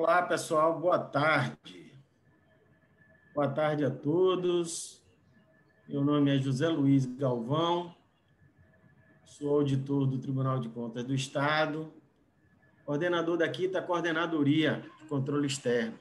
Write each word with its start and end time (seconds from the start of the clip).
Olá, 0.00 0.22
pessoal, 0.22 0.78
boa 0.78 1.00
tarde. 1.00 1.92
Boa 3.34 3.48
tarde 3.48 3.84
a 3.84 3.90
todos. 3.90 5.04
Meu 5.88 6.04
nome 6.04 6.32
é 6.32 6.40
José 6.40 6.68
Luiz 6.68 7.04
Galvão, 7.04 7.92
sou 9.24 9.56
auditor 9.56 10.06
do 10.06 10.16
Tribunal 10.16 10.60
de 10.60 10.68
Contas 10.68 11.02
do 11.02 11.12
Estado, 11.12 11.92
coordenador 12.84 13.36
da 13.36 13.48
quinta 13.48 13.82
coordenadoria 13.82 14.88
de 15.00 15.04
controle 15.06 15.48
externo. 15.48 15.98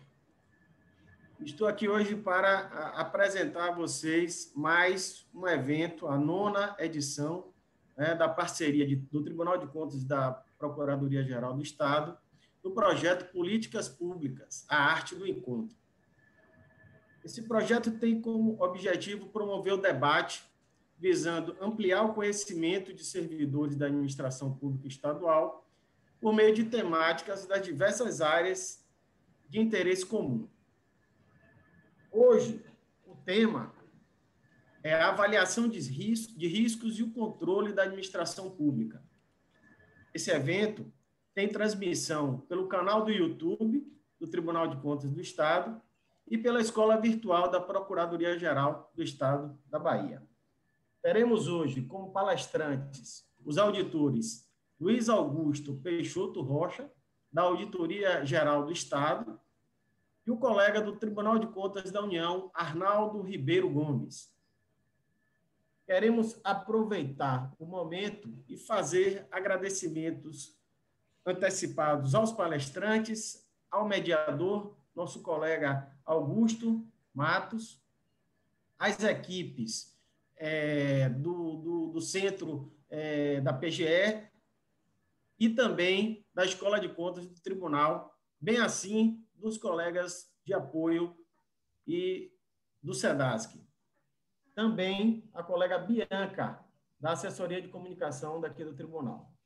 Estou 1.40 1.68
aqui 1.68 1.90
hoje 1.90 2.16
para 2.16 2.68
apresentar 3.00 3.70
a 3.70 3.76
vocês 3.76 4.54
mais 4.56 5.28
um 5.34 5.48
evento, 5.48 6.08
a 6.08 6.16
nona 6.20 6.76
edição 6.78 7.52
né, 7.98 8.14
da 8.14 8.30
parceria 8.30 8.86
de, 8.86 8.96
do 8.96 9.24
Tribunal 9.24 9.58
de 9.58 9.66
Contas 9.66 10.04
da 10.04 10.34
Procuradoria-Geral 10.60 11.56
do 11.56 11.64
Estado 11.64 12.16
do 12.68 12.72
projeto 12.72 13.32
Políticas 13.32 13.88
Públicas, 13.88 14.66
a 14.68 14.78
Arte 14.78 15.16
do 15.16 15.26
Encontro. 15.26 15.76
Esse 17.24 17.42
projeto 17.44 17.92
tem 17.92 18.22
como 18.22 18.62
objetivo 18.62 19.28
promover 19.28 19.74
o 19.74 19.78
debate 19.78 20.44
visando 21.00 21.56
ampliar 21.62 22.04
o 22.04 22.14
conhecimento 22.14 22.94
de 22.94 23.06
servidores 23.06 23.76
da 23.76 23.86
administração 23.86 24.54
pública 24.54 24.88
estadual 24.88 25.66
por 26.20 26.34
meio 26.34 26.54
de 26.54 26.66
temáticas 26.66 27.46
das 27.46 27.64
diversas 27.64 28.20
áreas 28.20 28.86
de 29.48 29.60
interesse 29.60 30.06
comum. 30.06 30.48
Hoje, 32.12 32.66
o 33.06 33.16
tema 33.16 33.74
é 34.84 34.94
a 34.94 35.10
avaliação 35.10 35.70
de 35.70 35.80
riscos, 35.80 36.36
de 36.36 36.48
riscos 36.48 37.00
e 37.00 37.04
o 37.04 37.12
controle 37.12 37.72
da 37.72 37.84
administração 37.84 38.50
pública. 38.50 39.02
Esse 40.14 40.32
evento 40.32 40.92
tem 41.38 41.48
transmissão 41.48 42.40
pelo 42.50 42.68
canal 42.68 43.06
do 43.06 43.12
YouTube 43.12 43.88
do 44.20 44.28
Tribunal 44.28 44.68
de 44.68 44.76
Contas 44.78 45.12
do 45.12 45.22
Estado 45.22 45.80
e 46.26 46.36
pela 46.36 46.60
Escola 46.60 47.00
Virtual 47.00 47.52
da 47.52 47.62
Procuradoria-Geral 47.62 48.92
do 48.96 49.04
Estado 49.04 49.56
da 49.68 49.78
Bahia. 49.78 50.28
Teremos 51.00 51.48
hoje 51.48 51.84
como 51.84 52.12
palestrantes 52.12 53.24
os 53.46 53.60
auditores 53.60 54.50
Luiz 54.80 55.10
Augusto 55.10 55.76
Peixoto 55.76 56.42
Rocha, 56.42 56.92
da 57.32 57.44
Auditoria 57.44 58.26
Geral 58.26 58.66
do 58.66 58.72
Estado, 58.72 59.40
e 60.26 60.32
o 60.32 60.38
colega 60.38 60.82
do 60.82 60.96
Tribunal 60.96 61.38
de 61.38 61.46
Contas 61.46 61.92
da 61.92 62.02
União, 62.02 62.50
Arnaldo 62.52 63.22
Ribeiro 63.22 63.70
Gomes. 63.70 64.34
Queremos 65.86 66.40
aproveitar 66.44 67.54
o 67.60 67.66
momento 67.68 68.44
e 68.50 68.58
fazer 68.58 69.28
agradecimentos 69.30 70.57
antecipados 71.28 72.16
aos 72.16 72.32
palestrantes, 72.32 73.46
ao 73.70 73.86
mediador, 73.86 74.78
nosso 74.96 75.22
colega 75.22 75.92
Augusto 76.06 76.88
Matos, 77.14 77.84
às 78.80 79.04
equipes 79.04 79.94
é, 80.38 81.10
do, 81.10 81.58
do, 81.58 81.88
do, 81.88 82.02
centro 82.02 82.72
é, 82.90 83.42
da 83.42 83.52
PGE 83.52 84.26
e 85.38 85.50
também 85.50 86.26
da 86.34 86.46
Escola 86.46 86.80
de 86.80 86.88
Contas 86.88 87.28
do 87.28 87.42
Tribunal, 87.42 88.18
bem 88.40 88.60
assim 88.60 89.22
dos 89.36 89.58
colegas 89.58 90.32
de 90.46 90.54
apoio 90.54 91.14
e 91.86 92.32
do 92.82 92.94
SEDASC. 92.94 93.62
Também 94.56 95.30
a 95.34 95.44
colega 95.44 95.78
Bianca, 95.78 96.64
da 97.00 97.12
Assessoria 97.12 97.62
de 97.62 97.68
Comunicação 97.68 98.40
daqui 98.40 98.64
do 98.64 98.74
Tribunal 98.74 99.37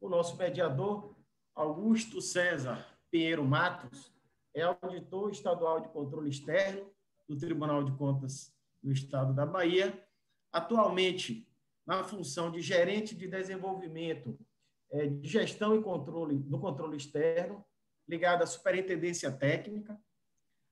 o 0.00 0.08
nosso 0.08 0.36
mediador, 0.36 1.14
Augusto 1.54 2.20
César 2.20 2.86
Pinheiro 3.10 3.44
Matos, 3.44 4.12
é 4.54 4.62
auditor 4.62 5.30
estadual 5.30 5.80
de 5.80 5.88
controle 5.88 6.30
externo 6.30 6.90
do 7.28 7.36
Tribunal 7.36 7.84
de 7.84 7.92
Contas 7.92 8.54
do 8.82 8.92
Estado 8.92 9.34
da 9.34 9.44
Bahia, 9.44 10.02
atualmente 10.52 11.46
na 11.86 12.04
função 12.04 12.50
de 12.50 12.60
gerente 12.60 13.14
de 13.14 13.26
desenvolvimento 13.26 14.38
é, 14.90 15.06
de 15.06 15.28
gestão 15.28 15.74
e 15.74 15.82
controle 15.82 16.38
do 16.38 16.58
controle 16.58 16.96
externo, 16.96 17.64
ligado 18.08 18.42
à 18.42 18.46
Superintendência 18.46 19.30
Técnica, 19.30 20.00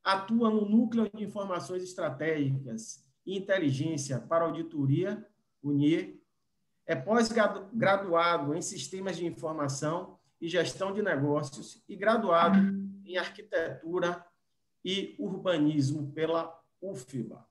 atua 0.02 0.50
no 0.50 0.68
Núcleo 0.68 1.10
de 1.12 1.24
Informações 1.24 1.82
Estratégicas 1.82 3.04
e 3.26 3.36
Inteligência 3.36 4.20
para 4.20 4.44
Auditoria, 4.44 5.26
UNIR, 5.62 6.22
é 6.86 6.94
pós-graduado 6.94 8.54
em 8.54 8.62
Sistemas 8.62 9.16
de 9.16 9.26
Informação 9.26 10.18
e 10.40 10.48
Gestão 10.48 10.92
de 10.92 11.02
Negócios 11.02 11.82
e 11.88 11.96
graduado 11.96 12.58
em 13.04 13.16
Arquitetura 13.16 14.24
e 14.84 15.16
Urbanismo 15.18 16.12
pela 16.12 16.56
UFBA. 16.80 17.44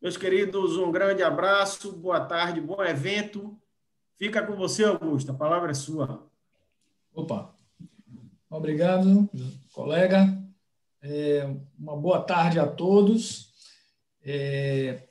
Meus 0.00 0.16
queridos, 0.16 0.76
um 0.76 0.92
grande 0.92 1.22
abraço, 1.22 1.90
boa 1.96 2.20
tarde, 2.20 2.60
bom 2.60 2.84
evento. 2.84 3.58
Fica 4.16 4.46
com 4.46 4.54
você, 4.54 4.84
Augusto, 4.84 5.32
a 5.32 5.34
palavra 5.34 5.70
é 5.70 5.74
sua. 5.74 6.28
Opa, 7.14 7.54
obrigado, 8.50 9.28
colega. 9.72 10.36
É, 11.00 11.48
uma 11.78 11.96
boa 11.96 12.20
tarde 12.22 12.60
a 12.60 12.66
todos. 12.66 13.54
É, 14.22 15.08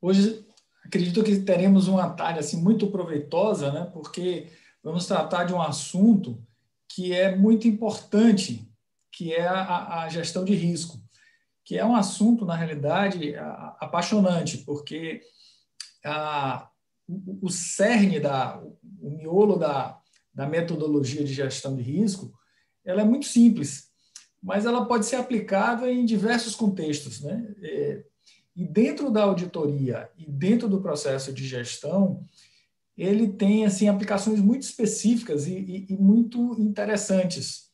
hoje 0.00 0.45
acredito 0.86 1.22
que 1.22 1.40
teremos 1.40 1.88
uma 1.88 2.10
tarde 2.10 2.38
assim 2.38 2.62
muito 2.62 2.86
proveitosa, 2.88 3.72
né? 3.72 3.90
Porque 3.92 4.48
vamos 4.82 5.06
tratar 5.06 5.44
de 5.44 5.52
um 5.52 5.60
assunto 5.60 6.42
que 6.88 7.12
é 7.12 7.34
muito 7.36 7.66
importante, 7.66 8.70
que 9.12 9.32
é 9.32 9.46
a, 9.46 10.02
a 10.02 10.08
gestão 10.08 10.44
de 10.44 10.54
risco, 10.54 11.00
que 11.64 11.76
é 11.76 11.84
um 11.84 11.96
assunto 11.96 12.44
na 12.44 12.54
realidade 12.54 13.34
apaixonante, 13.80 14.58
porque 14.58 15.20
a, 16.04 16.68
o, 17.08 17.46
o 17.46 17.50
cerne 17.50 18.20
da 18.20 18.62
o 19.00 19.10
miolo 19.10 19.56
da, 19.56 20.00
da 20.32 20.46
metodologia 20.46 21.24
de 21.24 21.34
gestão 21.34 21.74
de 21.76 21.82
risco, 21.82 22.32
ela 22.84 23.02
é 23.02 23.04
muito 23.04 23.26
simples, 23.26 23.88
mas 24.42 24.64
ela 24.64 24.86
pode 24.86 25.06
ser 25.06 25.16
aplicada 25.16 25.90
em 25.90 26.04
diversos 26.04 26.54
contextos, 26.54 27.20
né? 27.20 27.54
É, 27.62 28.04
e 28.56 28.64
dentro 28.64 29.10
da 29.10 29.22
auditoria 29.22 30.10
e 30.16 30.24
dentro 30.24 30.66
do 30.66 30.80
processo 30.80 31.32
de 31.32 31.46
gestão, 31.46 32.24
ele 32.96 33.28
tem 33.28 33.66
assim 33.66 33.88
aplicações 33.88 34.40
muito 34.40 34.62
específicas 34.62 35.46
e, 35.46 35.52
e, 35.52 35.86
e 35.90 35.96
muito 35.96 36.58
interessantes, 36.58 37.70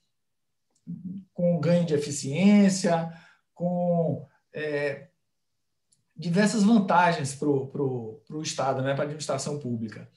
com 1.32 1.61
ganho 1.61 1.87
de 1.87 1.94
eficiência, 1.94 3.12
com 3.55 4.26
é, 4.52 5.06
diversas 6.17 6.64
vantagens 6.64 7.35
para 7.35 7.49
o 7.49 8.43
Estado, 8.43 8.82
né, 8.82 8.94
para 8.94 9.05
a 9.05 9.06
administração 9.06 9.58
pública. 9.58 10.08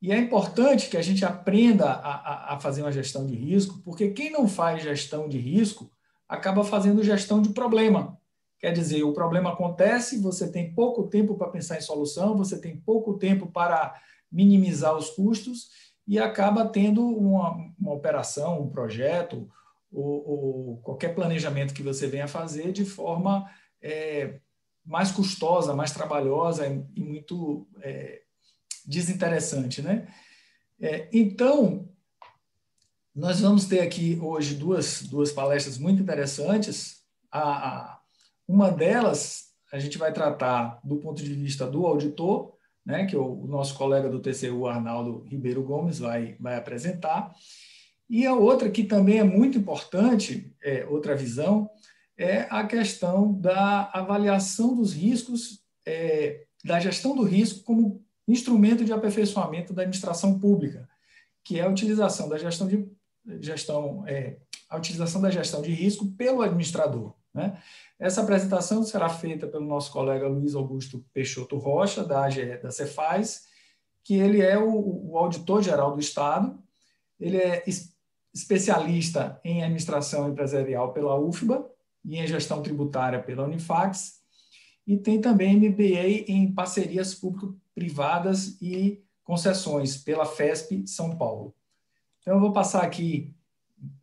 E 0.00 0.12
é 0.12 0.16
importante 0.16 0.88
que 0.88 0.96
a 0.96 1.02
gente 1.02 1.24
aprenda 1.24 1.90
a, 1.90 2.54
a, 2.54 2.60
fazer 2.60 2.82
uma 2.82 2.92
gestão 2.92 3.26
de 3.26 3.34
risco, 3.34 3.80
porque 3.84 4.10
quem 4.10 4.30
não 4.30 4.46
faz 4.46 4.82
gestão 4.82 5.28
de 5.28 5.38
risco 5.38 5.90
acaba 6.28 6.62
fazendo 6.62 7.02
gestão 7.02 7.42
de 7.42 7.48
problema. 7.48 8.17
Quer 8.58 8.72
dizer, 8.72 9.04
o 9.04 9.12
problema 9.12 9.52
acontece, 9.52 10.18
você 10.18 10.50
tem 10.50 10.74
pouco 10.74 11.06
tempo 11.06 11.36
para 11.36 11.48
pensar 11.50 11.78
em 11.78 11.82
solução, 11.82 12.36
você 12.36 12.60
tem 12.60 12.76
pouco 12.76 13.14
tempo 13.14 13.46
para 13.46 13.94
minimizar 14.30 14.96
os 14.96 15.10
custos 15.10 15.70
e 16.06 16.18
acaba 16.18 16.66
tendo 16.66 17.06
uma, 17.06 17.72
uma 17.78 17.92
operação, 17.92 18.62
um 18.62 18.70
projeto 18.70 19.48
ou, 19.92 20.28
ou, 20.28 20.76
qualquer 20.78 21.14
planejamento 21.14 21.72
que 21.72 21.82
você 21.82 22.06
venha 22.06 22.26
fazer 22.26 22.72
de 22.72 22.84
forma 22.84 23.48
é, 23.80 24.40
mais 24.84 25.10
custosa, 25.12 25.74
mais 25.74 25.92
trabalhosa 25.92 26.66
e 26.66 27.00
muito 27.00 27.66
é, 27.80 28.22
desinteressante, 28.84 29.82
né? 29.82 30.08
É, 30.80 31.08
então, 31.12 31.88
nós 33.14 33.40
vamos 33.40 33.66
ter 33.66 33.80
aqui 33.80 34.18
hoje 34.22 34.54
duas, 34.54 35.02
duas 35.02 35.32
palestras 35.32 35.76
muito 35.76 36.00
interessantes. 36.02 37.02
A, 37.30 37.40
a 37.40 37.97
uma 38.48 38.70
delas, 38.70 39.48
a 39.70 39.78
gente 39.78 39.98
vai 39.98 40.12
tratar 40.12 40.80
do 40.82 40.96
ponto 40.96 41.22
de 41.22 41.34
vista 41.34 41.66
do 41.66 41.86
auditor, 41.86 42.54
né, 42.84 43.04
que 43.04 43.14
o, 43.14 43.46
nosso 43.46 43.74
colega 43.74 44.08
do 44.08 44.18
TCU, 44.18 44.66
Arnaldo 44.66 45.22
Ribeiro 45.28 45.62
Gomes, 45.62 45.98
vai, 45.98 46.34
vai 46.40 46.56
apresentar. 46.56 47.34
E 48.08 48.24
a 48.24 48.34
outra, 48.34 48.70
que 48.70 48.84
também 48.84 49.18
é 49.18 49.24
muito 49.24 49.58
importante, 49.58 50.56
é, 50.62 50.86
outra 50.86 51.14
visão, 51.14 51.68
é 52.16 52.46
a 52.48 52.66
questão 52.66 53.38
da 53.38 53.90
avaliação 53.92 54.74
dos 54.74 54.94
riscos, 54.94 55.60
é, 55.86 56.46
da 56.64 56.80
gestão 56.80 57.14
do 57.14 57.22
risco 57.22 57.62
como 57.64 58.02
instrumento 58.26 58.84
de 58.84 58.92
aperfeiçoamento 58.92 59.74
da 59.74 59.82
administração 59.82 60.38
pública, 60.38 60.88
que 61.44 61.60
é 61.60 61.62
a 61.62 61.68
utilização 61.68 62.28
da 62.28 62.38
gestão 62.38 62.66
de 62.66 62.88
gestão, 63.40 64.04
é, 64.06 64.38
a 64.70 64.78
utilização 64.78 65.20
da 65.20 65.30
gestão 65.30 65.60
de 65.60 65.70
risco 65.70 66.06
pelo 66.12 66.40
administrador. 66.40 67.17
Né? 67.38 67.56
Essa 68.00 68.20
apresentação 68.20 68.82
será 68.82 69.08
feita 69.08 69.46
pelo 69.46 69.64
nosso 69.64 69.92
colega 69.92 70.26
Luiz 70.26 70.56
Augusto 70.56 71.04
Peixoto 71.14 71.56
Rocha, 71.56 72.02
da 72.02 72.24
AGE 72.24 72.58
da 72.58 72.72
Cefaz, 72.72 73.46
que 74.02 74.14
ele 74.14 74.42
é 74.42 74.58
o, 74.58 75.10
o 75.10 75.16
auditor-geral 75.16 75.92
do 75.92 76.00
Estado, 76.00 76.58
ele 77.20 77.36
é 77.36 77.62
especialista 78.34 79.40
em 79.44 79.62
administração 79.62 80.28
empresarial 80.28 80.92
pela 80.92 81.18
UFBA 81.18 81.70
e 82.04 82.18
em 82.18 82.26
gestão 82.26 82.60
tributária 82.60 83.22
pela 83.22 83.44
Unifax, 83.44 84.18
e 84.84 84.96
tem 84.96 85.20
também 85.20 85.56
MBA 85.56 86.32
em 86.32 86.52
parcerias 86.52 87.14
público-privadas 87.14 88.60
e 88.60 89.00
concessões 89.22 89.96
pela 89.96 90.24
FESP 90.24 90.88
São 90.88 91.16
Paulo. 91.16 91.54
Então, 92.20 92.34
eu 92.34 92.40
vou 92.40 92.52
passar 92.52 92.82
aqui 92.82 93.32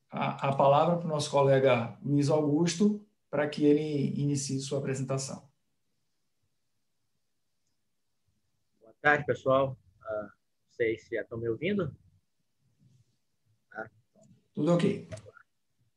a, 0.09 0.49
a 0.49 0.55
palavra 0.55 0.97
para 0.97 1.05
o 1.05 1.09
nosso 1.09 1.29
colega 1.29 1.97
Luiz 2.03 2.29
Augusto, 2.29 3.03
para 3.29 3.47
que 3.49 3.65
ele 3.65 4.19
inicie 4.19 4.59
sua 4.59 4.79
apresentação. 4.79 5.49
Boa 8.81 8.93
tarde, 9.01 9.25
pessoal. 9.25 9.77
Uh, 10.01 10.29
vocês 10.69 11.07
já 11.11 11.21
estão 11.21 11.37
me 11.37 11.49
ouvindo? 11.49 11.95
Tudo 14.55 14.73
ok. 14.73 15.05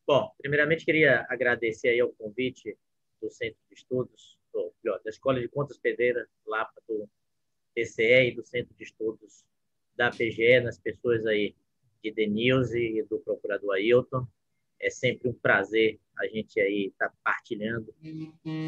Bom, 0.05 0.35
primeiramente 0.39 0.85
queria 0.85 1.25
agradecer 1.29 1.91
aí 1.91 2.03
o 2.03 2.13
convite 2.15 2.77
do 3.23 3.31
Centro 3.31 3.61
de 3.69 3.75
Estudos, 3.75 4.37
melhor, 4.83 5.01
da 5.05 5.11
Escola 5.11 5.39
de 5.39 5.47
Contas 5.49 5.79
Pedreira, 5.79 6.29
lá 6.45 6.69
do 6.89 7.09
TCE 7.73 8.31
e 8.31 8.35
do 8.35 8.45
Centro 8.45 8.75
de 8.75 8.83
Estudos 8.83 9.45
da 9.95 10.11
PGE, 10.11 10.61
nas 10.61 10.77
pessoas 10.77 11.25
aí 11.25 11.55
de 12.03 12.11
Denilze 12.11 12.81
e 12.81 13.03
do 13.05 13.21
procurador 13.21 13.75
Ailton. 13.75 14.27
É 14.81 14.91
sempre 14.91 15.29
um 15.29 15.35
prazer 15.35 16.01
a 16.19 16.27
gente 16.27 16.61
aí 16.61 16.87
estar 16.87 17.09
tá 17.09 17.15
partilhando 17.23 17.95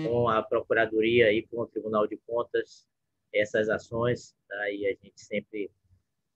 com 0.07 0.29
a 0.29 0.43
Procuradoria 0.43 1.33
e 1.33 1.43
com 1.47 1.61
o 1.61 1.67
Tribunal 1.67 2.07
de 2.07 2.17
Contas 2.19 2.89
essas 3.33 3.69
ações, 3.69 4.35
tá? 4.49 4.71
e 4.71 4.87
a 4.87 4.91
gente 4.91 5.21
sempre 5.21 5.71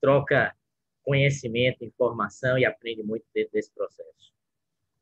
troca 0.01 0.55
conhecimento, 1.03 1.83
informação 1.83 2.57
e 2.57 2.65
aprende 2.65 3.03
muito 3.03 3.25
dentro 3.33 3.53
desse 3.53 3.71
processo. 3.71 4.33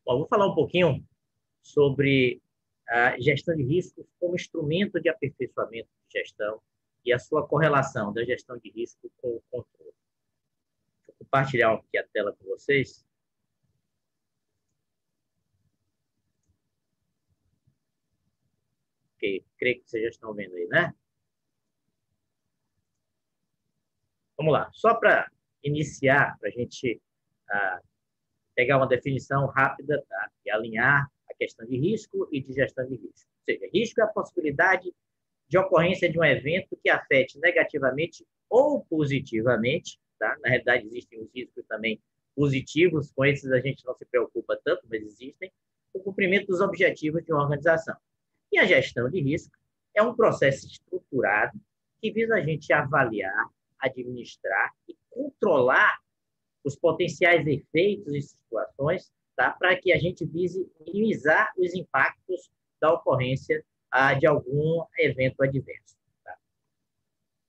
Bom, 0.05 0.17
vou 0.17 0.27
falar 0.27 0.47
um 0.47 0.55
pouquinho 0.55 1.05
sobre 1.61 2.41
a 2.87 3.17
gestão 3.19 3.55
de 3.55 3.63
riscos 3.63 4.05
como 4.19 4.35
instrumento 4.35 4.99
de 4.99 5.07
aperfeiçoamento 5.09 5.89
de 6.07 6.19
gestão 6.19 6.61
e 7.05 7.13
a 7.13 7.19
sua 7.19 7.47
correlação 7.47 8.11
da 8.13 8.23
gestão 8.23 8.57
de 8.57 8.69
risco 8.69 9.09
com 9.17 9.29
o 9.29 9.43
controle. 9.49 9.93
Vou 11.07 11.15
compartilhar 11.19 11.73
aqui 11.73 11.97
a 11.97 12.03
tela 12.03 12.33
com 12.33 12.45
vocês. 12.45 13.05
Creio 19.57 19.81
que 19.81 19.89
vocês 19.89 20.03
já 20.03 20.09
estão 20.09 20.33
vendo 20.33 20.55
aí, 20.55 20.67
né? 20.67 20.93
Vamos 24.37 24.51
lá. 24.51 24.69
Só 24.73 24.95
para 24.95 25.29
iniciar, 25.63 26.37
para 26.39 26.49
a 26.49 26.51
gente 26.51 27.01
ah, 27.49 27.81
pegar 28.53 28.77
uma 28.77 28.87
definição 28.87 29.45
rápida 29.47 30.03
tá? 30.09 30.31
e 30.45 30.51
alinhar 30.51 31.09
a 31.29 31.33
questão 31.35 31.65
de 31.65 31.77
risco 31.77 32.27
e 32.31 32.41
de 32.41 32.53
gestão 32.53 32.85
de 32.85 32.95
risco. 32.95 33.29
Ou 33.37 33.45
seja, 33.45 33.69
risco 33.73 34.01
é 34.01 34.03
a 34.03 34.07
possibilidade 34.07 34.93
de 35.47 35.57
ocorrência 35.57 36.09
de 36.09 36.19
um 36.19 36.23
evento 36.23 36.77
que 36.81 36.89
afete 36.89 37.39
negativamente 37.39 38.25
ou 38.49 38.83
positivamente, 38.85 39.99
tá? 40.19 40.37
na 40.41 40.49
realidade 40.49 40.85
existem 40.85 41.21
os 41.21 41.31
riscos 41.33 41.65
também 41.67 42.01
positivos, 42.35 43.11
com 43.11 43.23
esses 43.23 43.51
a 43.51 43.59
gente 43.59 43.85
não 43.85 43.95
se 43.95 44.05
preocupa 44.05 44.59
tanto, 44.63 44.81
mas 44.89 45.01
existem, 45.03 45.51
o 45.93 45.99
cumprimento 45.99 46.47
dos 46.47 46.59
objetivos 46.59 47.23
de 47.23 47.31
uma 47.31 47.43
organização. 47.43 47.95
E 48.53 48.59
a 48.59 48.65
gestão 48.65 49.09
de 49.09 49.19
risco 49.19 49.51
é 49.95 50.03
um 50.03 50.13
processo 50.13 50.67
estruturado 50.67 51.59
que 51.99 52.11
visa 52.11 52.35
a 52.35 52.41
gente 52.41 52.71
avaliar, 52.71 53.49
administrar 53.79 54.71
e 54.87 54.95
controlar 55.09 55.99
os 56.63 56.75
potenciais 56.75 57.47
efeitos 57.47 58.13
e 58.13 58.21
situações, 58.21 59.11
tá? 59.35 59.49
para 59.49 59.75
que 59.75 59.91
a 59.91 59.97
gente 59.97 60.23
vise 60.23 60.71
minimizar 60.85 61.51
os 61.57 61.73
impactos 61.73 62.51
da 62.79 62.93
ocorrência 62.93 63.65
ah, 63.89 64.13
de 64.13 64.27
algum 64.27 64.85
evento 64.99 65.41
adverso. 65.41 65.97
Tá? 66.23 66.37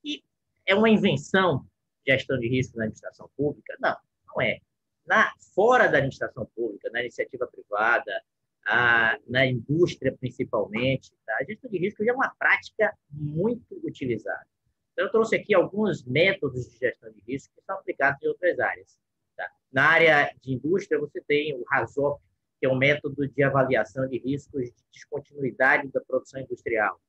E 0.03 0.25
é 0.65 0.75
uma 0.75 0.89
invenção 0.89 1.67
gestão 2.07 2.39
de 2.39 2.49
risco 2.49 2.79
na 2.79 2.85
administração 2.85 3.29
pública? 3.37 3.77
Não, 3.79 3.95
não 4.27 4.41
é. 4.41 4.59
Na, 5.07 5.35
fora 5.55 5.87
da 5.87 5.99
administração 5.99 6.47
pública, 6.57 6.89
na 6.91 7.01
iniciativa 7.03 7.47
privada, 7.47 8.23
ah, 8.67 9.19
na 9.27 9.47
indústria 9.47 10.17
principalmente, 10.19 11.13
tá? 11.27 11.37
a 11.41 11.45
gestão 11.45 11.71
de 11.71 11.79
risco 11.79 12.05
já 12.05 12.13
é 12.13 12.15
uma 12.15 12.35
prática 12.39 12.97
muito 13.11 13.79
utilizada. 13.85 14.47
Então, 14.93 15.07
eu 15.07 15.11
trouxe 15.11 15.37
aqui 15.37 15.53
alguns 15.55 16.05
métodos 16.05 16.71
de 16.71 16.79
gestão 16.79 17.11
de 17.13 17.21
risco 17.27 17.53
que 17.55 17.65
são 17.65 17.77
aplicados 17.77 18.23
em 18.23 18.29
outras 18.29 18.59
áreas. 18.61 18.99
Tá? 19.37 19.51
Na 19.73 19.89
área 19.89 20.35
de 20.41 20.53
indústria, 20.53 21.01
você 21.01 21.21
tem 21.21 21.53
o 21.55 21.65
RASOP, 21.69 22.23
que 22.61 22.67
é 22.67 22.69
um 22.69 22.77
método 22.77 23.27
de 23.27 23.43
avaliação 23.43 24.09
de 24.09 24.19
riscos 24.19 24.67
de 24.67 24.85
descontinuidade 24.93 25.89
da 25.89 26.01
produção 26.01 26.41
industrial. 26.41 27.01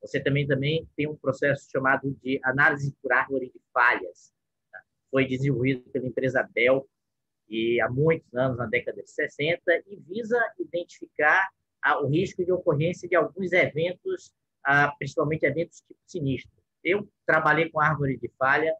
Você 0.00 0.20
também, 0.20 0.46
também 0.46 0.88
tem 0.96 1.08
um 1.08 1.16
processo 1.16 1.68
chamado 1.70 2.16
de 2.22 2.40
análise 2.44 2.94
por 3.02 3.12
árvore 3.12 3.50
de 3.52 3.60
falhas. 3.72 4.32
Tá? 4.70 4.80
Foi 5.10 5.26
desenvolvido 5.26 5.82
pela 5.90 6.06
empresa 6.06 6.48
Bell 6.54 6.88
e 7.52 7.78
há 7.82 7.90
muitos 7.90 8.34
anos, 8.34 8.56
na 8.56 8.64
década 8.64 9.02
de 9.02 9.10
60, 9.10 9.60
e 9.86 9.96
visa 10.08 10.40
identificar 10.58 11.50
o 12.00 12.06
risco 12.06 12.42
de 12.42 12.50
ocorrência 12.50 13.06
de 13.06 13.14
alguns 13.14 13.52
eventos, 13.52 14.32
ah, 14.64 14.90
principalmente 14.98 15.44
eventos 15.44 15.82
tipo 15.82 16.00
sinistro. 16.06 16.50
Eu 16.82 17.06
trabalhei 17.26 17.68
com 17.68 17.78
árvore 17.78 18.16
de 18.16 18.30
falha 18.38 18.74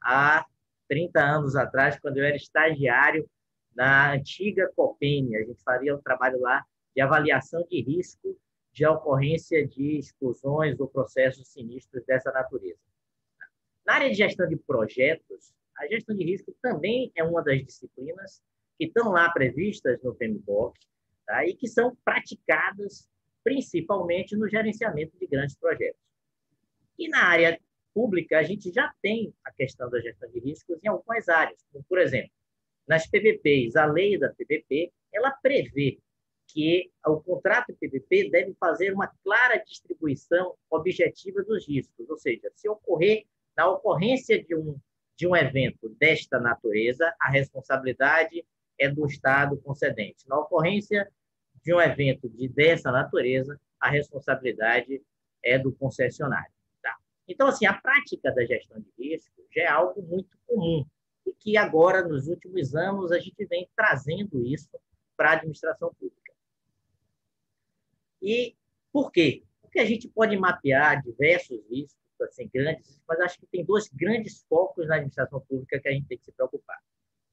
há 0.00 0.46
30 0.88 1.20
anos 1.20 1.56
atrás, 1.56 1.98
quando 1.98 2.18
eu 2.18 2.24
era 2.24 2.36
estagiário 2.36 3.28
na 3.74 4.12
antiga 4.12 4.70
Copene. 4.76 5.36
A 5.36 5.44
gente 5.44 5.60
fazia 5.64 5.96
um 5.96 6.00
trabalho 6.00 6.38
lá 6.40 6.64
de 6.94 7.02
avaliação 7.02 7.66
de 7.68 7.82
risco 7.82 8.38
de 8.72 8.86
ocorrência 8.86 9.66
de 9.66 9.98
explosões 9.98 10.78
ou 10.78 10.86
processos 10.86 11.48
sinistros 11.48 12.04
dessa 12.04 12.30
natureza. 12.30 12.78
Na 13.84 13.94
área 13.94 14.10
de 14.10 14.14
gestão 14.14 14.48
de 14.48 14.56
projetos, 14.56 15.52
a 15.82 15.88
gestão 15.88 16.16
de 16.16 16.24
risco 16.24 16.54
também 16.62 17.10
é 17.16 17.24
uma 17.24 17.42
das 17.42 17.64
disciplinas 17.64 18.40
que 18.78 18.86
estão 18.86 19.10
lá 19.10 19.30
previstas 19.30 20.00
no 20.02 20.14
PMBOK 20.14 20.78
tá? 21.26 21.44
e 21.44 21.54
que 21.54 21.66
são 21.66 21.96
praticadas 22.04 23.08
principalmente 23.42 24.36
no 24.36 24.48
gerenciamento 24.48 25.18
de 25.18 25.26
grandes 25.26 25.56
projetos. 25.56 26.00
E 26.96 27.08
na 27.08 27.24
área 27.24 27.60
pública, 27.92 28.38
a 28.38 28.42
gente 28.44 28.72
já 28.72 28.92
tem 29.02 29.34
a 29.44 29.52
questão 29.52 29.90
da 29.90 30.00
gestão 30.00 30.30
de 30.30 30.38
riscos 30.38 30.78
em 30.82 30.88
algumas 30.88 31.28
áreas, 31.28 31.58
como, 31.72 31.84
por 31.88 31.98
exemplo, 31.98 32.30
nas 32.86 33.06
PVPs, 33.08 33.74
a 33.74 33.86
lei 33.86 34.18
da 34.18 34.30
PVP, 34.30 34.92
ela 35.12 35.32
prevê 35.42 35.98
que 36.46 36.90
o 37.06 37.20
contrato 37.20 37.74
PVP 37.74 38.30
deve 38.30 38.54
fazer 38.54 38.92
uma 38.92 39.08
clara 39.24 39.56
distribuição 39.58 40.54
objetiva 40.70 41.42
dos 41.42 41.66
riscos, 41.66 42.08
ou 42.08 42.18
seja, 42.18 42.50
se 42.54 42.68
ocorrer, 42.68 43.24
na 43.56 43.68
ocorrência 43.68 44.42
de 44.42 44.54
um, 44.54 44.78
de 45.22 45.28
um 45.28 45.36
evento 45.36 45.88
desta 46.00 46.40
natureza, 46.40 47.14
a 47.20 47.30
responsabilidade 47.30 48.44
é 48.76 48.88
do 48.88 49.06
Estado 49.06 49.56
concedente. 49.58 50.28
Na 50.28 50.36
ocorrência 50.40 51.08
de 51.64 51.72
um 51.72 51.80
evento 51.80 52.28
de 52.28 52.48
dessa 52.48 52.90
natureza, 52.90 53.56
a 53.78 53.88
responsabilidade 53.88 55.00
é 55.40 55.56
do 55.60 55.70
concessionário. 55.70 56.50
Então, 57.28 57.46
assim, 57.46 57.66
a 57.66 57.72
prática 57.72 58.32
da 58.32 58.44
gestão 58.44 58.80
de 58.80 58.90
risco 58.98 59.46
já 59.54 59.62
é 59.62 59.68
algo 59.68 60.02
muito 60.02 60.36
comum 60.44 60.84
e 61.24 61.32
que 61.32 61.56
agora, 61.56 62.02
nos 62.02 62.26
últimos 62.26 62.74
anos, 62.74 63.12
a 63.12 63.20
gente 63.20 63.46
vem 63.46 63.70
trazendo 63.76 64.44
isso 64.44 64.76
para 65.16 65.30
a 65.30 65.32
administração 65.34 65.94
pública. 65.94 66.32
E 68.20 68.56
por 68.92 69.12
quê? 69.12 69.44
Porque 69.60 69.78
a 69.78 69.86
gente 69.86 70.08
pode 70.08 70.36
mapear 70.36 71.00
diversos 71.00 71.60
riscos, 71.70 72.01
assim, 72.24 72.48
grandes, 72.52 73.00
mas 73.08 73.20
acho 73.20 73.38
que 73.38 73.46
tem 73.46 73.64
dois 73.64 73.88
grandes 73.88 74.44
focos 74.48 74.86
na 74.86 74.96
administração 74.96 75.40
pública 75.40 75.80
que 75.80 75.88
a 75.88 75.92
gente 75.92 76.06
tem 76.06 76.18
que 76.18 76.24
se 76.24 76.32
preocupar. 76.32 76.78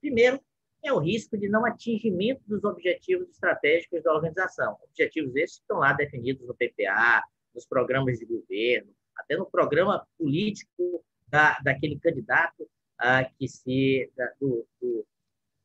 Primeiro, 0.02 0.42
é 0.84 0.94
o 0.94 1.00
risco 1.00 1.38
de 1.38 1.50
não 1.50 1.66
atingimento 1.66 2.42
dos 2.48 2.64
objetivos 2.64 3.30
estratégicos 3.30 4.04
da 4.04 4.14
organização. 4.14 4.78
Objetivos 4.84 5.36
esses 5.36 5.58
que 5.58 5.64
estão 5.64 5.80
lá 5.80 5.94
definidos 5.94 6.48
no 6.48 6.56
PPA, 6.56 7.24
nos 7.54 7.66
programas 7.66 8.18
de 8.18 8.26
governo, 8.26 8.94
até 9.16 9.36
no 9.36 9.46
programa 9.46 10.08
político 10.18 11.04
da, 11.28 11.60
daquele 11.60 12.00
candidato 12.00 12.70
ah, 12.98 13.26
que 13.38 13.48
se 13.48 14.12
da, 14.16 14.32
do, 14.40 14.66
do, 14.82 15.06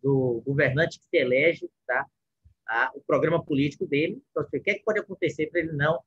do, 0.02 0.42
governante 0.44 0.98
que 0.98 1.06
se 1.06 1.16
elege, 1.16 1.70
tá? 1.86 2.06
Ah, 2.66 2.90
o 2.94 3.00
programa 3.00 3.44
político 3.44 3.86
dele. 3.86 4.22
Então, 4.30 4.42
assim, 4.42 4.58
o 4.58 4.62
que, 4.62 4.70
é 4.70 4.74
que 4.74 4.84
pode 4.84 4.98
acontecer 4.98 5.48
para 5.48 5.60
ele 5.60 5.72
não 5.72 6.00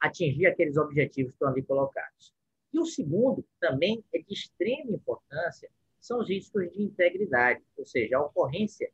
atingir 0.00 0.46
aqueles 0.46 0.76
objetivos 0.76 1.32
que 1.32 1.36
estão 1.36 1.48
ali 1.48 1.62
colocados? 1.62 2.34
E 2.72 2.78
o 2.78 2.86
segundo, 2.86 3.44
também 3.60 4.04
é 4.12 4.18
de 4.18 4.32
extrema 4.32 4.92
importância, 4.92 5.70
são 6.00 6.20
os 6.20 6.28
riscos 6.28 6.70
de 6.72 6.82
integridade, 6.82 7.62
ou 7.76 7.84
seja, 7.84 8.16
a 8.16 8.24
ocorrência 8.24 8.90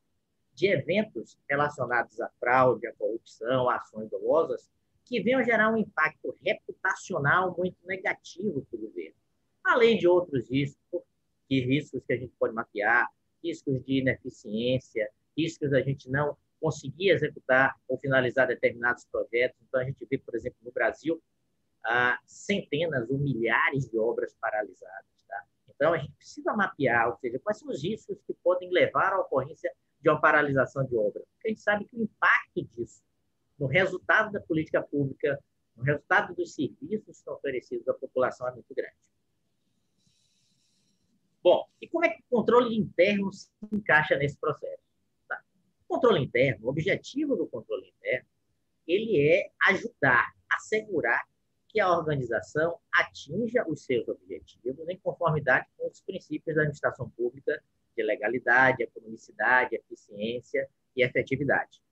de 0.55 0.67
eventos 0.67 1.39
relacionados 1.49 2.21
à 2.21 2.31
fraude, 2.41 2.87
à 2.87 2.93
corrupção, 2.95 3.69
a 3.69 3.77
ações 3.77 4.09
dolosas, 4.09 4.69
que 5.05 5.21
venham 5.21 5.45
gerar 5.45 5.73
um 5.73 5.77
impacto 5.77 6.37
reputacional 6.45 7.55
muito 7.57 7.77
negativo 7.87 8.67
para 8.69 8.79
o 8.79 8.83
governo. 8.83 9.17
Além 9.63 9.99
de 9.99 10.09
outros 10.09 10.51
riscos, 10.51 11.03
que 11.49 11.61
riscos 11.61 12.03
que 12.05 12.13
a 12.13 12.17
gente 12.17 12.33
pode 12.39 12.55
mapear, 12.55 13.09
riscos 13.43 13.85
de 13.85 14.01
ineficiência, 14.01 15.09
riscos 15.37 15.73
a 15.73 15.81
gente 15.81 16.11
não 16.11 16.37
conseguir 16.61 17.11
executar 17.11 17.77
ou 17.87 17.99
finalizar 17.99 18.49
determinados 18.49 19.05
projetos. 19.05 19.61
Então, 19.69 19.81
a 19.81 19.85
gente 19.85 20.05
vê, 20.11 20.19
por 20.19 20.35
exemplo, 20.35 20.59
no 20.63 20.73
Brasil, 20.73 21.23
centenas 22.27 23.09
ou 23.11 23.19
milhares 23.19 23.89
de 23.89 23.99
obras 23.99 24.35
paralisadas. 24.41 25.25
Tá? 25.29 25.45
Então, 25.69 25.93
a 25.93 25.99
gente 25.99 26.13
precisa 26.13 26.53
mapear, 26.55 27.09
ou 27.09 27.17
seja, 27.17 27.39
quais 27.39 27.59
são 27.59 27.69
os 27.69 27.83
riscos 27.83 28.19
que 28.27 28.35
podem 28.35 28.71
levar 28.71 29.13
à 29.13 29.21
ocorrência 29.21 29.73
de 30.01 30.09
uma 30.09 30.21
paralisação 30.21 30.85
de 30.85 30.97
obra. 30.97 31.23
Porque 31.33 31.49
a 31.49 31.51
gente 31.51 31.61
sabe 31.61 31.85
que 31.85 31.97
o 31.97 32.03
impacto 32.03 32.63
disso 32.65 33.03
no 33.59 33.67
resultado 33.67 34.33
da 34.33 34.41
política 34.41 34.83
pública, 34.83 35.43
no 35.77 35.83
resultado 35.83 36.35
dos 36.35 36.55
serviços 36.55 37.19
que 37.19 37.25
são 37.25 37.35
oferecidos 37.35 37.89
à 37.89 37.95
população 37.95 38.49
é 38.49 38.53
muito 38.53 38.75
grande. 38.75 38.95
Bom, 41.43 41.65
e 41.81 41.89
como 41.89 42.05
é 42.05 42.11
que 42.11 42.21
o 42.21 42.37
controle 42.37 42.77
interno 42.77 43.33
se 43.33 43.49
encaixa 43.73 44.17
nesse 44.17 44.37
processo? 44.37 44.83
Tá? 45.29 45.41
O 45.89 45.95
controle 45.95 46.25
interno, 46.25 46.67
o 46.67 46.71
objetivo 46.71 47.37
do 47.37 47.47
controle 47.47 47.89
interno, 47.89 48.29
ele 48.87 49.29
é 49.29 49.51
ajudar, 49.69 50.35
assegurar 50.51 51.25
que 51.77 51.81
a 51.81 51.91
organização 51.91 52.79
atinja 52.91 53.63
os 53.69 53.85
seus 53.85 54.09
objetivos 54.09 54.89
em 54.89 54.97
conformidade 54.97 55.67
com 55.77 55.87
os 55.87 56.01
princípios 56.01 56.57
da 56.57 56.63
administração 56.63 57.11
pública 57.11 57.63
de 57.95 58.03
legalidade, 58.03 58.83
economicidade, 58.83 59.77
eficiência 59.77 60.67
e 60.97 61.03
efetividade. 61.03 61.83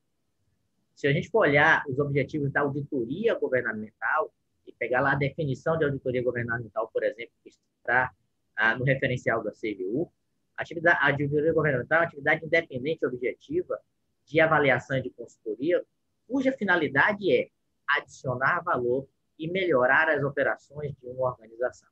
Se 0.94 1.06
a 1.06 1.12
gente 1.12 1.28
for 1.28 1.40
olhar 1.40 1.84
os 1.86 1.98
objetivos 1.98 2.50
da 2.50 2.62
auditoria 2.62 3.34
governamental 3.34 4.32
e 4.66 4.72
pegar 4.72 5.02
lá 5.02 5.12
a 5.12 5.16
definição 5.16 5.76
de 5.76 5.84
auditoria 5.84 6.22
governamental, 6.22 6.88
por 6.90 7.04
exemplo, 7.04 7.34
que 7.42 7.50
está 7.50 8.10
ah, 8.56 8.78
no 8.78 8.86
referencial 8.86 9.44
da 9.44 9.50
CVU, 9.50 10.10
a 10.56 11.08
auditoria 11.10 11.52
governamental 11.52 11.98
é 11.98 12.00
uma 12.00 12.06
atividade 12.06 12.42
independente 12.42 13.04
objetiva 13.04 13.78
de 14.24 14.40
avaliação 14.40 14.96
e 14.96 15.02
de 15.02 15.10
consultoria, 15.10 15.84
cuja 16.26 16.52
finalidade 16.52 17.30
é 17.30 17.50
adicionar 17.86 18.62
valor 18.62 19.06
e 19.38 19.50
melhorar 19.50 20.08
as 20.08 20.22
operações 20.22 20.94
de 20.96 21.06
uma 21.06 21.30
organização. 21.30 21.88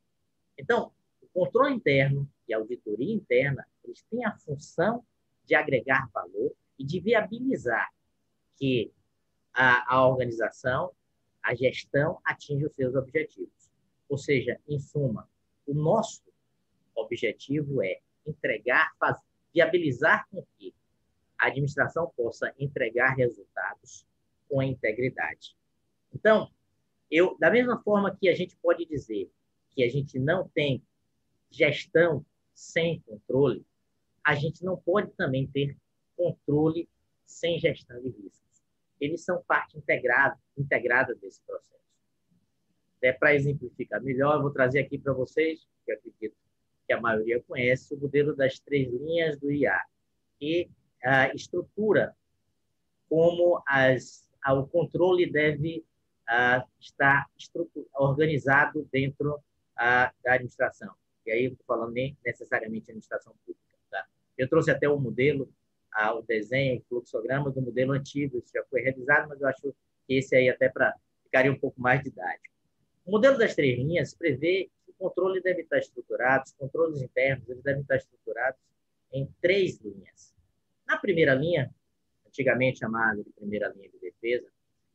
Então, 0.57 0.93
o 1.21 1.27
controle 1.29 1.75
interno 1.75 2.29
e 2.47 2.55
a 2.55 2.59
auditoria 2.59 3.13
interna, 3.13 3.67
eles 3.85 4.03
têm 4.05 4.25
a 4.25 4.37
função 4.37 5.05
de 5.45 5.55
agregar 5.55 6.09
valor 6.13 6.55
e 6.79 6.85
de 6.85 7.01
viabilizar 7.01 7.91
que 8.57 8.93
a, 9.53 9.97
a 9.97 10.07
organização, 10.07 10.93
a 11.43 11.55
gestão 11.55 12.21
atinja 12.25 12.67
os 12.67 12.75
seus 12.75 12.95
objetivos. 12.95 13.71
Ou 14.09 14.17
seja, 14.17 14.61
em 14.69 14.79
suma, 14.79 15.29
o 15.67 15.75
nosso 15.75 16.23
objetivo 16.95 17.83
é 17.83 18.01
entregar, 18.27 18.93
faz, 18.99 19.19
viabilizar 19.53 20.27
com 20.31 20.45
que 20.57 20.75
a 21.39 21.49
administração 21.49 22.13
possa 22.17 22.55
entregar 22.59 23.15
resultados 23.15 24.07
com 24.49 24.63
integridade. 24.63 25.57
Então, 26.15 26.51
eu, 27.13 27.37
da 27.39 27.51
mesma 27.51 27.81
forma 27.83 28.17
que 28.17 28.27
a 28.27 28.35
gente 28.35 28.57
pode 28.57 28.87
dizer 28.87 29.31
que 29.71 29.85
a 29.85 29.89
gente 29.89 30.19
não 30.19 30.49
tem 30.49 30.83
gestão 31.51 32.25
sem 32.55 33.01
controle, 33.01 33.67
a 34.25 34.35
gente 34.35 34.65
não 34.65 34.79
pode 34.79 35.13
também 35.13 35.47
ter 35.47 35.77
controle 36.17 36.89
sem 37.27 37.59
gestão 37.59 38.01
de 38.01 38.09
riscos. 38.09 38.63
Eles 38.99 39.23
são 39.23 39.43
parte 39.47 39.77
integrada, 39.77 40.39
integrada 40.57 41.15
desse 41.15 41.43
processo. 41.43 41.83
É 43.03 43.13
para 43.13 43.35
exemplificar 43.35 44.03
melhor, 44.03 44.37
eu 44.37 44.43
vou 44.43 44.51
trazer 44.51 44.81
aqui 44.81 44.97
para 44.97 45.13
vocês, 45.13 45.69
que 45.85 45.93
acredito 45.93 46.37
que 46.87 46.93
a 46.95 47.01
maioria 47.01 47.43
conhece, 47.43 47.95
o 47.95 47.99
modelo 47.99 48.35
das 48.35 48.59
três 48.59 48.89
linhas 48.89 49.39
do 49.39 49.51
IA, 49.53 49.85
que 50.39 50.71
uh, 51.05 51.35
estrutura 51.35 52.17
como 53.09 53.63
as, 53.67 54.27
uh, 54.49 54.55
o 54.55 54.67
controle 54.67 55.31
deve 55.31 55.85
estar 56.81 57.27
organizado 57.95 58.89
dentro 58.93 59.39
da 59.77 60.13
administração. 60.25 60.95
E 61.27 61.31
aí 61.31 61.45
eu 61.45 61.53
estou 61.53 61.67
falando 61.67 61.93
nem 61.93 62.17
necessariamente 62.25 62.91
administração 62.91 63.35
pública. 63.45 63.77
Tá? 63.91 64.05
Eu 64.37 64.49
trouxe 64.49 64.71
até 64.71 64.89
o 64.89 64.97
um 64.97 65.01
modelo, 65.01 65.49
o 66.17 66.23
desenho, 66.23 66.79
o 66.79 66.85
fluxograma 66.89 67.51
do 67.51 67.61
modelo 67.61 67.93
antigo, 67.93 68.39
isso 68.39 68.53
já 68.53 68.65
foi 68.65 68.81
revisado, 68.83 69.29
mas 69.29 69.41
eu 69.41 69.49
acho 69.49 69.75
que 70.07 70.15
esse 70.15 70.35
aí 70.35 70.49
até 70.49 70.69
para 70.69 70.95
ficaria 71.25 71.53
um 71.53 71.59
pouco 71.59 71.81
mais 71.81 72.03
didático. 72.03 72.55
O 73.05 73.11
modelo 73.11 73.39
das 73.39 73.55
três 73.55 73.79
linhas 73.79 74.15
prevê 74.15 74.71
controle 75.03 75.43
deve 75.43 75.63
estar 75.63 75.79
estruturado, 75.79 76.45
os 76.45 76.53
controles 76.53 77.03
internos 77.03 77.49
eles 77.49 77.63
devem 77.63 77.83
estar 77.83 77.97
estruturados 77.97 78.61
em 79.13 79.29
três 79.41 79.81
linhas. 79.81 80.33
Na 80.87 80.97
primeira 80.97 81.35
linha, 81.35 81.75
antigamente 82.27 82.79
chamada 82.79 83.23
de 83.23 83.31
primeira 83.31 83.69
linha 83.69 83.89
de 83.89 83.99
defesa, 83.99 84.47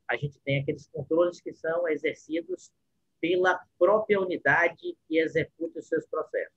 a 0.08 0.16
gente 0.16 0.40
tem 0.40 0.62
aqueles 0.62 0.88
controles 0.88 1.42
que 1.42 1.54
são 1.54 1.88
exercidos 1.88 2.72
pela 3.20 3.60
própria 3.78 4.20
unidade 4.20 4.98
que 5.08 5.20
executa 5.20 5.80
os 5.80 5.88
seus 5.88 6.06
processos. 6.06 6.56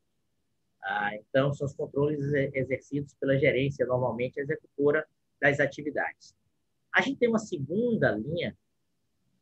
Ah, 0.83 1.15
então, 1.15 1.53
são 1.53 1.67
os 1.67 1.75
controles 1.75 2.33
exercidos 2.55 3.15
pela 3.15 3.37
gerência, 3.37 3.87
normalmente 3.87 4.39
executora 4.39 5.07
das 5.41 5.61
atividades. 5.61 6.35
A 6.93 7.01
gente 7.01 7.19
tem 7.19 7.29
uma 7.29 7.39
segunda 7.39 8.13
linha 8.13 8.57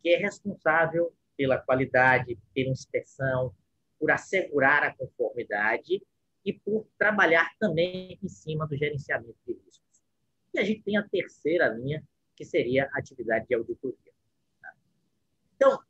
que 0.02 0.10
é 0.10 0.16
responsável 0.16 1.12
pela 1.36 1.58
qualidade, 1.58 2.38
pela 2.54 2.70
inspeção, 2.70 3.54
por 3.98 4.10
assegurar 4.10 4.82
a 4.84 4.94
conformidade 4.94 6.02
e 6.44 6.52
por 6.52 6.86
trabalhar 6.98 7.50
também 7.58 8.18
em 8.22 8.28
cima 8.28 8.66
do 8.66 8.76
gerenciamento 8.76 9.36
de 9.46 9.52
riscos. 9.52 10.02
E 10.54 10.58
a 10.58 10.64
gente 10.64 10.82
tem 10.82 10.96
a 10.96 11.08
terceira 11.08 11.68
linha, 11.68 12.02
que 12.38 12.44
seria 12.44 12.88
a 12.94 13.00
atividade 13.00 13.48
de 13.48 13.54
auditoria. 13.56 14.12
Tá? 14.62 14.72
Então, 15.56 15.82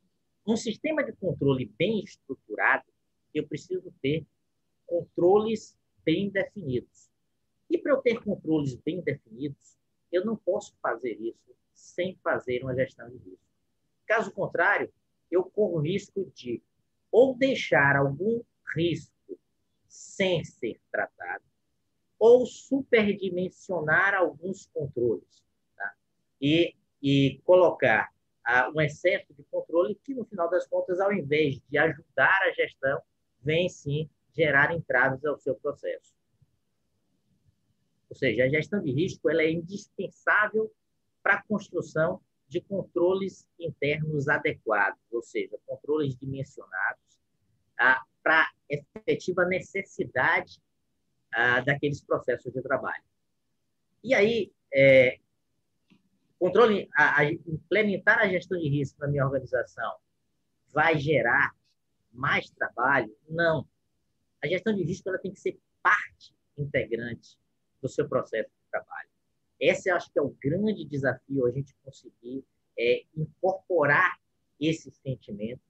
um 0.47 0.57
sistema 0.57 1.03
de 1.03 1.13
controle 1.13 1.71
bem 1.77 2.03
estruturado, 2.03 2.91
eu 3.31 3.47
preciso 3.47 3.93
ter 4.01 4.25
controles 4.87 5.77
bem 6.03 6.27
definidos. 6.27 7.07
E 7.69 7.77
para 7.77 7.91
eu 7.91 8.01
ter 8.01 8.23
controles 8.23 8.73
bem 8.73 8.99
definidos, 8.99 9.77
eu 10.11 10.25
não 10.25 10.35
posso 10.35 10.75
fazer 10.81 11.13
isso 11.21 11.55
sem 11.71 12.15
fazer 12.23 12.63
uma 12.63 12.73
gestão 12.73 13.07
de 13.07 13.17
risco. 13.17 13.45
Caso 14.07 14.31
contrário, 14.31 14.91
eu 15.29 15.43
corro 15.43 15.77
risco 15.77 16.25
de 16.33 16.63
ou 17.11 17.37
deixar 17.37 17.95
algum 17.95 18.41
risco 18.75 19.39
sem 19.87 20.43
ser 20.43 20.81
tratado, 20.91 21.43
ou 22.17 22.47
superdimensionar 22.47 24.15
alguns 24.15 24.65
controles? 24.73 25.43
E, 26.41 26.75
e 27.01 27.41
colocar 27.43 28.11
ah, 28.43 28.71
um 28.73 28.81
excesso 28.81 29.33
de 29.33 29.43
controle 29.43 29.95
que, 30.03 30.13
no 30.13 30.25
final 30.25 30.49
das 30.49 30.67
contas, 30.67 30.99
ao 30.99 31.13
invés 31.13 31.61
de 31.69 31.77
ajudar 31.77 32.39
a 32.43 32.51
gestão, 32.53 33.01
vem 33.41 33.69
sim 33.69 34.09
gerar 34.33 34.73
entraves 34.73 35.23
ao 35.25 35.37
seu 35.37 35.55
processo. 35.55 36.13
Ou 38.09 38.15
seja, 38.15 38.45
a 38.45 38.49
gestão 38.49 38.81
de 38.81 38.91
risco 38.91 39.29
ela 39.29 39.43
é 39.43 39.51
indispensável 39.51 40.71
para 41.21 41.35
a 41.35 41.43
construção 41.43 42.21
de 42.47 42.59
controles 42.61 43.47
internos 43.59 44.27
adequados, 44.27 44.99
ou 45.11 45.21
seja, 45.21 45.57
controles 45.67 46.15
dimensionados 46.15 47.19
ah, 47.77 48.01
para 48.23 48.49
efetiva 48.67 49.45
necessidade 49.45 50.59
ah, 51.31 51.61
daqueles 51.61 52.01
processos 52.01 52.51
de 52.51 52.61
trabalho. 52.61 53.03
E 54.03 54.13
aí, 54.13 54.51
é, 54.73 55.19
controle, 56.39 56.89
a, 56.95 57.21
a, 57.21 57.25
implementar 57.25 58.19
a 58.19 58.29
gestão 58.29 58.57
de 58.57 58.69
risco 58.69 58.99
na 58.99 59.07
minha 59.07 59.25
organização 59.25 59.97
vai 60.71 60.97
gerar 60.97 61.53
mais 62.11 62.49
trabalho? 62.49 63.15
Não. 63.27 63.67
A 64.41 64.47
gestão 64.47 64.73
de 64.73 64.83
risco 64.83 65.09
ela 65.09 65.19
tem 65.19 65.31
que 65.31 65.39
ser 65.39 65.59
parte 65.83 66.33
integrante 66.57 67.37
do 67.81 67.89
seu 67.89 68.07
processo 68.07 68.49
de 68.49 68.71
trabalho. 68.71 69.09
Esse 69.59 69.89
eu 69.89 69.95
acho 69.95 70.11
que 70.11 70.17
é 70.17 70.21
o 70.21 70.35
grande 70.41 70.85
desafio, 70.85 71.45
a 71.45 71.51
gente 71.51 71.75
conseguir 71.83 72.45
é, 72.77 73.03
incorporar 73.15 74.17
esse 74.59 74.89
sentimento 74.91 75.61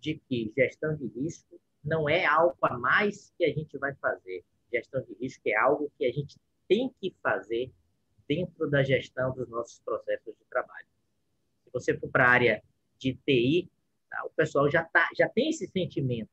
de 0.00 0.20
que 0.28 0.52
gestão 0.56 0.96
de 0.96 1.06
risco 1.06 1.60
não 1.84 2.08
é 2.08 2.24
algo 2.26 2.56
a 2.62 2.76
mais 2.76 3.32
que 3.38 3.44
a 3.44 3.52
gente 3.52 3.78
vai 3.78 3.94
fazer. 3.94 4.44
Gestão 4.72 5.00
de 5.02 5.14
risco 5.14 5.42
é 5.46 5.54
algo 5.56 5.90
que 5.96 6.04
a 6.04 6.12
gente 6.12 6.36
tem 6.68 6.92
que 7.00 7.14
fazer 7.22 7.70
dentro 8.28 8.68
da 8.68 8.82
gestão 8.82 9.34
dos 9.34 9.48
nossos 9.48 9.78
processos 9.80 10.34
de 10.38 10.44
trabalho. 10.50 10.86
Se 11.64 11.70
você 11.72 11.96
for 11.96 12.08
para 12.08 12.24
a 12.26 12.30
área 12.30 12.62
de 12.98 13.14
TI, 13.14 13.70
tá, 14.10 14.24
o 14.24 14.30
pessoal 14.30 14.70
já, 14.70 14.84
tá, 14.84 15.08
já 15.16 15.28
tem 15.28 15.50
esse 15.50 15.66
sentimento. 15.66 16.30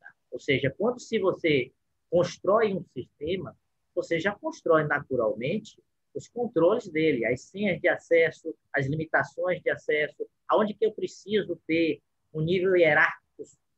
Tá? 0.00 0.12
Ou 0.30 0.40
seja, 0.40 0.74
quando 0.76 1.00
se 1.00 1.18
você 1.18 1.72
constrói 2.10 2.74
um 2.74 2.84
sistema, 2.92 3.56
você 3.94 4.18
já 4.18 4.34
constrói 4.34 4.84
naturalmente 4.84 5.82
os 6.14 6.28
controles 6.28 6.88
dele, 6.88 7.26
as 7.26 7.40
senhas 7.42 7.80
de 7.80 7.88
acesso, 7.88 8.54
as 8.72 8.86
limitações 8.86 9.60
de 9.60 9.70
acesso, 9.70 10.26
aonde 10.48 10.74
que 10.74 10.86
eu 10.86 10.92
preciso 10.92 11.56
ter 11.66 12.00
um 12.32 12.40
nível 12.40 12.76
hierárquico 12.76 13.24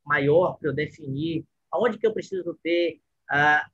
maior 0.05 0.57
para 0.57 0.69
eu 0.69 0.73
definir, 0.73 1.43
aonde 1.71 1.97
que 1.97 2.05
eu 2.05 2.13
preciso 2.13 2.53
ter 2.63 2.99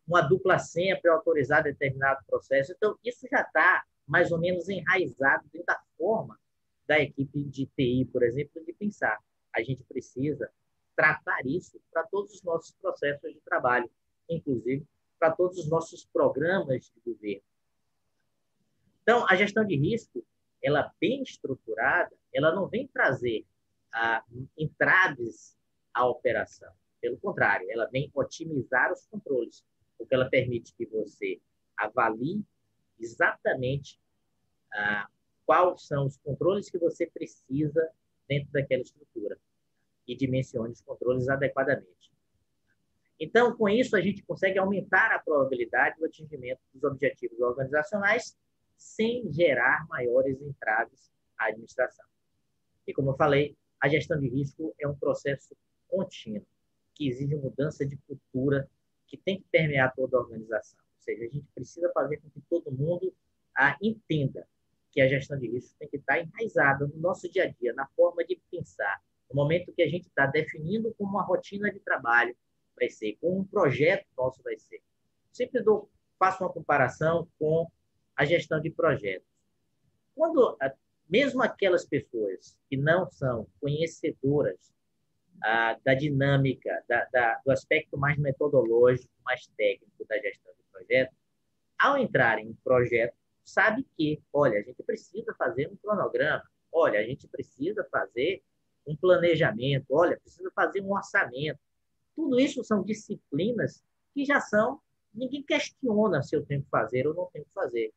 uma 0.07 0.21
dupla 0.21 0.57
senha 0.57 0.99
para 0.99 1.13
autorizar 1.13 1.63
determinado 1.63 2.23
processo. 2.25 2.71
Então, 2.71 2.97
isso 3.03 3.27
já 3.29 3.41
está 3.41 3.83
mais 4.07 4.31
ou 4.31 4.39
menos 4.39 4.67
enraizado 4.67 5.43
dentro 5.51 5.65
da 5.65 5.79
forma 5.97 6.39
da 6.87 6.99
equipe 6.99 7.43
de 7.43 7.65
TI, 7.67 8.09
por 8.11 8.23
exemplo, 8.23 8.63
de 8.65 8.73
pensar. 8.73 9.17
A 9.55 9.61
gente 9.61 9.83
precisa 9.83 10.49
tratar 10.95 11.45
isso 11.45 11.79
para 11.91 12.03
todos 12.03 12.33
os 12.33 12.43
nossos 12.43 12.71
processos 12.75 13.33
de 13.33 13.39
trabalho, 13.41 13.89
inclusive 14.29 14.85
para 15.19 15.31
todos 15.31 15.57
os 15.57 15.69
nossos 15.69 16.05
programas 16.05 16.91
de 16.93 16.99
governo. 17.05 17.43
Então, 19.01 19.25
a 19.29 19.35
gestão 19.35 19.65
de 19.65 19.75
risco, 19.77 20.25
ela 20.61 20.93
bem 20.99 21.21
estruturada, 21.23 22.13
ela 22.33 22.53
não 22.53 22.67
vem 22.67 22.87
trazer 22.87 23.45
ah, 23.93 24.23
entraves 24.57 25.57
à 25.93 26.05
operação. 26.05 26.73
Pelo 27.03 27.17
contrário, 27.17 27.69
ela 27.69 27.85
vem 27.87 28.09
otimizar 28.15 28.89
os 28.93 29.05
controles, 29.07 29.61
porque 29.97 30.15
ela 30.15 30.29
permite 30.29 30.73
que 30.73 30.85
você 30.85 31.37
avalie 31.75 32.41
exatamente 32.97 33.99
ah, 34.73 35.09
quais 35.45 35.85
são 35.85 36.05
os 36.05 36.15
controles 36.15 36.69
que 36.69 36.77
você 36.77 37.05
precisa 37.07 37.89
dentro 38.25 38.49
daquela 38.53 38.81
estrutura 38.81 39.37
e 40.07 40.15
dimensione 40.15 40.71
os 40.71 40.79
controles 40.79 41.27
adequadamente. 41.27 42.09
Então, 43.19 43.53
com 43.57 43.67
isso, 43.67 43.97
a 43.97 44.01
gente 44.01 44.23
consegue 44.23 44.57
aumentar 44.57 45.11
a 45.11 45.19
probabilidade 45.19 45.99
do 45.99 46.05
atingimento 46.05 46.61
dos 46.73 46.85
objetivos 46.85 47.37
organizacionais 47.41 48.37
sem 48.77 49.29
gerar 49.29 49.85
maiores 49.89 50.41
entraves 50.41 51.11
à 51.37 51.47
administração. 51.47 52.05
E, 52.87 52.93
como 52.93 53.09
eu 53.09 53.17
falei, 53.17 53.57
a 53.81 53.89
gestão 53.89 54.17
de 54.17 54.29
risco 54.29 54.73
é 54.79 54.87
um 54.87 54.95
processo 54.95 55.53
contínuo, 55.89 56.47
que 56.93 57.07
exige 57.07 57.35
mudança 57.35 57.85
de 57.85 57.97
cultura, 57.97 58.69
que 59.07 59.17
tem 59.17 59.37
que 59.37 59.45
permear 59.51 59.93
toda 59.95 60.17
a 60.17 60.21
organização. 60.21 60.79
Ou 60.79 61.01
seja, 61.03 61.25
a 61.25 61.27
gente 61.27 61.47
precisa 61.53 61.91
fazer 61.93 62.17
com 62.17 62.29
que 62.29 62.41
todo 62.49 62.71
mundo 62.71 63.13
ah, 63.55 63.77
entenda 63.81 64.47
que 64.91 65.01
a 65.01 65.07
gestão 65.07 65.37
de 65.37 65.47
risco 65.47 65.75
tem 65.79 65.89
que 65.89 65.97
estar 65.97 66.19
enraizada 66.19 66.87
no 66.87 66.97
nosso 66.97 67.29
dia 67.29 67.45
a 67.45 67.47
dia, 67.47 67.73
na 67.73 67.87
forma 67.95 68.23
de 68.23 68.39
pensar, 68.51 69.01
no 69.29 69.35
momento 69.35 69.73
que 69.73 69.81
a 69.81 69.87
gente 69.87 70.07
está 70.07 70.27
definindo 70.27 70.93
como 70.93 71.11
uma 71.11 71.23
rotina 71.23 71.71
de 71.71 71.79
trabalho 71.79 72.35
vai 72.75 72.89
ser, 72.89 73.17
como 73.19 73.39
um 73.39 73.43
projeto 73.43 74.05
nosso 74.15 74.41
vai 74.43 74.57
ser. 74.57 74.81
Sempre 75.31 75.61
dou, 75.63 75.89
faço 76.19 76.43
uma 76.43 76.53
comparação 76.53 77.27
com 77.39 77.69
a 78.15 78.25
gestão 78.25 78.59
de 78.61 78.69
projetos. 78.69 79.27
Quando, 80.15 80.55
mesmo 81.09 81.41
aquelas 81.41 81.85
pessoas 81.85 82.57
que 82.69 82.77
não 82.77 83.09
são 83.09 83.47
conhecedoras 83.59 84.71
da 85.83 85.93
dinâmica, 85.93 86.83
da, 86.87 87.05
da, 87.11 87.41
do 87.45 87.51
aspecto 87.51 87.97
mais 87.97 88.17
metodológico, 88.17 89.11
mais 89.25 89.45
técnico 89.57 90.05
da 90.07 90.17
gestão 90.19 90.53
de 90.53 90.63
projetos, 90.71 91.15
ao 91.77 91.97
entrar 91.97 92.39
em 92.39 92.49
um 92.49 92.55
projeto, 92.63 93.13
sabe 93.43 93.85
que, 93.97 94.21
olha, 94.31 94.59
a 94.59 94.63
gente 94.63 94.81
precisa 94.83 95.33
fazer 95.37 95.69
um 95.69 95.75
cronograma, 95.75 96.43
olha, 96.71 96.99
a 96.99 97.03
gente 97.03 97.27
precisa 97.27 97.85
fazer 97.91 98.41
um 98.87 98.95
planejamento, 98.95 99.85
olha, 99.91 100.17
precisa 100.19 100.49
fazer 100.55 100.81
um 100.81 100.93
orçamento. 100.93 101.59
Tudo 102.15 102.39
isso 102.39 102.63
são 102.63 102.83
disciplinas 102.83 103.83
que 104.13 104.23
já 104.23 104.39
são, 104.39 104.79
ninguém 105.13 105.43
questiona 105.43 106.21
se 106.21 106.35
eu 106.35 106.45
tenho 106.45 106.63
que 106.63 106.69
fazer 106.69 107.05
ou 107.05 107.13
não 107.13 107.29
tenho 107.33 107.45
que 107.45 107.53
fazer. 107.53 107.91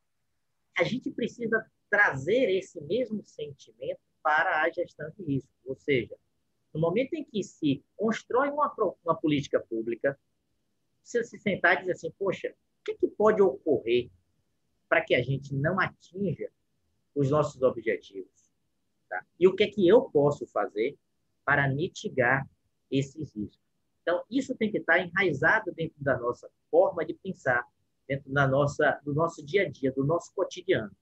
A 0.76 0.82
gente 0.82 1.10
precisa 1.10 1.64
trazer 1.88 2.50
esse 2.50 2.80
mesmo 2.80 3.22
sentimento 3.24 4.00
para 4.22 4.62
a 4.62 4.70
gestão 4.70 5.10
de 5.16 5.24
risco, 5.24 5.50
ou 5.64 5.76
seja, 5.76 6.16
no 6.76 6.82
momento 6.82 7.14
em 7.14 7.24
que 7.24 7.42
se 7.42 7.82
constrói 7.96 8.50
uma, 8.50 8.70
uma 9.02 9.14
política 9.14 9.58
pública, 9.58 10.18
você 11.02 11.24
se 11.24 11.38
sentar 11.38 11.76
e 11.76 11.80
dizer 11.80 11.92
assim, 11.92 12.12
poxa, 12.18 12.50
o 12.50 12.84
que, 12.84 12.92
é 12.92 12.94
que 12.96 13.08
pode 13.08 13.40
ocorrer 13.40 14.10
para 14.86 15.02
que 15.02 15.14
a 15.14 15.22
gente 15.22 15.54
não 15.54 15.80
atinja 15.80 16.50
os 17.14 17.30
nossos 17.30 17.62
objetivos? 17.62 18.50
Tá? 19.08 19.24
E 19.40 19.48
o 19.48 19.56
que 19.56 19.64
é 19.64 19.68
que 19.68 19.88
eu 19.88 20.02
posso 20.02 20.46
fazer 20.48 20.98
para 21.46 21.66
mitigar 21.66 22.46
esses 22.90 23.34
riscos? 23.34 23.58
Então, 24.02 24.22
isso 24.30 24.54
tem 24.54 24.70
que 24.70 24.78
estar 24.78 25.00
enraizado 25.00 25.72
dentro 25.72 25.96
da 26.04 26.18
nossa 26.18 26.50
forma 26.70 27.06
de 27.06 27.14
pensar, 27.14 27.66
dentro 28.06 28.30
da 28.30 28.46
nossa, 28.46 29.00
do 29.02 29.14
nosso 29.14 29.44
dia 29.44 29.62
a 29.62 29.70
dia, 29.70 29.90
do 29.92 30.04
nosso 30.04 30.30
cotidiano. 30.34 30.94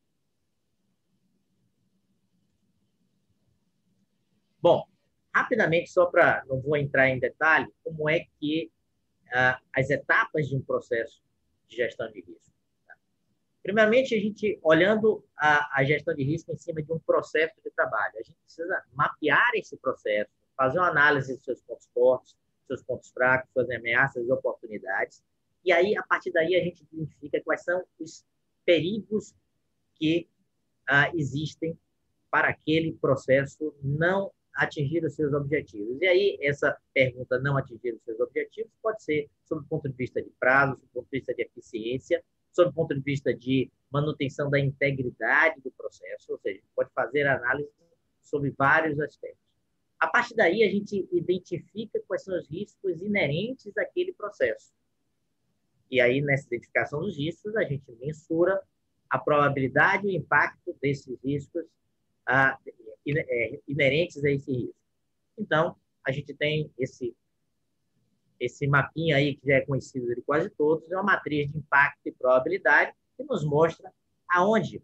Bom, 4.62 4.86
rapidamente, 5.34 5.90
só 5.90 6.06
para 6.06 6.44
não 6.46 6.60
vou 6.60 6.76
entrar 6.76 7.08
em 7.08 7.18
detalhe, 7.18 7.68
como 7.82 8.08
é 8.08 8.26
que 8.38 8.70
ah, 9.32 9.60
as 9.74 9.90
etapas 9.90 10.48
de 10.48 10.56
um 10.56 10.62
processo 10.62 11.22
de 11.66 11.76
gestão 11.76 12.10
de 12.10 12.20
risco. 12.20 12.54
Primeiramente, 13.62 14.14
a 14.14 14.20
gente, 14.20 14.58
olhando 14.62 15.24
a, 15.36 15.80
a, 15.80 15.84
gestão 15.84 16.14
de 16.14 16.22
risco 16.22 16.52
em 16.52 16.58
cima 16.58 16.82
de 16.82 16.92
um 16.92 16.98
processo 16.98 17.54
de 17.64 17.70
trabalho, 17.70 18.12
a 18.18 18.22
gente 18.22 18.36
precisa 18.44 18.84
mapear 18.92 19.50
esse 19.54 19.76
processo, 19.78 20.30
fazer 20.54 20.78
uma 20.78 20.90
análise 20.90 21.34
dos 21.34 21.44
seus 21.44 21.62
pontos 21.62 21.88
fortes, 21.94 22.36
seus 22.66 22.82
pontos 22.82 23.10
fracos, 23.10 23.50
suas 23.52 23.70
ameaças 23.70 24.26
e 24.26 24.30
oportunidades. 24.30 25.24
E 25.64 25.72
aí, 25.72 25.96
a 25.96 26.02
partir 26.02 26.30
daí, 26.30 26.54
a 26.54 26.62
gente 26.62 26.86
identifica 26.92 27.40
quais 27.40 27.64
são 27.64 27.82
os 27.98 28.24
perigos 28.66 29.34
que 29.94 30.28
ah, 30.86 31.10
existem 31.14 31.76
para 32.30 32.48
aquele 32.48 32.92
processo 32.92 33.74
não 33.82 34.30
atingir 34.54 35.04
os 35.04 35.14
seus 35.14 35.32
objetivos. 35.32 36.00
E 36.00 36.06
aí, 36.06 36.38
essa 36.40 36.76
pergunta 36.92 37.38
não 37.38 37.56
atingir 37.56 37.94
os 37.94 38.02
seus 38.02 38.20
objetivos 38.20 38.70
pode 38.82 39.02
ser 39.02 39.28
sob 39.44 39.62
o 39.62 39.68
ponto 39.68 39.88
de 39.88 39.96
vista 39.96 40.22
de 40.22 40.30
prazo, 40.38 40.74
sob 40.74 40.86
o 40.86 40.88
ponto 40.94 41.04
de 41.10 41.18
vista 41.18 41.34
de 41.34 41.42
eficiência, 41.42 42.22
sob 42.52 42.70
o 42.70 42.72
ponto 42.72 42.94
de 42.94 43.00
vista 43.00 43.34
de 43.34 43.70
manutenção 43.92 44.48
da 44.48 44.58
integridade 44.58 45.60
do 45.60 45.70
processo, 45.72 46.32
ou 46.32 46.38
seja, 46.38 46.60
pode 46.74 46.90
fazer 46.94 47.26
análise 47.26 47.68
sobre 48.22 48.50
vários 48.56 48.98
aspectos. 49.00 49.44
A 49.98 50.06
partir 50.06 50.34
daí, 50.34 50.62
a 50.62 50.70
gente 50.70 51.08
identifica 51.12 52.00
quais 52.06 52.22
são 52.22 52.36
os 52.38 52.48
riscos 52.48 53.00
inerentes 53.00 53.76
àquele 53.76 54.12
processo. 54.12 54.72
E 55.90 56.00
aí, 56.00 56.20
nessa 56.20 56.46
identificação 56.46 57.00
dos 57.00 57.16
riscos, 57.16 57.56
a 57.56 57.64
gente 57.64 57.90
mensura 58.00 58.60
a 59.08 59.18
probabilidade 59.18 60.06
e 60.06 60.10
o 60.10 60.16
impacto 60.16 60.76
desses 60.80 61.18
riscos 61.22 61.64
ah, 62.26 62.58
inerentes 63.66 64.24
a 64.24 64.30
esse 64.30 64.52
risco. 64.52 64.76
Então, 65.38 65.76
a 66.04 66.12
gente 66.12 66.34
tem 66.34 66.70
esse 66.78 67.14
esse 68.40 68.66
mapinha 68.66 69.16
aí, 69.16 69.36
que 69.36 69.46
já 69.46 69.54
é 69.54 69.60
conhecido 69.60 70.12
de 70.12 70.20
quase 70.20 70.50
todos, 70.50 70.90
é 70.90 70.96
uma 70.96 71.04
matriz 71.04 71.50
de 71.50 71.56
impacto 71.56 72.00
e 72.04 72.12
probabilidade 72.12 72.92
que 73.16 73.22
nos 73.22 73.44
mostra 73.44 73.90
aonde 74.28 74.82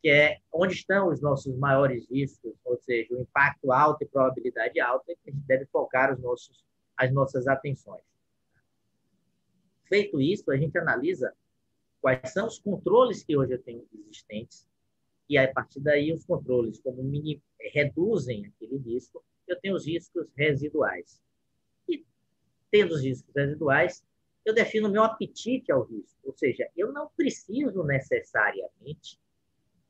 que 0.00 0.08
é 0.08 0.38
onde 0.52 0.74
estão 0.74 1.08
os 1.08 1.20
nossos 1.20 1.54
maiores 1.56 2.08
riscos, 2.10 2.54
ou 2.64 2.78
seja, 2.78 3.14
o 3.14 3.20
impacto 3.20 3.70
alto 3.70 4.02
e 4.02 4.06
probabilidade 4.06 4.80
alta, 4.80 5.14
que 5.22 5.30
a 5.30 5.32
gente 5.32 5.44
deve 5.44 5.66
focar 5.66 6.12
os 6.12 6.20
nossos, 6.20 6.64
as 6.96 7.12
nossas 7.12 7.46
atenções. 7.46 8.02
Feito 9.84 10.20
isso, 10.20 10.50
a 10.50 10.56
gente 10.56 10.78
analisa 10.78 11.34
quais 12.00 12.32
são 12.32 12.46
os 12.46 12.58
controles 12.58 13.22
que 13.22 13.36
hoje 13.36 13.52
eu 13.52 13.62
tenho 13.62 13.86
existentes, 13.92 14.66
e 15.30 15.38
a 15.38 15.50
partir 15.50 15.80
daí 15.80 16.12
os 16.12 16.26
controles, 16.26 16.78
como 16.80 17.02
mini, 17.02 17.42
reduzem 17.72 18.44
aquele 18.46 18.76
risco, 18.76 19.24
eu 19.48 19.58
tenho 19.58 19.74
os 19.74 19.86
riscos 19.86 20.26
residuais 20.36 21.20
tendo 22.70 22.94
os 22.94 23.02
riscos 23.02 23.34
residuais, 23.34 24.04
eu 24.44 24.54
defino 24.54 24.88
meu 24.88 25.02
apetite 25.02 25.70
ao 25.72 25.82
risco. 25.82 26.18
Ou 26.24 26.32
seja, 26.32 26.68
eu 26.76 26.92
não 26.92 27.10
preciso 27.16 27.82
necessariamente 27.82 29.18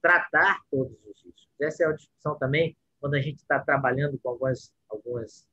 tratar 0.00 0.60
todos 0.70 0.96
os 1.04 1.22
riscos. 1.22 1.48
Essa 1.60 1.84
é 1.84 1.86
a 1.86 1.92
discussão 1.92 2.38
também 2.38 2.76
quando 2.98 3.14
a 3.14 3.20
gente 3.20 3.38
está 3.38 3.58
trabalhando 3.58 4.18
com 4.18 4.30
algumas, 4.30 4.72
algumas, 4.88 5.46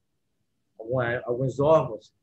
alguma, 0.80 1.20
alguns 1.26 1.60
órgãos 1.60 2.14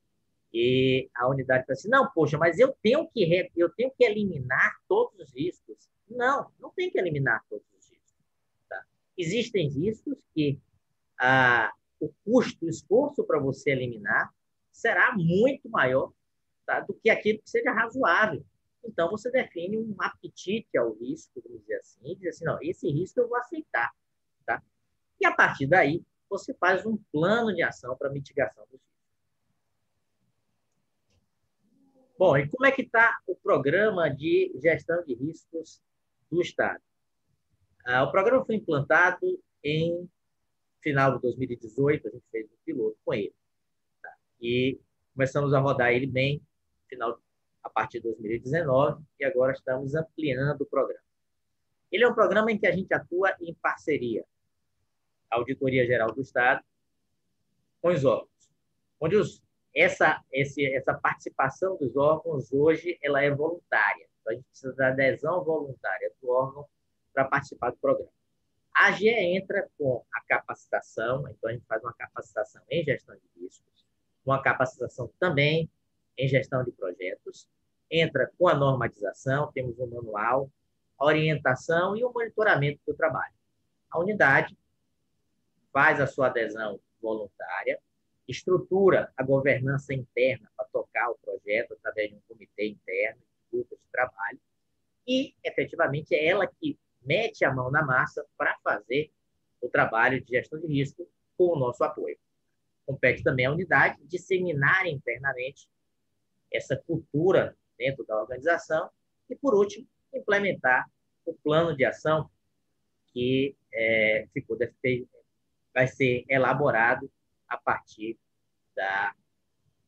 e 0.56 1.10
a 1.16 1.28
unidade 1.28 1.66
fala 1.66 1.72
assim, 1.72 1.88
não, 1.88 2.08
poxa, 2.12 2.38
mas 2.38 2.60
eu 2.60 2.72
tenho 2.80 3.08
que 3.08 3.50
eu 3.56 3.68
tenho 3.70 3.90
que 3.90 4.04
eliminar 4.04 4.76
todos 4.88 5.18
os 5.18 5.34
riscos. 5.34 5.90
Não, 6.08 6.48
não 6.60 6.70
tem 6.70 6.88
que 6.92 6.96
eliminar 6.96 7.44
todos 7.50 7.66
os 7.76 7.90
riscos. 7.90 8.14
Tá? 8.68 8.84
Existem 9.18 9.68
riscos 9.68 10.16
que 10.32 10.60
ah, 11.18 11.72
o 11.98 12.08
custo, 12.24 12.66
o 12.66 12.68
esforço 12.68 13.24
para 13.24 13.40
você 13.40 13.72
eliminar 13.72 14.32
será 14.70 15.12
muito 15.16 15.68
maior 15.68 16.12
tá, 16.64 16.78
do 16.78 16.94
que 16.94 17.10
aquilo 17.10 17.40
que 17.40 17.50
seja 17.50 17.72
razoável. 17.72 18.44
Então, 18.84 19.10
você 19.10 19.32
define 19.32 19.76
um 19.78 19.96
apetite 19.98 20.78
ao 20.78 20.92
risco, 20.92 21.42
vamos 21.44 21.62
dizer 21.62 21.76
assim, 21.78 22.00
e 22.04 22.16
diz 22.16 22.36
assim, 22.36 22.44
não, 22.44 22.58
esse 22.62 22.88
risco 22.88 23.18
eu 23.18 23.28
vou 23.28 23.38
aceitar. 23.38 23.90
Tá? 24.46 24.62
E, 25.20 25.26
a 25.26 25.34
partir 25.34 25.66
daí, 25.66 26.00
você 26.28 26.54
faz 26.54 26.86
um 26.86 26.96
plano 27.10 27.52
de 27.52 27.62
ação 27.62 27.96
para 27.96 28.10
mitigação 28.10 28.64
do 28.70 28.76
risco. 28.76 28.93
Bom, 32.16 32.36
e 32.36 32.48
como 32.48 32.64
é 32.64 32.70
que 32.70 32.82
está 32.82 33.18
o 33.26 33.34
programa 33.34 34.08
de 34.08 34.52
gestão 34.62 35.02
de 35.04 35.14
riscos 35.14 35.82
do 36.30 36.40
Estado? 36.40 36.80
Ah, 37.84 38.04
o 38.04 38.10
programa 38.12 38.44
foi 38.44 38.54
implantado 38.54 39.42
em 39.62 40.08
final 40.80 41.16
de 41.16 41.22
2018, 41.22 42.06
a 42.06 42.10
gente 42.10 42.24
fez 42.30 42.46
um 42.46 42.56
piloto 42.64 42.96
com 43.04 43.14
ele 43.14 43.34
e 44.40 44.78
começamos 45.12 45.52
a 45.54 45.58
rodar 45.58 45.92
ele 45.92 46.06
bem 46.06 46.40
final 46.88 47.18
a 47.62 47.70
partir 47.70 47.98
de 47.98 48.04
2019 48.04 49.02
e 49.18 49.24
agora 49.24 49.52
estamos 49.52 49.94
ampliando 49.94 50.60
o 50.60 50.66
programa. 50.66 51.02
Ele 51.90 52.04
é 52.04 52.08
um 52.08 52.14
programa 52.14 52.52
em 52.52 52.58
que 52.58 52.66
a 52.66 52.72
gente 52.72 52.92
atua 52.92 53.34
em 53.40 53.54
parceria. 53.54 54.24
A 55.30 55.36
Auditoria 55.36 55.86
Geral 55.86 56.12
do 56.12 56.20
Estado 56.20 56.62
com 57.80 57.88
os 57.88 58.04
órgãos, 58.04 58.50
onde 59.00 59.16
os, 59.16 59.42
essa, 59.74 60.22
esse, 60.32 60.64
essa 60.72 60.94
participação 60.94 61.76
dos 61.76 61.96
órgãos 61.96 62.52
hoje 62.52 62.98
ela 63.02 63.22
é 63.22 63.30
voluntária. 63.30 64.06
Então, 64.20 64.32
a 64.32 64.36
gente 64.36 64.46
precisa 64.46 64.72
da 64.74 64.88
adesão 64.88 65.42
voluntária 65.44 66.12
do 66.22 66.30
órgão 66.30 66.66
para 67.12 67.24
participar 67.24 67.70
do 67.70 67.76
programa. 67.76 68.10
A 68.74 68.88
AGE 68.88 69.08
entra 69.08 69.68
com 69.78 70.04
a 70.12 70.20
capacitação, 70.22 71.28
então 71.28 71.50
a 71.50 71.52
gente 71.52 71.64
faz 71.66 71.82
uma 71.82 71.92
capacitação 71.92 72.62
em 72.68 72.84
gestão 72.84 73.14
de 73.14 73.40
riscos, 73.40 73.84
uma 74.24 74.42
capacitação 74.42 75.10
também 75.18 75.70
em 76.16 76.28
gestão 76.28 76.64
de 76.64 76.72
projetos, 76.72 77.48
entra 77.90 78.30
com 78.38 78.48
a 78.48 78.54
normatização, 78.54 79.52
temos 79.52 79.78
um 79.78 79.86
manual, 79.86 80.50
a 80.98 81.04
orientação 81.04 81.96
e 81.96 82.04
o 82.04 82.12
monitoramento 82.12 82.80
do 82.86 82.94
trabalho. 82.94 83.34
A 83.90 83.98
unidade 83.98 84.56
faz 85.72 86.00
a 86.00 86.06
sua 86.06 86.26
adesão 86.26 86.80
voluntária, 87.00 87.80
estrutura 88.26 89.12
a 89.16 89.22
governança 89.22 89.92
interna 89.92 90.50
para 90.56 90.66
tocar 90.66 91.10
o 91.10 91.18
projeto 91.18 91.74
através 91.74 92.10
de 92.10 92.16
um 92.16 92.20
comitê 92.28 92.68
interno, 92.68 93.20
de 93.20 93.56
grupos 93.56 93.78
de 93.78 93.90
trabalho, 93.92 94.40
e, 95.06 95.34
efetivamente, 95.44 96.14
é 96.14 96.26
ela 96.26 96.46
que 96.46 96.78
mete 97.02 97.44
a 97.44 97.52
mão 97.52 97.70
na 97.70 97.82
massa 97.82 98.24
para 98.36 98.56
fazer 98.64 99.10
o 99.60 99.68
trabalho 99.68 100.22
de 100.22 100.30
gestão 100.30 100.58
de 100.58 100.66
risco 100.66 101.06
com 101.36 101.52
o 101.52 101.58
nosso 101.58 101.84
apoio. 101.84 102.18
Compete 102.86 103.22
também 103.22 103.46
à 103.46 103.52
unidade 103.52 104.02
disseminar 104.04 104.86
internamente 104.86 105.68
essa 106.52 106.76
cultura 106.76 107.56
dentro 107.76 108.04
da 108.04 108.20
organização 108.20 108.90
e, 109.28 109.34
por 109.34 109.54
último, 109.54 109.86
implementar 110.12 110.88
o 111.24 111.34
plano 111.34 111.76
de 111.76 111.84
ação 111.84 112.30
que 113.12 113.56
é, 113.72 114.26
ficou, 114.32 114.56
vai 115.72 115.86
ser 115.86 116.24
elaborado 116.28 117.10
a 117.48 117.56
partir 117.56 118.18
da, 118.74 119.14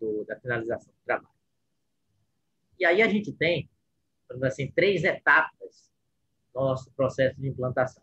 do, 0.00 0.24
da 0.24 0.38
finalização 0.38 0.92
do 0.92 1.04
trabalho. 1.04 1.34
E 2.78 2.84
aí 2.84 3.02
a 3.02 3.08
gente 3.08 3.32
tem, 3.32 3.68
assim, 4.42 4.70
três 4.70 5.02
etapas 5.04 5.90
nosso 6.54 6.90
processo 6.92 7.38
de 7.40 7.48
implantação. 7.48 8.02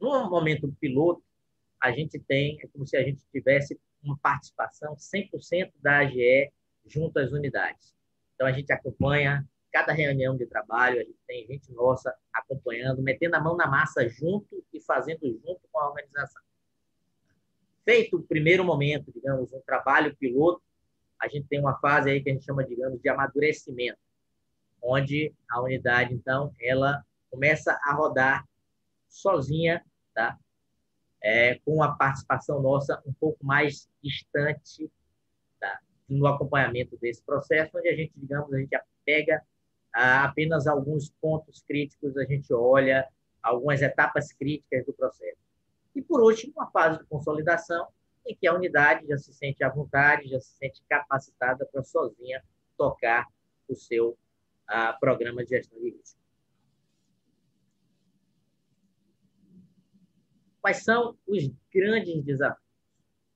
No 0.00 0.30
momento 0.30 0.74
piloto, 0.80 1.22
a 1.80 1.92
gente 1.92 2.18
tem, 2.18 2.58
é 2.62 2.66
como 2.68 2.86
se 2.86 2.96
a 2.96 3.02
gente 3.02 3.22
tivesse 3.30 3.78
uma 4.02 4.18
participação 4.18 4.96
100% 4.96 5.72
da 5.76 5.98
AGE 5.98 6.50
junto 6.86 7.18
às 7.18 7.32
unidades. 7.32 7.94
Então, 8.34 8.46
a 8.46 8.52
gente 8.52 8.72
acompanha 8.72 9.46
cada 9.70 9.92
reunião 9.92 10.36
de 10.36 10.46
trabalho, 10.46 11.00
a 11.00 11.04
gente 11.04 11.18
tem 11.26 11.46
gente 11.46 11.70
nossa 11.72 12.14
acompanhando, 12.32 13.02
metendo 13.02 13.36
a 13.36 13.40
mão 13.40 13.56
na 13.56 13.66
massa 13.66 14.08
junto 14.08 14.64
e 14.72 14.80
fazendo 14.80 15.20
junto 15.22 15.60
com 15.70 15.78
a 15.78 15.88
organização. 15.88 16.42
Feito 17.84 18.16
o 18.16 18.22
primeiro 18.22 18.64
momento, 18.64 19.10
digamos, 19.12 19.52
um 19.52 19.60
trabalho 19.60 20.14
piloto, 20.16 20.62
a 21.20 21.28
gente 21.28 21.46
tem 21.48 21.60
uma 21.60 21.78
fase 21.78 22.10
aí 22.10 22.22
que 22.22 22.30
a 22.30 22.32
gente 22.32 22.44
chama, 22.44 22.64
digamos, 22.64 23.00
de 23.00 23.08
amadurecimento, 23.08 23.98
onde 24.82 25.32
a 25.50 25.60
unidade, 25.60 26.14
então, 26.14 26.54
ela 26.60 27.04
começa 27.30 27.78
a 27.82 27.92
rodar 27.94 28.46
sozinha, 29.08 29.84
tá? 30.14 30.38
É, 31.22 31.56
com 31.66 31.82
a 31.82 31.92
participação 31.94 32.62
nossa 32.62 33.02
um 33.04 33.12
pouco 33.12 33.44
mais 33.44 33.86
distante 34.02 34.90
tá? 35.60 35.78
no 36.08 36.26
acompanhamento 36.26 36.96
desse 36.96 37.22
processo, 37.22 37.76
onde 37.76 37.88
a 37.88 37.94
gente, 37.94 38.12
digamos, 38.16 38.50
a 38.54 38.58
gente 38.58 38.74
pega 39.04 39.42
ah, 39.92 40.24
apenas 40.24 40.66
alguns 40.66 41.10
pontos 41.20 41.62
críticos, 41.62 42.16
a 42.16 42.24
gente 42.24 42.52
olha 42.54 43.06
algumas 43.42 43.82
etapas 43.82 44.32
críticas 44.32 44.86
do 44.86 44.94
processo. 44.94 45.49
E, 45.94 46.02
por 46.02 46.20
último, 46.20 46.52
uma 46.56 46.70
fase 46.70 46.98
de 46.98 47.04
consolidação, 47.06 47.88
em 48.26 48.36
que 48.36 48.46
a 48.46 48.54
unidade 48.54 49.06
já 49.06 49.18
se 49.18 49.32
sente 49.32 49.64
à 49.64 49.68
vontade, 49.68 50.28
já 50.28 50.40
se 50.40 50.52
sente 50.54 50.82
capacitada 50.88 51.66
para 51.66 51.82
sozinha 51.82 52.42
tocar 52.76 53.26
o 53.68 53.74
seu 53.74 54.16
ah, 54.66 54.92
programa 54.92 55.44
de 55.44 55.50
gestão 55.50 55.78
de 55.80 55.90
risco. 55.90 56.20
Quais 60.60 60.84
são 60.84 61.16
os 61.26 61.50
grandes 61.72 62.22
desafios? 62.22 62.70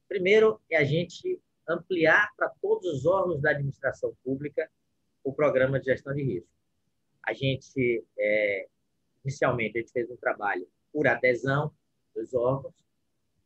Primeiro, 0.07 0.61
é 0.71 0.77
a 0.77 0.85
gente 0.85 1.41
ampliar 1.67 2.31
para 2.37 2.51
todos 2.61 2.87
os 2.87 3.07
órgãos 3.07 3.41
da 3.41 3.51
administração 3.51 4.15
pública 4.23 4.71
o 5.23 5.33
programa 5.33 5.81
de 5.81 5.87
gestão 5.87 6.15
de 6.15 6.23
risco. 6.23 6.51
A 7.27 7.33
gente, 7.33 8.05
é, 8.19 8.69
inicialmente, 9.25 9.79
a 9.79 9.81
gente 9.81 9.93
fez 9.93 10.11
um 10.11 10.17
trabalho 10.17 10.69
por 10.93 11.09
adesão 11.09 11.73
dos 12.15 12.35
órgãos, 12.35 12.75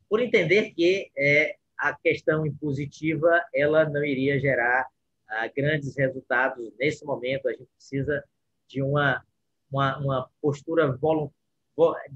por 0.08 0.20
entender 0.20 0.72
que 0.72 1.10
é, 1.16 1.56
a 1.76 1.94
questão 1.94 2.46
impositiva 2.46 3.40
ela 3.54 3.88
não 3.88 4.04
iria 4.04 4.38
gerar 4.40 4.88
ah, 5.28 5.46
grandes 5.48 5.96
resultados 5.96 6.72
nesse 6.78 7.04
momento. 7.04 7.48
A 7.48 7.52
gente 7.52 7.68
precisa 7.76 8.24
de 8.66 8.82
uma, 8.82 9.24
uma, 9.70 9.98
uma 9.98 10.30
postura 10.40 10.98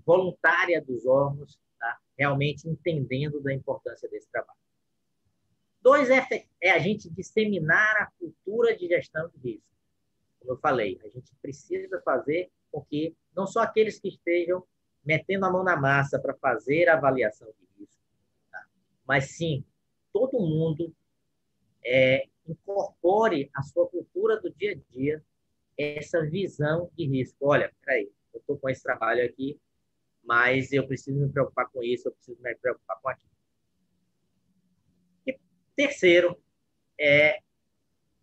voluntária 0.05 0.83
dos 0.83 1.07
órgãos, 1.07 1.59
tá? 1.79 1.99
realmente 2.19 2.69
entendendo 2.69 3.41
da 3.41 3.53
importância 3.53 4.09
desse 4.09 4.29
trabalho. 4.31 4.59
Dois 5.81 6.11
é, 6.11 6.25
é 6.61 6.71
a 6.71 6.79
gente 6.79 7.11
disseminar 7.11 7.97
a 7.97 8.11
cultura 8.19 8.77
de 8.77 8.87
gestão 8.87 9.29
de 9.35 9.53
risco. 9.53 9.67
Como 10.39 10.53
eu 10.53 10.59
falei, 10.59 11.01
a 11.05 11.09
gente 11.09 11.35
precisa 11.41 12.01
fazer 12.05 12.51
com 12.71 12.83
que 12.85 13.15
não 13.35 13.47
só 13.47 13.61
aqueles 13.61 13.99
que 13.99 14.09
estejam 14.09 14.65
metendo 15.05 15.47
a 15.47 15.51
mão 15.51 15.65
na 15.65 15.77
massa 15.77 16.19
para 16.19 16.35
fazer 16.35 16.89
a 16.89 16.95
avaliação 16.95 17.49
de 17.49 17.81
risco, 17.81 18.01
tá? 18.51 18.65
mas 19.07 19.37
sim 19.37 19.65
todo 20.13 20.39
mundo 20.41 20.95
é, 21.85 22.29
incorpore 22.47 23.51
a 23.55 23.63
sua 23.63 23.89
cultura 23.89 24.41
do 24.41 24.51
dia 24.51 24.73
a 24.73 24.93
dia 24.93 25.25
essa 25.77 26.25
visão 26.25 26.91
de 26.97 27.07
risco. 27.07 27.39
Olha, 27.41 27.73
peraí, 27.85 28.11
eu 28.33 28.41
estou 28.41 28.59
com 28.59 28.69
esse 28.69 28.83
trabalho 28.83 29.25
aqui, 29.25 29.59
mas 30.23 30.73
eu 30.73 30.87
preciso 30.87 31.19
me 31.19 31.29
preocupar 31.29 31.69
com 31.71 31.83
isso, 31.83 32.09
eu 32.09 32.13
preciso 32.13 32.41
me 32.41 32.55
preocupar 32.55 33.01
com 33.01 33.09
aquilo. 33.09 33.33
E 35.27 35.39
terceiro, 35.75 36.39
é 36.99 37.41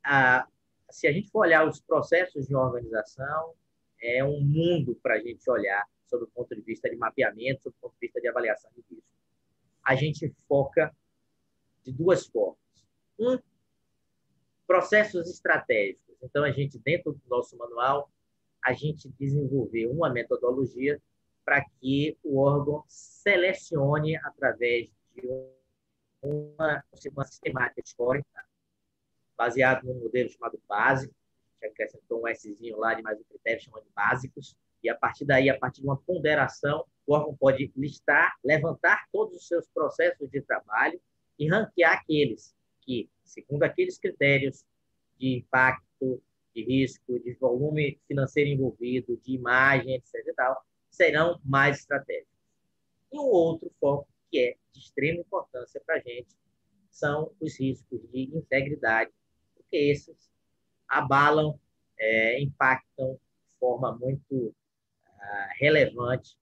a, 0.03 0.47
se 0.89 1.07
a 1.07 1.11
gente 1.11 1.29
for 1.29 1.39
olhar 1.39 1.67
os 1.67 1.81
processos 1.81 2.47
de 2.47 2.55
organização, 2.55 3.53
é 4.01 4.23
um 4.23 4.39
mundo 4.39 4.95
para 5.01 5.15
a 5.15 5.19
gente 5.19 5.49
olhar 5.49 5.85
sob 6.09 6.23
o 6.23 6.27
ponto 6.27 6.55
de 6.55 6.61
vista 6.61 6.89
de 6.89 6.95
mapeamento, 6.95 7.63
sob 7.63 7.75
o 7.77 7.81
ponto 7.81 7.93
de 7.93 8.07
vista 8.07 8.19
de 8.19 8.27
avaliação 8.27 8.71
de 8.75 8.83
risco. 8.89 9.09
A 9.83 9.95
gente 9.95 10.29
foca 10.47 10.95
de 11.83 11.91
duas 11.91 12.25
formas. 12.27 12.57
Um, 13.17 13.37
processos 14.67 15.29
estratégicos. 15.29 16.15
Então, 16.21 16.43
a 16.43 16.51
gente, 16.51 16.77
dentro 16.79 17.13
do 17.13 17.21
nosso 17.27 17.57
manual, 17.57 18.11
a 18.63 18.73
gente 18.73 19.09
desenvolveu 19.19 19.91
uma 19.91 20.09
metodologia 20.09 21.01
para 21.45 21.65
que 21.79 22.17
o 22.23 22.39
órgão 22.39 22.83
selecione 22.87 24.15
através 24.17 24.89
de 25.15 25.27
uma, 26.21 26.83
uma 27.11 27.25
sistemática 27.25 27.81
histórica, 27.83 28.45
baseado 29.35 29.85
num 29.85 29.95
modelo 29.95 30.29
chamado 30.29 30.61
básico, 30.67 31.15
que 31.59 31.65
acrescentou 31.65 32.23
um 32.23 32.35
Szinho 32.35 32.77
lá 32.77 32.93
de 32.93 33.01
mais 33.01 33.19
um 33.19 33.23
critério 33.23 33.63
chamado 33.63 33.83
de 33.83 33.91
básicos, 33.91 34.55
e 34.83 34.89
a 34.89 34.95
partir 34.95 35.25
daí, 35.25 35.49
a 35.49 35.57
partir 35.57 35.81
de 35.81 35.87
uma 35.87 35.97
ponderação, 35.97 36.85
o 37.05 37.13
órgão 37.13 37.35
pode 37.35 37.71
listar, 37.75 38.35
levantar 38.43 39.07
todos 39.11 39.35
os 39.35 39.47
seus 39.47 39.67
processos 39.67 40.29
de 40.29 40.41
trabalho 40.41 40.99
e 41.37 41.47
ranquear 41.47 41.93
aqueles 41.93 42.55
que, 42.81 43.09
segundo 43.23 43.63
aqueles 43.63 43.97
critérios 43.97 44.63
de 45.17 45.37
impacto, 45.37 46.21
de 46.53 46.63
risco, 46.63 47.19
de 47.19 47.33
volume 47.33 47.99
financeiro 48.07 48.49
envolvido, 48.49 49.17
de 49.17 49.33
imagem, 49.33 49.95
etc. 49.95 50.13
E 50.27 50.33
tal, 50.33 50.63
serão 50.89 51.39
mais 51.43 51.79
estratégicos. 51.79 52.37
E 53.11 53.17
um 53.17 53.23
outro 53.23 53.71
foco 53.79 54.07
que 54.29 54.39
é 54.39 54.55
de 54.71 54.79
extrema 54.79 55.21
importância 55.21 55.81
para 55.85 55.95
a 55.95 55.99
gente 55.99 56.35
são 56.89 57.31
os 57.39 57.59
riscos 57.59 58.01
de 58.11 58.23
integridade, 58.35 59.11
porque 59.55 59.77
esses 59.77 60.29
abalam, 60.87 61.59
é, 61.97 62.41
impactam 62.41 63.13
de 63.13 63.59
forma 63.59 63.95
muito 63.97 64.53
ah, 65.21 65.49
relevante 65.57 66.37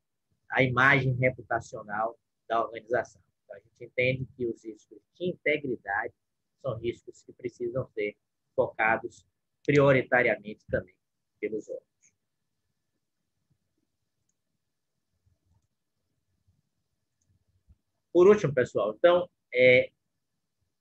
a 0.49 0.63
imagem 0.63 1.13
reputacional 1.13 2.17
da 2.47 2.63
organização. 2.63 3.21
Então, 3.43 3.55
a 3.55 3.59
gente 3.59 3.83
entende 3.83 4.27
que 4.35 4.45
os 4.45 4.63
riscos 4.63 4.99
de 5.17 5.29
integridade 5.29 6.13
são 6.61 6.77
riscos 6.77 7.21
que 7.23 7.33
precisam 7.33 7.87
ser 7.89 8.15
focados 8.55 9.25
prioritariamente 9.65 10.65
também 10.67 10.95
pelos 11.39 11.67
órgãos. 11.69 11.87
Por 18.11 18.27
último, 18.27 18.53
pessoal, 18.53 18.95
então, 18.97 19.29
é, 19.53 19.91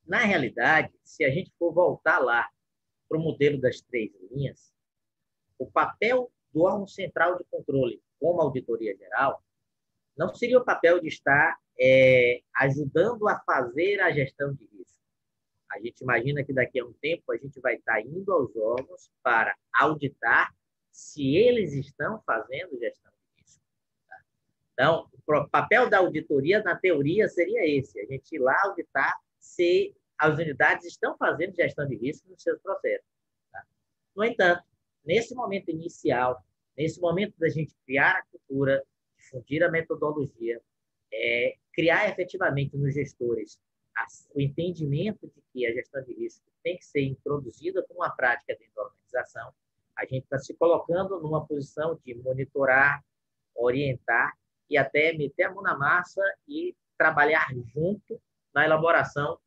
na 0.06 0.20
realidade, 0.20 0.92
se 1.04 1.24
a 1.24 1.30
gente 1.30 1.52
for 1.59 1.72
voltar 1.72 2.18
lá 2.18 2.48
para 3.09 3.18
o 3.18 3.20
modelo 3.22 3.61
das 3.61 3.80
três 3.80 4.12
linhas, 4.30 4.72
o 5.59 5.70
papel 5.70 6.32
do 6.52 6.62
órgão 6.62 6.87
central 6.87 7.37
de 7.37 7.44
controle, 7.44 8.02
como 8.18 8.40
a 8.40 8.44
Auditoria 8.44 8.96
Geral, 8.96 9.42
não 10.16 10.35
seria 10.35 10.59
o 10.59 10.64
papel 10.64 11.00
de 11.00 11.09
estar 11.09 11.59
é, 11.78 12.40
ajudando 12.56 13.28
a 13.28 13.38
fazer 13.40 14.00
a 14.00 14.11
gestão 14.11 14.52
de 14.54 14.64
risco. 14.64 14.96
A 15.70 15.78
gente 15.78 16.00
imagina 16.00 16.42
que 16.42 16.52
daqui 16.52 16.80
a 16.80 16.85
um 16.85 16.92
tempo 16.94 17.32
a 17.32 17.37
gente 17.37 17.61
vai 17.61 17.74
estar 17.74 18.00
indo 18.00 18.32
aos 18.32 18.56
órgãos 18.56 19.11
para 19.22 19.54
auditar 19.74 20.54
se 20.90 21.37
eles 21.37 21.74
estão 21.74 22.22
fazendo 22.24 22.78
gestão 22.78 23.12
de 23.12 23.42
risco. 23.42 23.62
Tá? 24.09 24.16
Então, 24.72 25.11
o 25.26 25.48
papel 25.48 25.90
da 25.90 25.98
auditoria, 25.98 26.62
na 26.62 26.74
teoria, 26.74 27.28
seria 27.28 27.66
esse: 27.66 28.00
a 28.00 28.06
gente 28.06 28.35
ir 28.35 28.38
lá 28.38 28.56
auditar 28.64 29.14
se 29.38 29.94
as 30.16 30.38
unidades 30.38 30.87
estão 30.87 31.14
fazendo 31.18 31.54
gestão 31.54 31.87
de 31.87 31.96
risco 31.96 32.28
nos 32.30 32.42
seus 32.42 32.59
processos. 32.62 33.06
Tá? 33.52 33.62
No 34.14 34.24
entanto, 34.24 34.64
nesse 35.06 35.34
momento 35.34 35.70
inicial, 35.70 36.44
nesse 36.76 37.00
momento 37.00 37.34
da 37.38 37.48
gente 37.48 37.74
criar 37.86 38.18
a 38.18 38.22
cultura, 38.24 38.82
difundir 39.16 39.62
a 39.62 39.70
metodologia, 39.70 40.60
é, 41.12 41.56
criar 41.72 42.08
efetivamente 42.08 42.76
nos 42.76 42.92
gestores 42.92 43.58
o 44.34 44.40
entendimento 44.40 45.26
de 45.26 45.42
que 45.52 45.66
a 45.66 45.72
gestão 45.72 46.02
de 46.02 46.12
risco 46.12 46.44
tem 46.62 46.76
que 46.76 46.84
ser 46.84 47.02
introduzida 47.02 47.82
como 47.84 48.00
uma 48.00 48.10
prática 48.10 48.54
dentro 48.54 48.74
da 48.74 48.82
organização, 48.82 49.52
a 49.96 50.04
gente 50.04 50.24
está 50.24 50.38
se 50.38 50.54
colocando 50.54 51.18
numa 51.20 51.46
posição 51.46 51.98
de 52.04 52.14
monitorar, 52.14 53.02
orientar 53.54 54.36
e 54.68 54.76
até 54.76 55.14
meter 55.14 55.44
a 55.44 55.54
mão 55.54 55.62
na 55.62 55.76
massa 55.76 56.22
e 56.46 56.76
trabalhar 56.98 57.46
junto 57.72 58.20
na 58.54 58.64
elaboração, 58.64 59.38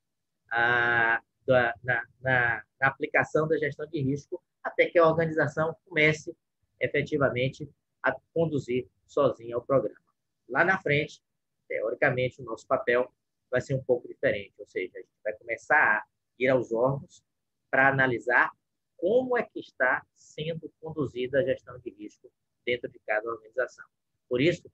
ah, 0.51 1.21
da, 1.45 1.75
na, 1.83 2.03
na, 2.21 2.63
na 2.79 2.87
aplicação 2.87 3.47
da 3.47 3.57
gestão 3.57 3.85
de 3.87 4.01
risco, 4.01 4.41
até 4.69 4.86
que 4.86 4.97
a 4.97 5.08
organização 5.08 5.75
comece 5.86 6.36
efetivamente 6.79 7.69
a 8.01 8.15
conduzir 8.34 8.88
sozinha 9.05 9.58
o 9.58 9.62
programa. 9.62 9.99
Lá 10.47 10.63
na 10.63 10.79
frente, 10.82 11.21
teoricamente, 11.67 12.41
o 12.41 12.45
nosso 12.45 12.65
papel 12.65 13.12
vai 13.51 13.62
ser 13.62 13.75
um 13.75 13.84
pouco 13.84 14.08
diferente, 14.08 14.53
ou 14.58 14.65
seja, 14.67 14.91
a 14.95 15.01
gente 15.01 15.21
vai 15.23 15.34
começar 15.34 15.75
a 15.75 16.05
ir 16.38 16.47
aos 16.47 16.71
órgãos 16.71 17.23
para 17.69 17.89
analisar 17.89 18.51
como 18.97 19.38
é 19.38 19.43
que 19.43 19.60
está 19.60 20.05
sendo 20.13 20.71
conduzida 20.79 21.39
a 21.39 21.43
gestão 21.43 21.79
de 21.79 21.89
risco 21.91 22.32
dentro 22.65 22.89
de 22.89 22.99
cada 22.99 23.27
organização. 23.29 23.86
Por 24.27 24.41
isso, 24.41 24.69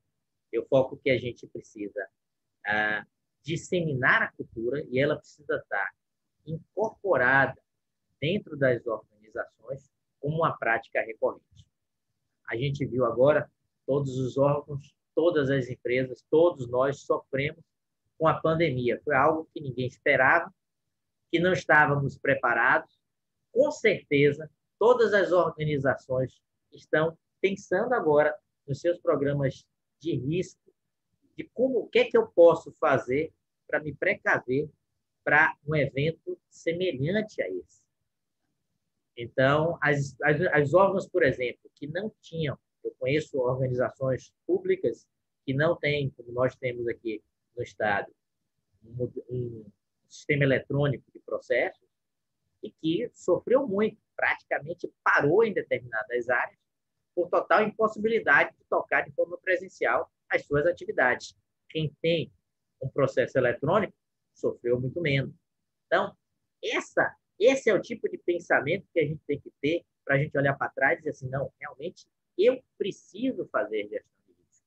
eu 0.52 0.66
foco 0.68 0.98
que 0.98 1.10
a 1.10 1.18
gente 1.18 1.48
precisa 1.48 2.08
ah, 2.66 3.06
disseminar 3.42 4.24
a 4.24 4.32
cultura 4.32 4.84
e 4.90 5.00
ela 5.00 5.18
precisa 5.18 5.56
estar 5.56 5.92
incorporada 6.46 7.62
dentro 8.20 8.58
das 8.58 8.86
organizações 8.86 9.15
como 10.26 10.38
uma 10.38 10.58
prática 10.58 11.02
recorrente. 11.02 11.66
A 12.48 12.56
gente 12.56 12.84
viu 12.86 13.06
agora 13.06 13.50
todos 13.86 14.18
os 14.18 14.38
órgãos, 14.38 14.96
todas 15.14 15.52
as 15.52 15.70
empresas, 15.70 16.26
todos 16.32 16.68
nós 16.68 17.02
sofremos 17.02 17.64
com 18.18 18.28
a 18.28 18.34
pandemia. 18.34 19.00
Foi 19.04 19.16
algo 19.16 19.48
que 19.54 19.62
ninguém 19.62 19.86
esperava, 19.86 20.52
que 21.32 21.40
não 21.40 21.54
estávamos 21.54 22.18
preparados. 22.18 23.00
Com 23.52 23.72
certeza, 23.72 24.50
todas 24.80 25.14
as 25.14 25.32
organizações 25.32 26.42
estão 26.74 27.16
pensando 27.40 27.94
agora 27.94 28.36
nos 28.68 28.82
seus 28.82 28.98
programas 29.00 29.64
de 30.00 30.16
risco, 30.16 30.74
de 31.38 31.44
como 31.54 31.80
o 31.80 31.88
que 31.88 32.00
é 32.00 32.06
que 32.06 32.18
eu 32.18 32.28
posso 32.28 32.72
fazer 32.80 33.32
para 33.68 33.80
me 33.80 33.94
precaver 33.94 34.70
para 35.24 35.56
um 35.68 35.76
evento 35.76 36.40
semelhante 36.50 37.42
a 37.42 37.50
esse. 37.50 37.85
Então, 39.18 39.78
as, 39.82 40.16
as, 40.22 40.42
as 40.42 40.74
órgãos, 40.74 41.08
por 41.08 41.24
exemplo, 41.24 41.70
que 41.76 41.88
não 41.88 42.12
tinham, 42.22 42.58
eu 42.84 42.94
conheço 43.00 43.38
organizações 43.40 44.34
públicas 44.46 45.08
que 45.46 45.54
não 45.54 45.76
têm, 45.76 46.10
como 46.12 46.32
nós 46.32 46.56
temos 46.56 46.88
aqui 46.88 47.24
no 47.56 47.64
Estado, 47.64 48.12
um, 48.84 49.12
um 49.30 49.66
sistema 50.08 50.44
eletrônico 50.44 51.06
de 51.12 51.20
processos 51.20 51.88
e 52.62 52.72
que 52.72 53.10
sofreu 53.14 53.68
muito, 53.68 53.98
praticamente 54.16 54.92
parou 55.04 55.44
em 55.44 55.54
determinadas 55.54 56.30
áreas 56.30 56.60
por 57.14 57.30
total 57.30 57.64
impossibilidade 57.64 58.56
de 58.58 58.66
tocar 58.70 59.02
de 59.02 59.12
forma 59.12 59.38
presencial 59.38 60.12
as 60.30 60.46
suas 60.46 60.66
atividades. 60.66 61.36
Quem 61.70 61.96
tem 62.02 62.32
um 62.82 62.90
processo 62.90 63.38
eletrônico 63.38 63.94
sofreu 64.34 64.80
muito 64.80 65.00
menos. 65.02 65.34
Então, 65.86 66.16
essa, 66.64 67.16
esse 67.40 67.70
é 67.70 67.74
o 67.74 67.82
tipo 67.82 68.10
de 68.10 68.18
pensamento 68.18 68.88
que 68.94 69.00
a 69.00 69.06
gente 69.06 69.22
tem 69.26 69.40
que 69.40 69.52
ter 69.62 69.84
para 70.04 70.16
a 70.16 70.18
gente 70.18 70.38
olhar 70.38 70.54
para 70.54 70.70
trás 70.70 70.94
e 70.94 70.98
dizer 71.00 71.10
assim, 71.12 71.30
não, 71.30 71.52
realmente 71.60 72.06
eu 72.38 72.62
preciso 72.78 73.48
fazer 73.52 73.88
gestão 73.88 74.18
de 74.28 74.34
risco. 74.34 74.66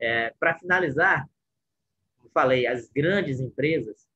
É, 0.00 0.30
para 0.38 0.58
finalizar, 0.58 1.28
como 2.18 2.30
falei, 2.30 2.66
as 2.66 2.88
grandes 2.88 3.40
empresas, 3.40 4.08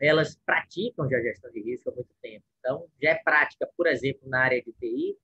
elas 0.00 0.36
praticam 0.44 1.08
já 1.08 1.20
gestão 1.20 1.50
de 1.50 1.62
risco 1.62 1.90
há 1.90 1.94
muito 1.94 2.14
tempo. 2.20 2.44
Então, 2.58 2.88
já 3.00 3.10
é 3.10 3.14
prática, 3.14 3.68
por 3.76 3.86
exemplo, 3.86 4.28
na 4.28 4.40
área 4.40 4.62
de 4.62 4.72
TI, 4.72 5.16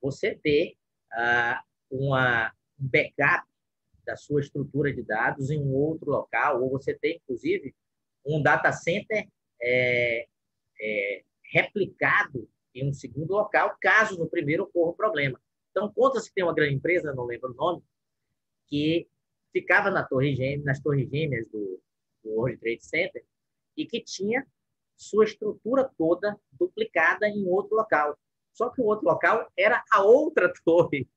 você 0.00 0.34
ter 0.34 0.76
ah, 1.12 1.62
uma, 1.90 2.52
um 2.78 2.88
backup 2.88 3.46
da 4.04 4.16
sua 4.16 4.40
estrutura 4.40 4.92
de 4.92 5.02
dados 5.02 5.50
em 5.50 5.58
um 5.58 5.72
outro 5.74 6.10
local, 6.10 6.62
ou 6.62 6.70
você 6.70 6.94
ter, 6.94 7.16
inclusive, 7.16 7.74
um 8.24 8.42
data 8.42 8.70
center 8.72 9.26
é, 9.62 10.26
é, 10.80 11.24
replicado 11.52 12.48
em 12.74 12.88
um 12.88 12.92
segundo 12.92 13.32
local, 13.32 13.76
caso 13.80 14.18
no 14.18 14.28
primeiro 14.28 14.64
ocorra 14.64 14.90
um 14.90 14.96
problema. 14.96 15.40
Então, 15.70 15.92
conta-se 15.92 16.28
que 16.28 16.34
tem 16.34 16.44
uma 16.44 16.54
grande 16.54 16.74
empresa, 16.74 17.14
não 17.14 17.24
lembro 17.24 17.52
o 17.52 17.54
nome, 17.54 17.82
que 18.66 19.08
ficava 19.52 19.90
na 19.90 20.04
torre 20.04 20.34
gêmea, 20.34 20.64
nas 20.64 20.80
torres 20.80 21.08
gêmeas 21.08 21.46
do, 21.48 21.80
do 22.22 22.30
World 22.30 22.58
Trade 22.58 22.84
Center 22.84 23.24
e 23.76 23.86
que 23.86 24.00
tinha 24.00 24.46
sua 24.96 25.24
estrutura 25.24 25.90
toda 25.96 26.38
duplicada 26.52 27.28
em 27.28 27.46
outro 27.46 27.76
local. 27.76 28.18
Só 28.52 28.70
que 28.70 28.80
o 28.80 28.84
outro 28.84 29.06
local 29.06 29.50
era 29.56 29.82
a 29.90 30.02
outra 30.02 30.52
torre, 30.64 31.08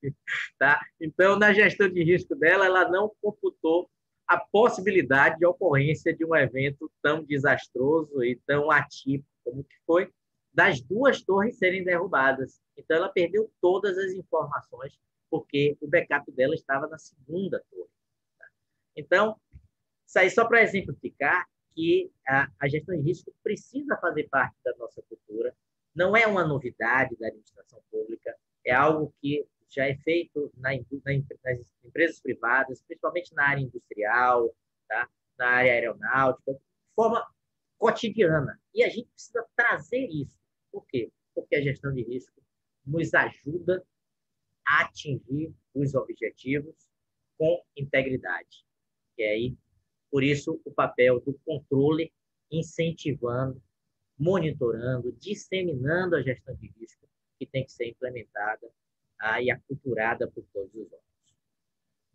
tá? 0.57 0.79
Então, 0.99 1.37
na 1.37 1.53
gestão 1.53 1.87
de 1.87 2.03
risco 2.03 2.35
dela, 2.35 2.65
ela 2.65 2.89
não 2.89 3.11
computou 3.21 3.89
a 4.27 4.37
possibilidade 4.37 5.39
de 5.39 5.45
ocorrência 5.45 6.15
de 6.15 6.25
um 6.25 6.35
evento 6.35 6.91
tão 7.01 7.23
desastroso 7.23 8.23
e 8.23 8.35
tão 8.45 8.69
atípico 8.69 9.29
como 9.43 9.63
que 9.63 9.75
foi 9.85 10.11
das 10.53 10.81
duas 10.81 11.21
torres 11.21 11.57
serem 11.57 11.83
derrubadas. 11.83 12.59
Então, 12.75 12.97
ela 12.97 13.09
perdeu 13.09 13.49
todas 13.61 13.97
as 13.97 14.11
informações 14.11 14.97
porque 15.29 15.77
o 15.81 15.87
backup 15.87 16.29
dela 16.31 16.55
estava 16.55 16.87
na 16.87 16.97
segunda 16.97 17.63
torre. 17.69 17.89
Tá? 18.39 18.45
Então, 18.95 19.39
isso 20.05 20.19
aí 20.19 20.29
só 20.29 20.45
para 20.45 20.63
exemplificar 20.63 21.45
que 21.75 22.11
a, 22.27 22.49
a 22.59 22.67
gestão 22.67 22.95
de 22.95 23.03
risco 23.03 23.33
precisa 23.43 23.97
fazer 23.97 24.27
parte 24.29 24.55
da 24.63 24.75
nossa 24.77 25.01
cultura, 25.03 25.55
não 25.93 26.15
é 26.15 26.25
uma 26.25 26.45
novidade 26.45 27.15
da 27.17 27.27
administração 27.27 27.81
pública, 27.91 28.35
é 28.65 28.73
algo 28.73 29.13
que 29.21 29.45
já 29.69 29.85
é 29.85 29.95
feito 29.97 30.51
na, 30.57 30.71
na, 30.71 31.13
nas 31.43 31.65
empresas 31.83 32.19
privadas, 32.19 32.81
principalmente 32.83 33.33
na 33.33 33.49
área 33.49 33.61
industrial, 33.61 34.55
tá? 34.87 35.09
na 35.37 35.47
área 35.47 35.73
aeronáutica, 35.73 36.53
de 36.53 36.59
forma 36.95 37.25
cotidiana. 37.77 38.59
E 38.73 38.83
a 38.83 38.89
gente 38.89 39.09
precisa 39.09 39.45
trazer 39.55 40.07
isso. 40.07 40.37
Por 40.71 40.85
quê? 40.87 41.11
Porque 41.33 41.55
a 41.55 41.61
gestão 41.61 41.93
de 41.93 42.03
risco 42.03 42.41
nos 42.85 43.13
ajuda 43.13 43.85
a 44.65 44.81
atingir 44.81 45.53
os 45.73 45.93
objetivos 45.93 46.75
com 47.37 47.63
integridade. 47.75 48.65
E 49.17 49.23
aí, 49.23 49.57
por 50.09 50.23
isso, 50.23 50.61
o 50.65 50.71
papel 50.71 51.19
do 51.19 51.33
controle 51.45 52.11
incentivando 52.49 53.61
monitorando, 54.17 55.11
disseminando 55.13 56.15
a 56.15 56.21
gestão 56.21 56.55
de 56.55 56.67
risco 56.79 57.07
que 57.37 57.45
tem 57.45 57.63
que 57.63 57.71
ser 57.71 57.87
implementada 57.89 58.67
ah, 59.19 59.41
e 59.41 59.49
aculturada 59.51 60.27
por 60.27 60.43
todos 60.53 60.73
os 60.73 60.85
órgãos. 60.85 61.01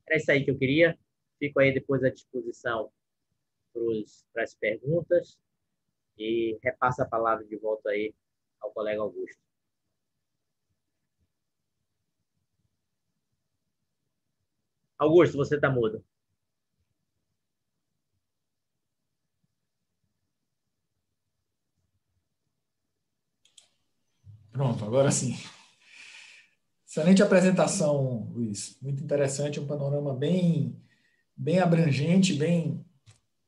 Era 0.07 0.17
isso 0.17 0.31
aí 0.31 0.45
que 0.45 0.51
eu 0.51 0.59
queria. 0.59 0.99
Fico 1.38 1.61
aí 1.61 1.73
depois 1.73 2.03
à 2.05 2.11
disposição 2.11 2.93
para 4.33 4.43
as 4.43 4.55
perguntas 4.55 5.38
e 6.19 6.59
repassa 6.62 7.03
a 7.03 7.09
palavra 7.09 7.45
de 7.45 7.57
volta 7.57 7.91
aí 7.91 8.15
ao 8.61 8.71
colega 8.73 9.01
Augusto. 9.01 9.41
Augusto, 14.99 15.37
você 15.37 15.57
está 15.57 15.69
mudo. 15.69 16.05
Pronto, 24.53 24.85
agora 24.85 25.11
sim. 25.11 25.35
Excelente 26.92 27.22
apresentação, 27.22 28.31
Luiz. 28.35 28.76
Muito 28.83 29.02
interessante, 29.02 29.59
um 29.59 29.66
panorama 29.66 30.14
bem, 30.14 30.78
bem 31.35 31.59
abrangente, 31.59 32.35
bem, 32.35 32.85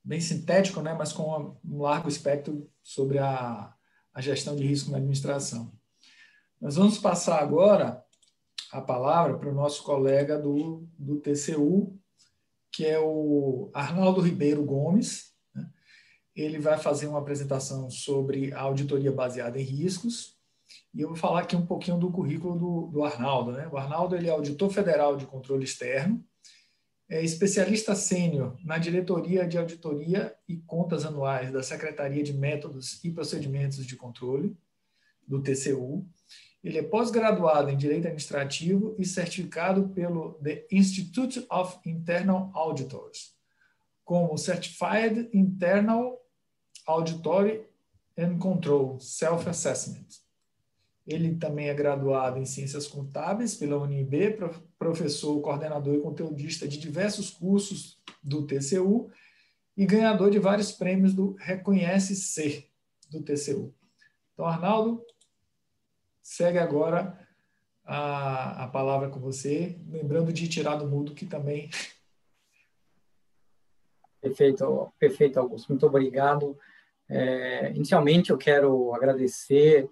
bem 0.03 0.19
sintético, 0.19 0.81
né? 0.81 0.95
mas 0.95 1.13
com 1.13 1.55
um 1.63 1.83
largo 1.83 2.09
espectro 2.09 2.67
sobre 2.83 3.19
a, 3.19 3.75
a 4.15 4.21
gestão 4.23 4.57
de 4.57 4.67
risco 4.67 4.91
na 4.91 4.97
administração. 4.97 5.71
Nós 6.59 6.77
vamos 6.77 6.97
passar 6.97 7.39
agora 7.39 8.03
a 8.73 8.81
palavra 8.81 9.37
para 9.37 9.51
o 9.51 9.55
nosso 9.55 9.83
colega 9.83 10.39
do, 10.39 10.89
do 10.99 11.21
TCU, 11.21 12.01
que 12.73 12.87
é 12.87 12.99
o 12.99 13.71
Arnaldo 13.75 14.23
Ribeiro 14.23 14.65
Gomes. 14.65 15.35
Né? 15.55 15.69
Ele 16.35 16.59
vai 16.59 16.79
fazer 16.79 17.09
uma 17.09 17.19
apresentação 17.19 17.91
sobre 17.91 18.55
a 18.55 18.63
auditoria 18.63 19.13
baseada 19.13 19.61
em 19.61 19.65
riscos. 19.65 20.34
E 20.95 21.01
eu 21.01 21.09
vou 21.09 21.17
falar 21.17 21.41
aqui 21.41 21.57
um 21.57 21.67
pouquinho 21.67 21.99
do 21.99 22.11
currículo 22.11 22.57
do, 22.57 22.87
do 22.93 23.05
Arnaldo. 23.05 23.51
Né? 23.51 23.69
O 23.71 23.77
Arnaldo 23.77 24.15
ele 24.15 24.29
é 24.29 24.31
auditor 24.31 24.71
federal 24.71 25.17
de 25.17 25.27
controle 25.27 25.65
externo, 25.65 26.25
é 27.09 27.23
especialista 27.23 27.95
sênior 27.95 28.57
na 28.65 28.79
diretoria 28.79 29.47
de 29.47 29.59
auditoria 29.59 30.35
e 30.49 30.57
contas 30.57 31.05
anuais 31.05 31.53
da 31.53 31.63
Secretaria 31.63 32.23
de 32.23 32.33
Métodos 32.33 33.03
e 33.05 33.11
Procedimentos 33.11 33.85
de 33.85 33.97
Controle, 33.97 34.57
do 35.27 35.43
TCU. 35.43 36.07
Ele 36.63 36.79
é 36.79 36.83
pós-graduado 36.83 37.71
em 37.71 37.77
Direito 37.77 38.07
Administrativo 38.07 38.95
e 38.99 39.05
certificado 39.05 39.89
pelo 39.91 40.35
The 40.35 40.67
Institute 40.71 41.45
of 41.51 41.77
Internal 41.85 42.51
Auditors, 42.55 43.35
como 44.03 44.39
Certified 44.39 45.29
Internal 45.33 46.19
Auditory 46.87 47.67
and 48.17 48.39
Control 48.39 48.99
Self-Assessment. 48.99 50.24
Ele 51.07 51.37
também 51.37 51.69
é 51.69 51.75
graduado 51.75 52.39
em 52.39 52.47
Ciências 52.47 52.87
Contábeis 52.87 53.55
pela 53.55 53.77
UNIB, 53.77 54.39
professor, 54.79 55.39
coordenador 55.41 55.95
e 55.95 56.01
conteudista 56.01 56.67
de 56.67 56.79
diversos 56.79 57.31
cursos 57.31 58.01
do 58.23 58.47
TCU 58.47 59.11
e 59.77 59.85
ganhador 59.85 60.31
de 60.31 60.39
vários 60.39 60.73
prêmios 60.73 61.13
do 61.13 61.35
Reconhece 61.39 62.17
Ser 62.17 62.71
do 63.11 63.23
TCU. 63.23 63.75
Então, 64.33 64.47
Arnaldo, 64.47 65.05
segue 66.23 66.59
agora 66.59 67.19
a, 67.85 68.65
a 68.65 68.69
palavra 68.69 69.11
com 69.11 69.21
você, 69.21 69.79
lembrando 69.87 70.33
de 70.33 70.49
tirar 70.49 70.77
do 70.77 70.89
mudo 70.89 71.15
que 71.15 71.27
também. 71.27 71.69
Perfeito, 74.23 74.91
perfeito, 74.99 75.39
Augusto. 75.39 75.69
Muito 75.69 75.87
obrigado. 75.87 76.59
É, 77.07 77.71
inicialmente, 77.73 78.31
eu 78.31 78.39
quero 78.39 78.95
agradecer 78.95 79.87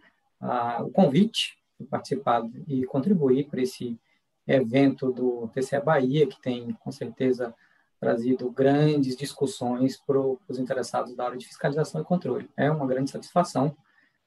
o 0.81 0.91
convite 0.91 1.57
de 1.79 1.87
participar 1.87 2.43
e 2.67 2.85
contribuir 2.85 3.49
para 3.49 3.63
esse 3.63 3.99
evento 4.47 5.13
do 5.13 5.49
TCE 5.49 5.81
Bahia, 5.81 6.27
que 6.27 6.41
tem, 6.41 6.73
com 6.81 6.91
certeza, 6.91 7.55
trazido 8.01 8.51
grandes 8.51 9.17
discussões 9.17 9.97
para 9.97 10.19
os 10.19 10.59
interessados 10.59 11.15
da 11.15 11.25
área 11.27 11.39
de 11.39 11.47
fiscalização 11.47 12.01
e 12.01 12.05
controle. 12.05 12.51
É 12.57 12.69
uma 12.71 12.87
grande 12.87 13.11
satisfação. 13.11 13.77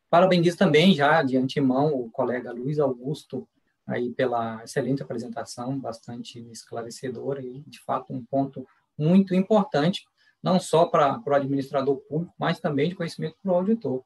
Parabenizo 0.09 0.57
também, 0.57 0.93
já 0.93 1.21
de 1.21 1.35
antemão, 1.35 1.93
o 1.93 2.09
colega 2.09 2.53
Luiz 2.53 2.79
Augusto, 2.79 3.45
aí 3.85 4.11
pela 4.13 4.63
excelente 4.63 5.03
apresentação, 5.03 5.77
bastante 5.77 6.39
esclarecedora 6.49 7.41
e, 7.41 7.63
de 7.67 7.81
fato, 7.81 8.13
um 8.13 8.23
ponto 8.23 8.65
muito 8.97 9.35
importante, 9.35 10.07
não 10.41 10.57
só 10.57 10.85
para, 10.85 11.19
para 11.19 11.33
o 11.33 11.35
administrador 11.35 11.97
público, 11.97 12.33
mas 12.39 12.59
também 12.59 12.87
de 12.87 12.95
conhecimento 12.95 13.35
para 13.43 13.51
o 13.51 13.55
auditor. 13.55 14.03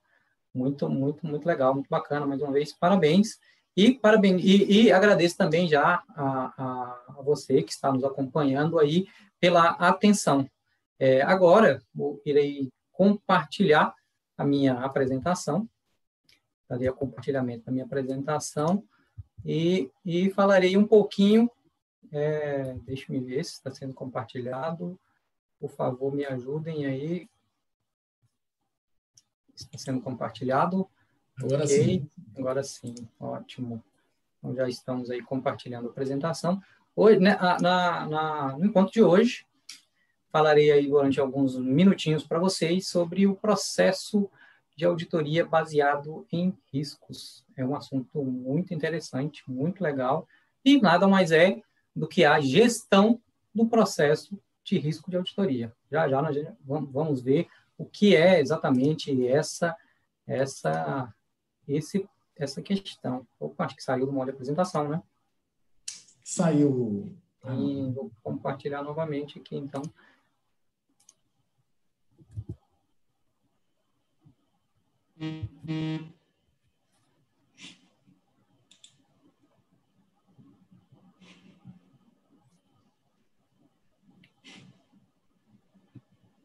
Muito, 0.54 0.90
muito, 0.90 1.26
muito 1.26 1.46
legal, 1.46 1.74
muito 1.74 1.90
bacana. 1.90 2.26
Mais 2.26 2.42
uma 2.42 2.52
vez, 2.52 2.74
parabéns. 2.74 3.38
E, 3.76 3.94
parabéns, 3.94 4.42
e, 4.44 4.84
e 4.84 4.92
agradeço 4.92 5.38
também 5.38 5.68
já 5.68 6.04
a, 6.10 6.54
a, 6.58 7.22
você 7.24 7.62
que 7.62 7.72
está 7.72 7.92
nos 7.92 8.04
acompanhando 8.04 8.80
aí 8.80 9.08
pela 9.40 9.70
atenção. 9.70 10.50
É, 11.00 11.22
agora, 11.22 11.82
eu 11.98 12.22
irei 12.26 12.70
compartilhar 12.92 13.94
a 14.38 14.44
minha 14.44 14.74
apresentação, 14.80 15.70
fazer 16.68 16.90
o 16.90 16.96
compartilhamento 16.96 17.66
da 17.66 17.72
minha 17.72 17.86
apresentação 17.86 18.84
e, 19.46 19.90
e 20.06 20.30
falarei 20.32 20.76
um 20.76 20.86
pouquinho, 20.86 21.50
é, 22.12 22.74
deixa 22.86 23.14
eu 23.14 23.22
ver 23.22 23.44
se 23.46 23.54
está 23.54 23.72
sendo 23.72 23.94
compartilhado, 23.94 25.00
por 25.60 25.70
favor, 25.70 26.14
me 26.14 26.26
ajudem 26.26 26.86
aí, 26.86 27.30
Está 29.60 29.78
sendo 29.78 30.02
compartilhado? 30.02 30.88
Agora 31.38 31.66
okay. 31.66 31.84
sim. 31.84 32.10
Agora 32.38 32.64
sim, 32.64 32.96
ótimo. 33.20 33.84
Então, 34.38 34.56
já 34.56 34.68
estamos 34.68 35.10
aí 35.10 35.22
compartilhando 35.22 35.88
a 35.88 35.92
apresentação. 35.92 36.62
Hoje, 36.96 37.20
né, 37.20 37.38
na, 37.62 38.08
na, 38.08 38.58
no 38.58 38.66
encontro 38.66 38.92
de 38.92 39.04
hoje, 39.04 39.46
falarei 40.32 40.72
aí 40.72 40.88
durante 40.88 41.20
alguns 41.20 41.58
minutinhos 41.58 42.26
para 42.26 42.40
vocês 42.40 42.88
sobre 42.88 43.28
o 43.28 43.36
processo 43.36 44.30
de 44.76 44.86
auditoria 44.86 45.46
baseado 45.46 46.26
em 46.32 46.58
riscos. 46.72 47.46
É 47.58 47.66
um 47.66 47.76
assunto 47.76 48.24
muito 48.24 48.74
interessante, 48.74 49.44
muito 49.48 49.84
legal, 49.84 50.26
e 50.64 50.80
nada 50.80 51.08
mais 51.08 51.32
é 51.32 51.62
do 51.94 52.08
que 52.08 52.24
a 52.24 52.40
gestão 52.40 53.20
do 53.54 53.66
processo 53.66 54.40
de 54.64 54.78
risco 54.78 55.10
de 55.10 55.18
auditoria. 55.18 55.74
Já 55.92 56.08
já 56.08 56.22
nós 56.22 56.38
vamos 56.66 57.22
ver 57.22 57.48
o 57.80 57.86
que 57.86 58.14
é 58.16 58.42
exatamente 58.42 59.26
essa 59.26 59.76
essa 60.28 61.12
esse 61.68 62.08
essa 62.36 62.62
questão. 62.62 63.26
Opa, 63.40 63.66
acho 63.66 63.76
que 63.76 63.84
saiu 63.84 64.06
do 64.06 64.12
modo 64.12 64.26
de 64.26 64.32
apresentação, 64.32 64.88
né? 64.88 65.02
Saiu. 66.24 67.18
E 67.46 67.92
vou 67.92 68.12
compartilhar 68.22 68.84
novamente 68.84 69.40
aqui, 69.40 69.56
então. 69.56 69.82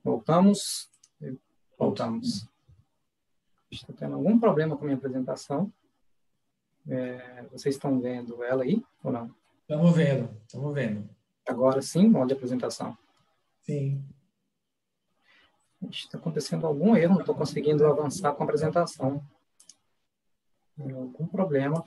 Voltamos. 0.02 0.93
Voltamos. 1.78 2.48
Estou 3.70 3.94
tendo 3.94 4.14
algum 4.14 4.38
problema 4.38 4.76
com 4.76 4.84
a 4.84 4.86
minha 4.86 4.96
apresentação. 4.96 5.72
É, 6.88 7.42
vocês 7.50 7.74
estão 7.74 8.00
vendo 8.00 8.42
ela 8.44 8.62
aí 8.62 8.84
ou 9.02 9.10
não? 9.10 9.34
Estamos 9.62 9.96
vendo, 9.96 10.30
estamos 10.46 10.74
vendo. 10.74 11.08
Agora 11.48 11.80
sim, 11.82 12.08
modo 12.08 12.28
de 12.28 12.34
apresentação. 12.34 12.96
Sim. 13.62 14.04
Está 15.90 16.18
acontecendo 16.18 16.66
algum 16.66 16.96
erro, 16.96 17.14
não 17.14 17.20
estou 17.20 17.34
conseguindo 17.34 17.86
avançar 17.86 18.32
com 18.34 18.42
a 18.42 18.46
apresentação. 18.46 19.24
Algum 20.78 21.26
problema. 21.26 21.82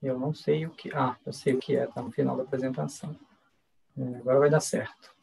Eu 0.00 0.18
não 0.18 0.32
sei 0.32 0.66
o 0.66 0.70
que. 0.70 0.94
Ah, 0.94 1.16
eu 1.26 1.32
sei 1.32 1.54
o 1.54 1.58
que 1.58 1.76
é, 1.76 1.84
está 1.84 2.00
no 2.00 2.10
final 2.10 2.36
da 2.36 2.44
apresentação. 2.44 3.16
É, 3.96 4.16
agora 4.18 4.38
vai 4.38 4.50
dar 4.50 4.60
certo. 4.60 5.17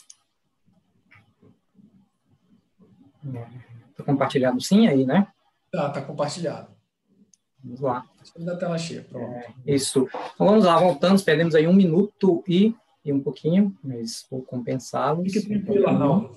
Está 3.92 4.04
compartilhado 4.04 4.62
sim 4.62 4.88
aí, 4.88 5.06
né? 5.06 5.28
Tá, 5.72 5.90
tá 5.90 6.02
compartilhado. 6.02 6.76
Vamos 7.64 7.82
lá. 7.82 8.06
Da 8.38 8.56
tela 8.56 8.78
cheia, 8.78 9.04
pronto. 9.04 9.34
É, 9.34 9.54
isso. 9.66 10.08
Então, 10.36 10.48
vamos 10.48 10.66
lá, 10.66 10.80
voltamos, 10.80 11.24
perdemos 11.24 11.56
aí 11.56 11.68
um 11.68 11.74
minuto 11.74 12.44
e, 12.48 12.76
e 13.04 13.12
um 13.12 13.20
pouquinho, 13.20 13.76
mas 13.84 14.26
vou 14.30 14.44
compensá-los. 14.44 15.32
Fique 15.32 15.48
tranquilo, 15.48 15.92
não. 15.92 16.36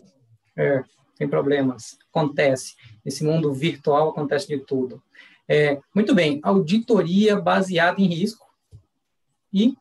É, 0.56 0.82
sem 1.14 1.28
problemas. 1.28 1.98
Acontece. 2.10 2.74
Nesse 3.04 3.24
mundo 3.24 3.52
virtual 3.52 4.10
acontece 4.10 4.48
de 4.48 4.58
tudo. 4.58 5.02
É, 5.46 5.80
muito 5.94 6.14
bem, 6.14 6.40
auditoria 6.42 7.40
baseada 7.40 8.00
em 8.00 8.06
risco 8.06 8.46
e 9.52 9.76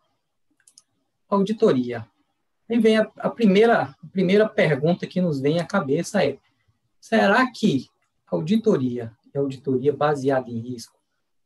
auditoria. 1.29 2.05
Aí 2.69 2.79
vem 2.79 2.97
a, 2.97 3.09
a, 3.17 3.29
primeira, 3.29 3.81
a 3.81 4.07
primeira 4.11 4.47
pergunta 4.47 5.07
que 5.07 5.21
nos 5.21 5.39
vem 5.39 5.59
à 5.59 5.65
cabeça 5.65 6.23
é, 6.23 6.37
Será 6.99 7.49
que 7.51 7.87
auditoria 8.27 9.15
e 9.33 9.37
auditoria 9.37 9.93
baseada 9.95 10.49
em 10.49 10.59
risco, 10.59 10.97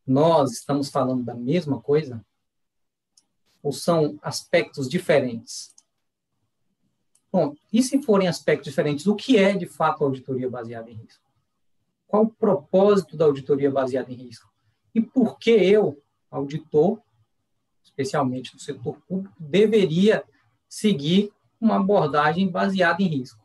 nós 0.06 0.52
estamos 0.52 0.89
falando 0.89 1.24
da 1.24 1.36
mesma 1.36 1.80
coisa? 1.80 2.26
Ou 3.62 3.72
são 3.72 4.18
aspectos 4.22 4.89
diferentes? 4.89 5.76
Bom, 7.32 7.56
e 7.72 7.82
se 7.82 8.02
forem 8.02 8.28
aspectos 8.28 8.70
diferentes, 8.70 9.08
o 9.08 9.16
que 9.16 9.38
é 9.38 9.56
de 9.56 9.66
fato 9.66 10.04
auditoria 10.04 10.49
baseada 10.49 10.89
em 10.89 10.95
risco? 10.95 11.24
Qual 12.08 12.24
o 12.24 12.30
propósito 12.30 13.16
da 13.16 13.26
auditoria 13.26 13.72
baseada 13.72 14.12
em 14.12 14.16
risco? 14.16 14.52
E 14.93 14.99
por 14.99 15.39
que 15.39 15.52
eu, 15.52 16.04
auditor, 16.30 16.99
especialmente 17.82 18.54
no 18.54 18.60
setor 18.60 18.99
público, 19.08 19.34
deveria 19.39 20.24
seguir 20.68 21.32
uma 21.60 21.78
abordagem 21.78 22.49
baseada 22.49 23.02
em 23.02 23.08
risco? 23.08 23.41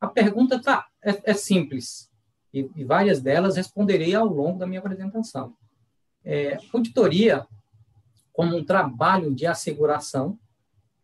A 0.00 0.06
pergunta 0.06 0.62
tá, 0.62 0.86
é, 1.06 1.30
é 1.30 1.34
simples, 1.34 2.10
e, 2.52 2.68
e, 2.74 2.84
várias 2.84 3.20
delas 3.20 3.56
responderei 3.56 4.14
ao 4.14 4.26
longo 4.26 4.58
da 4.58 4.66
minha 4.66 4.80
apresentação. 4.80 5.54
É, 6.24 6.58
auditoria, 6.74 7.46
como 8.32 8.56
um 8.56 8.64
trabalho 8.64 9.32
de 9.32 9.46
asseguração, 9.46 10.36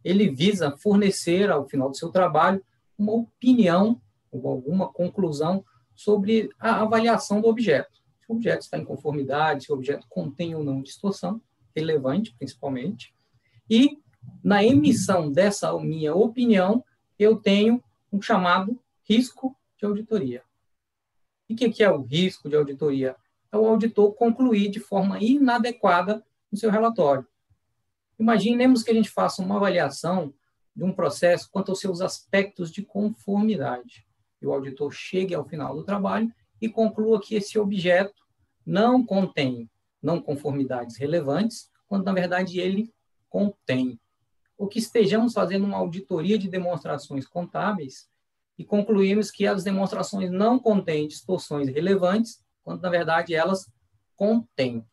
ele 0.02 0.28
visa 0.28 0.76
fornecer, 0.76 1.50
ao 1.50 1.68
final 1.68 1.88
do 1.88 1.96
seu 1.96 2.10
trabalho, 2.10 2.64
uma 2.98 3.12
opinião 3.12 4.00
ou 4.32 4.48
alguma 4.48 4.88
conclusão 4.88 5.64
sobre 5.94 6.50
a 6.58 6.82
avaliação 6.82 7.40
do 7.40 7.48
objeto. 7.48 7.92
Se 8.20 8.32
o 8.32 8.34
objeto 8.34 8.62
está 8.62 8.78
em 8.78 8.84
conformidade, 8.84 9.64
se 9.64 9.72
o 9.72 9.74
objeto 9.76 10.06
contém 10.08 10.54
ou 10.54 10.64
não 10.64 10.82
distorção, 10.82 11.40
relevante, 11.76 12.34
principalmente, 12.36 13.14
e 13.70 13.98
na 14.42 14.64
emissão 14.64 15.30
dessa 15.30 15.72
minha 15.78 16.14
opinião, 16.14 16.84
eu 17.18 17.36
tenho 17.36 17.82
um 18.12 18.20
chamado 18.20 18.78
risco 19.08 19.56
de 19.82 19.86
auditoria. 19.86 20.42
E 21.48 21.54
o 21.54 21.56
que 21.56 21.82
é 21.82 21.90
o 21.90 22.02
risco 22.02 22.48
de 22.48 22.56
auditoria? 22.56 23.16
É 23.50 23.56
o 23.56 23.66
auditor 23.66 24.14
concluir 24.14 24.70
de 24.70 24.78
forma 24.78 25.18
inadequada 25.20 26.24
o 26.50 26.56
seu 26.56 26.70
relatório. 26.70 27.26
Imaginemos 28.18 28.82
que 28.82 28.90
a 28.90 28.94
gente 28.94 29.10
faça 29.10 29.42
uma 29.42 29.56
avaliação 29.56 30.32
de 30.74 30.84
um 30.84 30.92
processo 30.92 31.50
quanto 31.50 31.70
aos 31.70 31.80
seus 31.80 32.00
aspectos 32.00 32.70
de 32.70 32.82
conformidade. 32.82 34.06
E 34.40 34.46
o 34.46 34.52
auditor 34.52 34.92
chegue 34.92 35.34
ao 35.34 35.44
final 35.44 35.74
do 35.74 35.84
trabalho 35.84 36.32
e 36.60 36.68
conclua 36.68 37.20
que 37.20 37.34
esse 37.34 37.58
objeto 37.58 38.22
não 38.64 39.04
contém 39.04 39.68
não 40.00 40.20
conformidades 40.20 40.96
relevantes, 40.96 41.70
quando 41.86 42.04
na 42.04 42.12
verdade 42.12 42.58
ele 42.58 42.92
contém. 43.28 44.00
Ou 44.58 44.66
que 44.66 44.78
estejamos 44.78 45.32
fazendo 45.32 45.64
uma 45.64 45.76
auditoria 45.76 46.36
de 46.36 46.48
demonstrações 46.48 47.26
contábeis 47.26 48.10
e 48.62 48.64
concluímos 48.64 49.28
que 49.28 49.44
as 49.44 49.64
demonstrações 49.64 50.30
não 50.30 50.56
contêm 50.56 51.08
distorções 51.08 51.68
relevantes, 51.68 52.40
quando 52.62 52.80
na 52.80 52.88
verdade 52.88 53.34
elas 53.34 53.68
contêm. 54.14 54.86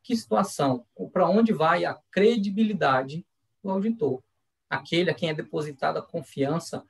Que 0.00 0.16
situação? 0.16 0.86
Para 1.12 1.28
onde 1.28 1.52
vai 1.52 1.84
a 1.84 1.98
credibilidade 2.08 3.26
do 3.60 3.68
auditor? 3.68 4.22
Aquele 4.70 5.10
a 5.10 5.14
quem 5.14 5.28
é 5.28 5.34
depositada 5.34 5.98
a 5.98 6.02
confiança 6.02 6.84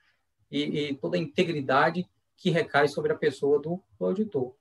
e, 0.51 0.89
e 0.89 0.95
toda 0.95 1.17
a 1.17 1.19
integridade 1.19 2.07
que 2.37 2.51
recai 2.51 2.87
sobre 2.87 3.11
a 3.11 3.17
pessoa 3.17 3.59
do, 3.59 3.83
do 3.97 4.05
auditor. 4.05 4.53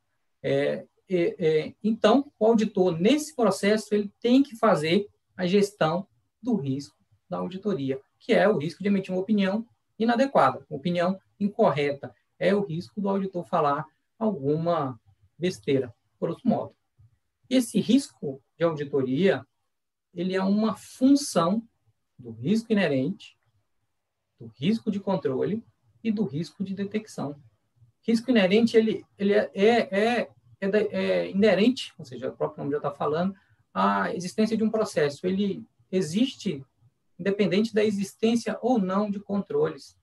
É, 0.43 0.87
é, 1.11 1.37
é, 1.39 1.75
então, 1.85 2.33
o 2.39 2.47
auditor, 2.47 2.99
nesse 2.99 3.37
processo, 3.37 3.95
ele 3.95 4.11
tem 4.19 4.43
que 4.43 4.57
fazer 4.57 5.07
a 5.37 5.47
gestão 5.47 6.09
do 6.43 6.55
risco 6.55 6.97
da 7.29 7.37
auditoria, 7.37 8.01
que 8.19 8.33
é 8.33 8.49
o 8.49 8.57
risco 8.57 8.83
de 8.83 8.89
emitir 8.89 9.13
uma 9.13 9.21
opinião 9.21 9.67
inadequada, 9.99 10.65
opinião 10.69 11.19
incorreta. 11.39 12.15
É 12.39 12.55
o 12.55 12.65
risco 12.65 13.01
do 13.01 13.09
auditor 13.09 13.45
falar 13.45 13.85
alguma 14.19 15.01
besteira, 15.39 15.95
por 16.19 16.31
outro 16.31 16.49
modo. 16.49 16.75
Esse 17.49 17.81
risco 17.81 18.43
de 18.57 18.65
auditoria, 18.65 19.47
ele 20.15 20.35
é 20.35 20.43
uma 20.43 20.75
função 20.77 21.63
do 22.19 22.31
risco 22.31 22.73
inerente, 22.73 23.39
do 24.39 24.47
risco 24.47 24.91
de 24.91 25.01
controle 25.01 25.65
e 26.03 26.11
do 26.13 26.25
risco 26.25 26.63
de 26.63 26.75
detecção. 26.75 27.41
Risco 28.03 28.31
inerente, 28.31 28.77
ele, 28.77 29.05
ele 29.19 29.33
é, 29.33 29.51
é, 29.55 30.31
é, 30.61 30.69
é 30.71 31.31
inerente, 31.31 31.93
ou 31.99 32.05
seja, 32.05 32.29
o 32.29 32.37
próprio 32.37 32.63
nome 32.63 32.73
já 32.73 32.79
está 32.79 32.91
falando, 32.91 33.35
à 33.73 34.15
existência 34.15 34.57
de 34.57 34.65
um 34.65 34.71
processo. 34.71 35.27
Ele 35.27 35.65
existe 35.91 36.65
independente 37.19 37.75
da 37.75 37.85
existência 37.85 38.59
ou 38.63 38.79
não 38.79 39.11
de 39.11 39.19
controles. 39.19 39.97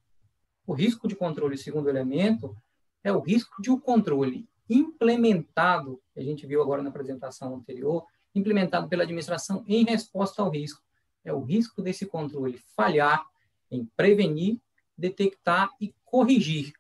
O 0.68 0.74
risco 0.74 1.08
de 1.08 1.16
controle, 1.16 1.58
segundo 1.58 1.90
elemento, 1.90 2.56
é 3.04 3.12
o 3.12 3.20
risco 3.20 3.62
de 3.62 3.70
o 3.70 3.76
um 3.76 3.80
controle 3.80 4.48
implementado, 4.70 6.02
que 6.14 6.20
a 6.20 6.24
gente 6.24 6.46
viu 6.48 6.62
agora 6.62 6.82
na 6.82 6.90
apresentação 6.90 7.56
anterior, 7.56 8.06
implementado 8.34 8.90
pela 8.90 9.04
administração 9.04 9.64
em 9.68 9.86
resposta 9.86 10.42
ao 10.42 10.50
risco. 10.50 10.82
É 11.24 11.32
o 11.32 11.42
risco 11.42 11.82
desse 11.82 12.06
controle 12.06 12.60
falhar 12.76 13.26
em 13.72 13.86
prevenir, 13.96 14.60
detectar 14.98 15.70
e 15.80 15.94
corrigir 16.04 16.74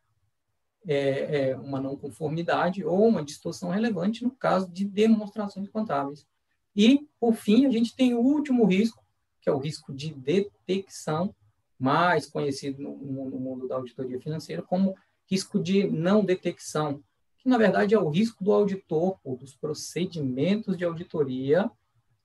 é, 0.88 1.50
é, 1.50 1.58
uma 1.58 1.80
não 1.80 1.96
conformidade 1.96 2.84
ou 2.84 3.08
uma 3.08 3.24
distorção 3.24 3.70
relevante 3.70 4.24
no 4.24 4.32
caso 4.32 4.72
de 4.72 4.86
demonstrações 4.86 5.68
contábeis. 5.70 6.28
E, 6.76 7.08
por 7.20 7.34
fim, 7.34 7.66
a 7.66 7.72
gente 7.72 7.96
tem 7.96 8.14
o 8.14 8.20
último 8.20 8.66
risco, 8.66 9.04
que 9.46 9.50
é 9.52 9.54
o 9.54 9.60
risco 9.60 9.93
de 9.93 10.12
detecção, 10.12 11.34
mais 11.78 12.26
conhecido 12.26 12.82
no, 12.82 12.96
mundo 12.96 13.68
da 13.68 13.76
auditoria 13.76 14.20
financeira 14.20 14.64
como 14.64 14.96
risco 15.30 15.62
de 15.62 15.88
não 15.88 16.26
detecção, 16.26 17.04
que 17.38 17.48
na 17.48 17.56
verdade 17.56 17.93
é 17.93 18.00
o 18.00 18.10
risco 18.10 18.43
do 18.43 18.52
auditor 18.52 19.20
ou 19.24 19.38
dos 19.38 19.56
procedimentos 19.56 20.76
de 20.76 20.84
auditoria 20.84 21.70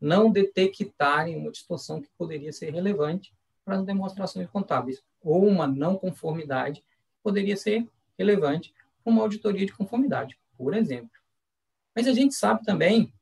não 0.00 0.32
detectarem 0.32 1.36
uma 1.36 1.50
distorção 1.50 2.00
que 2.00 2.08
poderia 2.16 2.54
ser 2.54 2.72
relevante 2.72 3.34
para 3.66 3.76
as 3.76 3.84
demonstrações 3.84 4.48
contábeis, 4.48 5.02
ou 5.22 5.46
uma 5.46 5.66
não 5.66 5.96
conformidade 5.96 6.80
que 6.80 7.22
poderia 7.22 7.56
ser 7.56 7.86
relevante 8.18 8.72
para 9.04 9.12
uma 9.12 9.20
auditoria 9.20 9.66
de 9.66 9.74
conformidade, 9.74 10.38
por 10.56 10.72
exemplo. 10.72 11.10
Mas 11.94 12.06
a 12.06 12.14
gente 12.14 12.34
sabe 12.34 12.64
também 12.64 13.12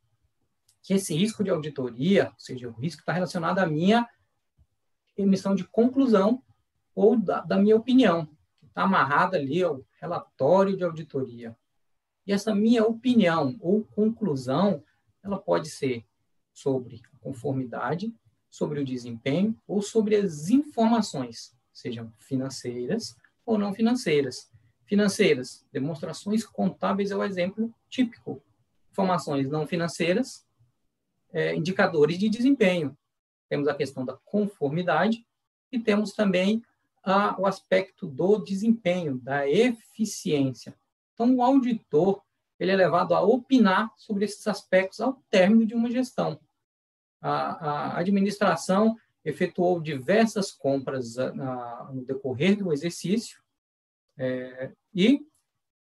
que 0.89 0.95
esse 0.95 1.15
risco 1.15 1.45
de 1.45 1.51
auditoria, 1.51 2.31
ou 2.33 2.41
seja, 2.41 2.67
o 2.67 2.73
risco 2.73 3.03
está 3.03 3.13
relacionado 3.13 3.59
à 3.59 3.67
minha 3.67 4.09
emissão 5.19 5.55
de 5.55 5.63
conclusão 5.63 6.43
ou 6.95 7.15
da, 7.15 7.43
da 7.43 7.59
minha 7.59 7.77
opinião, 7.77 8.25
que 8.59 8.65
está 8.65 8.85
amarrada 8.85 9.37
ali 9.37 9.63
ao 9.63 9.85
relatório 10.01 10.79
de 10.79 10.85
auditoria. 10.85 11.55
E 12.27 12.33
essa 12.33 12.55
minha 12.55 12.87
opinião 12.87 13.55
ou 13.61 13.85
conclusão, 13.85 14.83
ela 15.23 15.39
pode 15.39 15.69
ser 15.69 16.07
sobre 16.55 17.03
conformidade, 17.21 18.11
sobre 18.49 18.81
o 18.81 18.85
desempenho 18.85 19.55
ou 19.67 19.83
sobre 19.83 20.17
as 20.17 20.49
informações, 20.49 21.55
sejam 21.71 22.11
financeiras 22.17 23.15
ou 23.45 23.59
não 23.59 23.75
financeiras. 23.75 24.51
Financeiras, 24.87 25.67
demonstrações 25.71 26.47
contábeis 26.47 27.11
é 27.11 27.17
o 27.17 27.23
exemplo 27.23 27.71
típico. 27.91 28.43
Informações 28.91 29.51
não 29.51 29.67
financeiras, 29.67 30.48
é, 31.33 31.55
indicadores 31.55 32.19
de 32.19 32.29
desempenho. 32.29 32.97
Temos 33.49 33.69
a 33.69 33.75
questão 33.75 34.05
da 34.05 34.19
conformidade 34.25 35.27
e 35.73 35.79
temos 35.79 36.13
também 36.13 36.63
a, 37.03 37.41
o 37.41 37.47
aspecto 37.47 38.07
do 38.07 38.39
desempenho, 38.39 39.19
da 39.19 39.49
eficiência. 39.49 40.75
Então, 41.15 41.35
o 41.35 41.43
auditor 41.43 42.23
ele 42.59 42.73
é 42.73 42.77
levado 42.77 43.15
a 43.15 43.23
opinar 43.23 43.93
sobre 43.97 44.25
esses 44.25 44.47
aspectos 44.47 45.01
ao 45.01 45.23
término 45.31 45.65
de 45.65 45.75
uma 45.75 45.91
gestão. 45.91 46.41
A, 47.21 47.93
a 47.95 47.99
administração 47.99 48.97
efetuou 49.25 49.81
diversas 49.81 50.51
compras 50.51 51.19
a, 51.19 51.29
ah, 51.29 51.91
no 51.93 52.05
decorrer 52.05 52.57
do 52.57 52.73
exercício 52.73 53.41
é, 54.17 54.73
e 54.95 55.21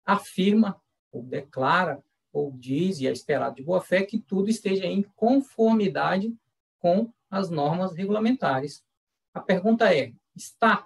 afirma 0.06 0.82
ou 1.12 1.24
declara 1.24 2.04
ou 2.36 2.52
diz 2.52 3.00
e 3.00 3.08
é 3.08 3.12
esperado 3.14 3.56
de 3.56 3.64
boa 3.64 3.80
fé 3.80 4.04
que 4.04 4.20
tudo 4.20 4.50
esteja 4.50 4.86
em 4.86 5.02
conformidade 5.16 6.36
com 6.80 7.10
as 7.32 7.50
normas 7.50 7.94
regulamentares. 7.94 8.84
A 9.34 9.40
pergunta 9.40 9.96
é: 9.96 10.12
está? 10.36 10.86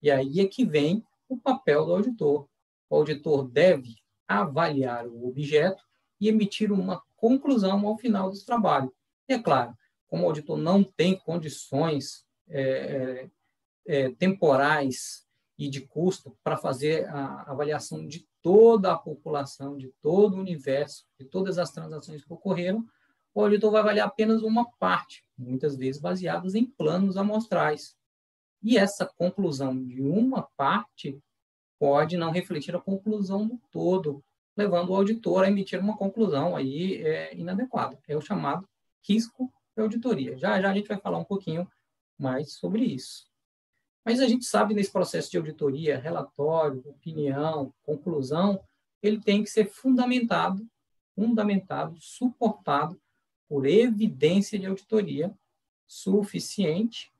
E 0.00 0.10
aí 0.10 0.40
é 0.40 0.46
que 0.46 0.64
vem 0.64 1.04
o 1.28 1.36
papel 1.36 1.84
do 1.84 1.92
auditor. 1.92 2.48
O 2.88 2.96
auditor 2.96 3.46
deve 3.46 3.96
avaliar 4.26 5.06
o 5.06 5.28
objeto 5.28 5.84
e 6.18 6.28
emitir 6.28 6.72
uma 6.72 7.02
conclusão 7.14 7.86
ao 7.86 7.98
final 7.98 8.30
do 8.30 8.44
trabalho. 8.44 8.90
E 9.28 9.34
é 9.34 9.38
claro, 9.38 9.76
como 10.06 10.22
o 10.22 10.26
auditor 10.26 10.56
não 10.56 10.82
tem 10.82 11.14
condições 11.14 12.24
é, 12.48 13.28
é, 13.86 14.04
é 14.06 14.10
temporais 14.12 15.26
e 15.58 15.68
de 15.68 15.82
custo 15.82 16.38
para 16.42 16.56
fazer 16.56 17.06
a 17.08 17.50
avaliação 17.50 18.06
de 18.06 18.26
toda 18.42 18.92
a 18.92 18.98
população, 18.98 19.76
de 19.76 19.92
todo 20.02 20.36
o 20.36 20.40
universo, 20.40 21.04
de 21.18 21.26
todas 21.26 21.58
as 21.58 21.70
transações 21.70 22.24
que 22.24 22.32
ocorreram, 22.32 22.84
o 23.34 23.42
auditor 23.42 23.70
vai 23.70 23.80
avaliar 23.80 24.08
apenas 24.08 24.42
uma 24.42 24.68
parte, 24.78 25.24
muitas 25.36 25.76
vezes 25.76 26.00
baseadas 26.00 26.54
em 26.54 26.64
planos 26.64 27.16
amostrais. 27.16 27.96
E 28.62 28.76
essa 28.76 29.06
conclusão 29.06 29.84
de 29.84 30.02
uma 30.02 30.42
parte 30.56 31.20
pode 31.78 32.16
não 32.16 32.32
refletir 32.32 32.74
a 32.74 32.80
conclusão 32.80 33.46
do 33.46 33.60
todo, 33.70 34.24
levando 34.56 34.90
o 34.90 34.96
auditor 34.96 35.44
a 35.44 35.48
emitir 35.48 35.80
uma 35.80 35.96
conclusão 35.96 36.56
aí 36.56 37.00
é, 37.02 37.36
inadequada. 37.36 37.98
É 38.08 38.16
o 38.16 38.20
chamado 38.20 38.68
risco 39.06 39.52
de 39.76 39.82
auditoria. 39.82 40.36
Já 40.36 40.60
já 40.60 40.70
a 40.70 40.74
gente 40.74 40.88
vai 40.88 40.98
falar 40.98 41.18
um 41.18 41.24
pouquinho 41.24 41.70
mais 42.18 42.54
sobre 42.54 42.84
isso. 42.84 43.27
Mas 44.04 44.20
a 44.20 44.28
gente 44.28 44.44
sabe 44.44 44.74
nesse 44.74 44.90
processo 44.90 45.30
de 45.30 45.36
auditoria, 45.36 45.98
relatório, 45.98 46.82
opinião, 46.86 47.72
conclusão, 47.82 48.60
ele 49.02 49.20
tem 49.20 49.42
que 49.42 49.50
ser 49.50 49.66
fundamentado, 49.66 50.66
fundamentado, 51.14 51.96
suportado 52.00 53.00
por 53.48 53.66
evidência 53.66 54.58
de 54.58 54.66
auditoria 54.66 55.34
suficiente 55.86 57.12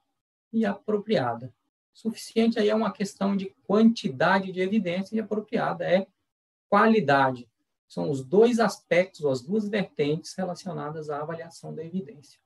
e 0.53 0.65
apropriada. 0.65 1.53
Suficiente 1.93 2.59
aí 2.59 2.69
é 2.69 2.75
uma 2.75 2.93
questão 2.93 3.37
de 3.37 3.47
quantidade 3.65 4.53
de 4.53 4.61
evidência 4.61 5.17
e 5.17 5.21
apropriada 5.21 5.85
é 5.85 6.07
qualidade. 6.69 7.49
São 7.89 8.11
os 8.11 8.23
dois 8.23 8.61
aspectos, 8.61 9.25
as 9.25 9.41
duas 9.41 9.69
vertentes 9.69 10.35
relacionadas 10.35 11.09
à 11.09 11.23
avaliação 11.23 11.75
da 11.75 11.83
evidência. 11.83 12.39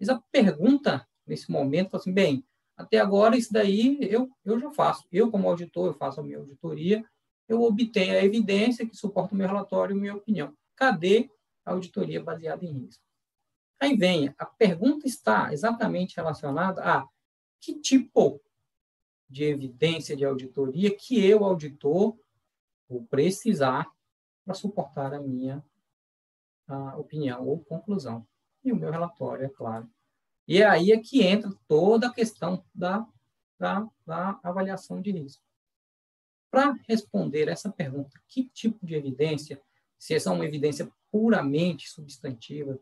Mas 0.00 0.08
a 0.08 0.18
pergunta 0.32 1.06
nesse 1.26 1.50
momento 1.50 1.96
assim, 1.96 2.12
bem, 2.12 2.44
até 2.76 2.98
agora, 2.98 3.36
isso 3.36 3.52
daí 3.52 3.98
eu, 4.02 4.30
eu 4.44 4.58
já 4.58 4.70
faço. 4.70 5.06
Eu, 5.10 5.30
como 5.30 5.48
auditor, 5.48 5.86
eu 5.86 5.94
faço 5.94 6.20
a 6.20 6.22
minha 6.22 6.38
auditoria, 6.38 7.04
eu 7.48 7.62
obtenho 7.62 8.12
a 8.12 8.24
evidência 8.24 8.86
que 8.86 8.96
suporta 8.96 9.34
o 9.34 9.38
meu 9.38 9.46
relatório 9.46 9.96
e 9.96 10.00
minha 10.00 10.14
opinião. 10.14 10.54
Cadê 10.74 11.30
a 11.64 11.72
auditoria 11.72 12.22
baseada 12.22 12.64
em 12.64 12.72
risco? 12.72 13.02
Aí 13.80 13.96
vem, 13.96 14.34
a 14.38 14.44
pergunta 14.44 15.06
está 15.06 15.52
exatamente 15.52 16.16
relacionada 16.16 16.82
a 16.82 17.06
que 17.60 17.80
tipo 17.80 18.40
de 19.28 19.44
evidência 19.44 20.16
de 20.16 20.24
auditoria 20.24 20.94
que 20.94 21.24
eu, 21.24 21.44
auditor, 21.44 22.16
vou 22.88 23.04
precisar 23.06 23.90
para 24.44 24.54
suportar 24.54 25.12
a 25.12 25.20
minha 25.20 25.64
a 26.68 26.96
opinião 26.96 27.46
ou 27.46 27.64
conclusão. 27.64 28.26
E 28.64 28.72
o 28.72 28.76
meu 28.76 28.90
relatório, 28.90 29.44
é 29.44 29.48
claro. 29.48 29.88
E 30.46 30.62
é 30.62 30.66
aí 30.66 30.92
é 30.92 30.98
que 30.98 31.22
entra 31.22 31.52
toda 31.66 32.06
a 32.06 32.12
questão 32.12 32.64
da, 32.74 33.06
da, 33.58 33.86
da 34.06 34.38
avaliação 34.42 35.00
de 35.00 35.10
risco. 35.10 35.42
Para 36.50 36.74
responder 36.88 37.48
essa 37.48 37.70
pergunta, 37.70 38.20
que 38.28 38.48
tipo 38.48 38.86
de 38.86 38.94
evidência, 38.94 39.60
se 39.98 40.14
essa 40.14 40.30
é 40.30 40.32
uma 40.32 40.44
evidência 40.44 40.90
puramente 41.10 41.88
substantiva, 41.88 42.78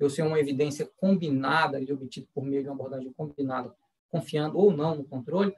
ou 0.00 0.08
se 0.08 0.20
é 0.20 0.24
uma 0.24 0.38
evidência 0.38 0.90
combinada, 0.96 1.84
de 1.84 1.92
obtida 1.92 2.26
por 2.32 2.44
meio 2.44 2.62
de 2.62 2.68
uma 2.68 2.74
abordagem 2.74 3.12
combinada, 3.12 3.74
confiando 4.08 4.56
ou 4.56 4.72
não 4.72 4.94
no 4.96 5.04
controle, 5.04 5.54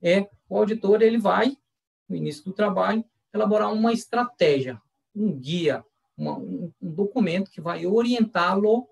é 0.00 0.28
o 0.48 0.56
auditor 0.56 1.02
ele 1.02 1.18
vai, 1.18 1.56
no 2.08 2.16
início 2.16 2.44
do 2.44 2.52
trabalho, 2.52 3.04
elaborar 3.32 3.72
uma 3.72 3.92
estratégia, 3.92 4.80
um 5.14 5.32
guia, 5.32 5.84
uma, 6.16 6.36
um, 6.38 6.72
um 6.80 6.90
documento 6.92 7.50
que 7.50 7.60
vai 7.60 7.86
orientá-lo 7.86 8.88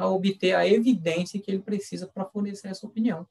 a 0.00 0.08
obter 0.08 0.54
a 0.54 0.66
evidência 0.66 1.38
que 1.38 1.50
ele 1.50 1.60
precisa 1.60 2.06
para 2.06 2.24
fornecer 2.24 2.68
essa 2.68 2.86
opinião. 2.86 3.28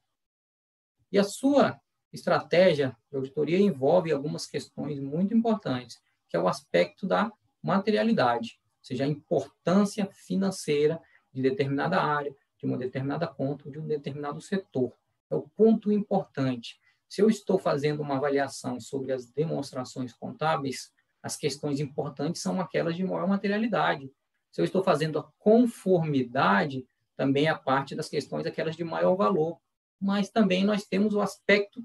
E 1.12 1.18
a 1.18 1.24
sua 1.24 1.80
estratégia 2.14 2.96
de 3.10 3.18
auditoria 3.18 3.58
envolve 3.58 4.12
algumas 4.12 4.46
questões 4.46 5.00
muito 5.00 5.34
importantes, 5.34 6.00
que 6.28 6.38
é 6.38 6.40
o 6.40 6.48
aspecto 6.48 7.08
da 7.08 7.32
materialidade, 7.62 8.60
ou 8.62 8.86
seja, 8.86 9.04
a 9.04 9.08
importância 9.08 10.06
financeira 10.12 11.02
de 11.34 11.42
determinada 11.42 12.00
área, 12.00 12.36
de 12.58 12.66
uma 12.66 12.78
determinada 12.78 13.26
conta, 13.28 13.70
de 13.70 13.80
um 13.80 13.88
determinado 13.88 14.40
setor. 14.40 14.94
É 15.30 15.36
o 15.36 15.50
ponto 15.56 15.92
importante. 15.92 16.80
Se 17.08 17.22
eu 17.22 17.30
estou 17.30 17.58
fazendo 17.58 18.02
uma 18.02 18.18
avaliação 18.18 18.80
sobre 18.80 19.12
as 19.12 19.26
demonstrações 19.26 20.14
contábeis, 20.14 20.94
as 21.22 21.36
questões 21.36 21.80
importantes 21.80 22.42
são 22.42 22.62
aquelas 22.62 22.96
de 22.96 23.04
maior 23.04 23.28
materialidade. 23.28 24.12
Se 24.52 24.62
eu 24.62 24.66
estou 24.66 24.84
fazendo 24.84 25.20
a 25.20 25.30
conformidade, 25.38 26.88
também 27.16 27.48
a 27.48 27.56
parte 27.56 27.96
das 27.96 28.10
questões 28.10 28.46
aquelas 28.46 28.76
de 28.76 28.84
maior 28.84 29.16
valor. 29.16 29.60
Mas 30.00 30.30
também 30.30 30.64
nós 30.64 30.86
temos 30.86 31.14
o 31.14 31.22
aspecto 31.22 31.84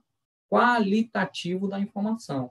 qualitativo 0.49 1.69
da 1.69 1.81
informação, 1.81 2.51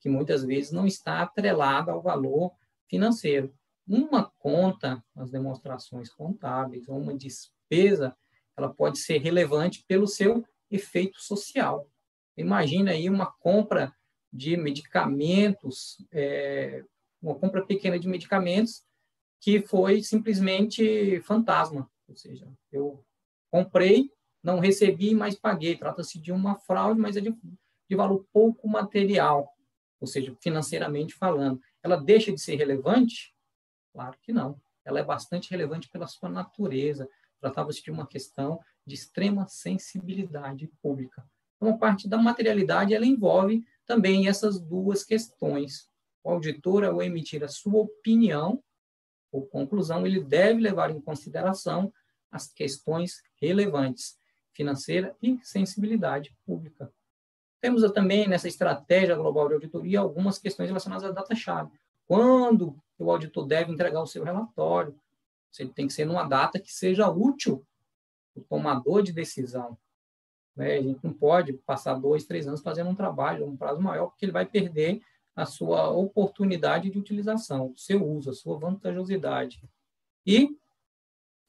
que 0.00 0.08
muitas 0.08 0.44
vezes 0.44 0.72
não 0.72 0.86
está 0.86 1.20
atrelada 1.22 1.92
ao 1.92 2.02
valor 2.02 2.52
financeiro. 2.88 3.54
Uma 3.86 4.32
conta, 4.38 5.04
as 5.14 5.30
demonstrações 5.30 6.10
contábeis, 6.10 6.88
ou 6.88 6.98
uma 6.98 7.14
despesa, 7.14 8.16
ela 8.56 8.72
pode 8.72 8.98
ser 8.98 9.18
relevante 9.18 9.84
pelo 9.86 10.08
seu 10.08 10.44
efeito 10.70 11.20
social. 11.20 11.88
Imagina 12.36 12.90
aí 12.90 13.08
uma 13.08 13.26
compra 13.26 13.94
de 14.32 14.56
medicamentos, 14.56 16.04
é, 16.10 16.84
uma 17.22 17.36
compra 17.36 17.64
pequena 17.64 17.98
de 17.98 18.08
medicamentos 18.08 18.82
que 19.44 19.60
foi 19.60 20.02
simplesmente 20.02 21.20
fantasma, 21.20 21.90
ou 22.08 22.16
seja, 22.16 22.50
eu 22.72 23.04
comprei 23.50 24.10
não 24.42 24.58
recebi, 24.58 25.14
mas 25.14 25.34
paguei. 25.34 25.76
Trata-se 25.76 26.18
de 26.18 26.30
uma 26.30 26.56
fraude, 26.56 27.00
mas 27.00 27.16
é 27.16 27.20
de, 27.20 27.34
de 27.88 27.96
valor 27.96 28.26
pouco 28.30 28.68
material, 28.68 29.50
ou 29.98 30.06
seja, 30.06 30.36
financeiramente 30.38 31.14
falando. 31.14 31.60
Ela 31.82 31.96
deixa 31.96 32.30
de 32.30 32.40
ser 32.40 32.56
relevante? 32.56 33.34
Claro 33.92 34.18
que 34.22 34.34
não. 34.34 34.60
Ela 34.84 35.00
é 35.00 35.02
bastante 35.02 35.50
relevante 35.50 35.88
pela 35.88 36.06
sua 36.06 36.28
natureza. 36.28 37.08
Tratava-se 37.40 37.82
de 37.82 37.90
uma 37.90 38.06
questão 38.06 38.60
de 38.86 38.94
extrema 38.94 39.46
sensibilidade 39.46 40.70
pública. 40.82 41.26
Então, 41.56 41.74
a 41.74 41.78
parte 41.78 42.06
da 42.06 42.18
materialidade, 42.18 42.92
ela 42.94 43.06
envolve 43.06 43.66
também 43.86 44.28
essas 44.28 44.60
duas 44.60 45.04
questões. 45.04 45.88
O 46.22 46.30
auditor, 46.30 46.84
ao 46.84 47.02
emitir 47.02 47.42
a 47.42 47.48
sua 47.48 47.80
opinião 47.80 48.62
ou 49.34 49.44
conclusão, 49.44 50.06
ele 50.06 50.22
deve 50.22 50.60
levar 50.60 50.90
em 50.92 51.00
consideração 51.00 51.92
as 52.30 52.46
questões 52.46 53.20
relevantes 53.40 54.16
financeira 54.52 55.16
e 55.20 55.40
sensibilidade 55.42 56.32
pública. 56.46 56.92
Temos 57.60 57.82
também 57.90 58.28
nessa 58.28 58.46
estratégia 58.46 59.16
global 59.16 59.48
de 59.48 59.54
auditoria 59.54 59.98
algumas 59.98 60.38
questões 60.38 60.68
relacionadas 60.68 61.04
à 61.04 61.10
data-chave. 61.10 61.72
Quando 62.06 62.78
o 62.96 63.10
auditor 63.10 63.44
deve 63.44 63.72
entregar 63.72 64.00
o 64.00 64.06
seu 64.06 64.22
relatório? 64.22 64.96
Se 65.50 65.62
ele 65.64 65.72
tem 65.72 65.88
que 65.88 65.92
ser 65.92 66.04
numa 66.04 66.22
data 66.28 66.60
que 66.60 66.72
seja 66.72 67.10
útil 67.10 67.66
o 68.36 68.40
tomador 68.40 69.02
de 69.02 69.12
decisão. 69.12 69.76
Né? 70.54 70.76
A 70.76 70.82
gente 70.82 71.00
não 71.02 71.12
pode 71.12 71.54
passar 71.54 71.94
dois, 71.94 72.24
três 72.24 72.46
anos 72.46 72.60
fazendo 72.60 72.90
um 72.90 72.94
trabalho, 72.94 73.46
um 73.46 73.56
prazo 73.56 73.80
maior, 73.80 74.06
porque 74.08 74.24
ele 74.24 74.32
vai 74.32 74.46
perder 74.46 75.00
a 75.34 75.44
sua 75.44 75.90
oportunidade 75.90 76.90
de 76.90 76.98
utilização, 76.98 77.72
o 77.72 77.78
seu 77.78 78.06
uso, 78.06 78.30
a 78.30 78.34
sua 78.34 78.58
vantajosidade. 78.58 79.62
E 80.26 80.56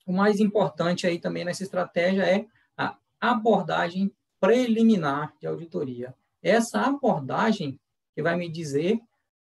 o 0.06 0.14
mais 0.14 0.40
importante 0.40 1.06
aí 1.06 1.20
também 1.20 1.46
nessa 1.46 1.64
estratégia 1.64 2.24
é 2.24 2.46
abordagem 3.20 4.14
preliminar 4.40 5.36
de 5.40 5.48
auditoria. 5.48 6.16
Essa 6.42 6.82
abordagem 6.82 7.80
que 8.14 8.22
vai 8.22 8.36
me 8.36 8.50
dizer 8.50 9.00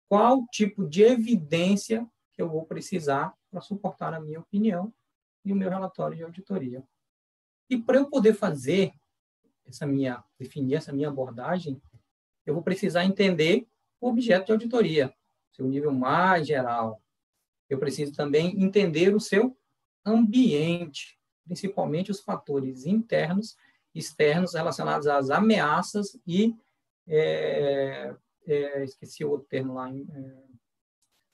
qual 0.08 0.46
tipo 0.48 0.88
de 0.88 1.04
evidência 1.04 2.08
que 2.34 2.41
eu 2.41 2.50
vou 2.50 2.66
precisar 2.66 3.34
para 3.50 3.62
suportar 3.62 4.14
a 4.14 4.20
minha 4.20 4.39
opinião 4.39 4.94
e 5.44 5.52
o 5.52 5.56
meu 5.56 5.70
relatório 5.70 6.16
de 6.16 6.24
auditoria. 6.24 6.84
E 7.70 7.78
para 7.78 7.98
eu 7.98 8.10
poder 8.10 8.34
fazer 8.34 8.94
essa 9.66 9.86
minha 9.86 10.24
definir 10.39 10.76
essa 10.76 10.94
minha 10.94 11.10
abordagem, 11.10 11.82
eu 12.46 12.54
vou 12.54 12.64
precisar 12.64 13.06
entender 13.06 13.68
objeto 14.06 14.47
de 14.47 14.51
auditoria, 14.54 15.14
seu 15.51 15.68
nível 15.68 15.91
mais 15.91 16.47
geral. 16.47 17.01
Eu 17.70 17.80
preciso 17.80 18.14
também 18.14 18.62
entender 18.62 19.16
o 19.16 19.20
seu 19.20 19.58
ambiente, 20.06 21.18
principalmente 21.45 22.12
os 22.12 22.22
fatores 22.22 22.86
internos 22.86 23.56
externos 23.93 24.54
relacionados 24.54 25.08
às 25.08 25.30
ameaças 25.30 26.18
e 26.26 26.56
é, 27.08 28.16
é, 28.47 28.84
esqueci 28.84 29.24
o 29.24 29.30
outro 29.30 29.47
termo 29.47 29.74
lá, 29.74 29.89
é, 29.89 30.43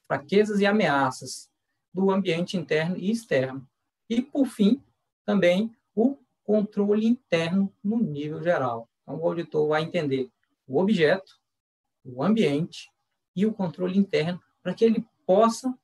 fraquezas 0.07 0.59
e 0.59 0.65
ameaças 0.65 1.49
do 1.93 2.11
ambiente 2.11 2.57
interno 2.57 2.97
e 2.97 3.11
externo. 3.11 3.67
E, 4.09 4.21
por 4.21 4.47
fim, 4.47 4.83
também 5.25 5.75
o 5.95 6.17
controle 6.43 7.05
interno 7.05 7.73
no 7.83 7.97
nível 7.97 8.41
geral. 8.41 8.89
Então, 9.03 9.19
o 9.19 9.27
auditor 9.27 9.67
vai 9.67 9.83
entender 9.83 10.29
o 10.67 10.79
objeto, 10.79 11.38
o 12.03 12.23
ambiente 12.23 12.91
e 13.35 13.45
o 13.45 13.53
controle 13.53 13.97
interno 13.97 14.41
para 14.61 14.73
que 14.73 14.83
ele 14.83 15.05
possa 15.25 15.77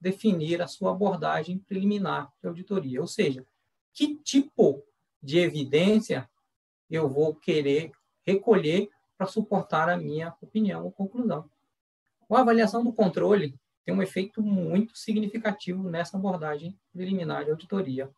definir 0.00 0.62
a 0.62 0.66
sua 0.66 0.90
abordagem 0.90 1.58
preliminar 1.58 2.32
de 2.40 2.48
auditoria. 2.48 3.00
Ou 3.00 3.06
seja, 3.06 3.46
que 3.92 4.16
tipo 4.16 4.82
de 5.22 5.38
evidência 5.38 6.28
eu 6.90 7.08
vou 7.08 7.34
querer 7.34 7.90
recolher 8.24 8.88
para 9.16 9.26
suportar 9.26 9.88
a 9.88 9.96
minha 9.96 10.34
opinião 10.40 10.84
ou 10.84 10.92
conclusão. 10.92 11.50
A 12.30 12.40
avaliação 12.40 12.84
do 12.84 12.92
controle 12.92 13.58
tem 13.84 13.94
um 13.94 14.02
efeito 14.02 14.42
muito 14.42 14.96
significativo 14.96 15.88
nessa 15.88 16.16
abordagem 16.16 16.78
preliminar 16.92 17.44
de 17.44 17.50
auditoria. 17.50 18.10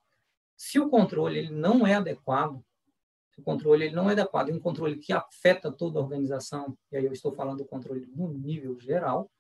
Se 0.56 0.80
o 0.80 0.88
controle 0.88 1.38
ele 1.38 1.50
não 1.50 1.86
é 1.86 1.94
adequado, 1.94 2.64
o 3.38 3.42
controle 3.42 3.86
ele 3.86 3.94
não 3.94 4.08
é 4.08 4.12
adequado, 4.12 4.48
e 4.48 4.52
um 4.52 4.60
controle 4.60 4.96
que 4.96 5.12
afeta 5.12 5.70
toda 5.70 5.98
a 5.98 6.02
organização, 6.02 6.76
e 6.90 6.96
aí 6.96 7.04
eu 7.04 7.12
estou 7.12 7.32
falando 7.32 7.58
do 7.58 7.64
controle 7.64 8.06
no 8.14 8.32
nível 8.32 8.78
geral, 8.80 9.30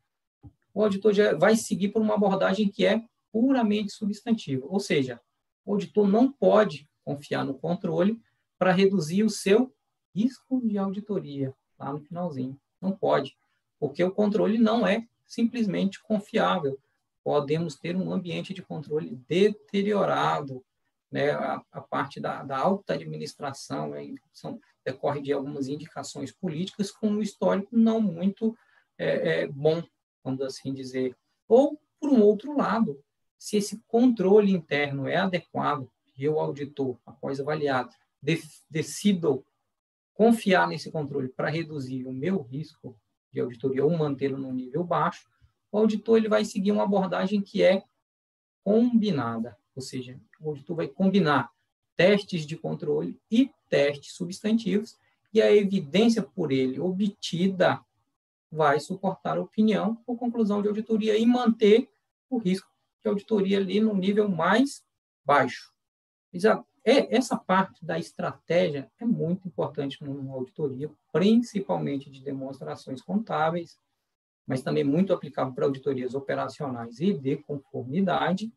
o 0.72 0.82
auditor 0.82 1.12
já 1.12 1.34
vai 1.34 1.56
seguir 1.56 1.88
por 1.88 2.00
uma 2.00 2.14
abordagem 2.14 2.68
que 2.68 2.86
é 2.86 3.02
puramente 3.32 3.92
substantiva, 3.92 4.66
ou 4.68 4.78
seja, 4.78 5.20
o 5.64 5.72
auditor 5.72 6.06
não 6.08 6.30
pode 6.30 6.88
confiar 7.04 7.44
no 7.44 7.54
controle 7.54 8.20
para 8.58 8.72
reduzir 8.72 9.22
o 9.22 9.30
seu 9.30 9.72
risco 10.14 10.60
de 10.66 10.78
auditoria 10.78 11.54
lá 11.78 11.92
no 11.92 12.00
finalzinho. 12.00 12.58
Não 12.80 12.92
pode, 12.92 13.36
porque 13.78 14.02
o 14.02 14.10
controle 14.10 14.58
não 14.58 14.86
é 14.86 15.06
simplesmente 15.26 16.02
confiável. 16.02 16.78
Podemos 17.22 17.76
ter 17.76 17.96
um 17.96 18.12
ambiente 18.12 18.54
de 18.54 18.62
controle 18.62 19.16
deteriorado, 19.28 20.64
né? 21.10 21.30
a, 21.30 21.62
a 21.72 21.80
parte 21.80 22.20
da, 22.20 22.42
da, 22.42 22.58
alta 22.58 22.94
administração 22.94 23.90
né? 23.90 24.14
são, 24.32 24.60
decorre 24.84 25.20
de 25.20 25.32
algumas 25.32 25.68
indicações 25.68 26.32
políticas 26.32 26.90
com 26.90 27.08
um 27.08 27.22
histórico 27.22 27.76
não 27.76 28.00
muito 28.00 28.56
é, 28.96 29.42
é, 29.42 29.46
bom, 29.46 29.82
vamos 30.22 30.40
assim 30.42 30.72
dizer. 30.72 31.16
Ou, 31.46 31.80
por 32.00 32.10
um 32.10 32.22
outro 32.22 32.56
lado, 32.56 33.02
se 33.38 33.56
esse 33.56 33.80
controle 33.86 34.52
interno 34.52 35.06
é 35.06 35.16
adequado, 35.16 35.90
eu, 36.18 36.40
auditor, 36.40 36.98
após 37.06 37.40
avaliado, 37.40 37.94
decido 38.68 39.44
confiar 40.12 40.66
nesse 40.66 40.90
controle 40.90 41.28
para 41.28 41.48
reduzir 41.48 42.04
o 42.04 42.12
meu 42.12 42.42
risco 42.42 42.98
de 43.32 43.40
auditoria 43.40 43.84
ou 43.84 43.96
mantê-lo 43.96 44.36
no 44.36 44.52
nível 44.52 44.82
baixo, 44.82 45.28
o 45.70 45.78
auditor 45.78 46.18
ele 46.18 46.28
vai 46.28 46.44
seguir 46.44 46.72
uma 46.72 46.82
abordagem 46.82 47.40
que 47.40 47.62
é 47.62 47.84
combinada, 48.64 49.56
ou 49.78 49.82
seja, 49.82 50.20
o 50.40 50.48
auditor 50.48 50.74
vai 50.74 50.88
combinar 50.88 51.52
testes 51.96 52.44
de 52.44 52.56
controle 52.56 53.16
e 53.30 53.48
testes 53.68 54.12
substantivos, 54.12 54.98
e 55.32 55.40
a 55.40 55.54
evidência 55.54 56.20
por 56.20 56.50
ele 56.50 56.80
obtida 56.80 57.80
vai 58.50 58.80
suportar 58.80 59.38
a 59.38 59.40
opinião 59.40 60.02
ou 60.04 60.16
conclusão 60.16 60.60
de 60.60 60.66
auditoria 60.66 61.16
e 61.16 61.24
manter 61.24 61.88
o 62.28 62.38
risco 62.38 62.68
de 63.00 63.08
auditoria 63.08 63.58
ali 63.58 63.80
no 63.80 63.94
nível 63.94 64.28
mais 64.28 64.82
baixo. 65.24 65.72
É, 66.84 67.14
essa 67.14 67.36
parte 67.36 67.84
da 67.84 68.00
estratégia 68.00 68.90
é 68.98 69.04
muito 69.04 69.46
importante 69.46 70.02
numa 70.02 70.34
auditoria, 70.34 70.90
principalmente 71.12 72.10
de 72.10 72.20
demonstrações 72.20 73.00
contábeis, 73.00 73.78
mas 74.44 74.60
também 74.60 74.82
muito 74.82 75.12
aplicável 75.12 75.52
para 75.52 75.66
auditorias 75.66 76.14
operacionais 76.14 76.98
e 76.98 77.12
de 77.12 77.36
conformidade. 77.36 78.52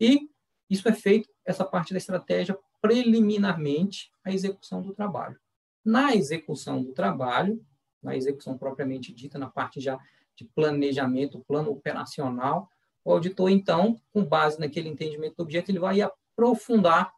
E 0.00 0.31
isso 0.72 0.88
é 0.88 0.92
feito, 0.94 1.28
essa 1.44 1.66
parte 1.66 1.92
da 1.92 1.98
estratégia, 1.98 2.58
preliminarmente 2.80 4.10
à 4.24 4.32
execução 4.32 4.80
do 4.80 4.94
trabalho. 4.94 5.38
Na 5.84 6.16
execução 6.16 6.82
do 6.82 6.92
trabalho, 6.94 7.62
na 8.02 8.16
execução 8.16 8.56
propriamente 8.56 9.12
dita, 9.12 9.38
na 9.38 9.50
parte 9.50 9.82
já 9.82 10.00
de 10.34 10.46
planejamento, 10.46 11.44
plano 11.46 11.70
operacional, 11.70 12.70
o 13.04 13.12
auditor, 13.12 13.50
então, 13.50 14.00
com 14.14 14.24
base 14.24 14.58
naquele 14.58 14.88
entendimento 14.88 15.36
do 15.36 15.42
objeto, 15.42 15.70
ele 15.70 15.78
vai 15.78 16.00
aprofundar 16.00 17.12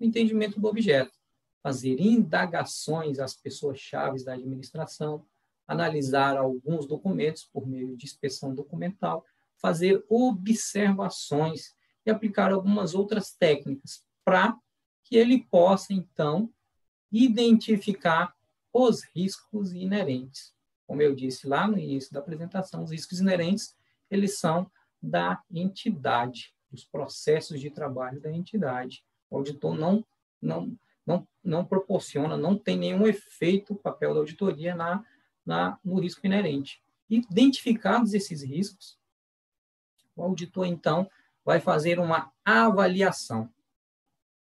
o 0.00 0.04
entendimento 0.04 0.58
do 0.58 0.66
objeto, 0.66 1.12
fazer 1.62 2.00
indagações 2.00 3.20
às 3.20 3.32
pessoas-chave 3.32 4.24
da 4.24 4.32
administração, 4.34 5.24
analisar 5.68 6.36
alguns 6.36 6.84
documentos 6.84 7.44
por 7.44 7.64
meio 7.64 7.96
de 7.96 8.06
inspeção 8.06 8.52
documental, 8.52 9.24
fazer 9.56 10.04
observações 10.08 11.77
aplicar 12.10 12.52
algumas 12.52 12.94
outras 12.94 13.34
técnicas 13.34 14.04
para 14.24 14.56
que 15.04 15.16
ele 15.16 15.44
possa, 15.50 15.92
então, 15.92 16.52
identificar 17.10 18.34
os 18.72 19.02
riscos 19.14 19.72
inerentes. 19.72 20.54
Como 20.86 21.02
eu 21.02 21.14
disse 21.14 21.46
lá 21.46 21.66
no 21.66 21.78
início 21.78 22.12
da 22.12 22.20
apresentação, 22.20 22.82
os 22.82 22.90
riscos 22.90 23.20
inerentes, 23.20 23.74
eles 24.10 24.38
são 24.38 24.70
da 25.02 25.42
entidade, 25.50 26.54
dos 26.70 26.84
processos 26.84 27.60
de 27.60 27.70
trabalho 27.70 28.20
da 28.20 28.30
entidade. 28.30 29.04
O 29.30 29.36
auditor 29.36 29.76
não, 29.76 30.04
não, 30.40 30.76
não, 31.06 31.26
não 31.42 31.64
proporciona, 31.64 32.36
não 32.36 32.56
tem 32.56 32.76
nenhum 32.76 33.06
efeito 33.06 33.72
o 33.72 33.78
papel 33.78 34.12
da 34.12 34.20
auditoria 34.20 34.74
na, 34.74 35.04
na, 35.44 35.78
no 35.84 36.00
risco 36.00 36.26
inerente. 36.26 36.82
Identificados 37.08 38.12
esses 38.12 38.42
riscos, 38.42 38.98
o 40.14 40.22
auditor, 40.22 40.66
então, 40.66 41.08
vai 41.48 41.60
fazer 41.60 41.98
uma 41.98 42.30
avaliação. 42.44 43.50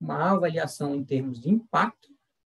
Uma 0.00 0.32
avaliação 0.32 0.96
em 0.96 1.04
termos 1.04 1.40
de 1.40 1.48
impacto 1.48 2.08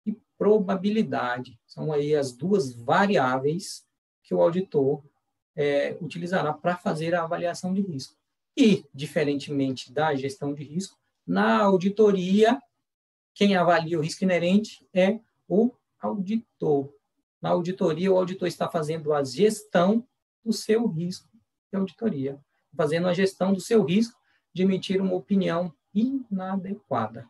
e 0.05 0.12
probabilidade. 0.36 1.59
São 1.66 1.90
aí 1.90 2.14
as 2.14 2.30
duas 2.30 2.74
variáveis 2.74 3.86
que 4.22 4.34
o 4.34 4.42
auditor 4.42 5.03
é, 5.57 5.97
utilizará 5.99 6.53
para 6.53 6.76
fazer 6.76 7.14
a 7.14 7.22
avaliação 7.22 7.72
de 7.72 7.80
risco. 7.80 8.18
E, 8.55 8.84
diferentemente 8.92 9.90
da 9.90 10.14
gestão 10.14 10.53
de 10.53 10.62
risco, 10.62 10.99
na 11.26 11.62
auditoria, 11.62 12.61
quem 13.32 13.57
avalia 13.57 13.99
o 13.99 14.03
risco 14.03 14.24
inerente 14.24 14.86
é 14.92 15.20
o 15.49 15.72
auditor. 15.99 16.92
Na 17.40 17.49
auditoria, 17.49 18.12
o 18.12 18.18
auditor 18.18 18.47
está 18.47 18.68
fazendo 18.68 19.14
a 19.14 19.24
gestão 19.24 20.07
do 20.45 20.53
seu 20.53 20.86
risco 20.86 21.30
de 21.72 21.78
auditoria, 21.78 22.38
fazendo 22.76 23.09
a 23.09 23.14
gestão 23.14 23.51
do 23.51 23.61
seu 23.61 23.82
risco 23.82 24.22
de 24.55 24.62
emitir 24.62 25.02
uma 25.02 25.14
opinião 25.14 25.74
inadequada. 25.92 27.28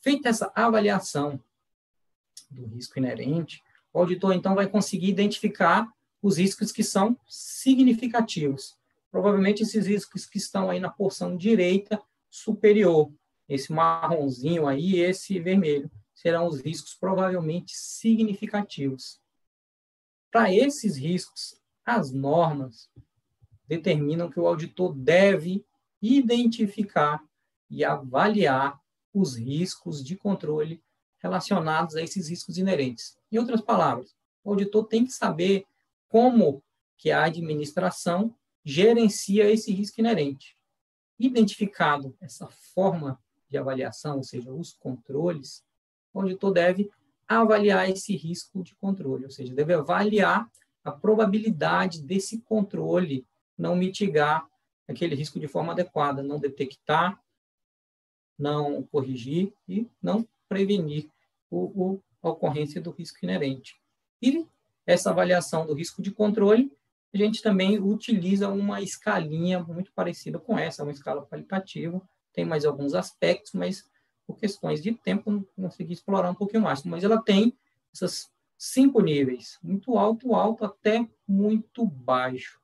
Feita 0.00 0.28
essa 0.28 0.52
avaliação 0.54 1.42
do 2.50 2.66
risco 2.66 2.98
inerente, 2.98 3.62
o 3.92 3.98
auditor 3.98 4.34
então 4.34 4.54
vai 4.54 4.68
conseguir 4.68 5.08
identificar 5.08 5.90
os 6.22 6.38
riscos 6.38 6.70
que 6.70 6.84
são 6.84 7.18
significativos. 7.26 8.78
Provavelmente 9.10 9.62
esses 9.62 9.86
riscos 9.86 10.26
que 10.26 10.38
estão 10.38 10.70
aí 10.70 10.78
na 10.78 10.90
porção 10.90 11.36
direita 11.36 12.00
superior, 12.28 13.12
esse 13.48 13.72
marronzinho 13.72 14.66
aí, 14.66 15.00
esse 15.00 15.40
vermelho, 15.40 15.90
serão 16.14 16.46
os 16.46 16.60
riscos 16.60 16.94
provavelmente 16.94 17.72
significativos. 17.74 19.20
Para 20.30 20.54
esses 20.54 20.96
riscos, 20.96 21.60
as 21.84 22.12
normas 22.12 22.88
determinam 23.66 24.30
que 24.30 24.38
o 24.38 24.46
auditor 24.46 24.94
deve 24.94 25.64
identificar 26.00 27.22
e 27.68 27.84
avaliar 27.84 28.80
os 29.12 29.36
riscos 29.36 30.04
de 30.04 30.16
controle 30.16 30.82
relacionados 31.18 31.96
a 31.96 32.02
esses 32.02 32.28
riscos 32.28 32.56
inerentes. 32.56 33.16
Em 33.30 33.38
outras 33.38 33.60
palavras, 33.60 34.14
o 34.42 34.50
auditor 34.50 34.86
tem 34.86 35.04
que 35.04 35.12
saber 35.12 35.66
como 36.08 36.62
que 36.96 37.10
a 37.10 37.24
administração 37.24 38.34
gerencia 38.64 39.50
esse 39.50 39.72
risco 39.72 40.00
inerente. 40.00 40.56
Identificado 41.18 42.16
essa 42.20 42.48
forma 42.48 43.18
de 43.48 43.58
avaliação, 43.58 44.16
ou 44.18 44.22
seja, 44.22 44.52
os 44.52 44.72
controles, 44.72 45.64
o 46.12 46.20
auditor 46.20 46.52
deve 46.52 46.90
avaliar 47.28 47.88
esse 47.88 48.16
risco 48.16 48.62
de 48.62 48.74
controle, 48.74 49.24
ou 49.24 49.30
seja, 49.30 49.54
deve 49.54 49.74
avaliar 49.74 50.50
a 50.82 50.90
probabilidade 50.90 52.02
desse 52.02 52.40
controle 52.40 53.26
não 53.56 53.76
mitigar 53.76 54.49
aquele 54.90 55.14
risco 55.14 55.38
de 55.38 55.46
forma 55.46 55.72
adequada, 55.72 56.22
não 56.22 56.38
detectar, 56.38 57.22
não 58.38 58.82
corrigir 58.82 59.52
e 59.68 59.88
não 60.02 60.26
prevenir 60.48 61.08
o, 61.50 61.58
o, 61.58 62.02
a 62.22 62.30
ocorrência 62.30 62.80
do 62.80 62.90
risco 62.90 63.18
inerente. 63.22 63.80
E 64.20 64.46
essa 64.86 65.10
avaliação 65.10 65.66
do 65.66 65.74
risco 65.74 66.02
de 66.02 66.10
controle, 66.10 66.72
a 67.12 67.16
gente 67.16 67.42
também 67.42 67.78
utiliza 67.78 68.48
uma 68.48 68.80
escalinha 68.80 69.60
muito 69.60 69.92
parecida 69.92 70.38
com 70.38 70.58
essa, 70.58 70.82
uma 70.82 70.92
escala 70.92 71.26
qualitativa, 71.26 72.00
tem 72.32 72.44
mais 72.44 72.64
alguns 72.64 72.94
aspectos, 72.94 73.52
mas 73.52 73.88
por 74.26 74.36
questões 74.36 74.82
de 74.82 74.92
tempo 74.92 75.30
não 75.30 75.44
consegui 75.56 75.92
explorar 75.92 76.30
um 76.30 76.34
pouquinho 76.34 76.62
mais. 76.62 76.82
Mas 76.84 77.04
ela 77.04 77.20
tem 77.20 77.56
esses 77.92 78.30
cinco 78.56 79.00
níveis, 79.00 79.58
muito 79.62 79.98
alto, 79.98 80.34
alto, 80.34 80.64
até 80.64 81.08
muito 81.26 81.84
baixo. 81.84 82.59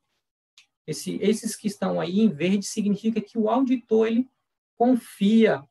Esse, 0.86 1.18
esses 1.20 1.56
que 1.56 1.66
estão 1.66 2.00
aí 2.00 2.20
em 2.20 2.28
verde 2.28 2.64
significa 2.64 3.20
que 3.20 3.38
o 3.38 3.48
auditor 3.48 4.06
ele 4.06 4.28
confia 4.76 5.62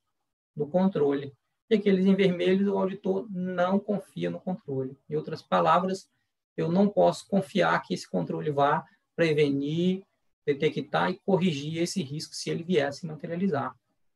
no 0.56 0.68
controle. 0.68 1.34
E 1.70 1.76
aqueles 1.76 2.06
em 2.06 2.16
vermelho, 2.16 2.74
o 2.74 2.78
auditor 2.78 3.28
não 3.30 3.80
confia 3.80 4.30
no 4.30 4.40
controle. 4.40 4.98
Em 5.10 5.16
outras 5.16 5.42
palavras, 5.42 6.10
eu 6.56 6.72
não 6.72 6.88
posso 6.88 7.28
confiar 7.28 7.82
que 7.82 7.94
esse 7.94 8.10
controle 8.10 8.52
vá 8.52 8.86
prevenir, 9.16 10.04
detectar 10.46 11.10
e 11.10 11.20
corrigir 11.26 11.82
esse 11.82 12.04
risco 12.04 12.36
se 12.36 12.50
ele 12.50 12.64
vier 12.64 12.88
a 12.88 12.92
se 12.92 13.06
materializar. 13.06 13.76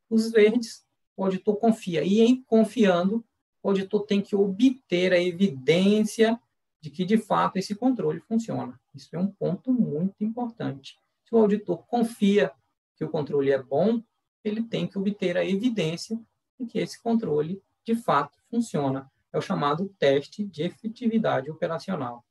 Os 0.09 0.31
verdes, 0.31 0.85
o 1.15 1.23
auditor 1.23 1.57
confia. 1.57 2.03
E 2.03 2.21
em 2.21 2.43
confiando, 2.43 3.25
o 3.63 3.69
auditor 3.69 4.05
tem 4.05 4.21
que 4.21 4.35
obter 4.35 5.13
a 5.13 5.19
evidência 5.19 6.39
de 6.81 6.89
que, 6.89 7.03
de 7.03 7.17
fato, 7.17 7.57
esse 7.57 7.75
controle 7.75 8.19
funciona. 8.21 8.79
Isso 8.93 9.15
é 9.15 9.19
um 9.19 9.31
ponto 9.31 9.71
muito 9.71 10.23
importante. 10.23 10.97
Se 11.25 11.35
o 11.35 11.37
auditor 11.37 11.85
confia 11.85 12.51
que 12.95 13.03
o 13.03 13.09
controle 13.09 13.51
é 13.51 13.61
bom, 13.61 14.01
ele 14.43 14.63
tem 14.63 14.87
que 14.87 14.97
obter 14.97 15.37
a 15.37 15.45
evidência 15.45 16.19
de 16.59 16.65
que 16.65 16.79
esse 16.79 17.01
controle, 17.01 17.61
de 17.85 17.95
fato, 17.95 18.37
funciona. 18.49 19.09
É 19.31 19.37
o 19.37 19.41
chamado 19.41 19.87
teste 19.99 20.43
de 20.43 20.63
efetividade 20.63 21.51
operacional 21.51 22.25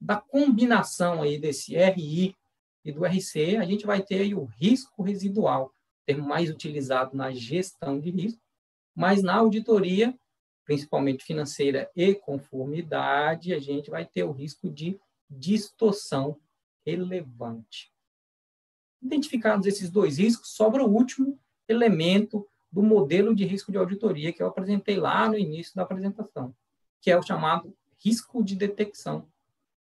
da 0.00 0.16
combinação 0.16 1.22
aí 1.22 1.38
desse 1.38 1.76
RI 1.76 2.34
e 2.84 2.92
do 2.92 3.04
RC, 3.04 3.56
a 3.56 3.64
gente 3.64 3.84
vai 3.84 4.02
ter 4.02 4.32
o 4.34 4.44
risco 4.44 5.02
residual, 5.02 5.72
termo 6.06 6.26
mais 6.26 6.48
utilizado 6.48 7.16
na 7.16 7.32
gestão 7.32 7.98
de 7.98 8.10
risco, 8.10 8.40
mas 8.94 9.22
na 9.22 9.34
auditoria, 9.34 10.16
principalmente 10.64 11.24
financeira 11.24 11.90
e 11.94 12.14
conformidade, 12.14 13.52
a 13.52 13.58
gente 13.58 13.90
vai 13.90 14.06
ter 14.06 14.24
o 14.24 14.32
risco 14.32 14.70
de 14.70 14.98
distorção 15.30 16.38
relevante. 16.84 17.92
Identificados 19.02 19.66
esses 19.66 19.90
dois 19.90 20.18
riscos, 20.18 20.50
sobra 20.50 20.84
o 20.84 20.90
último 20.90 21.38
elemento 21.68 22.46
do 22.70 22.82
modelo 22.82 23.34
de 23.34 23.44
risco 23.44 23.70
de 23.70 23.78
auditoria 23.78 24.32
que 24.32 24.42
eu 24.42 24.46
apresentei 24.46 24.96
lá 24.96 25.28
no 25.28 25.38
início 25.38 25.74
da 25.74 25.82
apresentação, 25.82 26.54
que 27.00 27.10
é 27.10 27.16
o 27.16 27.22
chamado 27.22 27.74
risco 27.98 28.42
de 28.42 28.54
detecção 28.54 29.28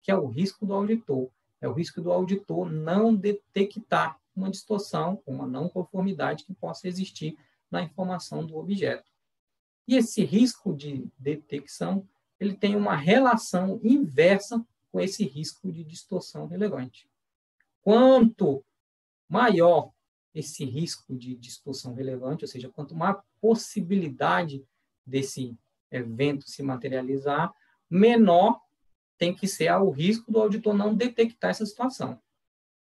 que 0.08 0.12
é 0.12 0.16
o 0.16 0.26
risco 0.26 0.66
do 0.66 0.74
auditor. 0.74 1.30
É 1.60 1.68
o 1.68 1.74
risco 1.74 2.00
do 2.00 2.14
auditor 2.14 2.72
não 2.72 3.14
detectar 3.14 4.18
uma 4.34 4.50
distorção, 4.50 5.22
uma 5.28 5.46
não 5.46 5.68
conformidade 5.68 6.46
que 6.46 6.54
possa 6.54 6.88
existir 6.88 7.38
na 7.70 7.84
informação 7.84 8.46
do 8.46 8.56
objeto. 8.56 9.12
E 9.86 9.98
esse 9.98 10.24
risco 10.24 10.74
de 10.74 11.12
detecção, 11.20 12.08
ele 12.40 12.54
tem 12.54 12.74
uma 12.74 12.96
relação 12.96 13.82
inversa 13.84 14.66
com 14.98 15.02
esse 15.02 15.24
risco 15.26 15.72
de 15.72 15.84
distorção 15.84 16.48
relevante. 16.48 17.08
Quanto 17.84 18.66
maior 19.30 19.92
esse 20.34 20.66
risco 20.66 21.16
de 21.16 21.36
distorção 21.36 21.94
relevante, 21.94 22.44
ou 22.44 22.48
seja, 22.48 22.68
quanto 22.68 22.96
maior 22.96 23.24
possibilidade 23.40 24.66
desse 25.06 25.56
evento 25.92 26.50
se 26.50 26.64
materializar, 26.64 27.54
menor 27.88 28.60
tem 29.20 29.36
que 29.36 29.48
ser 29.48 29.72
o 29.74 29.92
risco 29.92 30.32
do 30.32 30.42
auditor 30.42 30.74
não 30.74 30.96
detectar 30.96 31.52
essa 31.52 31.66
situação. 31.68 32.20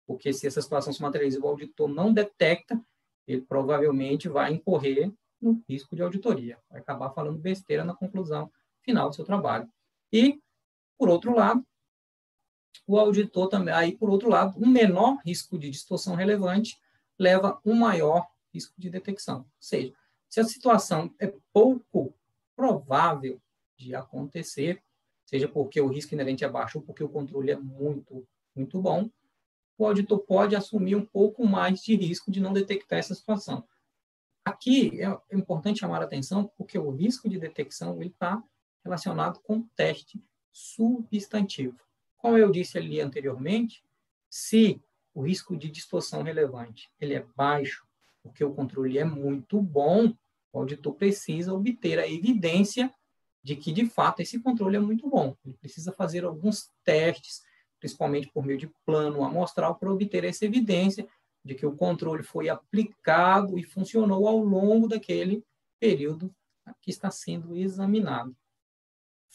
Porque 0.05 0.32
se 0.32 0.45
essa 0.45 0.61
situação 0.61 0.93
se 0.93 1.01
materializa 1.01 1.39
e 1.39 1.41
o 1.41 1.47
auditor 1.47 1.89
não 1.89 2.14
detecta, 2.14 2.80
ele 3.28 3.41
provavelmente 3.41 4.30
vai 4.30 4.53
incorrer 4.53 5.11
no 5.41 5.64
risco 5.68 5.95
de 5.95 6.03
auditoria, 6.03 6.59
vai 6.70 6.80
acabar 6.80 7.09
falando 7.09 7.39
besteira 7.39 7.84
na 7.84 7.95
conclusão 7.95 8.51
final 8.84 9.09
do 9.09 9.16
seu 9.16 9.26
trabalho. 9.26 9.68
E, 10.11 10.39
por 10.95 11.09
outro 11.09 11.34
lado, 11.34 11.66
o 12.88 12.97
auditor 12.97 13.47
também, 13.49 13.74
aí, 13.74 13.97
por 13.97 14.09
outro 14.09 14.30
lado, 14.30 14.57
um 14.57 14.67
menor 14.67 15.19
risco 15.26 15.57
de 15.57 15.69
distorção 15.69 16.15
relevante 16.15 16.78
leva 17.17 17.59
um 17.65 17.76
maior 17.76 18.28
risco 18.53 18.74
de 18.78 18.89
detecção. 18.89 19.39
Ou 19.39 19.45
seja, 19.59 19.93
se 20.30 20.39
a 20.39 20.43
situação 20.43 21.13
é 21.19 21.34
pouco 21.51 22.13
provável 22.55 23.41
de 23.78 23.95
acontecer, 23.95 24.82
seja 25.26 25.47
porque 25.47 25.80
o 25.80 25.88
risco 25.88 26.13
inerente 26.13 26.43
é 26.43 26.49
baixo 26.49 26.80
ou 26.80 26.84
porque 26.84 27.03
o 27.03 27.09
controle 27.09 27.51
é 27.51 27.55
muito, 27.55 28.28
muito 28.55 28.82
bom, 28.82 29.09
o 29.78 29.86
auditor 29.86 30.19
pode 30.19 30.55
assumir 30.55 30.95
um 30.95 31.05
pouco 31.05 31.45
mais 31.45 31.82
de 31.82 31.95
risco 31.95 32.32
de 32.32 32.39
não 32.39 32.53
detectar 32.53 32.99
essa 32.99 33.15
situação. 33.15 33.67
Aqui 34.45 35.01
é 35.01 35.07
importante 35.36 35.80
chamar 35.80 36.01
a 36.01 36.05
atenção 36.05 36.51
porque 36.57 36.78
o 36.78 36.89
risco 36.91 37.30
de 37.30 37.39
detecção 37.39 38.01
está 38.01 38.43
relacionado 38.84 39.39
com 39.41 39.57
o 39.57 39.69
teste 39.76 40.21
substantivo. 40.51 41.78
Como 42.24 42.38
eu 42.38 42.49
disse 42.49 42.78
ali 42.78 43.01
anteriormente, 43.01 43.84
se 44.30 44.82
o 45.13 45.24
risco 45.24 45.57
de 45.57 45.69
distorção 45.69 46.24
relevante 46.24 46.89
ele 46.97 47.15
é 47.15 47.26
baixo, 47.36 47.86
porque 48.24 48.41
o 48.45 48.53
controle 48.53 48.97
é 48.97 49.03
muito 49.03 49.61
bom, 49.61 50.13
o 50.53 50.59
auditor 50.59 50.95
precisa 50.95 51.53
obter 51.53 51.99
a 51.99 52.07
evidência 52.07 52.89
de 53.43 53.57
que, 53.57 53.74
de 53.74 53.86
fato, 53.86 54.21
esse 54.21 54.39
controle 54.39 54.78
é 54.78 54.80
muito 54.80 55.09
bom. 55.09 55.36
Ele 55.43 55.57
precisa 55.57 55.91
fazer 55.91 56.24
alguns 56.24 56.71
testes, 56.86 57.41
principalmente 57.78 58.32
por 58.32 58.45
meio 58.45 58.57
de 58.57 58.71
plano 58.86 59.21
amostral, 59.26 59.76
para 59.76 59.91
obter 59.91 60.24
essa 60.24 60.45
evidência 60.45 61.05
de 61.43 61.53
que 61.53 61.65
o 61.65 61.76
controle 61.76 62.24
foi 62.24 62.47
aplicado 62.47 63.59
e 63.59 63.63
funcionou 63.63 64.30
ao 64.30 64.38
longo 64.38 64.88
daquele 64.88 65.43
período 65.78 66.34
que 66.82 66.89
está 66.89 67.11
sendo 67.11 67.53
examinado. 67.57 68.34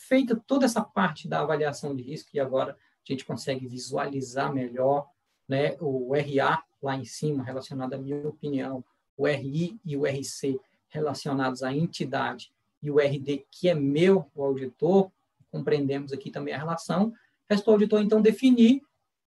Feita 0.01 0.37
toda 0.47 0.65
essa 0.65 0.81
parte 0.81 1.27
da 1.27 1.41
avaliação 1.41 1.95
de 1.95 2.03
risco, 2.05 2.31
e 2.33 2.39
agora 2.39 2.73
a 2.73 3.13
gente 3.13 3.25
consegue 3.25 3.67
visualizar 3.67 4.55
melhor 4.55 5.11
né, 5.49 5.77
o 5.81 6.15
RA 6.15 6.63
lá 6.81 6.97
em 6.97 7.05
cima, 7.05 7.43
relacionado 7.43 7.95
à 7.95 7.99
minha 7.99 8.27
opinião, 8.29 8.85
o 9.17 9.27
RI 9.27 9.81
e 9.85 9.97
o 9.97 10.07
RC 10.07 10.61
relacionados 10.89 11.65
à 11.65 11.75
entidade, 11.75 12.53
e 12.81 12.93
o 12.93 13.01
RD, 13.01 13.45
que 13.51 13.69
é 13.69 13.75
meu, 13.75 14.31
o 14.33 14.45
auditor, 14.45 15.11
compreendemos 15.51 16.13
aqui 16.13 16.31
também 16.31 16.55
a 16.55 16.59
relação, 16.59 17.13
resta 17.51 17.69
o 17.69 17.73
auditor, 17.73 18.01
então, 18.01 18.23
definir 18.23 18.83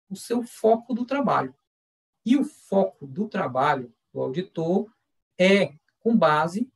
o 0.09 0.15
seu 0.15 0.41
foco 0.41 0.95
do 0.95 1.05
trabalho. 1.05 1.53
E 2.25 2.35
o 2.35 2.43
foco 2.43 3.05
do 3.05 3.27
trabalho 3.27 3.93
do 4.11 4.19
auditor 4.19 4.91
é 5.37 5.75
com 5.99 6.17
base 6.17 6.71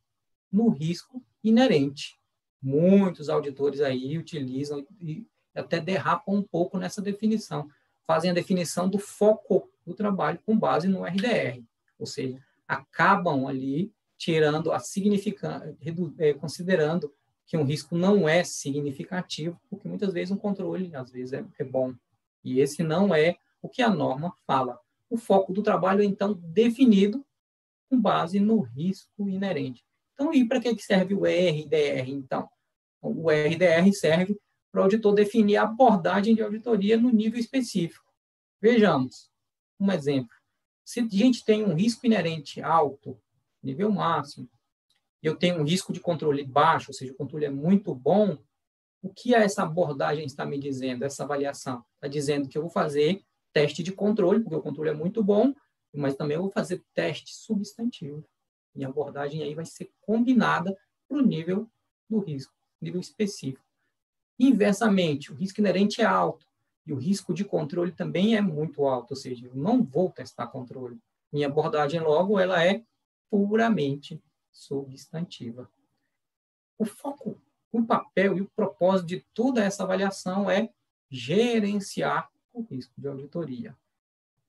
no 0.52 0.68
risco 0.68 1.20
inerente. 1.42 2.19
Muitos 2.62 3.28
auditores 3.28 3.80
aí 3.80 4.18
utilizam 4.18 4.86
e 5.00 5.26
até 5.54 5.80
derrapam 5.80 6.34
um 6.34 6.42
pouco 6.42 6.78
nessa 6.78 7.00
definição. 7.00 7.68
Fazem 8.06 8.30
a 8.30 8.34
definição 8.34 8.88
do 8.88 8.98
foco 8.98 9.70
do 9.86 9.94
trabalho 9.94 10.38
com 10.44 10.58
base 10.58 10.88
no 10.88 11.04
RDR, 11.04 11.62
ou 11.98 12.06
seja, 12.06 12.38
acabam 12.66 13.46
ali 13.46 13.92
tirando 14.16 14.70
a 14.70 14.78
significância, 14.78 15.76
é, 16.18 16.34
considerando 16.34 17.12
que 17.46 17.56
um 17.56 17.64
risco 17.64 17.96
não 17.96 18.28
é 18.28 18.44
significativo, 18.44 19.60
porque 19.68 19.88
muitas 19.88 20.12
vezes 20.12 20.30
um 20.30 20.36
controle, 20.36 20.94
às 20.94 21.10
vezes, 21.10 21.32
é, 21.32 21.44
é 21.58 21.64
bom. 21.64 21.94
E 22.44 22.60
esse 22.60 22.82
não 22.82 23.14
é 23.14 23.38
o 23.60 23.68
que 23.68 23.82
a 23.82 23.90
norma 23.90 24.32
fala. 24.46 24.78
O 25.08 25.16
foco 25.16 25.52
do 25.52 25.62
trabalho 25.62 26.02
é, 26.02 26.04
então, 26.04 26.34
definido 26.34 27.24
com 27.88 28.00
base 28.00 28.38
no 28.38 28.60
risco 28.60 29.28
inerente. 29.28 29.84
Então, 30.20 30.34
e 30.34 30.46
para 30.46 30.60
que 30.60 30.76
serve 30.82 31.14
o 31.14 31.24
RDR, 31.24 32.10
então? 32.10 32.46
O 33.00 33.30
RDR 33.30 33.90
serve 33.94 34.38
para 34.70 34.82
o 34.82 34.84
auditor 34.84 35.14
definir 35.14 35.56
a 35.56 35.62
abordagem 35.62 36.34
de 36.34 36.42
auditoria 36.42 36.98
no 36.98 37.08
nível 37.08 37.40
específico. 37.40 38.04
Vejamos 38.60 39.30
um 39.80 39.90
exemplo. 39.90 40.36
Se 40.84 41.00
a 41.00 41.08
gente 41.08 41.42
tem 41.42 41.64
um 41.64 41.74
risco 41.74 42.04
inerente 42.04 42.60
alto, 42.60 43.18
nível 43.62 43.90
máximo, 43.90 44.46
e 45.22 45.26
eu 45.26 45.36
tenho 45.36 45.58
um 45.58 45.64
risco 45.64 45.90
de 45.90 46.00
controle 46.00 46.44
baixo, 46.44 46.90
ou 46.90 46.94
seja, 46.94 47.12
o 47.12 47.16
controle 47.16 47.46
é 47.46 47.50
muito 47.50 47.94
bom, 47.94 48.36
o 49.00 49.08
que 49.08 49.34
essa 49.34 49.62
abordagem 49.62 50.26
está 50.26 50.44
me 50.44 50.58
dizendo, 50.58 51.02
essa 51.02 51.24
avaliação? 51.24 51.82
Está 51.94 52.08
dizendo 52.08 52.46
que 52.46 52.58
eu 52.58 52.62
vou 52.62 52.70
fazer 52.70 53.24
teste 53.54 53.82
de 53.82 53.90
controle, 53.90 54.40
porque 54.40 54.56
o 54.56 54.62
controle 54.62 54.90
é 54.90 54.94
muito 54.94 55.24
bom, 55.24 55.54
mas 55.94 56.14
também 56.14 56.34
eu 56.34 56.42
vou 56.42 56.50
fazer 56.50 56.84
teste 56.92 57.34
substantivo. 57.34 58.22
E 58.74 58.84
a 58.84 58.88
abordagem 58.88 59.42
aí 59.42 59.54
vai 59.54 59.66
ser 59.66 59.90
combinada 60.00 60.76
para 61.08 61.18
o 61.18 61.22
nível 61.22 61.68
do 62.08 62.18
risco, 62.18 62.54
nível 62.80 63.00
específico. 63.00 63.64
Inversamente, 64.38 65.32
o 65.32 65.34
risco 65.34 65.60
inerente 65.60 66.00
é 66.00 66.04
alto 66.04 66.46
e 66.86 66.92
o 66.92 66.96
risco 66.96 67.34
de 67.34 67.44
controle 67.44 67.92
também 67.92 68.36
é 68.36 68.40
muito 68.40 68.86
alto, 68.86 69.12
ou 69.12 69.16
seja, 69.16 69.46
eu 69.46 69.54
não 69.54 69.82
vou 69.82 70.10
testar 70.10 70.46
controle. 70.46 70.98
Minha 71.32 71.46
abordagem, 71.46 72.00
logo, 72.00 72.38
ela 72.38 72.64
é 72.64 72.82
puramente 73.30 74.20
substantiva. 74.50 75.70
O 76.78 76.84
foco, 76.84 77.40
o 77.70 77.84
papel 77.84 78.38
e 78.38 78.40
o 78.40 78.50
propósito 78.56 79.06
de 79.06 79.20
toda 79.34 79.62
essa 79.62 79.84
avaliação 79.84 80.50
é 80.50 80.70
gerenciar 81.10 82.30
o 82.52 82.62
risco 82.62 82.94
de 82.98 83.06
auditoria. 83.06 83.76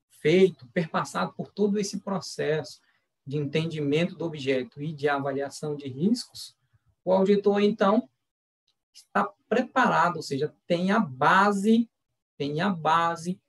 Feito, 0.08 0.66
perpassado 0.68 1.32
por 1.34 1.52
todo 1.52 1.78
esse 1.78 2.00
processo 2.00 2.80
de 3.26 3.36
entendimento 3.36 4.16
do 4.16 4.24
objeto 4.24 4.82
e 4.82 4.92
de 4.92 5.08
avaliação 5.08 5.76
de 5.76 5.88
riscos, 5.88 6.56
o 7.04 7.12
auditor, 7.12 7.60
então, 7.60 8.08
está 8.92 9.32
preparado, 9.48 10.16
ou 10.16 10.22
seja, 10.22 10.54
tem 10.66 10.90
a 10.90 11.00
base, 11.00 11.90
tem 12.36 12.60
a 12.60 12.70
base 12.70 13.40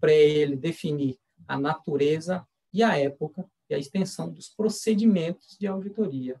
para 0.00 0.12
ele 0.12 0.56
definir 0.56 1.18
a 1.46 1.58
natureza 1.58 2.46
e 2.72 2.82
a 2.82 2.96
época 2.96 3.48
e 3.68 3.74
a 3.74 3.78
extensão 3.78 4.32
dos 4.32 4.48
procedimentos 4.48 5.56
de 5.58 5.66
auditoria. 5.66 6.40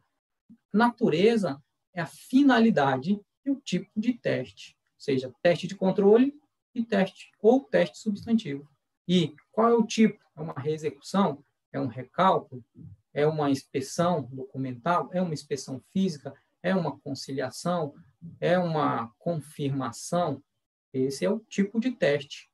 Natureza 0.72 1.62
é 1.94 2.00
a 2.00 2.06
finalidade 2.06 3.20
e 3.44 3.50
o 3.50 3.56
tipo 3.56 3.90
de 3.96 4.14
teste, 4.14 4.76
ou 4.94 5.00
seja, 5.00 5.34
teste 5.42 5.66
de 5.66 5.74
controle 5.74 6.38
e 6.74 6.84
teste 6.84 7.32
ou 7.40 7.64
teste 7.64 7.98
substantivo. 7.98 8.68
E 9.06 9.34
qual 9.50 9.68
é 9.68 9.74
o 9.74 9.86
tipo? 9.86 10.22
É 10.36 10.40
uma 10.40 10.54
reexecução? 10.54 11.44
É 11.72 11.80
um 11.80 11.86
recálculo? 11.86 12.64
É 13.12 13.26
uma 13.26 13.50
inspeção 13.50 14.22
documental? 14.30 15.08
É 15.12 15.20
uma 15.20 15.34
inspeção 15.34 15.80
física? 15.92 16.34
É 16.62 16.74
uma 16.74 16.98
conciliação? 16.98 17.94
É 18.40 18.58
uma 18.58 19.12
confirmação? 19.18 20.42
Esse 20.92 21.24
é 21.24 21.30
o 21.30 21.40
tipo 21.40 21.78
de 21.80 21.90
teste. 21.92 22.50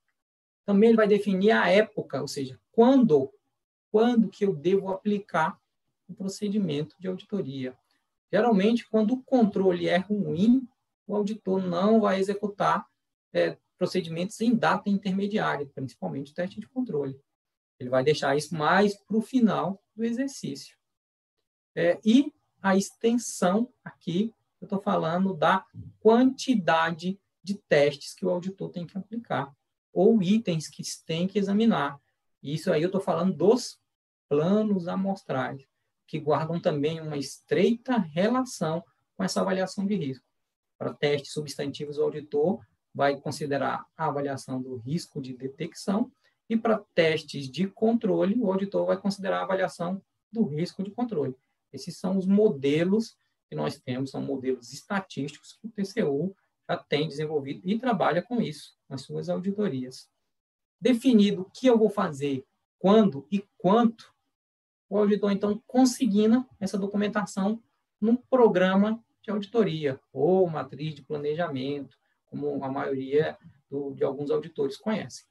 Também 0.65 0.91
ele 0.91 0.97
vai 0.97 1.07
definir 1.07 1.53
a 1.53 1.69
época, 1.69 2.21
ou 2.21 2.29
seja, 2.29 2.59
quando, 2.73 3.33
quando 3.91 4.29
que 4.29 4.45
eu 4.45 4.55
devo 4.55 4.89
aplicar 4.89 5.59
o 6.09 6.15
procedimento 6.15 6.97
de 6.99 7.09
auditoria. 7.09 7.77
Geralmente, 8.33 8.89
quando 8.89 9.15
o 9.15 9.23
controle 9.23 9.89
é 9.89 9.97
ruim, 9.97 10.67
o 11.07 11.15
auditor 11.15 11.62
não 11.62 12.01
vai 12.01 12.19
executar 12.19 12.87
é, 13.33 13.57
procedimentos 13.79 14.41
em 14.41 14.55
data 14.55 14.89
intermediária, 14.89 15.69
principalmente 15.75 16.33
o 16.33 16.35
teste 16.35 16.61
de 16.61 16.69
controle. 16.69 17.19
Ele 17.79 17.91
vai 17.91 18.05
deixar 18.05 18.37
isso 18.37 18.55
mais 18.55 18.97
para 18.97 19.16
o 19.16 19.22
final 19.22 19.83
do 19.95 20.05
exercício. 20.05 20.77
É, 21.75 21.99
e 22.05 22.33
a 22.62 22.77
extensão 22.77 23.72
aqui, 23.85 24.33
eu 24.61 24.66
estou 24.66 24.81
falando 24.81 25.35
da 25.35 25.64
quantidade 26.01 27.20
de 27.43 27.55
testes 27.68 28.14
que 28.14 28.25
o 28.25 28.31
auditor 28.31 28.70
tem 28.70 28.87
que 28.87 28.97
aplicar, 28.97 29.55
ou 29.93 30.22
itens 30.22 30.68
que 30.68 30.83
tem 31.05 31.27
que 31.27 31.39
examinar. 31.39 32.01
Isso 32.43 32.72
aí 32.72 32.83
eu 32.83 32.87
estou 32.87 33.01
falando 33.01 33.35
dos 33.35 33.79
planos 34.29 34.89
amostrais, 34.89 35.66
que 36.07 36.18
guardam 36.18 36.61
também 36.61 37.01
uma 37.01 37.16
estreita 37.16 37.99
relação 37.99 38.83
com 39.16 39.25
essa 39.25 39.41
avaliação 39.41 39.87
de 39.87 39.95
risco. 39.95 40.25
Para 40.79 40.95
testes 40.95 41.33
substantivos, 41.33 41.99
o 41.99 42.03
auditor 42.03 42.61
vai 42.95 43.20
considerar 43.20 43.85
a 43.97 44.07
avaliação 44.07 44.61
do 44.61 44.77
risco 44.77 45.20
de 45.20 45.35
detecção 45.35 46.11
e 46.55 46.59
para 46.59 46.82
testes 46.94 47.50
de 47.50 47.66
controle, 47.66 48.38
o 48.38 48.50
auditor 48.50 48.86
vai 48.86 48.96
considerar 48.96 49.40
a 49.40 49.42
avaliação 49.42 50.00
do 50.32 50.44
risco 50.44 50.82
de 50.82 50.90
controle. 50.90 51.36
Esses 51.72 51.98
são 51.98 52.16
os 52.16 52.26
modelos 52.26 53.16
que 53.48 53.57
nós 53.57 53.78
temos, 53.78 54.11
são 54.11 54.22
modelos 54.22 54.72
estatísticos 54.72 55.52
que 55.52 55.66
o 55.66 55.70
TCU 55.70 56.34
já 56.68 56.76
tem 56.76 57.09
desenvolvido 57.09 57.61
e 57.64 57.78
trabalha 57.78 58.22
com 58.22 58.40
isso 58.40 58.76
nas 58.88 59.02
suas 59.02 59.28
auditorias. 59.28 60.09
Definido 60.80 61.42
o 61.42 61.50
que 61.50 61.66
eu 61.66 61.78
vou 61.78 61.90
fazer, 61.90 62.44
quando 62.78 63.26
e 63.30 63.44
quanto, 63.59 64.12
o 64.88 64.98
auditor, 64.98 65.32
então, 65.32 65.62
consigna 65.66 66.48
essa 66.61 66.78
documentação 66.78 67.62
num 68.00 68.16
programa 68.16 69.02
de 69.22 69.30
auditoria 69.30 69.98
ou 70.12 70.48
matriz 70.48 70.94
de 70.94 71.02
planejamento, 71.02 71.96
como 72.26 72.62
a 72.62 72.68
maioria 72.70 73.36
do, 73.68 73.92
de 73.94 74.05
alguns 74.05 74.30
auditores 74.30 74.76
conhecem. 74.76 75.24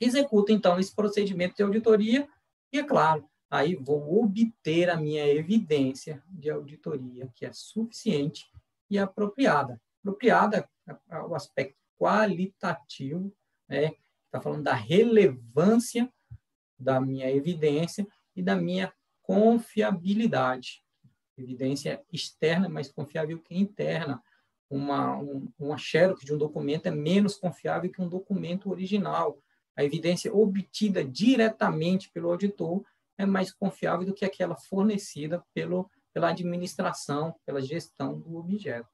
Executa, 0.00 0.52
então, 0.52 0.78
esse 0.78 0.94
procedimento 0.94 1.56
de 1.56 1.62
auditoria 1.62 2.26
e, 2.72 2.78
é 2.78 2.82
claro, 2.82 3.28
aí 3.50 3.74
vou 3.74 4.22
obter 4.22 4.88
a 4.88 4.96
minha 4.96 5.26
evidência 5.26 6.22
de 6.28 6.50
auditoria, 6.50 7.30
que 7.34 7.44
é 7.44 7.52
suficiente 7.52 8.50
e 8.88 8.98
apropriada. 8.98 9.80
Apropriada 10.00 10.68
é, 10.88 10.96
é 11.10 11.20
o 11.20 11.34
aspecto 11.34 11.76
qualitativo, 11.98 13.32
né? 13.68 13.92
está 14.26 14.40
falando 14.40 14.62
da 14.62 14.74
relevância 14.74 16.10
da 16.78 17.00
minha 17.00 17.30
evidência 17.30 18.06
e 18.34 18.42
da 18.42 18.56
minha 18.56 18.92
confiabilidade. 19.22 20.82
Evidência 21.36 22.02
externa 22.12 22.68
mais 22.68 22.90
confiável 22.90 23.38
que 23.40 23.54
interna. 23.54 24.22
Uma, 24.68 25.18
um, 25.18 25.48
uma 25.58 25.76
xerox 25.76 26.24
de 26.24 26.32
um 26.32 26.38
documento 26.38 26.86
é 26.86 26.90
menos 26.90 27.36
confiável 27.36 27.90
que 27.90 28.00
um 28.00 28.08
documento 28.08 28.70
original. 28.70 29.38
A 29.80 29.84
evidência 29.84 30.30
obtida 30.30 31.02
diretamente 31.02 32.10
pelo 32.10 32.28
auditor 32.28 32.84
é 33.16 33.24
mais 33.24 33.50
confiável 33.50 34.04
do 34.04 34.12
que 34.12 34.26
aquela 34.26 34.54
fornecida 34.54 35.42
pelo, 35.54 35.90
pela 36.12 36.28
administração, 36.28 37.34
pela 37.46 37.62
gestão 37.62 38.20
do 38.20 38.36
objeto. 38.36 38.90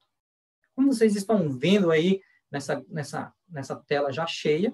Como 0.73 0.93
vocês 0.93 1.13
estão 1.13 1.51
vendo 1.51 1.91
aí 1.91 2.21
nessa, 2.49 2.85
nessa, 2.87 3.33
nessa 3.49 3.75
tela 3.75 4.13
já 4.13 4.25
cheia, 4.25 4.73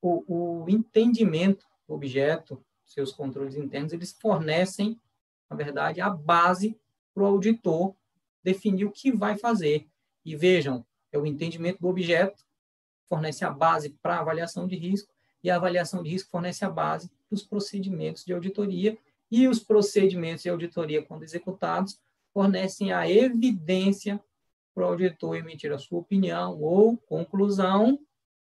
o, 0.00 0.64
o 0.64 0.68
entendimento 0.68 1.64
do 1.86 1.94
objeto, 1.94 2.60
seus 2.84 3.12
controles 3.12 3.54
internos, 3.54 3.92
eles 3.92 4.10
fornecem, 4.20 5.00
na 5.48 5.54
verdade, 5.54 6.00
a 6.00 6.10
base 6.10 6.76
para 7.14 7.22
o 7.22 7.26
auditor 7.26 7.94
definir 8.42 8.86
o 8.86 8.90
que 8.90 9.12
vai 9.12 9.38
fazer. 9.38 9.88
E 10.24 10.34
vejam, 10.34 10.84
é 11.12 11.18
o 11.18 11.24
entendimento 11.24 11.78
do 11.78 11.86
objeto, 11.86 12.44
fornece 13.08 13.44
a 13.44 13.50
base 13.50 13.90
para 14.02 14.18
avaliação 14.18 14.66
de 14.66 14.74
risco, 14.74 15.11
e 15.42 15.50
a 15.50 15.56
avaliação 15.56 16.02
de 16.02 16.10
risco 16.10 16.30
fornece 16.30 16.64
a 16.64 16.70
base 16.70 17.10
dos 17.30 17.42
procedimentos 17.42 18.24
de 18.24 18.32
auditoria, 18.32 18.96
e 19.30 19.48
os 19.48 19.58
procedimentos 19.58 20.42
de 20.42 20.50
auditoria, 20.50 21.02
quando 21.02 21.22
executados, 21.22 21.98
fornecem 22.32 22.92
a 22.92 23.08
evidência 23.08 24.22
para 24.74 24.84
o 24.84 24.88
auditor 24.88 25.36
emitir 25.36 25.72
a 25.72 25.78
sua 25.78 26.00
opinião 26.00 26.60
ou 26.60 26.96
conclusão 26.96 27.98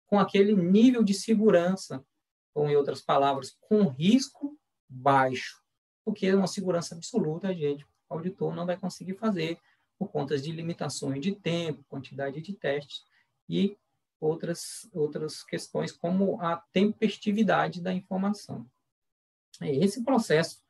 com 0.08 0.20
aquele 0.20 0.56
nível 0.56 1.04
de 1.04 1.14
segurança, 1.14 2.06
ou 2.54 2.70
em 2.70 2.76
outras 2.76 3.02
palavras, 3.02 3.58
com 3.62 3.88
risco 3.88 4.58
baixo, 4.88 5.62
porque 6.04 6.32
uma 6.34 6.48
segurança 6.48 6.96
absoluta 6.96 7.54
gente, 7.54 7.84
o 7.84 8.14
auditor, 8.14 8.56
não 8.56 8.66
vai 8.66 8.78
conseguir 8.78 9.16
fazer 9.16 9.58
por 9.98 10.10
conta 10.10 10.38
de 10.38 10.52
limitações 10.52 11.22
de 11.22 11.34
tempo, 11.34 11.84
quantidade 11.90 12.42
de 12.42 12.54
testes 12.54 13.04
e 13.50 13.78
outras, 14.20 14.90
outras 14.94 15.44
questões 15.44 15.92
como 15.92 16.40
a 16.42 16.58
tempestividade 16.72 17.82
da 17.82 17.94
informação. 17.94 18.66
Esse 19.62 20.04
processo 20.04 20.64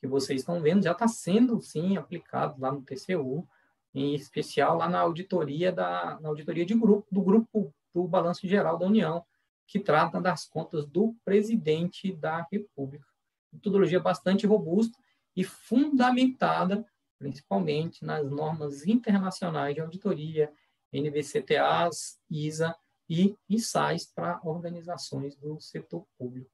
que 0.00 0.06
vocês 0.06 0.40
estão 0.40 0.60
vendo 0.60 0.82
já 0.82 0.92
está 0.92 1.06
sendo, 1.06 1.60
sim, 1.60 1.96
aplicado 1.96 2.60
lá 2.60 2.72
no 2.72 2.82
TCU, 2.82 3.46
em 3.94 4.14
especial 4.14 4.76
lá 4.76 4.88
na 4.88 5.00
auditoria 5.00 5.70
da 5.70 6.18
na 6.20 6.28
auditoria 6.28 6.64
de 6.64 6.74
grupo 6.74 7.06
do 7.10 7.22
grupo 7.22 7.74
do 7.94 8.08
Balanço 8.08 8.48
Geral 8.48 8.78
da 8.78 8.86
União, 8.86 9.24
que 9.66 9.78
trata 9.78 10.20
das 10.20 10.44
contas 10.44 10.86
do 10.86 11.14
presidente 11.24 12.12
da 12.12 12.46
República. 12.50 13.06
Metodologia 13.52 14.00
bastante 14.00 14.46
robusta 14.46 14.98
e 15.36 15.44
fundamentada 15.44 16.84
principalmente 17.22 18.04
nas 18.04 18.28
normas 18.28 18.84
internacionais 18.84 19.76
de 19.76 19.80
auditoria, 19.80 20.52
NBCTAs, 20.92 22.18
ISA 22.28 22.74
e 23.08 23.36
ISAIS 23.48 24.06
para 24.06 24.40
organizações 24.44 25.36
do 25.36 25.60
setor 25.60 26.06
público. 26.18 26.50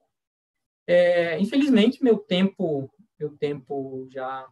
É, 0.86 1.38
infelizmente, 1.38 2.02
meu 2.02 2.18
tempo, 2.18 2.90
meu 3.18 3.36
tempo 3.36 4.08
já 4.10 4.48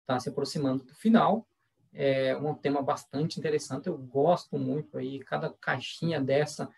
está 0.00 0.18
se 0.18 0.28
aproximando 0.28 0.84
do 0.84 0.94
final, 0.94 1.46
é 1.92 2.36
um 2.36 2.54
tema 2.54 2.82
bastante 2.82 3.38
interessante. 3.38 3.86
Eu 3.86 3.96
gosto 3.96 4.58
muito 4.58 4.98
aí, 4.98 5.20
cada 5.20 5.50
caixinha 5.50 6.20
dessa 6.20 6.68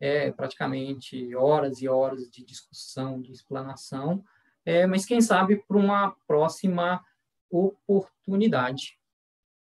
é 0.00 0.32
praticamente 0.32 1.34
horas 1.36 1.80
e 1.80 1.88
horas 1.88 2.28
de 2.30 2.44
discussão, 2.44 3.20
de 3.20 3.32
explanação. 3.32 4.24
É, 4.64 4.86
mas 4.86 5.04
quem 5.04 5.20
sabe 5.20 5.56
para 5.56 5.76
uma 5.76 6.16
próxima 6.26 7.04
oportunidade. 7.50 8.98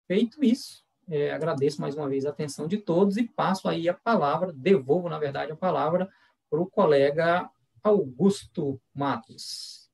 Feito 0.08 0.44
isso, 0.44 0.85
é, 1.10 1.32
agradeço 1.32 1.82
mais 1.82 1.96
uma 1.96 2.10
vez 2.10 2.26
a 2.26 2.30
atenção 2.30 2.68
de 2.68 2.78
todos 2.78 3.18
e 3.18 3.24
passo 3.24 3.68
aí 3.68 3.88
a 3.88 3.94
palavra, 3.94 4.52
devolvo, 4.54 5.10
na 5.10 5.20
verdade, 5.20 5.52
a 5.52 5.56
palavra 5.56 6.10
para 6.50 6.60
o 6.60 6.66
colega 6.66 7.50
Augusto 7.84 8.82
Matos. 8.94 9.90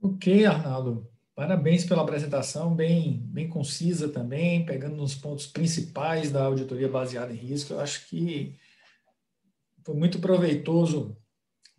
Ok, 0.00 0.46
Arnaldo. 0.46 1.08
Parabéns 1.34 1.84
pela 1.84 2.02
apresentação, 2.02 2.74
bem, 2.74 3.20
bem 3.26 3.48
concisa 3.48 4.08
também, 4.08 4.64
pegando 4.64 4.96
nos 4.96 5.14
pontos 5.14 5.46
principais 5.46 6.32
da 6.32 6.44
auditoria 6.44 6.88
baseada 6.88 7.32
em 7.32 7.36
risco. 7.36 7.72
Eu 7.72 7.80
acho 7.80 8.08
que 8.08 8.58
foi 9.84 9.94
muito 9.94 10.18
proveitoso 10.18 11.16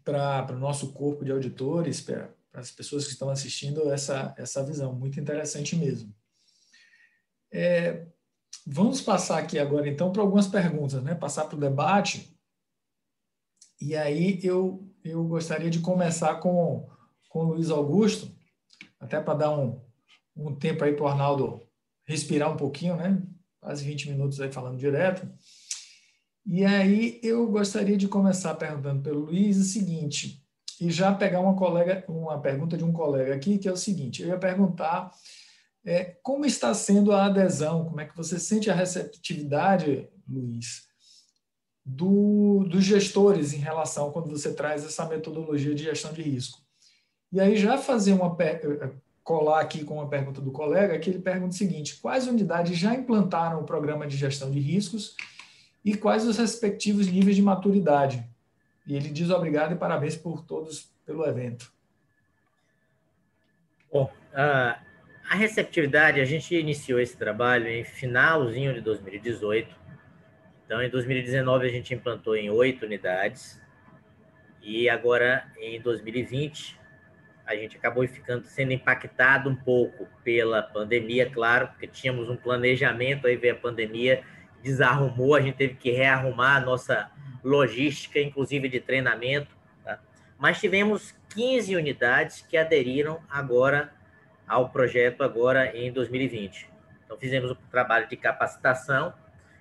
para 0.03 0.55
o 0.55 0.59
nosso 0.59 0.93
corpo 0.93 1.25
de 1.25 1.31
auditores, 1.31 1.99
para 1.99 2.33
as 2.53 2.71
pessoas 2.71 3.05
que 3.05 3.11
estão 3.11 3.29
assistindo, 3.29 3.91
essa, 3.91 4.33
essa 4.37 4.63
visão. 4.63 4.93
Muito 4.93 5.19
interessante 5.19 5.75
mesmo. 5.75 6.13
É, 7.51 8.05
vamos 8.65 9.01
passar 9.01 9.39
aqui 9.39 9.57
agora, 9.57 9.87
então, 9.87 10.11
para 10.11 10.21
algumas 10.21 10.47
perguntas, 10.47 11.01
né? 11.03 11.15
passar 11.15 11.45
para 11.45 11.57
o 11.57 11.59
debate. 11.59 12.35
E 13.81 13.95
aí 13.95 14.39
eu, 14.43 14.87
eu 15.03 15.23
gostaria 15.23 15.69
de 15.69 15.79
começar 15.79 16.35
com, 16.35 16.89
com 17.29 17.39
o 17.39 17.53
Luiz 17.53 17.69
Augusto 17.69 18.29
até 18.99 19.21
para 19.21 19.33
dar 19.33 19.57
um, 19.57 19.81
um 20.35 20.53
tempo 20.53 20.83
aí 20.83 20.93
para 20.93 21.05
o 21.05 21.07
Arnaldo 21.07 21.61
respirar 22.05 22.51
um 22.51 22.57
pouquinho, 22.57 22.95
né? 22.95 23.21
Quase 23.61 23.85
20 23.85 24.09
minutos 24.09 24.41
aí 24.41 24.51
falando 24.51 24.77
direto. 24.77 25.27
E 26.45 26.65
aí 26.65 27.19
eu 27.23 27.47
gostaria 27.47 27.95
de 27.95 28.07
começar 28.07 28.55
perguntando 28.55 29.01
pelo 29.01 29.25
Luiz 29.25 29.57
o 29.57 29.63
seguinte, 29.63 30.43
e 30.81 30.89
já 30.89 31.13
pegar 31.13 31.41
uma 31.41 31.55
colega, 31.55 32.03
uma 32.07 32.39
pergunta 32.41 32.77
de 32.77 32.83
um 32.83 32.91
colega 32.91 33.35
aqui, 33.35 33.57
que 33.57 33.67
é 33.67 33.71
o 33.71 33.77
seguinte, 33.77 34.21
eu 34.21 34.29
ia 34.29 34.37
perguntar 34.37 35.11
é, 35.85 36.17
como 36.21 36.45
está 36.45 36.73
sendo 36.73 37.11
a 37.11 37.25
adesão, 37.25 37.85
como 37.85 38.01
é 38.01 38.05
que 38.05 38.15
você 38.15 38.39
sente 38.39 38.69
a 38.69 38.75
receptividade, 38.75 40.07
Luiz, 40.27 40.87
do, 41.85 42.65
dos 42.69 42.83
gestores 42.83 43.53
em 43.53 43.57
relação 43.57 44.11
quando 44.11 44.29
você 44.29 44.53
traz 44.53 44.85
essa 44.85 45.05
metodologia 45.05 45.73
de 45.73 45.83
gestão 45.83 46.13
de 46.13 46.21
risco. 46.21 46.61
E 47.31 47.39
aí 47.39 47.57
já 47.57 47.77
fazer 47.77 48.13
uma 48.13 48.35
eh, 48.39 48.91
colar 49.23 49.61
aqui 49.61 49.83
com 49.83 49.95
uma 49.95 50.09
pergunta 50.09 50.41
do 50.41 50.51
colega, 50.51 50.97
que 50.99 51.09
ele 51.09 51.19
pergunta 51.19 51.53
o 51.53 51.57
seguinte: 51.57 51.97
quais 51.97 52.27
unidades 52.27 52.77
já 52.77 52.93
implantaram 52.93 53.61
o 53.61 53.65
programa 53.65 54.07
de 54.07 54.17
gestão 54.17 54.51
de 54.51 54.59
riscos 54.59 55.15
e 55.83 55.95
quais 55.95 56.25
os 56.25 56.37
respectivos 56.37 57.07
níveis 57.07 57.35
de 57.35 57.41
maturidade? 57.41 58.27
E 58.85 58.95
ele 58.95 59.09
diz 59.09 59.29
obrigado 59.29 59.73
e 59.73 59.77
parabéns 59.77 60.15
por 60.15 60.43
todos 60.43 60.91
pelo 61.05 61.25
evento. 61.25 61.71
Bom, 63.91 64.11
a, 64.33 64.79
a 65.29 65.35
receptividade, 65.35 66.19
a 66.19 66.25
gente 66.25 66.55
iniciou 66.55 66.99
esse 66.99 67.15
trabalho 67.15 67.67
em 67.67 67.83
finalzinho 67.83 68.73
de 68.73 68.81
2018. 68.81 69.75
Então, 70.65 70.81
em 70.81 70.89
2019, 70.89 71.67
a 71.67 71.69
gente 71.69 71.93
implantou 71.93 72.35
em 72.35 72.49
oito 72.49 72.83
unidades. 72.83 73.61
E 74.59 74.89
agora, 74.89 75.45
em 75.59 75.79
2020, 75.79 76.79
a 77.45 77.55
gente 77.55 77.77
acabou 77.77 78.07
ficando 78.07 78.43
sendo 78.47 78.73
impactado 78.73 79.51
um 79.51 79.55
pouco 79.55 80.07
pela 80.23 80.63
pandemia, 80.63 81.29
claro, 81.29 81.67
porque 81.67 81.85
tínhamos 81.85 82.27
um 82.27 82.35
planejamento, 82.35 83.27
aí 83.27 83.37
veio 83.37 83.53
a 83.53 83.57
pandemia, 83.57 84.23
desarrumou, 84.63 85.35
a 85.35 85.41
gente 85.41 85.57
teve 85.57 85.75
que 85.75 85.91
rearrumar 85.91 86.57
a 86.57 86.61
nossa 86.61 87.11
logística, 87.43 88.19
inclusive 88.19 88.67
de 88.67 88.79
treinamento. 88.79 89.55
Tá? 89.83 89.99
Mas 90.39 90.59
tivemos 90.59 91.15
15 91.35 91.75
unidades 91.75 92.41
que 92.41 92.57
aderiram 92.57 93.21
agora 93.29 93.93
ao 94.49 94.69
projeto 94.69 95.23
agora 95.23 95.77
em 95.77 95.91
2020. 95.91 96.67
Então 97.05 97.17
fizemos 97.17 97.51
o 97.51 97.53
um 97.53 97.69
trabalho 97.69 98.07
de 98.09 98.17
capacitação 98.17 99.13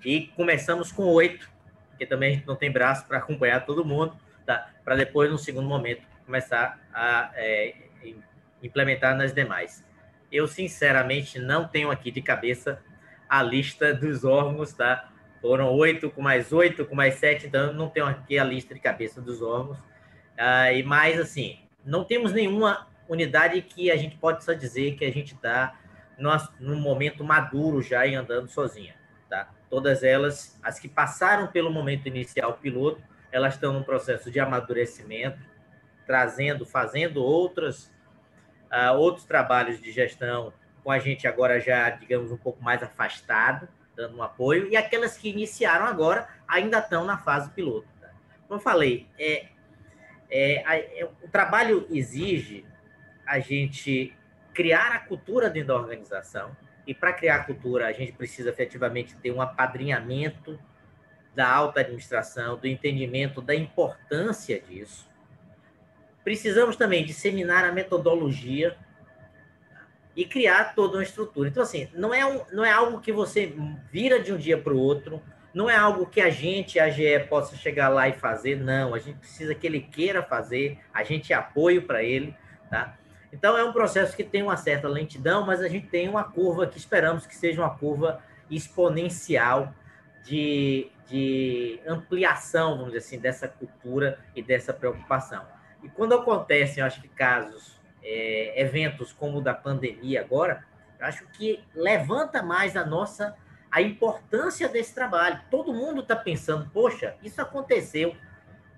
e 0.04 0.28
começamos 0.28 0.90
com 0.90 1.04
oito, 1.04 1.48
porque 1.90 2.06
também 2.06 2.30
a 2.30 2.34
gente 2.36 2.46
não 2.46 2.56
tem 2.56 2.72
braço 2.72 3.06
para 3.06 3.18
acompanhar 3.18 3.66
todo 3.66 3.84
mundo, 3.84 4.16
tá? 4.46 4.70
para 4.84 4.96
depois, 4.96 5.30
no 5.30 5.36
segundo 5.36 5.68
momento, 5.68 6.02
começar 6.24 6.80
a 6.92 7.30
é, 7.34 7.74
implementar 8.62 9.14
nas 9.14 9.32
demais. 9.32 9.84
Eu, 10.32 10.48
sinceramente, 10.48 11.38
não 11.38 11.68
tenho 11.68 11.90
aqui 11.90 12.10
de 12.10 12.22
cabeça 12.22 12.82
a 13.28 13.42
lista 13.42 13.92
dos 13.92 14.24
órgãos, 14.24 14.72
tá? 14.72 15.10
Foram 15.40 15.70
oito 15.74 16.10
com 16.10 16.22
mais 16.22 16.52
oito, 16.52 16.86
com 16.86 16.94
mais 16.94 17.14
sete, 17.14 17.46
então 17.46 17.72
não 17.72 17.88
tenho 17.88 18.06
aqui 18.06 18.38
a 18.38 18.44
lista 18.44 18.74
de 18.74 18.80
cabeça 18.80 19.20
dos 19.20 19.42
órgãos. 19.42 19.78
Ah, 20.36 20.72
e 20.72 20.82
mais, 20.82 21.20
assim, 21.20 21.60
não 21.84 22.04
temos 22.04 22.32
nenhuma 22.32 22.87
unidade 23.08 23.60
que 23.62 23.90
a 23.90 23.96
gente 23.96 24.16
pode 24.16 24.44
só 24.44 24.52
dizer 24.52 24.96
que 24.96 25.04
a 25.04 25.12
gente 25.12 25.34
está 25.34 25.78
num 26.58 26.80
momento 26.80 27.24
maduro 27.24 27.80
já 27.80 28.06
em 28.06 28.16
andando 28.16 28.48
sozinha. 28.48 28.94
Tá? 29.28 29.48
Todas 29.70 30.02
elas, 30.02 30.58
as 30.62 30.78
que 30.78 30.88
passaram 30.88 31.46
pelo 31.46 31.70
momento 31.70 32.06
inicial 32.06 32.54
piloto, 32.54 33.00
elas 33.30 33.54
estão 33.54 33.72
num 33.72 33.82
processo 33.82 34.30
de 34.30 34.40
amadurecimento, 34.40 35.38
trazendo, 36.06 36.64
fazendo 36.64 37.22
outras, 37.22 37.92
uh, 38.72 38.96
outros 38.96 39.24
trabalhos 39.24 39.80
de 39.80 39.92
gestão 39.92 40.52
com 40.82 40.90
a 40.90 40.98
gente 40.98 41.28
agora 41.28 41.60
já, 41.60 41.90
digamos, 41.90 42.32
um 42.32 42.36
pouco 42.36 42.62
mais 42.62 42.82
afastado, 42.82 43.68
dando 43.94 44.16
um 44.16 44.22
apoio, 44.22 44.68
e 44.68 44.76
aquelas 44.76 45.18
que 45.18 45.28
iniciaram 45.28 45.84
agora 45.84 46.28
ainda 46.46 46.78
estão 46.78 47.04
na 47.04 47.18
fase 47.18 47.50
piloto. 47.50 47.86
Tá? 48.00 48.08
Como 48.46 48.58
eu 48.58 48.62
falei, 48.62 49.06
é, 49.18 49.48
é, 50.30 51.00
é, 51.00 51.08
o 51.22 51.28
trabalho 51.28 51.86
exige 51.90 52.64
a 53.28 53.38
gente 53.38 54.14
criar 54.54 54.92
a 54.92 54.98
cultura 54.98 55.48
dentro 55.50 55.68
da 55.68 55.76
organização, 55.76 56.56
e 56.86 56.94
para 56.94 57.12
criar 57.12 57.36
a 57.36 57.44
cultura, 57.44 57.86
a 57.86 57.92
gente 57.92 58.12
precisa 58.12 58.48
efetivamente 58.48 59.14
ter 59.16 59.30
um 59.30 59.42
apadrinhamento 59.42 60.58
da 61.34 61.48
alta 61.48 61.80
administração, 61.80 62.56
do 62.56 62.66
entendimento 62.66 63.42
da 63.42 63.54
importância 63.54 64.58
disso. 64.58 65.06
Precisamos 66.24 66.76
também 66.76 67.04
disseminar 67.04 67.64
a 67.64 67.72
metodologia 67.72 68.76
e 70.16 70.24
criar 70.24 70.74
toda 70.74 70.96
uma 70.96 71.02
estrutura. 71.02 71.48
Então, 71.48 71.62
assim, 71.62 71.88
não 71.94 72.12
é, 72.12 72.26
um, 72.26 72.44
não 72.52 72.64
é 72.64 72.72
algo 72.72 73.00
que 73.00 73.12
você 73.12 73.54
vira 73.92 74.18
de 74.18 74.32
um 74.32 74.36
dia 74.36 74.58
para 74.58 74.72
o 74.72 74.78
outro, 74.78 75.22
não 75.54 75.70
é 75.70 75.76
algo 75.76 76.06
que 76.06 76.20
a 76.20 76.30
gente, 76.30 76.80
a 76.80 76.90
GE, 76.90 77.20
possa 77.28 77.56
chegar 77.56 77.88
lá 77.88 78.08
e 78.08 78.14
fazer, 78.14 78.56
não. 78.58 78.94
A 78.94 78.98
gente 78.98 79.18
precisa 79.18 79.54
que 79.54 79.66
ele 79.66 79.80
queira 79.80 80.22
fazer, 80.22 80.78
a 80.92 81.04
gente 81.04 81.32
apoio 81.32 81.82
para 81.82 82.02
ele, 82.02 82.34
tá? 82.68 82.97
Então, 83.32 83.56
é 83.56 83.64
um 83.64 83.72
processo 83.72 84.16
que 84.16 84.24
tem 84.24 84.42
uma 84.42 84.56
certa 84.56 84.88
lentidão, 84.88 85.44
mas 85.44 85.60
a 85.60 85.68
gente 85.68 85.86
tem 85.86 86.08
uma 86.08 86.24
curva 86.24 86.66
que 86.66 86.78
esperamos 86.78 87.26
que 87.26 87.36
seja 87.36 87.60
uma 87.60 87.76
curva 87.76 88.22
exponencial 88.50 89.74
de, 90.24 90.90
de 91.06 91.80
ampliação, 91.86 92.70
vamos 92.70 92.92
dizer 92.92 92.98
assim, 92.98 93.18
dessa 93.18 93.46
cultura 93.46 94.18
e 94.34 94.42
dessa 94.42 94.72
preocupação. 94.72 95.44
E 95.82 95.88
quando 95.88 96.14
acontecem, 96.14 96.80
eu 96.80 96.86
acho 96.86 97.00
que 97.00 97.08
casos, 97.08 97.78
é, 98.02 98.60
eventos 98.60 99.12
como 99.12 99.38
o 99.38 99.40
da 99.42 99.54
pandemia 99.54 100.20
agora, 100.20 100.64
eu 100.98 101.06
acho 101.06 101.26
que 101.28 101.62
levanta 101.74 102.42
mais 102.42 102.76
a 102.76 102.84
nossa 102.84 103.36
a 103.70 103.82
importância 103.82 104.68
desse 104.68 104.94
trabalho. 104.94 105.40
Todo 105.50 105.74
mundo 105.74 106.00
está 106.00 106.16
pensando, 106.16 106.68
poxa, 106.70 107.14
isso 107.22 107.40
aconteceu, 107.40 108.14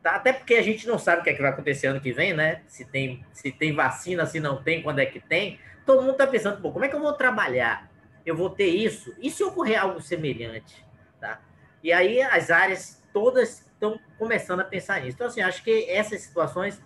Tá? 0.02 0.12
Até 0.12 0.32
porque 0.32 0.54
a 0.54 0.62
gente 0.62 0.86
não 0.86 0.98
sabe 0.98 1.20
o 1.20 1.24
que, 1.24 1.30
é 1.30 1.34
que 1.34 1.42
vai 1.42 1.50
acontecer 1.50 1.88
ano 1.88 2.00
que 2.00 2.12
vem, 2.12 2.32
né? 2.32 2.62
Se 2.66 2.84
tem, 2.84 3.24
se 3.32 3.52
tem 3.52 3.74
vacina, 3.74 4.24
se 4.24 4.40
não 4.40 4.62
tem, 4.62 4.82
quando 4.82 4.98
é 4.98 5.06
que 5.06 5.20
tem. 5.20 5.58
Todo 5.84 6.02
mundo 6.02 6.12
está 6.12 6.26
pensando, 6.26 6.60
pô, 6.60 6.72
como 6.72 6.84
é 6.84 6.88
que 6.88 6.94
eu 6.94 7.00
vou 7.00 7.12
trabalhar? 7.12 7.90
Eu 8.24 8.36
vou 8.36 8.48
ter 8.48 8.68
isso? 8.68 9.14
E 9.20 9.30
se 9.30 9.42
ocorrer 9.44 9.82
algo 9.82 10.00
semelhante? 10.00 10.84
Tá? 11.20 11.40
E 11.82 11.92
aí 11.92 12.22
as 12.22 12.50
áreas 12.50 13.02
todas 13.12 13.66
estão 13.72 13.98
começando 14.18 14.60
a 14.60 14.64
pensar 14.64 15.00
nisso. 15.00 15.16
Então, 15.16 15.26
assim, 15.26 15.42
acho 15.42 15.62
que 15.62 15.90
essas 15.90 16.20
situações, 16.22 16.80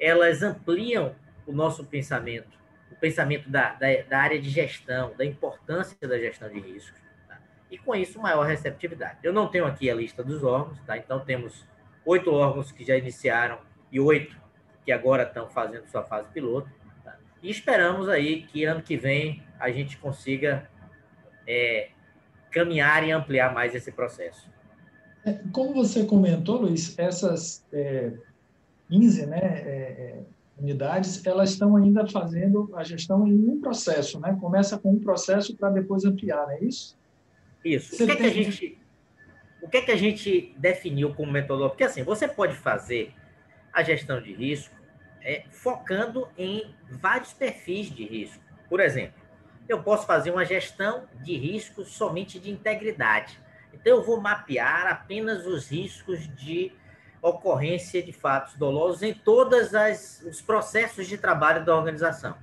elas 0.00 0.42
ampliam 0.42 1.14
o 1.46 1.52
nosso 1.52 1.84
pensamento, 1.84 2.58
o 2.90 2.96
pensamento 2.96 3.48
da, 3.48 3.74
da, 3.74 4.02
da 4.08 4.18
área 4.18 4.40
de 4.40 4.50
gestão, 4.50 5.14
da 5.16 5.24
importância 5.24 5.96
da 6.00 6.18
gestão 6.18 6.48
de 6.48 6.60
riscos. 6.60 7.00
Tá? 7.28 7.38
E 7.70 7.78
com 7.78 7.94
isso, 7.94 8.20
maior 8.20 8.44
receptividade. 8.44 9.18
Eu 9.22 9.32
não 9.32 9.48
tenho 9.48 9.66
aqui 9.66 9.90
a 9.90 9.94
lista 9.94 10.24
dos 10.24 10.42
órgãos, 10.42 10.80
tá? 10.86 10.96
Então 10.96 11.20
temos 11.20 11.64
oito 12.04 12.32
órgãos 12.32 12.72
que 12.72 12.84
já 12.84 12.96
iniciaram 12.96 13.58
e 13.90 14.00
oito 14.00 14.36
que 14.84 14.92
agora 14.92 15.22
estão 15.22 15.48
fazendo 15.48 15.86
sua 15.86 16.02
fase 16.02 16.28
piloto. 16.32 16.68
Tá? 17.04 17.16
E 17.42 17.50
esperamos 17.50 18.08
aí 18.08 18.42
que 18.42 18.64
ano 18.64 18.82
que 18.82 18.96
vem 18.96 19.42
a 19.58 19.70
gente 19.70 19.98
consiga 19.98 20.68
é, 21.46 21.90
caminhar 22.50 23.06
e 23.06 23.12
ampliar 23.12 23.52
mais 23.52 23.74
esse 23.74 23.92
processo. 23.92 24.48
É, 25.24 25.32
como 25.52 25.74
você 25.74 26.04
comentou, 26.04 26.62
Luiz, 26.62 26.98
essas 26.98 27.66
é, 27.72 28.12
15 28.88 29.26
né, 29.26 29.38
é, 29.40 29.42
é, 29.42 30.22
unidades, 30.58 31.24
elas 31.26 31.50
estão 31.50 31.76
ainda 31.76 32.06
fazendo 32.06 32.70
a 32.74 32.82
gestão 32.82 33.26
em 33.26 33.34
um 33.34 33.60
processo, 33.60 34.18
né? 34.20 34.36
Começa 34.40 34.78
com 34.78 34.92
um 34.92 34.98
processo 34.98 35.56
para 35.56 35.70
depois 35.70 36.04
ampliar, 36.04 36.46
não 36.46 36.52
é 36.52 36.64
isso? 36.64 36.96
Isso. 37.64 37.96
Você 37.96 38.04
o 38.04 38.06
que, 38.06 38.16
tem... 38.16 38.26
é 38.26 38.30
que 38.30 38.38
a 38.38 38.42
gente 38.42 38.78
o 39.60 39.68
que 39.68 39.78
é 39.78 39.82
que 39.82 39.90
a 39.90 39.96
gente 39.96 40.54
definiu 40.56 41.14
como 41.14 41.32
metodologia? 41.32 41.70
Porque 41.70 41.84
assim, 41.84 42.02
você 42.02 42.28
pode 42.28 42.54
fazer 42.54 43.14
a 43.72 43.82
gestão 43.82 44.20
de 44.20 44.32
risco 44.32 44.74
é, 45.22 45.44
focando 45.50 46.28
em 46.36 46.74
vários 46.90 47.32
perfis 47.32 47.90
de 47.90 48.04
risco. 48.04 48.42
Por 48.68 48.80
exemplo, 48.80 49.20
eu 49.68 49.82
posso 49.82 50.06
fazer 50.06 50.30
uma 50.30 50.44
gestão 50.44 51.06
de 51.22 51.36
riscos 51.36 51.88
somente 51.88 52.38
de 52.38 52.50
integridade. 52.50 53.38
Então, 53.72 53.96
eu 53.96 54.02
vou 54.02 54.20
mapear 54.20 54.86
apenas 54.86 55.46
os 55.46 55.70
riscos 55.70 56.26
de 56.36 56.72
ocorrência 57.20 58.02
de 58.02 58.12
fatos 58.12 58.54
dolosos 58.54 59.02
em 59.02 59.12
todos 59.12 59.70
os 60.24 60.40
processos 60.40 61.06
de 61.06 61.18
trabalho 61.18 61.64
da 61.64 61.76
organização. 61.76 62.36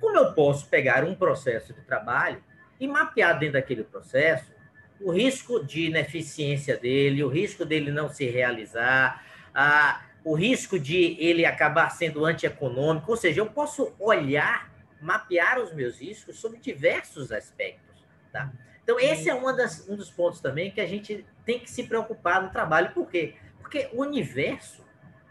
Como 0.00 0.16
eu 0.16 0.32
posso 0.32 0.66
pegar 0.66 1.04
um 1.04 1.14
processo 1.14 1.72
de 1.72 1.82
trabalho 1.82 2.42
e 2.80 2.88
mapear 2.88 3.38
dentro 3.38 3.54
daquele 3.54 3.84
processo 3.84 4.55
o 5.00 5.10
risco 5.10 5.64
de 5.64 5.86
ineficiência 5.86 6.76
dele, 6.76 7.22
o 7.22 7.28
risco 7.28 7.64
dele 7.64 7.90
não 7.90 8.08
se 8.08 8.26
realizar, 8.26 9.24
a, 9.54 10.02
o 10.24 10.34
risco 10.34 10.78
de 10.78 11.16
ele 11.18 11.44
acabar 11.44 11.90
sendo 11.90 12.24
antieconômico, 12.24 13.10
ou 13.10 13.16
seja, 13.16 13.40
eu 13.40 13.46
posso 13.46 13.94
olhar, 13.98 14.72
mapear 15.00 15.60
os 15.60 15.72
meus 15.72 16.00
riscos 16.00 16.38
sobre 16.38 16.58
diversos 16.58 17.30
aspectos. 17.30 18.04
Tá? 18.32 18.50
Então, 18.82 18.98
esse 18.98 19.28
é 19.28 19.34
uma 19.34 19.52
das, 19.52 19.88
um 19.88 19.96
dos 19.96 20.10
pontos 20.10 20.40
também 20.40 20.70
que 20.70 20.80
a 20.80 20.86
gente 20.86 21.26
tem 21.44 21.58
que 21.58 21.70
se 21.70 21.84
preocupar 21.84 22.42
no 22.42 22.50
trabalho. 22.50 22.92
Por 22.92 23.08
quê? 23.08 23.34
Porque 23.60 23.88
o 23.92 24.02
universo 24.02 24.84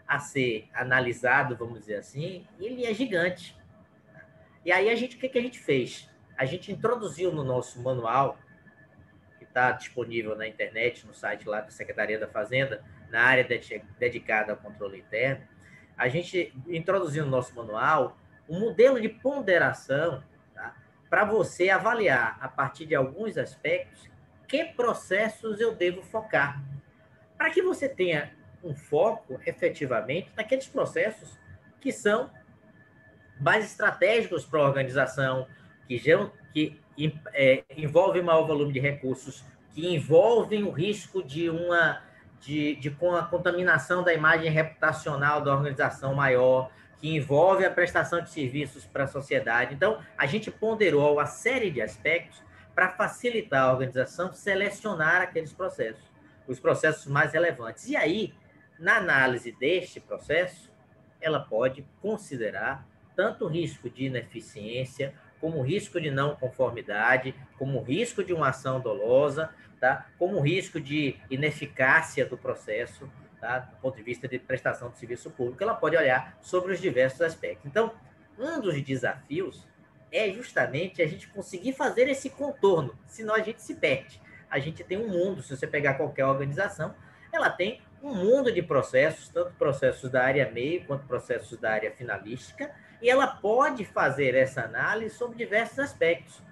a 0.06 0.18
ser 0.18 0.68
analisado, 0.72 1.56
vamos 1.56 1.80
dizer 1.80 1.96
assim, 1.96 2.46
ele 2.60 2.84
é 2.84 2.94
gigante. 2.94 3.56
E 4.64 4.70
aí, 4.70 4.88
a 4.88 4.94
gente, 4.94 5.16
o 5.16 5.18
que, 5.18 5.28
que 5.28 5.38
a 5.38 5.42
gente 5.42 5.58
fez? 5.58 6.08
A 6.36 6.44
gente 6.44 6.70
introduziu 6.70 7.32
no 7.32 7.42
nosso 7.42 7.80
manual 7.82 8.38
está 9.56 9.72
disponível 9.72 10.36
na 10.36 10.46
internet, 10.46 11.06
no 11.06 11.14
site 11.14 11.48
lá 11.48 11.62
da 11.62 11.70
Secretaria 11.70 12.18
da 12.18 12.28
Fazenda, 12.28 12.84
na 13.08 13.22
área 13.22 13.42
de, 13.42 13.82
dedicada 13.98 14.52
ao 14.52 14.58
controle 14.58 14.98
interno, 14.98 15.42
a 15.96 16.08
gente 16.08 16.52
introduziu 16.68 17.24
no 17.24 17.30
nosso 17.30 17.54
manual 17.54 18.18
um 18.46 18.60
modelo 18.60 19.00
de 19.00 19.08
ponderação 19.08 20.22
tá? 20.54 20.76
para 21.08 21.24
você 21.24 21.70
avaliar, 21.70 22.36
a 22.38 22.48
partir 22.48 22.84
de 22.84 22.94
alguns 22.94 23.38
aspectos, 23.38 24.10
que 24.46 24.62
processos 24.62 25.58
eu 25.58 25.74
devo 25.74 26.02
focar. 26.02 26.62
Para 27.38 27.50
que 27.50 27.62
você 27.62 27.88
tenha 27.88 28.30
um 28.62 28.74
foco, 28.74 29.40
efetivamente, 29.46 30.30
naqueles 30.36 30.66
processos 30.66 31.38
que 31.80 31.90
são 31.90 32.30
mais 33.40 33.64
estratégicos 33.64 34.44
para 34.44 34.60
a 34.60 34.64
organização, 34.64 35.48
que, 35.88 35.98
que 36.52 36.80
é, 37.32 37.64
envolve 37.76 38.20
maior 38.22 38.46
volume 38.46 38.72
de 38.72 38.80
recursos, 38.80 39.44
que 39.74 39.86
envolvem 39.94 40.64
o 40.64 40.70
risco 40.70 41.22
de 41.22 41.50
uma 41.50 42.02
de, 42.40 42.76
de 42.76 42.90
com 42.90 43.14
a 43.14 43.24
contaminação 43.24 44.02
da 44.02 44.12
imagem 44.12 44.50
reputacional 44.50 45.42
da 45.42 45.54
organização 45.54 46.14
maior, 46.14 46.70
que 46.98 47.14
envolve 47.14 47.64
a 47.64 47.70
prestação 47.70 48.22
de 48.22 48.30
serviços 48.30 48.84
para 48.84 49.04
a 49.04 49.06
sociedade. 49.08 49.74
Então, 49.74 50.00
a 50.16 50.26
gente 50.26 50.50
ponderou 50.50 51.14
uma 51.14 51.26
série 51.26 51.70
de 51.70 51.80
aspectos 51.80 52.42
para 52.74 52.90
facilitar 52.90 53.64
a 53.64 53.72
organização 53.72 54.32
selecionar 54.32 55.22
aqueles 55.22 55.52
processos, 55.52 56.04
os 56.46 56.60
processos 56.60 57.06
mais 57.06 57.32
relevantes. 57.32 57.88
E 57.88 57.96
aí, 57.96 58.34
na 58.78 58.96
análise 58.96 59.52
deste 59.52 59.98
processo, 59.98 60.70
ela 61.20 61.40
pode 61.40 61.86
considerar 62.00 62.86
tanto 63.14 63.46
o 63.46 63.48
risco 63.48 63.88
de 63.88 64.04
ineficiência, 64.04 65.14
como 65.40 65.62
risco 65.62 66.00
de 66.00 66.10
não 66.10 66.34
conformidade, 66.36 67.34
como 67.58 67.82
risco 67.82 68.24
de 68.24 68.32
uma 68.32 68.48
ação 68.48 68.80
dolosa, 68.80 69.50
tá? 69.80 70.06
como 70.18 70.40
risco 70.40 70.80
de 70.80 71.16
ineficácia 71.30 72.24
do 72.26 72.36
processo, 72.36 73.10
tá? 73.40 73.58
do 73.58 73.76
ponto 73.76 73.96
de 73.96 74.02
vista 74.02 74.26
de 74.26 74.38
prestação 74.38 74.90
de 74.90 74.98
serviço 74.98 75.30
público, 75.30 75.62
ela 75.62 75.74
pode 75.74 75.96
olhar 75.96 76.38
sobre 76.40 76.72
os 76.72 76.80
diversos 76.80 77.20
aspectos. 77.20 77.66
Então, 77.66 77.92
um 78.38 78.60
dos 78.60 78.80
desafios 78.82 79.66
é 80.10 80.30
justamente 80.30 81.02
a 81.02 81.06
gente 81.06 81.28
conseguir 81.28 81.72
fazer 81.72 82.08
esse 82.08 82.30
contorno, 82.30 82.96
senão 83.06 83.34
a 83.34 83.40
gente 83.40 83.62
se 83.62 83.74
perde. 83.74 84.20
A 84.50 84.58
gente 84.58 84.84
tem 84.84 84.96
um 84.96 85.08
mundo, 85.08 85.42
se 85.42 85.56
você 85.56 85.66
pegar 85.66 85.94
qualquer 85.94 86.24
organização, 86.24 86.94
ela 87.32 87.50
tem 87.50 87.80
um 88.02 88.14
mundo 88.14 88.52
de 88.52 88.62
processos, 88.62 89.28
tanto 89.28 89.52
processos 89.54 90.10
da 90.10 90.22
área 90.22 90.50
meio 90.50 90.84
quanto 90.84 91.06
processos 91.06 91.58
da 91.58 91.72
área 91.72 91.90
finalística, 91.90 92.70
e 93.00 93.10
ela 93.10 93.26
pode 93.26 93.84
fazer 93.84 94.34
essa 94.34 94.62
análise 94.62 95.14
sobre 95.14 95.36
diversos 95.36 95.78
aspectos. 95.78 96.42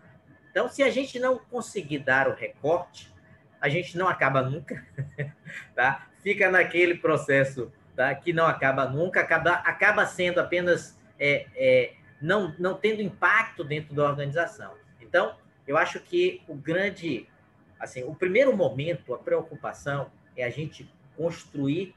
Então, 0.50 0.68
se 0.68 0.82
a 0.82 0.90
gente 0.90 1.18
não 1.18 1.38
conseguir 1.38 1.98
dar 1.98 2.28
o 2.28 2.34
recorte, 2.34 3.12
a 3.60 3.68
gente 3.68 3.96
não 3.96 4.08
acaba 4.08 4.42
nunca, 4.42 4.86
tá? 5.74 6.06
Fica 6.22 6.50
naquele 6.50 6.94
processo 6.96 7.72
tá? 7.96 8.14
que 8.14 8.32
não 8.32 8.46
acaba 8.46 8.88
nunca, 8.88 9.20
acaba, 9.20 9.52
acaba 9.54 10.06
sendo 10.06 10.38
apenas 10.38 10.98
é, 11.18 11.46
é, 11.56 11.94
não, 12.20 12.54
não 12.58 12.74
tendo 12.74 13.02
impacto 13.02 13.64
dentro 13.64 13.94
da 13.94 14.04
organização. 14.04 14.74
Então, 15.00 15.36
eu 15.66 15.76
acho 15.76 15.98
que 16.00 16.42
o 16.46 16.54
grande, 16.54 17.28
assim, 17.80 18.04
o 18.04 18.14
primeiro 18.14 18.56
momento, 18.56 19.14
a 19.14 19.18
preocupação 19.18 20.10
é 20.36 20.44
a 20.44 20.50
gente 20.50 20.90
construir 21.16 21.94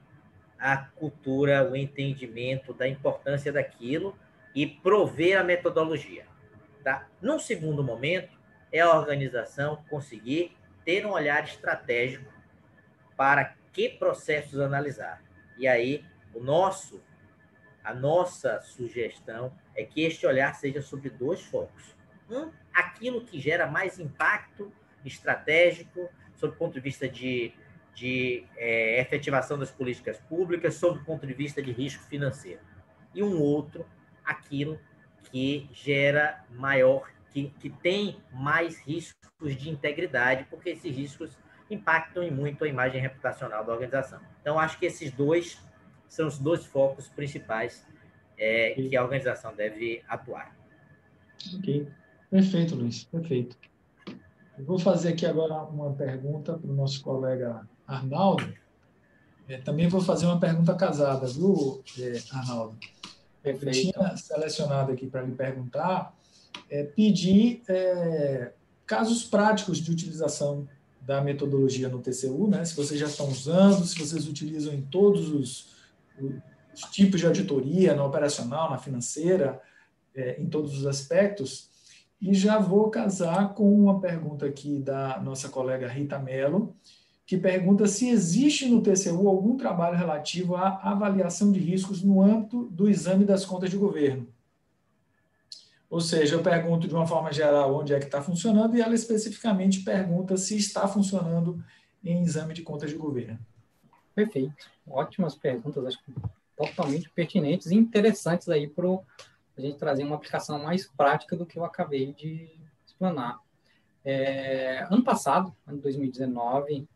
a 0.59 0.77
cultura, 0.77 1.69
o 1.69 1.75
entendimento 1.75 2.73
da 2.73 2.87
importância 2.87 3.51
daquilo 3.51 4.17
e 4.57 4.65
prover 4.65 5.39
a 5.39 5.43
metodologia. 5.43 6.25
Tá? 6.83 7.07
Num 7.21 7.37
segundo 7.37 7.83
momento, 7.83 8.35
é 8.71 8.79
a 8.79 8.91
organização 8.91 9.83
conseguir 9.87 10.57
ter 10.83 11.05
um 11.05 11.11
olhar 11.11 11.43
estratégico 11.43 12.33
para 13.15 13.53
que 13.71 13.87
processos 13.87 14.59
analisar. 14.59 15.21
E 15.59 15.67
aí, 15.67 16.03
o 16.33 16.41
nosso, 16.41 16.99
a 17.83 17.93
nossa 17.93 18.59
sugestão 18.61 19.53
é 19.75 19.83
que 19.83 20.01
este 20.01 20.25
olhar 20.25 20.55
seja 20.55 20.81
sobre 20.81 21.11
dois 21.11 21.43
focos. 21.43 21.95
Um, 22.27 22.49
aquilo 22.73 23.23
que 23.23 23.39
gera 23.39 23.67
mais 23.67 23.99
impacto 23.99 24.73
estratégico, 25.05 26.09
sob 26.35 26.55
o 26.55 26.57
ponto 26.57 26.73
de 26.73 26.79
vista 26.79 27.07
de, 27.07 27.53
de 27.93 28.43
é, 28.55 28.99
efetivação 28.99 29.59
das 29.59 29.69
políticas 29.69 30.17
públicas, 30.21 30.73
sob 30.73 30.97
o 30.97 31.05
ponto 31.05 31.27
de 31.27 31.33
vista 31.35 31.61
de 31.61 31.71
risco 31.71 32.03
financeiro. 32.05 32.61
E 33.13 33.21
um 33.21 33.39
outro, 33.39 33.85
aquilo 34.27 34.79
que 35.31 35.69
gera 35.73 36.43
maior, 36.51 37.09
que, 37.31 37.49
que 37.59 37.69
tem 37.69 38.17
mais 38.31 38.79
riscos 38.79 39.55
de 39.57 39.69
integridade, 39.69 40.45
porque 40.49 40.69
esses 40.69 40.95
riscos 40.95 41.37
impactam 41.69 42.29
muito 42.31 42.63
a 42.63 42.67
imagem 42.67 43.01
reputacional 43.01 43.65
da 43.65 43.73
organização. 43.73 44.19
Então, 44.41 44.59
acho 44.59 44.77
que 44.77 44.85
esses 44.85 45.11
dois 45.11 45.59
são 46.07 46.27
os 46.27 46.37
dois 46.37 46.65
focos 46.65 47.09
principais 47.09 47.85
é, 48.37 48.71
que 48.71 48.95
a 48.95 49.03
organização 49.03 49.53
deve 49.55 50.03
atuar. 50.07 50.55
Ok, 51.55 51.87
perfeito, 52.29 52.75
Luiz, 52.75 53.03
perfeito. 53.03 53.57
Eu 54.57 54.65
vou 54.65 54.79
fazer 54.79 55.09
aqui 55.09 55.25
agora 55.25 55.53
uma 55.63 55.93
pergunta 55.93 56.57
para 56.57 56.69
o 56.69 56.73
nosso 56.73 57.01
colega 57.03 57.67
Arnaldo. 57.85 58.53
É, 59.47 59.57
também 59.57 59.87
vou 59.87 60.01
fazer 60.01 60.25
uma 60.25 60.39
pergunta 60.39 60.75
casada, 60.75 61.27
viu, 61.27 61.83
é, 61.99 62.17
Arnaldo? 62.35 62.77
Perfeito. 63.53 63.87
Eu 63.87 63.93
tinha 63.93 64.17
selecionado 64.17 64.91
aqui 64.91 65.07
para 65.07 65.21
lhe 65.21 65.31
perguntar, 65.31 66.15
é, 66.69 66.83
pedir 66.83 67.61
é, 67.67 68.51
casos 68.85 69.23
práticos 69.23 69.79
de 69.79 69.91
utilização 69.91 70.67
da 71.01 71.21
metodologia 71.21 71.87
no 71.87 71.99
TCU, 71.99 72.47
né? 72.47 72.65
se 72.65 72.75
vocês 72.75 72.99
já 72.99 73.05
estão 73.05 73.29
usando, 73.29 73.85
se 73.85 73.97
vocês 73.97 74.27
utilizam 74.27 74.73
em 74.73 74.81
todos 74.81 75.29
os, 75.29 75.69
os 76.19 76.81
tipos 76.91 77.19
de 77.19 77.25
auditoria, 77.25 77.95
na 77.95 78.03
operacional, 78.03 78.69
na 78.69 78.77
financeira, 78.77 79.61
é, 80.13 80.41
em 80.41 80.47
todos 80.47 80.77
os 80.77 80.85
aspectos. 80.85 81.69
E 82.19 82.33
já 82.33 82.57
vou 82.57 82.89
casar 82.89 83.53
com 83.53 83.71
uma 83.71 84.01
pergunta 84.01 84.45
aqui 84.45 84.79
da 84.79 85.19
nossa 85.21 85.47
colega 85.49 85.87
Rita 85.87 86.17
Mello, 86.17 86.75
que 87.27 87.37
pergunta 87.37 87.85
se 87.87 88.07
existe 88.07 88.69
no 88.69 88.81
TCU 88.81 89.27
algum 89.27 89.57
trabalho 89.57 89.97
relativo 89.97 90.55
à 90.55 90.79
avaliação 90.81 91.51
de 91.51 91.59
riscos 91.59 92.01
no 92.01 92.21
âmbito 92.21 92.63
do 92.69 92.89
exame 92.89 93.25
das 93.25 93.43
contas 93.43 93.69
de 93.69 93.75
governo. 93.75 94.25
Ou 95.89 95.99
seja, 95.99 96.35
eu 96.35 96.41
pergunto 96.41 96.87
de 96.87 96.95
uma 96.95 97.05
forma 97.05 97.33
geral 97.33 97.75
onde 97.75 97.93
é 97.93 97.99
que 97.99 98.05
está 98.05 98.21
funcionando 98.21 98.77
e 98.77 98.81
ela 98.81 98.95
especificamente 98.95 99.81
pergunta 99.81 100.37
se 100.37 100.55
está 100.55 100.87
funcionando 100.87 101.61
em 102.01 102.23
exame 102.23 102.53
de 102.53 102.61
contas 102.61 102.91
de 102.91 102.95
governo. 102.95 103.39
Perfeito. 104.15 104.69
Ótimas 104.89 105.35
perguntas, 105.35 105.85
acho 105.85 106.03
que 106.05 106.13
totalmente 106.55 107.09
pertinentes 107.09 107.67
e 107.67 107.75
interessantes 107.75 108.47
aí 108.47 108.69
para 108.69 108.87
a 109.57 109.61
gente 109.61 109.77
trazer 109.77 110.03
uma 110.03 110.15
aplicação 110.15 110.63
mais 110.63 110.87
prática 110.87 111.35
do 111.35 111.45
que 111.45 111.59
eu 111.59 111.65
acabei 111.65 112.13
de 112.13 112.49
explanar. 112.85 113.37
É, 114.05 114.87
ano 114.89 115.03
passado, 115.03 115.53
ano 115.67 115.81
2019, 115.81 116.87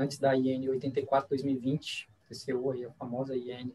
antes 0.00 0.18
da 0.18 0.34
IN 0.34 0.66
84-2020, 0.66 2.06
TCU, 2.28 2.70
aí, 2.70 2.84
a 2.86 2.90
famosa 2.92 3.36
IN 3.36 3.72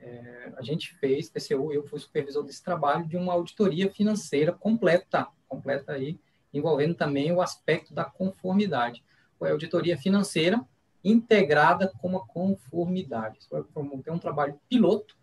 é, 0.00 0.52
a 0.56 0.62
gente 0.62 0.94
fez, 0.94 1.28
TCU, 1.28 1.72
eu 1.72 1.86
fui 1.86 2.00
supervisor 2.00 2.42
desse 2.42 2.62
trabalho, 2.62 3.06
de 3.06 3.16
uma 3.16 3.32
auditoria 3.34 3.90
financeira 3.90 4.50
completa, 4.50 5.28
completa 5.48 5.92
aí, 5.92 6.18
envolvendo 6.52 6.94
também 6.94 7.30
o 7.30 7.40
aspecto 7.40 7.94
da 7.94 8.04
conformidade. 8.04 9.04
Foi 9.38 9.48
a 9.48 9.52
auditoria 9.52 9.96
financeira 9.96 10.60
integrada 11.04 11.92
com 12.00 12.16
a 12.16 12.26
conformidade. 12.26 13.38
Foi 13.48 13.84
um 14.10 14.18
trabalho 14.18 14.58
piloto, 14.68 15.16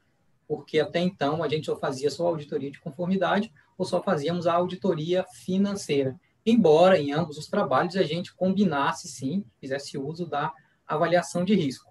porque 0.48 0.80
até 0.80 1.00
então 1.00 1.44
a 1.44 1.48
gente 1.48 1.66
só 1.66 1.76
fazia 1.76 2.10
só 2.10 2.28
auditoria 2.28 2.72
de 2.72 2.80
conformidade 2.80 3.52
ou 3.78 3.86
só 3.86 4.02
fazíamos 4.02 4.48
a 4.48 4.54
auditoria 4.54 5.26
financeira. 5.26 6.20
Embora 6.50 6.98
em 6.98 7.12
ambos 7.12 7.38
os 7.38 7.48
trabalhos 7.48 7.96
a 7.96 8.04
gente 8.04 8.34
combinasse, 8.34 9.08
sim, 9.08 9.46
fizesse 9.60 9.98
uso 9.98 10.26
da 10.26 10.54
avaliação 10.88 11.44
de 11.44 11.56
risco 11.56 11.90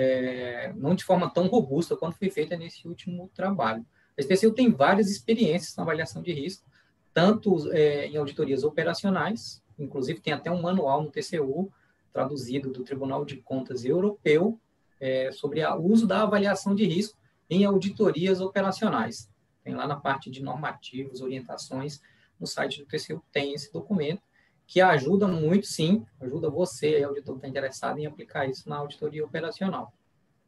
é, 0.00 0.72
não 0.76 0.94
de 0.94 1.02
forma 1.02 1.28
tão 1.28 1.48
robusta 1.48 1.96
quanto 1.96 2.16
foi 2.16 2.30
feita 2.30 2.56
nesse 2.56 2.86
último 2.86 3.28
trabalho. 3.34 3.84
A 4.16 4.22
SPCU 4.22 4.52
tem 4.52 4.70
várias 4.70 5.10
experiências 5.10 5.74
na 5.74 5.82
avaliação 5.82 6.22
de 6.22 6.32
risco, 6.32 6.64
tanto 7.12 7.72
é, 7.72 8.06
em 8.06 8.16
auditorias 8.16 8.62
operacionais, 8.62 9.60
inclusive 9.76 10.20
tem 10.20 10.32
até 10.32 10.52
um 10.52 10.62
manual 10.62 11.02
no 11.02 11.10
TCU, 11.10 11.72
traduzido 12.12 12.70
do 12.70 12.84
Tribunal 12.84 13.24
de 13.24 13.38
Contas 13.38 13.84
Europeu, 13.84 14.60
é, 15.00 15.32
sobre 15.32 15.64
o 15.64 15.80
uso 15.80 16.06
da 16.06 16.22
avaliação 16.22 16.76
de 16.76 16.84
risco 16.86 17.18
em 17.50 17.64
auditorias 17.64 18.40
operacionais. 18.40 19.28
Tem 19.64 19.74
lá 19.74 19.86
na 19.86 19.96
parte 19.96 20.30
de 20.30 20.40
normativos, 20.40 21.20
orientações, 21.20 22.00
no 22.38 22.46
site 22.46 22.80
do 22.80 22.86
TCU 22.86 23.22
tem 23.32 23.54
esse 23.54 23.72
documento, 23.72 24.22
que 24.66 24.80
ajuda 24.80 25.26
muito, 25.26 25.66
sim, 25.66 26.04
ajuda 26.20 26.50
você, 26.50 27.02
auditor 27.02 27.34
que 27.34 27.38
está 27.38 27.48
interessado 27.48 27.98
em 27.98 28.06
aplicar 28.06 28.46
isso 28.46 28.68
na 28.68 28.76
auditoria 28.76 29.24
operacional. 29.24 29.92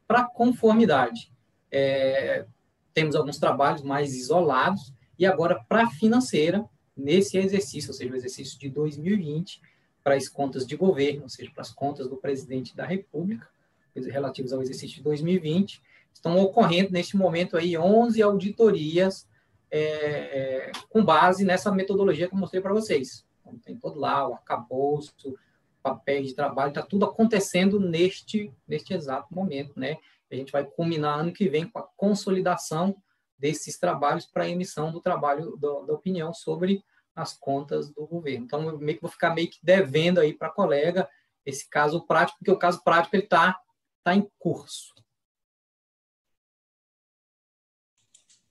Para 0.07 0.25
conformidade, 0.25 1.33
é, 1.71 2.45
temos 2.93 3.17
alguns 3.17 3.39
trabalhos 3.39 3.83
mais 3.83 4.15
isolados, 4.15 4.93
e 5.19 5.27
agora 5.27 5.63
para 5.69 5.89
financeira, 5.91 6.65
nesse 6.97 7.39
exercício, 7.39 7.91
ou 7.91 7.95
seja, 7.95 8.13
o 8.13 8.17
exercício 8.17 8.59
de 8.59 8.69
2020, 8.69 9.61
para 10.03 10.15
as 10.15 10.29
contas 10.29 10.67
de 10.67 10.77
governo, 10.77 11.23
ou 11.23 11.29
seja, 11.29 11.51
para 11.51 11.63
as 11.63 11.71
contas 11.71 12.09
do 12.09 12.17
presidente 12.17 12.77
da 12.77 12.85
República, 12.85 13.49
relativos 13.95 14.53
ao 14.53 14.63
exercício 14.63 14.97
de 14.97 15.03
2020, 15.03 15.81
estão 16.13 16.39
ocorrendo 16.39 16.91
neste 16.91 17.17
momento 17.17 17.57
aí 17.57 17.77
11 17.77 18.23
auditorias 18.23 19.27
é, 19.71 19.81
é, 19.81 20.73
com 20.89 21.05
base 21.05 21.45
nessa 21.45 21.71
metodologia 21.71 22.29
que 22.29 22.35
eu 22.35 22.39
mostrei 22.39 22.61
para 22.61 22.73
vocês. 22.73 23.25
Então, 23.41 23.59
tem 23.59 23.77
todo 23.77 23.99
lá 23.99 24.29
o 24.29 24.35
arcabouço, 24.35 25.37
papéis 25.83 26.29
de 26.29 26.35
trabalho, 26.35 26.71
está 26.71 26.83
tudo 26.83 27.05
acontecendo 27.05 27.81
neste, 27.81 28.53
neste 28.67 28.93
exato 28.93 29.35
momento, 29.35 29.79
né? 29.79 29.97
A 30.31 30.35
gente 30.35 30.53
vai 30.53 30.65
culminar 30.65 31.19
ano 31.19 31.33
que 31.33 31.49
vem 31.49 31.69
com 31.69 31.79
a 31.79 31.89
consolidação 31.97 32.97
desses 33.39 33.79
trabalhos 33.79 34.27
para 34.27 34.49
emissão 34.49 34.93
do 34.93 35.01
trabalho 35.01 35.57
do, 35.57 35.87
da 35.87 35.95
opinião 35.95 36.33
sobre 36.33 36.85
as 37.15 37.33
contas 37.33 37.91
do 37.91 38.07
governo. 38.07 38.45
Então, 38.45 38.69
eu 38.69 38.79
meio 38.79 38.97
que 38.97 39.03
vou 39.03 39.11
ficar 39.11 39.35
meio 39.35 39.51
que 39.51 39.59
devendo 39.63 40.21
aí 40.21 40.33
para 40.33 40.49
a 40.49 40.53
colega 40.53 41.09
esse 41.45 41.69
caso 41.69 42.07
prático, 42.07 42.39
porque 42.39 42.51
o 42.51 42.59
caso 42.59 42.83
prático 42.85 43.17
está 43.17 43.61
tá 44.05 44.15
em 44.15 44.31
curso. 44.39 44.95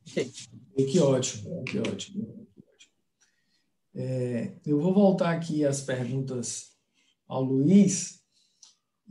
Ok. 0.01 0.31
Que 0.85 0.99
ótimo, 0.99 1.63
que 1.63 1.79
ótimo. 1.79 2.47
É, 3.95 4.53
eu 4.65 4.79
vou 4.79 4.93
voltar 4.93 5.31
aqui 5.31 5.65
às 5.65 5.81
perguntas 5.81 6.71
ao 7.27 7.43
Luiz 7.43 8.19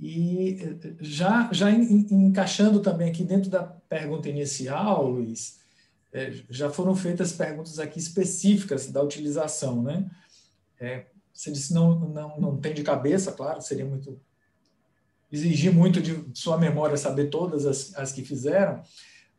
e 0.01 0.57
já, 1.01 1.53
já 1.53 1.71
encaixando 1.71 2.81
também 2.81 3.11
aqui 3.11 3.25
dentro 3.25 3.51
da 3.51 3.65
pergunta 3.65 4.29
inicial, 4.29 5.11
Luiz, 5.11 5.59
é, 6.13 6.31
já 6.49 6.71
foram 6.71 6.95
feitas 6.95 7.33
perguntas 7.33 7.79
aqui 7.79 7.99
específicas 7.99 8.87
da 8.91 9.03
utilização, 9.03 9.83
né? 9.83 10.09
É, 10.81 11.07
você 11.33 11.51
disse 11.51 11.75
não, 11.75 11.99
não, 11.99 12.41
não 12.41 12.57
tem 12.57 12.73
de 12.73 12.83
cabeça, 12.83 13.33
claro, 13.33 13.61
seria 13.61 13.85
muito 13.85 14.21
exigir 15.31 15.73
muito 15.73 16.01
de 16.01 16.25
sua 16.33 16.57
memória 16.57 16.97
saber 16.97 17.29
todas 17.29 17.67
as, 17.67 17.95
as 17.95 18.13
que 18.13 18.25
fizeram, 18.25 18.83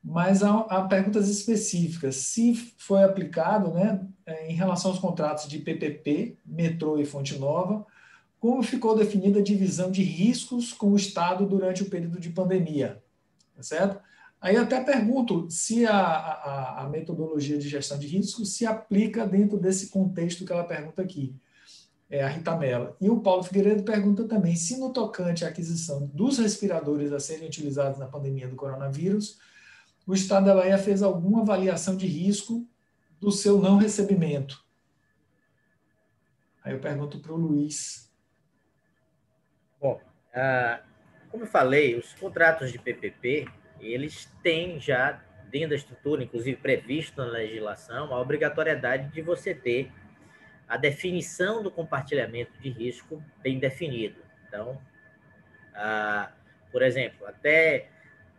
mas 0.03 0.43
há, 0.43 0.59
há, 0.61 0.87
perguntas 0.87 1.29
específicas. 1.29 2.15
Se 2.15 2.55
foi 2.77 3.03
aplicado 3.03 3.73
né, 3.73 4.07
é, 4.25 4.49
em 4.49 4.53
relação 4.53 4.91
aos 4.91 4.99
contratos 4.99 5.47
de 5.47 5.59
PPP, 5.59 6.37
Metrô 6.45 6.97
e 6.97 7.05
Fonte 7.05 7.37
Nova, 7.37 7.85
como 8.39 8.63
ficou 8.63 8.95
definida 8.95 9.39
a 9.39 9.43
divisão 9.43 9.91
de 9.91 10.01
riscos 10.01 10.71
com 10.71 10.91
o 10.91 10.95
Estado 10.95 11.45
durante 11.45 11.83
o 11.83 11.89
período 11.89 12.19
de 12.19 12.29
pandemia? 12.29 13.03
Tá 13.55 13.61
certo? 13.61 13.99
Aí 14.41 14.55
até 14.55 14.81
pergunto 14.81 15.51
se 15.51 15.85
a, 15.85 15.97
a, 15.97 16.83
a 16.83 16.89
metodologia 16.89 17.57
de 17.57 17.67
gestão 17.67 17.99
de 17.99 18.07
riscos 18.07 18.55
se 18.55 18.65
aplica 18.65 19.27
dentro 19.27 19.57
desse 19.57 19.89
contexto 19.89 20.45
que 20.45 20.53
ela 20.53 20.63
pergunta 20.63 21.01
aqui. 21.01 21.35
É 22.09 22.23
a 22.23 22.29
Rita 22.29 22.55
Mello. 22.55 22.95
E 23.01 23.09
o 23.09 23.19
Paulo 23.19 23.43
Figueiredo 23.43 23.83
pergunta 23.83 24.23
também 24.23 24.55
se 24.55 24.77
no 24.77 24.91
tocante 24.93 25.43
à 25.43 25.49
aquisição 25.49 26.09
dos 26.13 26.39
respiradores 26.39 27.11
a 27.11 27.19
serem 27.19 27.47
utilizados 27.47 27.99
na 27.99 28.07
pandemia 28.07 28.47
do 28.47 28.55
coronavírus, 28.55 29.37
o 30.09 30.13
Estado 30.15 30.47
da 30.47 30.55
Bahia 30.55 30.79
fez 30.79 31.03
alguma 31.03 31.41
avaliação 31.41 31.95
de 31.95 32.07
risco 32.07 32.67
do 33.21 33.31
seu 33.31 33.59
não 33.59 33.77
recebimento? 33.77 34.65
Aí 36.63 36.73
eu 36.73 36.79
pergunto 36.79 37.19
para 37.19 37.31
o 37.31 37.35
Luiz. 37.35 38.11
Bom, 39.79 40.01
ah, 40.33 40.81
como 41.29 41.43
eu 41.43 41.47
falei, 41.47 41.95
os 41.95 42.11
contratos 42.15 42.71
de 42.71 42.79
PPP, 42.79 43.47
eles 43.79 44.25
têm 44.41 44.79
já 44.79 45.23
dentro 45.51 45.69
da 45.69 45.75
estrutura, 45.75 46.23
inclusive 46.23 46.57
previsto 46.57 47.21
na 47.21 47.27
legislação, 47.27 48.11
a 48.11 48.19
obrigatoriedade 48.19 49.13
de 49.13 49.21
você 49.21 49.53
ter 49.53 49.91
a 50.67 50.75
definição 50.75 51.61
do 51.61 51.69
compartilhamento 51.69 52.59
de 52.59 52.71
risco 52.71 53.23
bem 53.43 53.59
definido. 53.59 54.19
Então, 54.47 54.81
ah, 55.75 56.31
por 56.71 56.81
exemplo, 56.81 57.27
até 57.27 57.91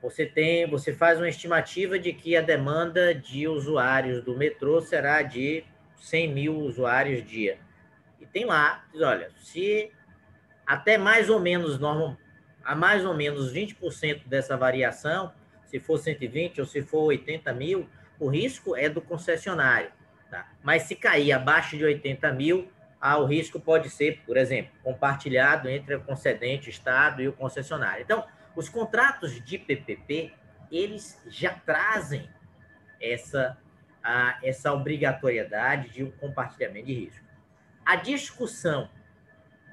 você 0.03 0.25
tem, 0.25 0.69
você 0.69 0.93
faz 0.93 1.19
uma 1.19 1.29
estimativa 1.29 1.99
de 1.99 2.13
que 2.13 2.37
a 2.37 2.41
demanda 2.41 3.15
de 3.15 3.47
usuários 3.47 4.23
do 4.23 4.37
metrô 4.37 4.81
será 4.81 5.23
de 5.23 5.65
100 5.97 6.33
mil 6.33 6.57
usuários 6.59 7.23
dia. 7.25 7.59
E 8.19 8.27
tem 8.27 8.45
lá, 8.45 8.85
diz, 8.93 9.03
olha, 9.03 9.31
se 9.39 9.93
até 10.67 10.97
mais 10.97 11.29
ou 11.29 11.39
menos 11.39 11.79
normal, 11.79 12.17
a 12.65 12.75
mais 12.75 13.05
ou 13.05 13.15
menos 13.15 13.53
20% 13.53 14.27
dessa 14.27 14.57
variação, 14.57 15.33
se 15.67 15.79
for 15.79 15.99
120 15.99 16.61
ou 16.61 16.67
se 16.67 16.83
for 16.83 17.05
80 17.05 17.53
mil, 17.53 17.89
o 18.19 18.29
risco 18.29 18.75
é 18.77 18.89
do 18.89 19.01
concessionário. 19.01 19.91
Tá? 20.31 20.49
Mas 20.63 20.83
se 20.85 20.95
cair 20.95 21.33
abaixo 21.33 21.77
de 21.77 21.85
80 21.85 22.33
mil, 22.33 22.71
ah, 23.01 23.19
o 23.19 23.25
risco 23.25 23.59
pode 23.59 23.89
ser, 23.89 24.21
por 24.27 24.37
exemplo, 24.37 24.71
compartilhado 24.83 25.69
entre 25.69 25.95
o 25.95 26.01
concedente, 26.03 26.71
Estado 26.71 27.23
e 27.23 27.29
o 27.29 27.33
concessionário. 27.33 28.03
Então, 28.03 28.25
os 28.55 28.69
contratos 28.69 29.43
de 29.45 29.59
PPP, 29.59 30.33
eles 30.71 31.21
já 31.29 31.55
trazem 31.55 32.29
essa, 33.01 33.57
a, 34.03 34.39
essa 34.43 34.73
obrigatoriedade 34.73 35.91
de 35.91 36.05
um 36.05 36.11
compartilhamento 36.11 36.87
de 36.87 36.95
risco. 36.95 37.25
A 37.85 37.97
discussão 37.97 38.89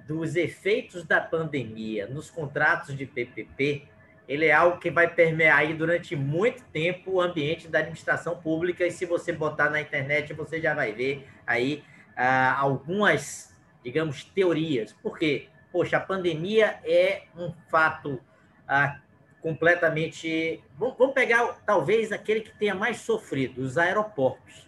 dos 0.08 0.36
efeitos 0.36 1.04
da 1.04 1.20
pandemia 1.20 2.08
nos 2.08 2.30
contratos 2.30 2.95
de 2.95 3.06
PPP, 3.06 3.88
ele 4.28 4.45
é 4.45 4.54
algo 4.54 4.80
que 4.80 4.90
vai 4.90 5.14
permear 5.14 5.60
aí 5.60 5.74
durante 5.74 6.16
muito 6.16 6.64
tempo 6.66 7.12
o 7.12 7.22
ambiente 7.22 7.68
da 7.68 7.80
administração 7.80 8.38
pública 8.38 8.86
e 8.86 8.91
se 8.91 9.06
você 9.06 9.32
botar 9.32 9.70
na 9.70 9.82
internet 9.82 10.34
você 10.34 10.62
já 10.62 10.74
vai 10.74 10.94
ver 10.94 11.28
aí 11.45 11.84
ah, 12.16 12.58
algumas, 12.58 13.56
digamos, 13.84 14.24
teorias. 14.24 14.94
Por 14.94 15.18
quê? 15.18 15.49
Poxa, 15.72 15.98
a 15.98 15.99
pandemia 15.99 16.80
é 16.84 17.24
um 17.38 17.54
fato 17.70 18.20
ah, 18.68 18.99
completamente. 19.41 20.64
Vamos 20.77 21.14
pegar 21.14 21.60
talvez 21.65 22.11
aquele 22.11 22.41
que 22.41 22.56
tenha 22.57 22.76
mais 22.76 22.98
sofrido, 22.98 23.61
os 23.61 23.77
aeroportos. 23.77 24.68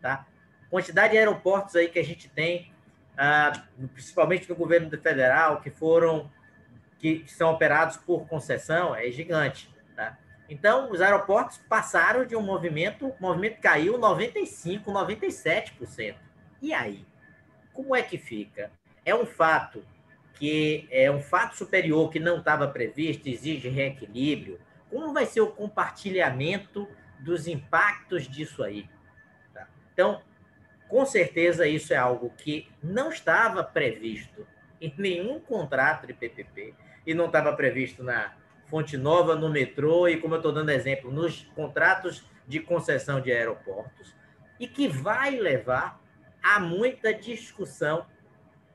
Tá? 0.00 0.26
Quantidade 0.70 1.12
de 1.12 1.18
aeroportos 1.18 1.74
aí 1.74 1.88
que 1.88 1.98
a 1.98 2.04
gente 2.04 2.28
tem, 2.28 2.72
ah, 3.16 3.52
principalmente 3.92 4.48
no 4.48 4.54
governo 4.54 4.90
federal, 4.90 5.60
que 5.60 5.70
foram 5.70 6.30
que 6.98 7.24
são 7.26 7.50
operados 7.50 7.96
por 7.96 8.28
concessão, 8.28 8.94
é 8.94 9.10
gigante. 9.10 9.74
Tá? 9.96 10.18
Então, 10.48 10.90
os 10.92 11.00
aeroportos 11.00 11.56
passaram 11.68 12.26
de 12.26 12.36
um 12.36 12.42
movimento, 12.42 13.08
o 13.08 13.16
movimento 13.18 13.58
caiu 13.60 13.98
95%, 13.98 14.84
97%. 14.84 16.14
E 16.60 16.74
aí? 16.74 17.06
Como 17.72 17.96
é 17.96 18.02
que 18.02 18.18
fica? 18.18 18.70
É 19.02 19.14
um 19.14 19.24
fato 19.24 19.82
que 20.40 20.88
é 20.90 21.10
um 21.10 21.20
fato 21.20 21.54
superior 21.54 22.10
que 22.10 22.18
não 22.18 22.38
estava 22.38 22.66
previsto, 22.66 23.28
exige 23.28 23.68
reequilíbrio. 23.68 24.58
Como 24.88 25.12
vai 25.12 25.26
ser 25.26 25.42
o 25.42 25.48
compartilhamento 25.48 26.88
dos 27.18 27.46
impactos 27.46 28.26
disso 28.26 28.64
aí? 28.64 28.88
Tá? 29.52 29.68
Então, 29.92 30.22
com 30.88 31.04
certeza, 31.04 31.68
isso 31.68 31.92
é 31.92 31.96
algo 31.96 32.32
que 32.38 32.66
não 32.82 33.10
estava 33.10 33.62
previsto 33.62 34.46
em 34.80 34.92
nenhum 34.96 35.38
contrato 35.38 36.06
de 36.06 36.14
PPP 36.14 36.74
e 37.06 37.12
não 37.12 37.26
estava 37.26 37.52
previsto 37.52 38.02
na 38.02 38.34
Fonte 38.64 38.96
Nova, 38.96 39.36
no 39.36 39.50
metrô 39.50 40.08
e, 40.08 40.16
como 40.16 40.34
eu 40.34 40.38
estou 40.38 40.52
dando 40.52 40.70
exemplo, 40.70 41.12
nos 41.12 41.42
contratos 41.54 42.24
de 42.48 42.60
concessão 42.60 43.20
de 43.20 43.30
aeroportos 43.30 44.14
e 44.58 44.66
que 44.66 44.88
vai 44.88 45.32
levar 45.32 46.00
a 46.42 46.58
muita 46.58 47.12
discussão 47.12 48.06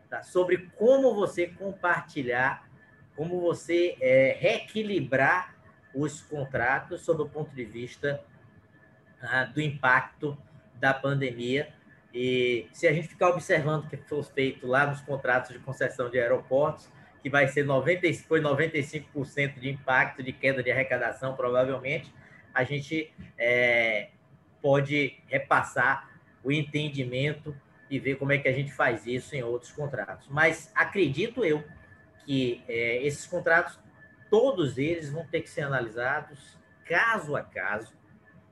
tá? 0.10 0.24
sobre 0.24 0.70
como 0.78 1.14
você 1.14 1.48
compartilhar, 1.48 2.68
como 3.16 3.40
você 3.40 3.98
é, 4.02 4.38
reequilibrar 4.40 5.56
os 5.94 6.22
contratos 6.22 7.02
sob 7.02 7.24
o 7.24 7.30
ponto 7.30 7.56
de 7.56 7.64
vista 7.64 8.22
ah, 9.22 9.46
do 9.46 9.62
impacto 9.62 10.38
da 10.76 10.94
pandemia. 10.94 11.70
E 12.14 12.68
se 12.72 12.88
a 12.88 12.94
gente 12.94 13.08
ficar 13.08 13.30
observando 13.30 13.86
o 13.86 13.90
que 13.90 13.98
foi 13.98 14.24
feito 14.24 14.68
lá 14.68 14.86
nos 14.88 15.02
contratos 15.02 15.52
de 15.52 15.60
concessão 15.60 16.10
de 16.10 16.20
aeroportos, 16.20 16.90
que 17.22 17.30
vai 17.30 17.48
ser 17.48 17.66
90, 17.66 18.14
foi 18.28 18.40
95% 18.40 19.60
de 19.60 19.70
impacto 19.70 20.22
de 20.22 20.32
queda 20.32 20.62
de 20.62 20.72
arrecadação, 20.72 21.36
provavelmente, 21.36 22.14
a 22.54 22.64
gente 22.64 23.12
é, 23.38 24.10
pode 24.62 25.18
repassar 25.28 26.10
o 26.44 26.52
entendimento 26.52 27.56
e 27.90 28.00
ver 28.00 28.16
como 28.16 28.32
é 28.32 28.38
que 28.38 28.48
a 28.48 28.52
gente 28.52 28.72
faz 28.72 29.06
isso 29.06 29.36
em 29.36 29.44
outros 29.44 29.72
contratos. 29.72 30.28
Mas 30.30 30.72
acredito 30.76 31.44
eu 31.46 31.64
que 32.26 32.64
é, 32.68 33.06
esses 33.06 33.26
contratos, 33.28 33.80
todos 34.30 34.78
eles 34.78 35.10
vão 35.10 35.26
ter 35.26 35.42
que 35.42 35.50
ser 35.50 35.62
analisados 35.62 36.58
caso 36.86 37.36
a 37.36 37.44
caso, 37.44 37.94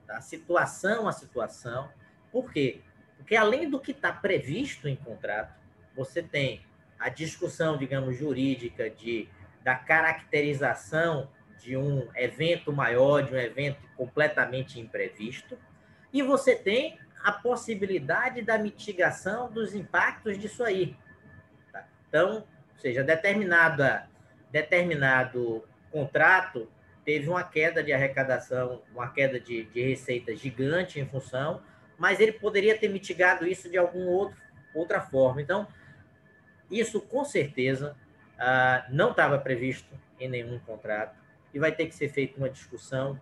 tá? 0.05 0.21
situação 0.21 1.07
a 1.07 1.11
situação. 1.11 1.89
Por 2.31 2.51
quê? 2.51 2.81
Porque 3.17 3.35
além 3.35 3.69
do 3.69 3.79
que 3.79 3.91
está 3.91 4.11
previsto 4.11 4.87
em 4.87 4.95
contrato, 4.95 5.53
você 5.95 6.21
tem 6.21 6.61
a 6.99 7.09
discussão, 7.09 7.77
digamos, 7.77 8.17
jurídica 8.17 8.89
de, 8.89 9.27
da 9.63 9.75
caracterização 9.75 11.29
de 11.59 11.77
um 11.77 12.07
evento 12.15 12.73
maior, 12.73 13.21
de 13.21 13.33
um 13.33 13.37
evento 13.37 13.79
completamente 13.95 14.79
imprevisto, 14.79 15.57
e 16.11 16.21
você 16.21 16.55
tem 16.55 16.99
a 17.23 17.31
possibilidade 17.31 18.41
da 18.41 18.57
mitigação 18.57 19.51
dos 19.51 19.73
impactos 19.73 20.37
disso 20.37 20.63
aí. 20.63 20.95
Tá? 21.71 21.87
Então, 22.09 22.35
ou 22.73 22.79
seja, 22.79 23.03
determinada, 23.03 24.09
determinado 24.51 25.63
contrato 25.89 26.69
teve 27.05 27.29
uma 27.29 27.43
queda 27.43 27.83
de 27.83 27.93
arrecadação, 27.93 28.81
uma 28.93 29.09
queda 29.09 29.39
de, 29.39 29.65
de 29.65 29.81
receita 29.81 30.35
gigante 30.35 30.99
em 30.99 31.05
função, 31.05 31.61
mas 31.97 32.19
ele 32.19 32.33
poderia 32.33 32.77
ter 32.77 32.89
mitigado 32.89 33.47
isso 33.47 33.69
de 33.69 33.77
alguma 33.77 34.09
outro, 34.09 34.37
outra 34.73 35.01
forma. 35.01 35.41
Então, 35.41 35.67
isso 36.69 36.99
com 37.01 37.23
certeza 37.23 37.95
ah, 38.37 38.85
não 38.89 39.11
estava 39.11 39.37
previsto 39.37 39.93
em 40.19 40.27
nenhum 40.27 40.59
contrato 40.59 41.15
e 41.53 41.59
vai 41.59 41.71
ter 41.71 41.85
que 41.85 41.95
ser 41.95 42.09
feita 42.09 42.37
uma 42.37 42.49
discussão 42.49 43.19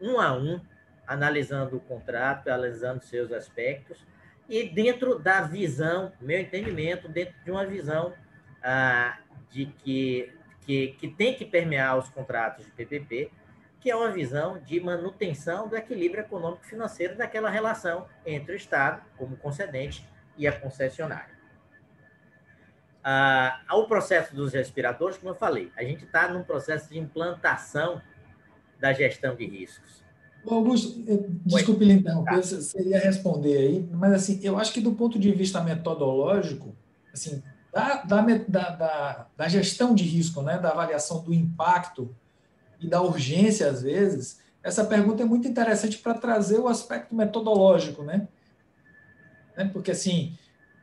um 0.00 0.20
a 0.20 0.32
um 0.32 0.60
analisando 1.06 1.76
o 1.76 1.80
contrato, 1.80 2.48
analisando 2.48 3.04
seus 3.04 3.32
aspectos, 3.32 4.04
e 4.48 4.68
dentro 4.68 5.18
da 5.18 5.40
visão, 5.40 6.12
meu 6.20 6.38
entendimento, 6.38 7.08
dentro 7.08 7.34
de 7.44 7.50
uma 7.50 7.66
visão 7.66 8.14
ah, 8.62 9.18
de 9.50 9.66
que, 9.66 10.32
que, 10.60 10.88
que 10.98 11.08
tem 11.08 11.34
que 11.34 11.44
permear 11.44 11.98
os 11.98 12.08
contratos 12.08 12.64
de 12.64 12.70
PPP, 12.72 13.30
que 13.80 13.90
é 13.90 13.96
uma 13.96 14.10
visão 14.10 14.58
de 14.58 14.80
manutenção 14.80 15.68
do 15.68 15.76
equilíbrio 15.76 16.22
econômico-financeiro 16.22 17.16
daquela 17.16 17.48
relação 17.48 18.08
entre 18.24 18.52
o 18.52 18.56
Estado, 18.56 19.02
como 19.16 19.36
concedente, 19.36 20.06
e 20.36 20.46
a 20.46 20.52
concessionária. 20.52 21.34
Ah, 23.02 23.62
ao 23.68 23.86
processo 23.86 24.34
dos 24.34 24.52
respiradores, 24.52 25.16
como 25.16 25.30
eu 25.30 25.34
falei, 25.36 25.72
a 25.76 25.82
gente 25.82 26.04
está 26.04 26.28
num 26.28 26.42
processo 26.42 26.90
de 26.90 26.98
implantação 26.98 28.02
da 28.78 28.92
gestão 28.92 29.34
de 29.34 29.46
riscos. 29.46 30.04
Augusto, 30.54 31.02
desculpe 31.44 31.84
lhe 31.84 31.94
interromper, 31.94 32.42
você 32.42 32.82
ia 32.82 32.98
responder 32.98 33.56
aí, 33.56 33.88
mas 33.92 34.12
assim, 34.12 34.40
eu 34.42 34.58
acho 34.58 34.72
que 34.72 34.80
do 34.80 34.92
ponto 34.92 35.18
de 35.18 35.32
vista 35.32 35.60
metodológico, 35.62 36.74
assim, 37.12 37.42
da, 37.72 38.02
da, 38.02 38.20
da, 38.70 39.26
da 39.36 39.48
gestão 39.48 39.94
de 39.94 40.04
risco, 40.04 40.42
né, 40.42 40.58
da 40.58 40.70
avaliação 40.70 41.22
do 41.22 41.34
impacto 41.34 42.14
e 42.80 42.88
da 42.88 43.02
urgência, 43.02 43.68
às 43.68 43.82
vezes, 43.82 44.40
essa 44.62 44.84
pergunta 44.84 45.22
é 45.22 45.26
muito 45.26 45.46
interessante 45.46 45.98
para 45.98 46.14
trazer 46.14 46.58
o 46.58 46.68
aspecto 46.68 47.14
metodológico, 47.14 48.02
né? 48.02 48.26
né? 49.56 49.70
Porque, 49.72 49.90
assim, 49.90 50.36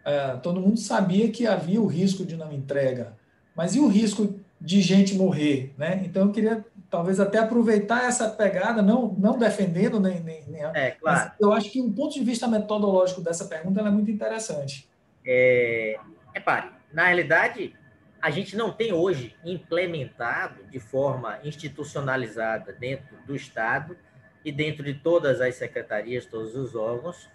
uh, 0.06 0.40
todo 0.40 0.62
mundo 0.62 0.80
sabia 0.80 1.30
que 1.30 1.46
havia 1.46 1.82
o 1.82 1.86
risco 1.86 2.26
de 2.26 2.38
não 2.38 2.52
entrega, 2.52 3.14
mas 3.56 3.76
e 3.76 3.80
o 3.80 3.88
risco 3.88 4.40
de 4.60 4.82
gente 4.82 5.16
morrer, 5.16 5.74
né? 5.78 6.02
Então, 6.06 6.28
eu 6.28 6.32
queria 6.32 6.66
talvez 6.94 7.20
até 7.20 7.40
aproveitar 7.40 8.04
essa 8.04 8.30
pegada, 8.30 8.80
não, 8.80 9.16
não 9.18 9.36
defendendo 9.36 10.00
nem, 10.00 10.20
nem, 10.20 10.44
nem 10.48 10.64
é, 10.76 10.92
claro. 10.92 11.32
eu 11.40 11.52
acho 11.52 11.72
que 11.72 11.82
um 11.82 11.92
ponto 11.92 12.14
de 12.14 12.24
vista 12.24 12.48
metodológico 12.48 13.20
dessa 13.20 13.46
pergunta 13.46 13.82
é 13.82 13.90
muito 13.90 14.12
interessante. 14.12 14.88
É, 15.26 15.98
repare, 16.32 16.70
na 16.94 17.06
realidade, 17.06 17.76
a 18.22 18.30
gente 18.30 18.56
não 18.56 18.72
tem 18.72 18.94
hoje 18.94 19.36
implementado 19.44 20.64
de 20.66 20.80
forma 20.80 21.40
institucionalizada 21.44 22.72
dentro 22.72 23.18
do 23.26 23.36
Estado 23.36 23.98
e 24.46 24.52
dentro 24.52 24.84
de 24.84 24.94
todas 24.94 25.42
as 25.42 25.56
secretarias, 25.56 26.28
todos 26.28 26.56
os 26.56 26.76
órgãos, 26.76 27.28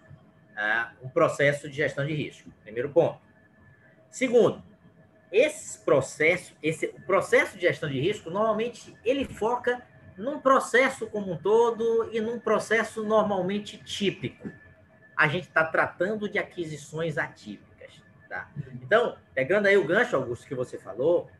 ah, 0.56 0.93
um 1.02 1.09
processo 1.09 1.68
de 1.68 1.74
gestão 1.74 2.06
de 2.06 2.14
risco. 2.14 2.48
Primeiro 2.62 2.90
ponto. 2.90 3.18
Segundo, 4.09 4.62
esse 5.31 5.79
processo, 5.81 6.55
esse 6.63 6.89
processo 7.07 7.57
de 7.57 7.63
gestão 7.63 7.89
de 7.89 8.01
risco, 8.01 8.31
normalmente 8.31 8.97
ele 9.05 9.25
foca 9.25 9.83
num 10.17 10.41
processo 10.41 11.07
como 11.07 11.33
um 11.33 11.37
todo 11.37 12.11
e 12.13 12.21
num 12.21 12.41
processo 12.41 13.05
normalmente 13.05 13.79
típico. 13.79 14.51
A 15.17 15.29
gente 15.29 15.49
está 15.49 15.65
tratando 15.65 16.29
de 16.29 16.39
aquisições 16.39 17.19
atípicas. 17.19 18.03
Tá? 18.29 18.51
Então, 18.83 19.17
pegando 19.35 19.67
aí 19.67 19.77
o 19.77 19.87
gancho, 19.87 20.17
Augusto, 20.17 20.47
que 20.47 20.55
você 20.55 20.79
falou, 20.79 21.31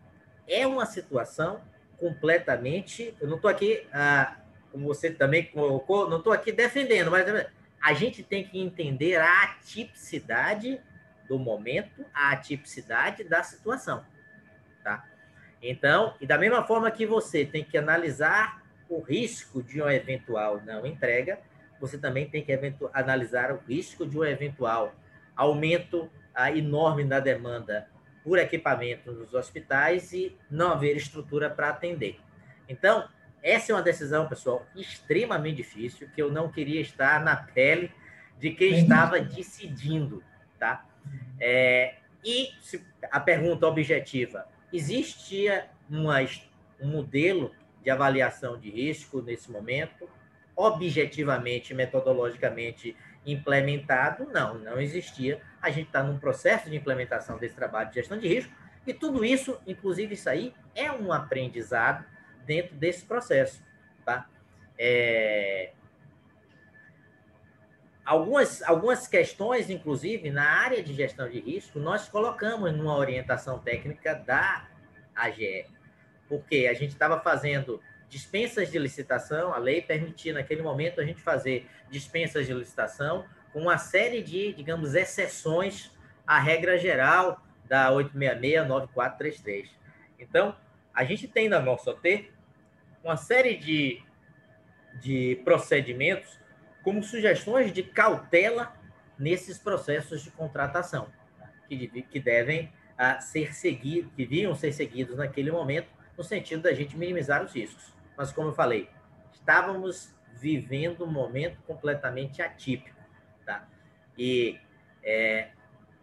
é 0.47 0.67
uma 0.67 0.87
situação 0.87 1.61
completamente. 1.99 3.15
Eu 3.21 3.29
não 3.29 3.37
estou 3.37 3.51
aqui, 3.51 3.87
ah, 3.93 4.37
como 4.71 4.87
você 4.87 5.11
também 5.11 5.45
colocou, 5.45 6.09
não 6.09 6.19
estou 6.19 6.33
aqui 6.33 6.53
defendendo, 6.53 7.11
mas 7.11 7.27
a 7.81 7.93
gente 7.95 8.23
tem 8.23 8.45
que 8.45 8.61
entender 8.61 9.17
a 9.17 9.43
atipicidade 9.43 10.81
do 11.29 11.39
momento, 11.39 12.05
a 12.15 12.33
atipicidade 12.33 13.25
da 13.25 13.43
situação. 13.43 14.05
Tá? 14.83 15.05
Então, 15.63 16.15
e 16.21 16.27
da 16.27 16.39
mesma 16.39 16.65
forma 16.65 16.91
que 16.91 17.07
você 17.07 17.45
tem 17.45 17.63
que 17.65 17.77
analisar 17.77 18.63
o 18.89 19.01
risco 19.01 19.63
de 19.63 19.81
uma 19.81 19.95
eventual 19.95 20.61
não 20.65 20.87
entrega, 20.87 21.39
você 21.81 21.99
também 21.99 22.29
tem 22.29 22.43
que 22.43 22.53
analisar 22.93 23.53
o 23.53 23.59
risco 23.59 24.07
de 24.07 24.19
um 24.19 24.25
eventual 24.25 24.95
aumento 25.37 26.11
ah, 26.35 26.51
enorme 26.51 27.05
na 27.05 27.21
demanda 27.21 27.89
por 28.25 28.39
equipamento 28.39 29.13
nos 29.13 29.33
hospitais 29.35 30.13
e 30.13 30.37
não 30.51 30.73
haver 30.73 30.97
estrutura 30.97 31.49
para 31.49 31.71
atender. 31.71 32.19
Então, 32.69 33.09
essa 33.43 33.73
é 33.73 33.75
uma 33.75 33.83
decisão, 33.83 34.29
pessoal, 34.29 34.67
extremamente 34.75 35.57
difícil, 35.57 36.09
que 36.15 36.21
eu 36.21 36.31
não 36.31 36.51
queria 36.51 36.81
estar 36.81 37.23
na 37.23 37.37
pele 37.37 37.93
de 38.39 38.51
quem 38.51 38.81
estava 38.81 39.21
decidindo, 39.21 40.23
tá? 40.59 40.85
É, 41.41 41.95
e 42.25 42.51
a 43.11 43.21
pergunta 43.21 43.67
objetiva, 43.67 44.47
existia 44.73 45.69
uma, 45.89 46.19
um 46.81 46.89
modelo 46.89 47.53
de 47.83 47.91
avaliação 47.91 48.59
de 48.59 48.71
risco 48.71 49.23
nesse 49.23 49.51
momento, 49.51 50.09
objetivamente, 50.57 51.73
metodologicamente 51.73 52.97
implementado? 53.25 54.27
Não, 54.33 54.59
não 54.59 54.81
existia. 54.81 55.41
A 55.63 55.71
gente 55.71 55.87
está 55.87 56.03
num 56.03 56.19
processo 56.19 56.69
de 56.69 56.77
implementação 56.77 57.39
desse 57.39 57.55
trabalho 57.55 57.89
de 57.89 57.97
gestão 57.97 58.19
de 58.19 58.27
risco, 58.27 58.53
e 58.87 58.95
tudo 58.95 59.25
isso, 59.25 59.61
inclusive 59.67 60.15
isso 60.15 60.29
aí, 60.29 60.55
é 60.75 60.91
um 60.91 61.13
aprendizado 61.13 62.05
dentro 62.47 62.75
desse 62.75 63.05
processo. 63.05 63.63
Tá? 64.05 64.29
É... 64.79 65.73
Algumas, 68.09 68.63
algumas 68.63 69.07
questões, 69.07 69.69
inclusive, 69.69 70.31
na 70.31 70.49
área 70.49 70.83
de 70.83 70.95
gestão 70.95 71.29
de 71.29 71.41
risco, 71.41 71.79
nós 71.79 72.09
colocamos 72.09 72.73
numa 72.73 72.97
orientação 72.97 73.59
técnica 73.59 74.15
da 74.15 74.67
AGE. 75.15 75.67
Porque 76.27 76.67
a 76.71 76.73
gente 76.73 76.93
estava 76.93 77.21
fazendo 77.21 77.83
dispensas 78.09 78.71
de 78.71 78.79
licitação, 78.79 79.53
a 79.53 79.59
lei 79.59 79.83
permitia 79.83 80.33
naquele 80.33 80.63
momento 80.63 81.03
a 81.03 81.05
gente 81.05 81.21
fazer 81.21 81.69
dispensas 81.91 82.47
de 82.47 82.55
licitação 82.55 83.27
com 83.53 83.61
uma 83.61 83.77
série 83.77 84.23
de, 84.23 84.55
digamos, 84.55 84.95
exceções 84.95 85.91
à 86.27 86.39
regra 86.39 86.79
geral 86.79 87.45
da 87.69 87.91
866-9433. 87.91 89.69
Então, 90.19 90.57
a 90.95 91.05
gente 91.05 91.29
tem 91.29 91.47
na 91.47 91.61
nossa 91.61 91.91
OT 91.91 92.33
uma 93.05 93.19
série 93.19 93.59
de, 93.59 94.03
de 94.99 95.43
procedimentos 95.45 96.38
como 96.89 97.03
sugestões 97.03 97.71
de 97.71 97.83
cautela 97.83 98.75
nesses 99.19 99.59
processos 99.59 100.23
de 100.23 100.31
contratação, 100.31 101.13
que, 101.69 101.87
que 102.01 102.19
devem 102.19 102.73
uh, 102.95 103.21
ser 103.21 103.55
seguidos, 103.55 104.11
que 104.13 104.25
deviam 104.25 104.55
ser 104.55 104.73
seguidos 104.73 105.19
naquele 105.19 105.51
momento, 105.51 105.87
no 106.17 106.25
sentido 106.25 106.63
da 106.63 106.73
gente 106.73 106.97
minimizar 106.97 107.45
os 107.45 107.53
riscos. 107.53 107.93
Mas, 108.17 108.33
como 108.33 108.49
eu 108.49 108.55
falei, 108.55 108.89
estávamos 109.35 110.15
vivendo 110.33 111.05
um 111.05 111.13
momento 111.13 111.61
completamente 111.67 112.41
atípico. 112.41 112.99
Tá? 113.45 113.69
E 114.17 114.59
é, 115.05 115.51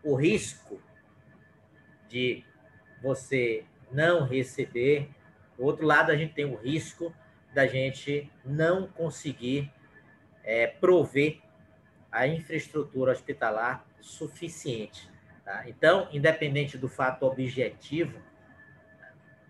o 0.03 0.13
risco 0.13 0.79
de 2.07 2.45
você 3.01 3.65
não 3.91 4.23
receber 4.23 5.09
do 5.57 5.63
outro 5.63 5.83
lado, 5.83 6.11
a 6.11 6.15
gente 6.15 6.35
tem 6.35 6.45
o 6.45 6.55
risco 6.55 7.11
da 7.55 7.65
gente 7.65 8.31
não 8.45 8.85
conseguir 8.85 9.73
é, 10.45 10.67
prover 10.67 11.39
a 12.11 12.25
infraestrutura 12.27 13.11
hospitalar 13.11 13.85
suficiente. 13.99 15.09
Tá? 15.43 15.67
Então, 15.67 16.07
independente 16.13 16.77
do 16.77 16.87
fato 16.87 17.25
objetivo 17.25 18.17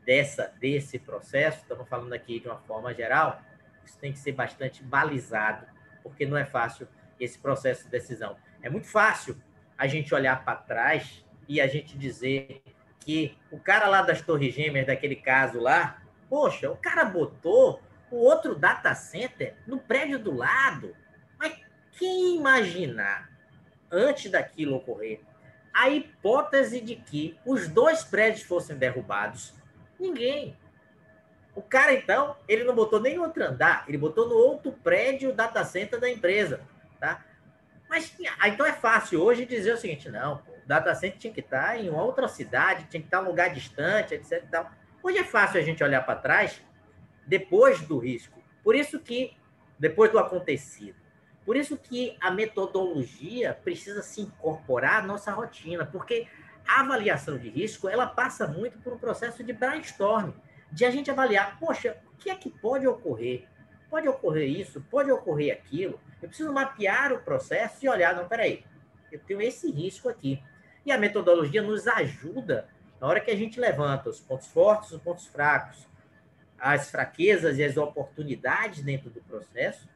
dessa, 0.05 0.51
desse 0.59 0.97
processo, 0.97 1.59
estamos 1.61 1.87
falando 1.87 2.13
aqui 2.13 2.39
de 2.39 2.47
uma 2.47 2.57
forma 2.61 2.93
geral, 2.93 3.41
isso 3.85 3.99
tem 3.99 4.11
que 4.11 4.19
ser 4.19 4.31
bastante 4.31 4.83
balizado, 4.83 5.67
porque 6.01 6.25
não 6.25 6.37
é 6.37 6.45
fácil 6.45 6.87
esse 7.19 7.37
processo 7.37 7.83
de 7.83 7.89
decisão. 7.89 8.35
É 8.63 8.69
muito 8.69 8.87
fácil 8.87 9.39
a 9.77 9.85
gente 9.85 10.13
olhar 10.15 10.43
para 10.43 10.55
trás 10.55 11.23
e 11.47 11.61
a 11.61 11.67
gente 11.67 11.97
dizer 11.97 12.63
que 12.99 13.37
o 13.51 13.59
cara 13.59 13.87
lá 13.87 14.01
das 14.01 14.21
Torres 14.21 14.55
Gêmeas, 14.55 14.87
daquele 14.87 15.15
caso 15.15 15.59
lá, 15.59 16.01
poxa, 16.27 16.71
o 16.71 16.77
cara 16.77 17.05
botou 17.05 17.79
o 18.15 18.19
outro 18.19 18.55
data 18.55 18.95
center 18.95 19.55
no 19.67 19.77
prédio 19.77 20.17
do 20.17 20.33
lado. 20.33 20.95
Mas 21.37 21.53
quem 21.97 22.37
imaginar, 22.37 23.29
antes 23.91 24.31
daquilo 24.31 24.77
ocorrer, 24.77 25.19
a 25.73 25.89
hipótese 25.89 26.79
de 26.79 26.95
que 26.95 27.37
os 27.45 27.67
dois 27.67 28.03
prédios 28.03 28.43
fossem 28.43 28.77
derrubados? 28.77 29.53
Ninguém. 29.99 30.57
O 31.53 31.61
cara, 31.61 31.93
então, 31.93 32.37
ele 32.47 32.63
não 32.63 32.73
botou 32.73 32.99
nem 32.99 33.19
outro 33.19 33.43
andar, 33.43 33.85
ele 33.87 33.97
botou 33.97 34.27
no 34.27 34.35
outro 34.35 34.71
prédio 34.71 35.33
data 35.33 35.63
center 35.63 35.99
da 35.99 36.09
empresa, 36.09 36.61
tá? 36.99 37.23
Mas 37.89 38.13
então 38.45 38.65
é 38.65 38.73
fácil 38.73 39.21
hoje 39.21 39.45
dizer 39.45 39.73
o 39.73 39.77
seguinte, 39.77 40.09
não, 40.09 40.35
o 40.35 40.67
data 40.67 40.93
center 40.95 41.17
tinha 41.17 41.33
que 41.33 41.39
estar 41.39 41.79
em 41.79 41.89
outra 41.89 42.27
cidade, 42.27 42.87
tinha 42.89 43.01
que 43.01 43.07
estar 43.07 43.19
em 43.19 43.25
um 43.25 43.27
lugar 43.27 43.53
distante, 43.53 44.13
etc. 44.13 44.43
Tal. 44.49 44.69
Hoje 45.03 45.19
é 45.19 45.23
fácil 45.23 45.59
a 45.59 45.63
gente 45.63 45.83
olhar 45.83 46.01
para 46.05 46.19
trás 46.19 46.61
depois 47.25 47.81
do 47.81 47.97
risco. 47.97 48.39
Por 48.63 48.75
isso 48.75 48.99
que, 48.99 49.35
depois 49.77 50.11
do 50.11 50.19
acontecido, 50.19 50.95
por 51.45 51.55
isso 51.55 51.77
que 51.77 52.17
a 52.19 52.31
metodologia 52.31 53.53
precisa 53.53 54.01
se 54.01 54.21
incorporar 54.21 55.03
à 55.03 55.05
nossa 55.05 55.31
rotina, 55.31 55.85
porque 55.85 56.27
a 56.67 56.81
avaliação 56.81 57.37
de 57.37 57.49
risco, 57.49 57.87
ela 57.87 58.07
passa 58.07 58.47
muito 58.47 58.79
por 58.79 58.93
um 58.93 58.97
processo 58.97 59.43
de 59.43 59.53
brainstorm, 59.53 60.31
de 60.71 60.83
a 60.83 60.89
gente 60.89 61.11
avaliar, 61.11 61.59
poxa, 61.59 61.97
o 62.11 62.17
que 62.17 62.29
é 62.29 62.35
que 62.35 62.49
pode 62.49 62.87
ocorrer? 62.87 63.47
Pode 63.89 64.07
ocorrer 64.07 64.49
isso, 64.49 64.81
pode 64.89 65.11
ocorrer 65.11 65.53
aquilo. 65.53 65.99
Eu 66.21 66.27
preciso 66.27 66.51
mapear 66.51 67.13
o 67.13 67.19
processo 67.19 67.85
e 67.85 67.89
olhar, 67.89 68.15
não, 68.15 68.27
peraí, 68.27 68.65
eu 69.11 69.19
tenho 69.19 69.41
esse 69.41 69.71
risco 69.71 70.09
aqui. 70.09 70.41
E 70.83 70.91
a 70.91 70.97
metodologia 70.97 71.61
nos 71.61 71.87
ajuda 71.87 72.67
na 72.99 73.07
hora 73.07 73.19
que 73.19 73.29
a 73.29 73.35
gente 73.35 73.59
levanta 73.59 74.09
os 74.09 74.19
pontos 74.19 74.47
fortes, 74.47 74.91
os 74.91 75.01
pontos 75.01 75.27
fracos, 75.27 75.87
as 76.59 76.89
fraquezas 76.89 77.57
e 77.57 77.63
as 77.63 77.77
oportunidades 77.77 78.81
dentro 78.81 79.09
do 79.09 79.21
processo, 79.21 79.87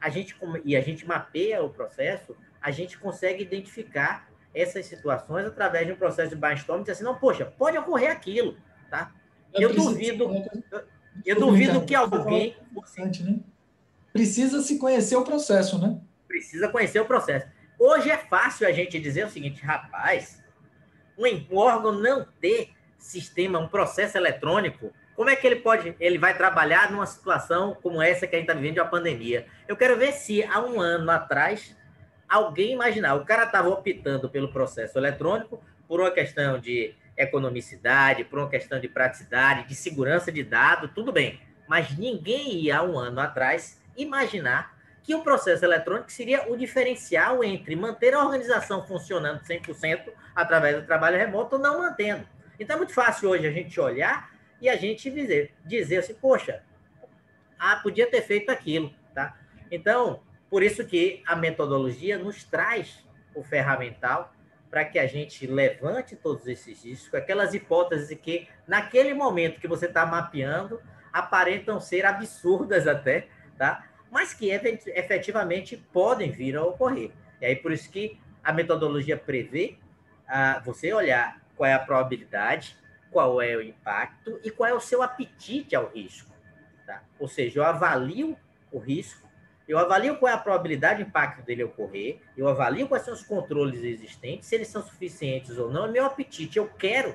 a 0.00 0.08
gente 0.08 0.36
e 0.64 0.76
a 0.76 0.80
gente 0.80 1.06
mapeia 1.06 1.62
o 1.62 1.70
processo, 1.70 2.36
a 2.60 2.70
gente 2.70 2.98
consegue 2.98 3.42
identificar 3.42 4.28
essas 4.54 4.86
situações 4.86 5.46
através 5.46 5.86
de 5.86 5.92
um 5.92 5.96
processo 5.96 6.30
de 6.30 6.36
brainstorming, 6.36 6.82
dizer 6.82 6.92
assim, 6.92 7.04
não, 7.04 7.14
poxa, 7.16 7.46
pode 7.46 7.76
ocorrer 7.78 8.10
aquilo, 8.10 8.56
tá? 8.90 9.12
Eu, 9.52 9.70
eu 9.70 9.74
duvido, 9.74 10.24
eu, 10.70 10.82
eu 11.24 11.40
duvido 11.40 11.84
que 11.84 11.94
alguém 11.94 12.56
né? 13.20 13.40
precisa 14.12 14.62
se 14.62 14.78
conhecer 14.78 15.16
o 15.16 15.24
processo, 15.24 15.78
né? 15.78 16.00
Precisa 16.26 16.68
conhecer 16.68 17.00
o 17.00 17.04
processo. 17.04 17.46
Hoje 17.78 18.10
é 18.10 18.16
fácil 18.16 18.66
a 18.66 18.72
gente 18.72 18.98
dizer 18.98 19.26
o 19.26 19.30
seguinte, 19.30 19.62
rapaz, 19.62 20.42
um 21.16 21.56
órgão 21.56 21.92
não 21.92 22.26
ter 22.40 22.70
sistema, 22.98 23.58
um 23.58 23.68
processo 23.68 24.16
eletrônico, 24.16 24.92
como 25.18 25.30
é 25.30 25.34
que 25.34 25.44
ele 25.44 25.56
pode, 25.56 25.96
ele 25.98 26.16
vai 26.16 26.32
trabalhar 26.36 26.92
numa 26.92 27.04
situação 27.04 27.76
como 27.82 28.00
essa 28.00 28.24
que 28.24 28.36
a 28.36 28.38
gente 28.38 28.46
está 28.48 28.54
vivendo 28.54 28.74
de 28.74 28.80
uma 28.80 28.86
pandemia? 28.86 29.46
Eu 29.66 29.76
quero 29.76 29.96
ver 29.96 30.12
se 30.12 30.44
há 30.44 30.60
um 30.60 30.80
ano 30.80 31.10
atrás 31.10 31.76
alguém 32.28 32.74
imaginar, 32.74 33.16
o 33.16 33.24
cara 33.24 33.42
estava 33.42 33.68
optando 33.68 34.30
pelo 34.30 34.52
processo 34.52 34.96
eletrônico 34.96 35.60
por 35.88 35.98
uma 35.98 36.12
questão 36.12 36.60
de 36.60 36.94
economicidade, 37.16 38.22
por 38.22 38.38
uma 38.38 38.48
questão 38.48 38.78
de 38.78 38.86
praticidade, 38.86 39.66
de 39.66 39.74
segurança 39.74 40.30
de 40.30 40.44
dados, 40.44 40.92
tudo 40.94 41.10
bem. 41.10 41.40
Mas 41.66 41.98
ninguém 41.98 42.54
ia 42.54 42.78
há 42.78 42.84
um 42.84 42.96
ano 42.96 43.18
atrás 43.18 43.82
imaginar 43.96 44.78
que 45.02 45.16
o 45.16 45.22
processo 45.24 45.64
eletrônico 45.64 46.12
seria 46.12 46.48
o 46.48 46.56
diferencial 46.56 47.42
entre 47.42 47.74
manter 47.74 48.14
a 48.14 48.24
organização 48.24 48.86
funcionando 48.86 49.40
100% 49.40 50.12
através 50.32 50.76
do 50.76 50.86
trabalho 50.86 51.18
remoto 51.18 51.56
ou 51.56 51.60
não 51.60 51.80
mantendo. 51.80 52.24
Então 52.56 52.76
é 52.76 52.76
muito 52.76 52.94
fácil 52.94 53.30
hoje 53.30 53.48
a 53.48 53.50
gente 53.50 53.80
olhar 53.80 54.37
e 54.60 54.68
a 54.68 54.76
gente 54.76 55.10
dizer, 55.10 55.54
dizer 55.64 55.98
assim, 55.98 56.14
poxa, 56.14 56.62
ah, 57.58 57.76
podia 57.76 58.10
ter 58.10 58.22
feito 58.22 58.50
aquilo, 58.50 58.92
tá? 59.14 59.36
Então, 59.70 60.22
por 60.50 60.62
isso 60.62 60.84
que 60.84 61.22
a 61.26 61.36
metodologia 61.36 62.18
nos 62.18 62.44
traz 62.44 63.04
o 63.34 63.42
ferramental 63.42 64.32
para 64.70 64.84
que 64.84 64.98
a 64.98 65.06
gente 65.06 65.46
levante 65.46 66.14
todos 66.14 66.46
esses 66.46 66.84
riscos, 66.84 67.14
aquelas 67.14 67.54
hipóteses 67.54 68.16
que, 68.20 68.48
naquele 68.66 69.14
momento 69.14 69.60
que 69.60 69.68
você 69.68 69.86
está 69.86 70.04
mapeando, 70.04 70.80
aparentam 71.12 71.80
ser 71.80 72.04
absurdas 72.04 72.86
até, 72.86 73.28
tá? 73.56 73.88
mas 74.10 74.32
que 74.34 74.50
efetivamente 74.50 75.76
podem 75.92 76.30
vir 76.30 76.56
a 76.56 76.62
ocorrer. 76.62 77.10
E 77.40 77.46
aí, 77.46 77.56
por 77.56 77.72
isso 77.72 77.90
que 77.90 78.18
a 78.42 78.52
metodologia 78.52 79.16
prevê 79.16 79.76
ah, 80.26 80.60
você 80.64 80.92
olhar 80.92 81.40
qual 81.56 81.68
é 81.68 81.74
a 81.74 81.78
probabilidade, 81.78 82.76
qual 83.10 83.40
é 83.40 83.56
o 83.56 83.62
impacto 83.62 84.40
e 84.44 84.50
qual 84.50 84.70
é 84.70 84.74
o 84.74 84.80
seu 84.80 85.02
apetite 85.02 85.74
ao 85.74 85.88
risco. 85.88 86.34
Tá? 86.86 87.02
Ou 87.18 87.28
seja, 87.28 87.60
eu 87.60 87.64
avalio 87.64 88.36
o 88.72 88.78
risco, 88.78 89.28
eu 89.66 89.78
avalio 89.78 90.16
qual 90.16 90.32
é 90.32 90.34
a 90.34 90.38
probabilidade 90.38 91.02
de 91.02 91.08
impacto 91.08 91.44
dele 91.44 91.64
ocorrer, 91.64 92.20
eu 92.36 92.48
avalio 92.48 92.88
quais 92.88 93.04
são 93.04 93.12
os 93.12 93.22
controles 93.22 93.82
existentes, 93.82 94.48
se 94.48 94.54
eles 94.54 94.68
são 94.68 94.82
suficientes 94.82 95.58
ou 95.58 95.70
não, 95.70 95.84
é 95.84 95.88
meu 95.88 96.06
apetite. 96.06 96.58
Eu 96.58 96.68
quero 96.68 97.14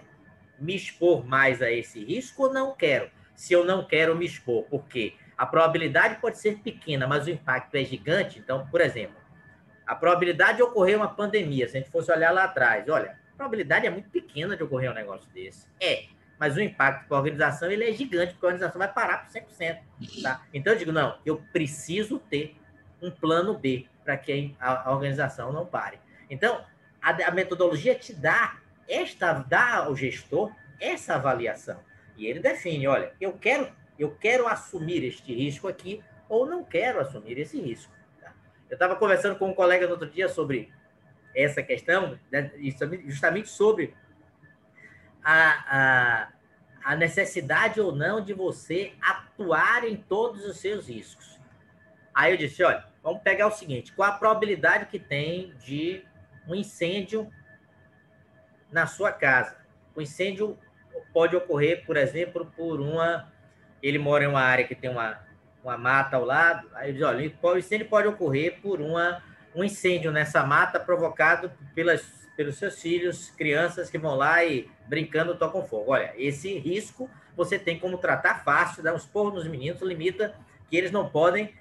me 0.59 0.75
expor 0.75 1.25
mais 1.25 1.61
a 1.61 1.71
esse 1.71 2.03
risco 2.03 2.43
ou 2.43 2.53
não 2.53 2.75
quero? 2.75 3.09
Se 3.35 3.53
eu 3.53 3.65
não 3.65 3.85
quero 3.85 4.15
me 4.15 4.25
expor, 4.25 4.63
por 4.65 4.85
quê? 4.87 5.13
A 5.35 5.45
probabilidade 5.45 6.21
pode 6.21 6.37
ser 6.37 6.59
pequena, 6.59 7.07
mas 7.07 7.25
o 7.25 7.31
impacto 7.31 7.75
é 7.75 7.83
gigante. 7.83 8.37
Então, 8.37 8.67
por 8.67 8.81
exemplo, 8.81 9.15
a 9.85 9.95
probabilidade 9.95 10.57
de 10.57 10.63
ocorrer 10.63 10.95
uma 10.95 11.07
pandemia, 11.09 11.67
se 11.67 11.75
a 11.75 11.79
gente 11.79 11.91
fosse 11.91 12.11
olhar 12.11 12.31
lá 12.31 12.43
atrás, 12.43 12.87
olha, 12.87 13.17
probabilidade 13.35 13.85
é 13.85 13.89
muito 13.89 14.09
pequena 14.09 14.55
de 14.55 14.63
ocorrer 14.63 14.91
um 14.91 14.93
negócio 14.93 15.29
desse. 15.31 15.67
É, 15.81 16.05
mas 16.39 16.55
o 16.55 16.61
impacto 16.61 17.07
para 17.07 17.17
a 17.17 17.19
organização 17.19 17.69
ele 17.71 17.89
é 17.89 17.93
gigante, 17.93 18.33
porque 18.33 18.45
a 18.45 18.49
organização 18.49 18.79
vai 18.79 18.91
parar 18.91 19.25
por 19.25 19.31
100%. 19.31 19.79
Tá? 20.21 20.45
Então, 20.53 20.73
eu 20.73 20.79
digo, 20.79 20.91
não, 20.91 21.17
eu 21.25 21.41
preciso 21.51 22.19
ter 22.19 22.55
um 23.01 23.11
plano 23.11 23.57
B 23.57 23.87
para 24.03 24.17
que 24.17 24.55
a, 24.59 24.89
a, 24.89 24.93
organização 24.93 25.51
não 25.51 25.65
pare. 25.65 25.99
Então, 26.29 26.63
a, 27.01 27.11
a 27.11 27.31
metodologia 27.31 27.95
te 27.95 28.13
dá, 28.13 28.57
esta, 28.87 29.33
dá 29.33 29.75
ao 29.77 29.95
gestor 29.95 30.51
essa 30.79 31.15
avaliação. 31.15 31.79
E 32.17 32.25
ele 32.27 32.39
define, 32.39 32.87
olha, 32.87 33.13
eu 33.19 33.33
quero 33.33 33.71
eu 33.97 34.11
quero 34.11 34.47
assumir 34.47 35.03
este 35.03 35.33
risco 35.33 35.67
aqui 35.67 36.03
ou 36.27 36.45
não 36.45 36.63
quero 36.63 36.99
assumir 36.99 37.37
esse 37.37 37.59
risco. 37.59 37.91
Tá? 38.19 38.33
Eu 38.69 38.75
estava 38.75 38.95
conversando 38.95 39.37
com 39.37 39.49
um 39.49 39.53
colega 39.53 39.85
no 39.85 39.93
outro 39.93 40.09
dia 40.09 40.27
sobre 40.27 40.71
essa 41.35 41.63
questão, 41.63 42.19
né, 42.31 42.51
justamente 43.05 43.49
sobre 43.49 43.95
a, 45.23 46.29
a, 46.83 46.91
a 46.91 46.95
necessidade 46.95 47.79
ou 47.79 47.95
não 47.95 48.23
de 48.23 48.33
você 48.33 48.93
atuar 49.01 49.87
em 49.87 49.95
todos 49.95 50.45
os 50.45 50.57
seus 50.57 50.87
riscos. 50.87 51.39
Aí 52.13 52.33
eu 52.33 52.37
disse, 52.37 52.63
olha, 52.63 52.85
vamos 53.01 53.21
pegar 53.23 53.47
o 53.47 53.51
seguinte, 53.51 53.91
qual 53.93 54.09
a 54.09 54.17
probabilidade 54.17 54.85
que 54.85 54.99
tem 54.99 55.53
de 55.57 56.05
um 56.47 56.53
incêndio 56.53 57.31
na 58.71 58.85
sua 58.85 59.11
casa? 59.11 59.57
O 59.95 60.01
incêndio 60.01 60.57
pode 61.11 61.35
ocorrer, 61.35 61.85
por 61.85 61.97
exemplo, 61.97 62.51
por 62.55 62.79
uma 62.79 63.31
ele 63.83 63.99
mora 63.99 64.23
em 64.23 64.27
uma 64.27 64.41
área 64.41 64.65
que 64.65 64.73
tem 64.73 64.89
uma, 64.89 65.19
uma 65.61 65.77
mata 65.77 66.15
ao 66.15 66.23
lado, 66.23 66.69
aí 66.73 66.89
ele 66.89 66.99
diz, 66.99 67.05
olha, 67.05 67.33
o 67.41 67.57
incêndio 67.57 67.87
pode 67.89 68.07
ocorrer 68.07 68.61
por 68.61 68.79
uma, 68.79 69.21
um 69.55 69.63
incêndio 69.63 70.11
nessa 70.11 70.45
mata 70.45 70.79
provocado 70.79 71.51
pelas, 71.75 72.01
pelos 72.35 72.57
seus 72.57 72.81
filhos, 72.81 73.29
crianças 73.31 73.89
que 73.89 73.97
vão 73.97 74.15
lá 74.15 74.43
e 74.43 74.69
brincando 74.87 75.35
tocam 75.35 75.63
fogo. 75.65 75.91
Olha, 75.91 76.13
esse 76.17 76.57
risco 76.59 77.09
você 77.35 77.57
tem 77.57 77.79
como 77.79 77.97
tratar 77.97 78.43
fácil, 78.43 78.83
dar 78.83 78.93
uns 78.93 79.05
porros 79.05 79.33
nos 79.33 79.47
meninos, 79.47 79.81
limita 79.81 80.35
que 80.69 80.77
eles 80.77 80.91
não 80.91 81.09
podem 81.09 81.53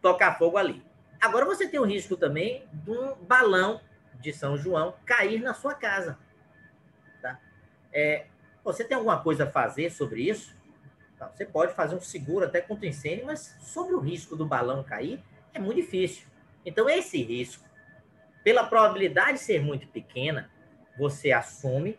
tocar 0.00 0.38
fogo 0.38 0.56
ali. 0.56 0.82
Agora 1.20 1.44
você 1.44 1.66
tem 1.66 1.80
o 1.80 1.84
risco 1.84 2.16
também 2.16 2.66
de 2.72 2.90
um 2.90 3.14
balão 3.14 3.80
de 4.20 4.32
São 4.32 4.56
João 4.56 4.94
cair 5.04 5.40
na 5.40 5.54
sua 5.54 5.74
casa. 5.74 6.18
Tá? 7.20 7.38
É, 7.92 8.26
você 8.62 8.84
tem 8.84 8.96
alguma 8.96 9.20
coisa 9.22 9.44
a 9.44 9.50
fazer 9.50 9.90
sobre 9.90 10.22
isso? 10.22 10.56
Tá, 11.18 11.28
você 11.34 11.44
pode 11.44 11.74
fazer 11.74 11.96
um 11.96 12.00
seguro 12.00 12.44
até 12.44 12.60
contra 12.60 12.86
incêndio, 12.86 13.26
mas 13.26 13.56
sobre 13.60 13.94
o 13.94 13.98
risco 13.98 14.36
do 14.36 14.46
balão 14.46 14.84
cair, 14.84 15.20
é 15.52 15.58
muito 15.58 15.76
difícil. 15.76 16.26
Então, 16.64 16.88
esse 16.88 17.22
risco, 17.22 17.64
pela 18.44 18.64
probabilidade 18.64 19.38
ser 19.38 19.60
muito 19.60 19.86
pequena, 19.88 20.50
você 20.98 21.32
assume 21.32 21.98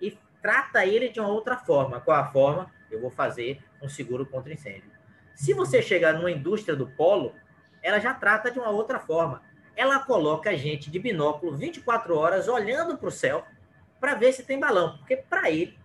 e 0.00 0.16
trata 0.42 0.84
ele 0.84 1.08
de 1.08 1.20
uma 1.20 1.28
outra 1.28 1.56
forma. 1.56 2.00
Qual 2.00 2.16
a 2.16 2.30
forma? 2.30 2.70
Eu 2.90 3.00
vou 3.00 3.10
fazer 3.10 3.62
um 3.82 3.88
seguro 3.88 4.26
contra 4.26 4.52
incêndio. 4.52 4.90
Se 5.34 5.52
você 5.52 5.82
chegar 5.82 6.14
numa 6.14 6.30
indústria 6.30 6.76
do 6.76 6.86
polo, 6.86 7.34
ela 7.82 7.98
já 7.98 8.14
trata 8.14 8.50
de 8.50 8.58
uma 8.58 8.70
outra 8.70 9.00
forma. 9.00 9.42
Ela 9.76 9.98
coloca 9.98 10.50
a 10.50 10.56
gente 10.56 10.90
de 10.90 10.98
binóculo 10.98 11.56
24 11.56 12.16
horas 12.16 12.46
olhando 12.46 12.96
para 12.96 13.08
o 13.08 13.12
céu 13.12 13.44
para 14.00 14.14
ver 14.14 14.32
se 14.32 14.44
tem 14.44 14.60
balão, 14.60 14.98
porque 14.98 15.16
para 15.16 15.50
ele 15.50 15.78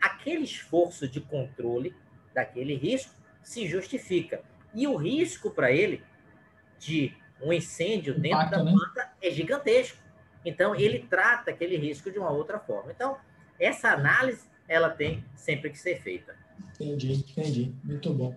aquele 0.00 0.44
esforço 0.44 1.08
de 1.08 1.20
controle 1.20 1.94
daquele 2.34 2.74
risco 2.74 3.14
se 3.42 3.66
justifica. 3.66 4.42
E 4.74 4.86
o 4.86 4.96
risco 4.96 5.50
para 5.50 5.70
ele 5.70 6.02
de 6.78 7.16
um 7.42 7.52
incêndio 7.52 8.14
dentro 8.14 8.38
Impacto, 8.38 8.64
da 8.64 8.70
planta 8.70 9.02
né? 9.02 9.10
é 9.22 9.30
gigantesco. 9.30 9.98
Então, 10.44 10.74
ele 10.74 11.00
trata 11.00 11.50
aquele 11.50 11.76
risco 11.76 12.10
de 12.10 12.18
uma 12.18 12.30
outra 12.30 12.58
forma. 12.58 12.92
Então, 12.92 13.16
essa 13.58 13.90
análise, 13.90 14.48
ela 14.68 14.90
tem 14.90 15.24
sempre 15.34 15.70
que 15.70 15.78
ser 15.78 16.00
feita. 16.00 16.36
Entendi, 16.74 17.12
entendi. 17.12 17.74
Muito 17.82 18.12
bom. 18.12 18.36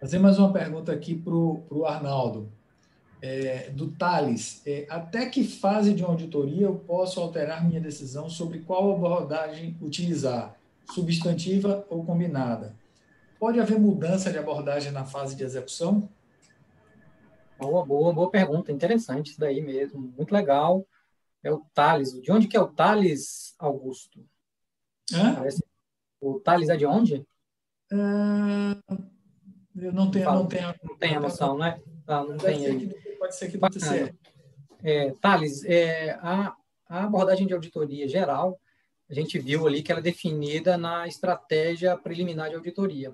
Fazer 0.00 0.18
mais 0.18 0.38
uma 0.38 0.52
pergunta 0.52 0.90
aqui 0.92 1.14
para 1.14 1.32
o 1.32 1.86
Arnaldo. 1.86 2.50
É, 3.24 3.70
do 3.70 3.86
Thales, 3.86 4.60
é, 4.66 4.84
até 4.90 5.26
que 5.26 5.44
fase 5.44 5.94
de 5.94 6.02
uma 6.02 6.10
auditoria 6.10 6.66
eu 6.66 6.74
posso 6.74 7.20
alterar 7.20 7.64
minha 7.64 7.80
decisão 7.80 8.28
sobre 8.28 8.58
qual 8.58 8.96
abordagem 8.96 9.76
utilizar, 9.80 10.56
substantiva 10.92 11.86
ou 11.88 12.04
combinada? 12.04 12.74
Pode 13.38 13.60
haver 13.60 13.78
mudança 13.78 14.32
de 14.32 14.38
abordagem 14.38 14.90
na 14.90 15.04
fase 15.04 15.36
de 15.36 15.44
execução? 15.44 16.08
Boa, 17.62 17.86
boa, 17.86 18.12
boa 18.12 18.28
pergunta. 18.28 18.72
Interessante 18.72 19.30
isso 19.30 19.40
daí 19.40 19.62
mesmo. 19.62 20.00
Muito 20.00 20.32
legal. 20.32 20.84
É 21.44 21.52
o 21.52 21.64
Thales. 21.72 22.20
De 22.20 22.32
onde 22.32 22.48
que 22.48 22.56
é 22.56 22.60
o 22.60 22.66
Thales, 22.66 23.54
Augusto? 23.56 24.24
Hã? 25.12 25.36
Parece... 25.36 25.64
O 26.20 26.40
Thales 26.40 26.68
é 26.68 26.76
de 26.76 26.84
onde? 26.84 27.24
Uh, 27.92 29.02
eu 29.76 29.92
não 29.92 30.10
tenho, 30.10 30.24
não 30.32 30.46
tenho, 30.46 30.74
não 30.82 30.96
tenho 30.96 31.18
a 31.18 31.20
noção, 31.20 31.56
né? 31.56 31.80
Ah, 32.06 32.24
não 32.24 32.36
tem 32.36 32.66
aí. 32.66 33.16
Pode 33.16 33.36
ser 33.36 33.48
que 33.48 33.58
não. 33.58 33.68
É, 34.82 35.12
Thales, 35.20 35.64
é, 35.64 36.12
a, 36.20 36.56
a 36.88 37.04
abordagem 37.04 37.46
de 37.46 37.54
auditoria 37.54 38.08
geral, 38.08 38.58
a 39.08 39.14
gente 39.14 39.38
viu 39.38 39.68
ali 39.68 39.82
que 39.82 39.92
ela 39.92 40.00
é 40.00 40.02
definida 40.02 40.76
na 40.76 41.06
estratégia 41.06 41.96
preliminar 41.96 42.48
de 42.48 42.56
auditoria. 42.56 43.12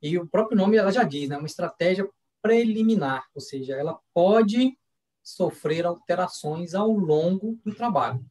E 0.00 0.18
o 0.18 0.26
próprio 0.26 0.56
nome 0.56 0.78
ela 0.78 0.90
já 0.90 1.02
diz, 1.02 1.28
né? 1.28 1.36
Uma 1.36 1.46
estratégia 1.46 2.08
preliminar, 2.44 3.24
ou 3.34 3.40
seja, 3.40 3.74
ela 3.74 3.98
pode 4.12 4.76
sofrer 5.22 5.86
alterações 5.86 6.74
ao 6.74 6.90
longo 6.92 7.58
do 7.64 7.74
trabalho. 7.74 8.22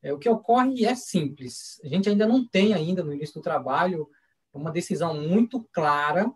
É, 0.00 0.12
o 0.12 0.18
que 0.18 0.28
ocorre 0.28 0.84
é 0.84 0.94
simples. 0.94 1.80
A 1.82 1.88
gente 1.88 2.08
ainda 2.08 2.24
não 2.24 2.46
tem 2.46 2.72
ainda 2.72 3.02
no 3.02 3.12
início 3.12 3.34
do 3.34 3.42
trabalho 3.42 4.08
uma 4.54 4.70
decisão 4.70 5.20
muito 5.20 5.60
clara, 5.72 6.32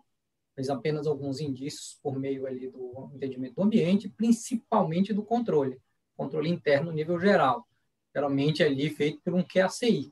mas 0.55 0.69
apenas 0.69 1.07
alguns 1.07 1.39
indícios 1.39 1.97
por 2.03 2.19
meio 2.19 2.45
ali 2.45 2.69
do 2.69 3.09
entendimento 3.15 3.55
do 3.55 3.63
ambiente, 3.63 4.09
principalmente 4.09 5.13
do 5.13 5.23
controle, 5.23 5.79
controle 6.17 6.49
interno 6.49 6.87
no 6.87 6.91
nível 6.91 7.17
geral, 7.17 7.65
geralmente 8.13 8.61
ali 8.61 8.89
feito 8.89 9.21
por 9.23 9.33
um 9.33 9.43
QACI. 9.43 10.11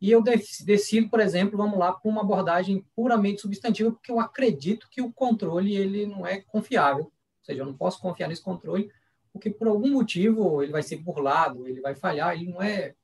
E 0.00 0.10
eu 0.10 0.22
decido, 0.22 1.10
por 1.10 1.20
exemplo, 1.20 1.58
vamos 1.58 1.78
lá, 1.78 1.92
para 1.92 2.10
uma 2.10 2.22
abordagem 2.22 2.84
puramente 2.96 3.42
substantiva, 3.42 3.92
porque 3.92 4.10
eu 4.10 4.18
acredito 4.18 4.88
que 4.90 5.02
o 5.02 5.12
controle 5.12 5.76
ele 5.76 6.06
não 6.06 6.26
é 6.26 6.40
confiável. 6.40 7.04
Ou 7.04 7.44
seja, 7.44 7.60
eu 7.60 7.66
não 7.66 7.76
posso 7.76 8.00
confiar 8.00 8.28
nesse 8.28 8.42
controle, 8.42 8.90
porque 9.30 9.50
por 9.50 9.68
algum 9.68 9.90
motivo 9.90 10.62
ele 10.62 10.72
vai 10.72 10.82
ser 10.82 10.96
burlado, 10.96 11.68
ele 11.68 11.82
vai 11.82 11.94
falhar, 11.94 12.34
ele 12.34 12.50
não 12.50 12.62
é, 12.62 12.94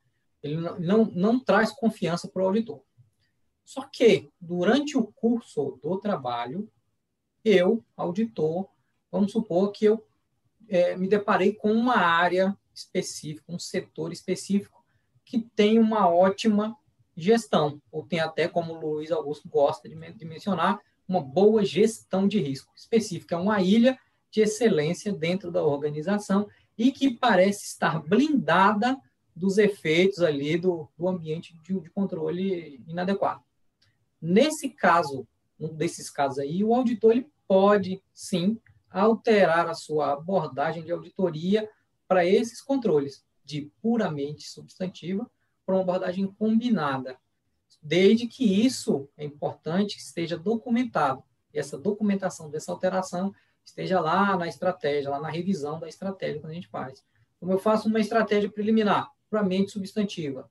ele 0.42 0.56
não, 0.56 0.78
não, 0.78 1.04
não 1.04 1.38
traz 1.38 1.70
confiança 1.70 2.28
para 2.28 2.42
o 2.42 2.46
auditor. 2.46 2.80
Só 3.62 3.82
que, 3.82 4.30
durante 4.40 4.96
o 4.96 5.06
curso 5.06 5.78
do 5.82 5.98
trabalho, 5.98 6.70
eu, 7.44 7.84
auditor, 7.96 8.68
vamos 9.10 9.32
supor 9.32 9.70
que 9.70 9.84
eu 9.84 10.06
é, 10.68 10.96
me 10.96 11.08
deparei 11.08 11.52
com 11.52 11.72
uma 11.72 11.96
área 11.96 12.56
específica, 12.72 13.52
um 13.52 13.58
setor 13.58 14.12
específico, 14.12 14.84
que 15.24 15.40
tem 15.40 15.78
uma 15.78 16.08
ótima 16.08 16.76
gestão, 17.16 17.80
ou 17.90 18.04
tem 18.04 18.20
até, 18.20 18.46
como 18.46 18.74
o 18.74 18.94
Luiz 18.94 19.10
Augusto 19.10 19.48
gosta 19.48 19.88
de, 19.88 19.94
de 19.94 20.24
mencionar, 20.24 20.80
uma 21.08 21.20
boa 21.20 21.64
gestão 21.64 22.28
de 22.28 22.38
risco 22.38 22.72
específica. 22.76 23.34
É 23.34 23.38
uma 23.38 23.62
ilha 23.62 23.98
de 24.30 24.42
excelência 24.42 25.12
dentro 25.12 25.50
da 25.50 25.64
organização 25.64 26.48
e 26.76 26.92
que 26.92 27.10
parece 27.10 27.64
estar 27.64 28.02
blindada 28.02 29.00
dos 29.34 29.56
efeitos 29.56 30.20
ali 30.20 30.58
do, 30.58 30.88
do 30.96 31.08
ambiente 31.08 31.54
de, 31.62 31.80
de, 31.80 31.90
controle 31.90 32.82
inadequado. 32.86 33.42
Nesse 34.20 34.68
caso, 34.68 35.26
um 35.58 35.68
desses 35.68 36.10
casos 36.10 36.38
aí, 36.38 36.64
o 36.64 36.74
auditor 36.74 37.12
ele 37.12 37.30
pode 37.46 38.02
sim 38.12 38.58
alterar 38.90 39.68
a 39.68 39.74
sua 39.74 40.12
abordagem 40.12 40.82
de 40.82 40.92
auditoria 40.92 41.68
para 42.08 42.24
esses 42.24 42.60
controles, 42.60 43.24
de 43.44 43.70
puramente 43.80 44.48
substantiva 44.48 45.30
para 45.66 45.74
uma 45.74 45.82
abordagem 45.82 46.26
combinada, 46.26 47.18
desde 47.82 48.28
que 48.28 48.64
isso 48.64 49.08
é 49.18 49.24
importante 49.24 49.96
que 49.96 50.02
esteja 50.02 50.38
documentado. 50.38 51.22
E 51.52 51.58
essa 51.58 51.76
documentação 51.76 52.48
dessa 52.48 52.70
alteração 52.70 53.34
esteja 53.64 54.00
lá 54.00 54.36
na 54.36 54.46
estratégia, 54.46 55.10
lá 55.10 55.20
na 55.20 55.28
revisão 55.28 55.80
da 55.80 55.88
estratégia 55.88 56.40
que 56.40 56.46
a 56.46 56.52
gente 56.52 56.68
faz. 56.68 57.04
Como 57.40 57.52
eu 57.52 57.58
faço 57.58 57.88
uma 57.88 58.00
estratégia 58.00 58.50
preliminar, 58.50 59.10
puramente 59.28 59.72
substantiva, 59.72 60.48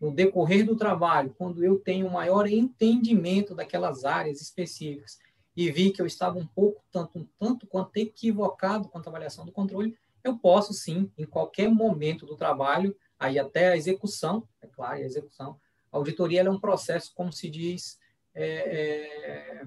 no 0.00 0.12
decorrer 0.12 0.66
do 0.66 0.74
trabalho, 0.74 1.32
quando 1.38 1.64
eu 1.64 1.78
tenho 1.78 2.10
maior 2.10 2.48
entendimento 2.48 3.54
daquelas 3.54 4.04
áreas 4.04 4.40
específicas 4.40 5.20
e 5.56 5.70
vi 5.70 5.92
que 5.92 6.02
eu 6.02 6.06
estava 6.06 6.38
um 6.38 6.46
pouco, 6.46 6.82
tanto, 6.90 7.20
um 7.20 7.26
tanto 7.38 7.68
quanto 7.68 7.96
equivocado 7.96 8.88
quanto 8.88 9.06
a 9.06 9.10
avaliação 9.10 9.46
do 9.46 9.52
controle, 9.52 9.96
eu 10.24 10.36
posso 10.36 10.72
sim, 10.72 11.10
em 11.16 11.24
qualquer 11.24 11.68
momento 11.68 12.26
do 12.26 12.36
trabalho, 12.36 12.96
aí 13.22 13.38
até 13.38 13.68
a 13.68 13.76
execução, 13.76 14.46
é 14.60 14.66
claro, 14.66 14.96
a 14.96 15.00
execução, 15.00 15.56
a 15.92 15.96
auditoria 15.96 16.40
é 16.40 16.50
um 16.50 16.58
processo, 16.58 17.12
como 17.14 17.32
se 17.32 17.48
diz, 17.48 17.96
é, 18.34 19.60
é, 19.60 19.66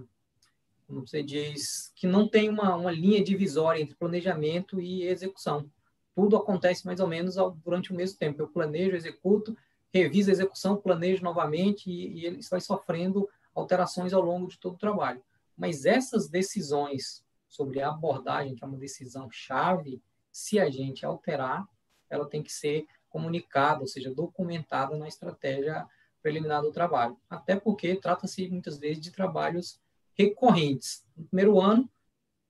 como 0.85 1.07
você 1.07 1.23
diz, 1.23 1.89
que 1.95 2.05
não 2.05 2.27
tem 2.27 2.49
uma, 2.49 2.75
uma 2.75 2.91
linha 2.91 3.23
divisória 3.23 3.81
entre 3.81 3.95
planejamento 3.95 4.81
e 4.81 5.03
execução. 5.03 5.71
Tudo 6.13 6.35
acontece 6.35 6.85
mais 6.85 6.99
ou 6.99 7.07
menos 7.07 7.37
ao, 7.37 7.51
durante 7.51 7.93
o 7.93 7.95
mesmo 7.95 8.17
tempo. 8.17 8.41
Eu 8.41 8.49
planejo, 8.49 8.95
executo, 8.95 9.55
reviso 9.93 10.29
a 10.29 10.33
execução, 10.33 10.75
planejo 10.75 11.23
novamente 11.23 11.89
e, 11.89 12.19
e 12.19 12.25
ele 12.25 12.41
vai 12.49 12.59
sofrendo 12.59 13.29
alterações 13.53 14.11
ao 14.11 14.21
longo 14.21 14.47
de 14.49 14.59
todo 14.59 14.75
o 14.75 14.79
trabalho. 14.79 15.23
Mas 15.57 15.85
essas 15.85 16.27
decisões 16.27 17.23
sobre 17.47 17.81
a 17.81 17.89
abordagem, 17.89 18.53
que 18.53 18.63
é 18.65 18.67
uma 18.67 18.77
decisão 18.77 19.29
chave, 19.31 20.01
se 20.29 20.59
a 20.59 20.69
gente 20.69 21.05
alterar, 21.05 21.65
ela 22.09 22.27
tem 22.27 22.43
que 22.43 22.51
ser 22.51 22.85
comunicada, 23.15 23.79
ou 23.79 23.87
seja, 23.87 24.13
documentada 24.13 24.97
na 24.97 25.07
estratégia 25.07 25.87
preliminar 26.21 26.61
do 26.61 26.69
trabalho. 26.69 27.17
Até 27.29 27.55
porque 27.55 27.95
trata-se 27.95 28.49
muitas 28.49 28.77
vezes 28.77 29.01
de 29.01 29.09
trabalhos 29.09 29.79
recorrentes. 30.17 31.05
No 31.15 31.23
primeiro 31.23 31.61
ano, 31.61 31.89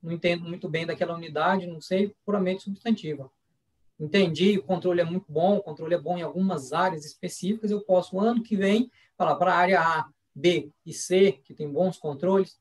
não 0.01 0.11
entendo 0.11 0.43
muito 0.43 0.67
bem 0.67 0.83
daquela 0.83 1.13
unidade, 1.13 1.67
não 1.67 1.79
sei, 1.79 2.15
puramente 2.25 2.63
substantiva. 2.63 3.29
Entendi, 3.99 4.57
o 4.57 4.63
controle 4.63 5.01
é 5.01 5.05
muito 5.05 5.31
bom, 5.31 5.57
o 5.57 5.61
controle 5.61 5.93
é 5.93 5.99
bom 5.99 6.17
em 6.17 6.23
algumas 6.23 6.73
áreas 6.73 7.05
específicas, 7.05 7.69
eu 7.69 7.81
posso, 7.81 8.19
ano 8.19 8.41
que 8.41 8.55
vem, 8.55 8.89
falar 9.15 9.35
para 9.35 9.53
a 9.53 9.57
área 9.57 9.81
A, 9.81 10.09
B 10.33 10.71
e 10.83 10.91
C, 10.91 11.33
que 11.43 11.53
tem 11.53 11.71
bons 11.71 11.99
controles, 11.99 12.59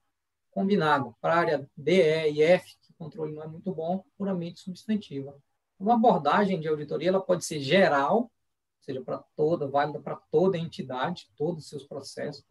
combinado. 0.50 1.16
Para 1.22 1.34
a 1.34 1.38
área 1.38 1.70
D, 1.74 2.28
E 2.28 2.32
e 2.32 2.42
F, 2.42 2.76
que 2.82 2.90
o 2.90 2.94
controle 2.98 3.32
não 3.32 3.42
é 3.42 3.48
muito 3.48 3.72
bom, 3.72 4.04
puramente 4.18 4.60
substantiva. 4.60 5.34
Uma 5.78 5.94
abordagem 5.94 6.60
de 6.60 6.68
auditoria 6.68 7.08
ela 7.08 7.20
pode 7.20 7.44
ser 7.44 7.60
geral, 7.60 8.16
ou 8.22 8.30
seja, 8.80 9.02
para 9.02 9.18
toda, 9.36 9.68
válida 9.68 10.00
para 10.00 10.16
toda 10.30 10.56
a 10.56 10.60
entidade, 10.60 11.30
todos 11.36 11.64
os 11.64 11.68
seus 11.68 11.84
processos, 11.84 12.44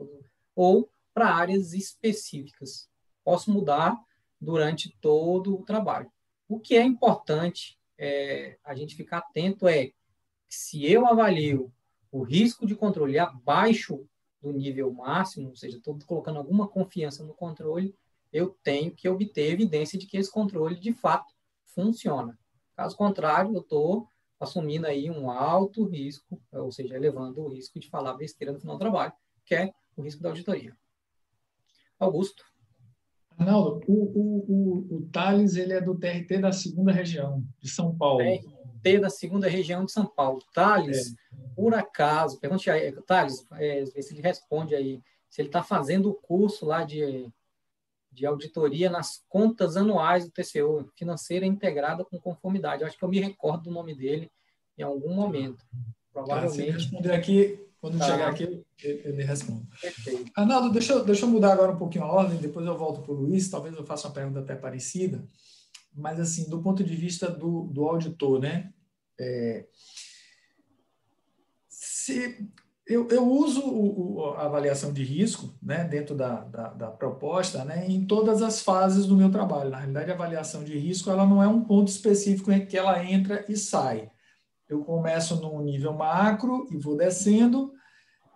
ou 0.56 0.90
para 1.14 1.34
áreas 1.34 1.74
específicas. 1.74 2.90
Posso 3.24 3.52
mudar 3.52 3.98
durante 4.40 4.96
todo 5.00 5.56
o 5.56 5.64
trabalho. 5.64 6.12
O 6.48 6.60
que 6.60 6.76
é 6.76 6.84
importante 6.84 7.80
é, 7.98 8.58
a 8.64 8.76
gente 8.76 8.96
ficar 8.96 9.20
atento 9.20 9.68
é 9.68 9.88
que 9.88 9.96
se 10.50 10.86
eu 10.86 11.08
avalio 11.08 11.72
o 12.12 12.22
risco 12.22 12.66
de 12.66 12.76
controle 12.76 13.18
abaixo 13.18 14.06
do 14.42 14.52
nível 14.52 14.92
máximo, 14.92 15.50
ou 15.50 15.56
seja, 15.56 15.78
estou 15.78 15.98
colocando 16.06 16.38
alguma 16.38 16.68
confiança 16.68 17.24
no 17.24 17.34
controle, 17.34 17.96
eu 18.32 18.58
tenho 18.62 18.92
que 18.92 19.08
obter 19.08 19.52
evidência 19.52 19.98
de 19.98 20.06
que 20.06 20.18
esse 20.18 20.30
controle 20.30 20.80
de 20.80 20.92
fato 20.92 21.34
funciona. 21.68 22.38
Caso 22.76 22.96
contrário, 22.96 23.54
eu 23.54 23.62
estou 23.62 24.08
assumindo 24.40 24.88
aí 24.88 25.10
um 25.10 25.30
alto 25.30 25.86
risco, 25.86 26.42
ou 26.52 26.72
seja, 26.72 26.96
elevando 26.96 27.42
o 27.42 27.50
risco 27.50 27.80
de 27.80 27.90
falar 27.90 28.14
besteira 28.14 28.52
no 28.52 28.60
final 28.60 28.76
do 28.76 28.80
trabalho, 28.80 29.14
que 29.46 29.56
é 29.56 29.74
o 29.96 30.02
risco 30.02 30.22
da 30.22 30.30
auditoria. 30.30 30.76
Augusto. 32.00 32.44
Arnaldo, 33.38 33.82
o, 33.88 33.94
o, 33.94 34.46
o, 34.48 34.98
o 34.98 35.10
Thales 35.12 35.56
ele 35.56 35.74
é 35.74 35.82
do 35.82 35.98
TRT 35.98 36.40
da 36.40 36.52
segunda 36.52 36.92
região, 36.92 37.44
de 37.60 37.70
São 37.70 37.96
Paulo. 37.96 38.20
TRT 38.20 39.00
da 39.00 39.10
segunda 39.10 39.48
região 39.48 39.86
de 39.86 39.92
São 39.92 40.06
Paulo. 40.06 40.42
Thales, 40.54 41.12
é. 41.12 41.16
por 41.56 41.74
acaso, 41.74 42.40
pergunte 42.40 42.70
aí, 42.70 42.92
Thales, 43.04 43.46
é, 43.54 43.86
se 43.86 44.14
ele 44.14 44.22
responde 44.22 44.76
aí, 44.76 45.02
se 45.30 45.42
ele 45.42 45.50
está 45.50 45.64
fazendo 45.64 46.10
o 46.10 46.14
curso 46.14 46.66
lá 46.66 46.84
de, 46.84 47.32
de 48.14 48.26
auditoria 48.26 48.90
nas 48.90 49.24
contas 49.28 49.76
anuais 49.76 50.26
do 50.26 50.32
TCU, 50.32 50.90
financeira 50.96 51.46
integrada 51.46 52.06
com 52.06 52.20
conformidade. 52.20 52.82
Eu 52.82 52.88
acho 52.88 52.98
que 52.98 53.04
eu 53.04 53.10
me 53.10 53.20
recordo 53.20 53.64
do 53.64 53.72
nome 53.72 53.96
dele 53.96 54.32
em 54.78 54.84
algum 54.84 55.14
momento. 55.14 55.66
Provavelmente. 56.12 56.56
Se 56.56 56.72
responder 56.72 57.12
aqui, 57.12 57.60
quando 57.82 57.98
tá. 57.98 58.06
chegar 58.06 58.30
aqui, 58.30 58.64
ele 58.84 59.24
responde. 59.24 59.68
Perfeito. 59.82 60.32
Arnaldo, 60.36 60.72
deixa, 60.72 60.94
eu, 60.94 61.04
deixa 61.04 61.26
eu 61.26 61.30
mudar 61.30 61.54
agora 61.54 61.72
um 61.72 61.78
pouquinho 61.78 62.06
a 62.06 62.12
ordem, 62.12 62.38
depois 62.38 62.66
eu 62.66 62.78
volto 62.78 63.02
para 63.02 63.12
o 63.12 63.16
Luiz, 63.16 63.50
talvez 63.50 63.76
eu 63.76 63.84
faça 63.84 64.08
uma 64.08 64.14
pergunta 64.14 64.40
até 64.40 64.56
parecida, 64.56 65.28
mas 65.94 66.20
assim, 66.20 66.50
do 66.50 66.62
ponto 66.62 66.84
de 66.84 66.96
vista 66.96 67.30
do, 67.30 67.64
do 67.66 67.84
auditor, 67.84 68.40
né? 68.40 68.72
É, 69.20 69.68
se 71.68 72.50
eu, 72.86 73.08
eu 73.10 73.26
uso 73.26 73.62
o, 73.62 74.18
o, 74.18 74.26
a 74.32 74.46
avaliação 74.46 74.92
de 74.92 75.04
risco 75.04 75.54
né, 75.62 75.86
dentro 75.86 76.16
da, 76.16 76.42
da, 76.42 76.68
da, 76.70 76.92
proposta 76.92 77.64
né, 77.64 77.88
em 77.88 78.06
todas 78.06 78.42
as 78.42 78.62
fases 78.62 79.06
do 79.06 79.16
meu 79.16 79.32
trabalho. 79.32 79.70
Na 79.70 79.78
realidade, 79.78 80.12
a 80.12 80.14
avaliação 80.14 80.64
de 80.64 80.78
risco 80.78 81.10
ela 81.10 81.26
não 81.26 81.42
é 81.42 81.48
um 81.48 81.64
ponto 81.64 81.88
específico 81.88 82.52
em 82.52 82.66
que 82.66 82.78
ela 82.78 83.04
entra 83.04 83.46
e 83.48 83.56
sai. 83.56 84.12
Eu 84.68 84.84
começo 84.84 85.38
no 85.38 85.62
nível 85.62 85.94
macro 85.94 86.68
e 86.72 86.78
vou 86.78 86.98
descendo, 86.98 87.72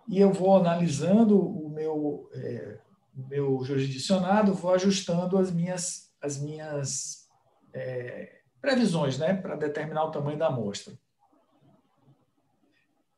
e 0.08 0.18
eu 0.18 0.32
vou 0.32 0.56
analisando 0.56 1.38
o 1.38 1.68
meu, 1.68 2.30
é, 2.32 2.78
meu 3.14 3.62
jurisdicionado, 3.62 4.54
vou 4.54 4.72
ajustando 4.72 5.36
as 5.36 5.50
minhas, 5.50 6.10
as 6.22 6.40
minhas 6.40 7.28
é, 7.74 8.38
previsões 8.62 9.18
né, 9.18 9.34
para 9.34 9.56
determinar 9.56 10.04
o 10.04 10.10
tamanho 10.10 10.38
da 10.38 10.46
amostra. 10.46 10.94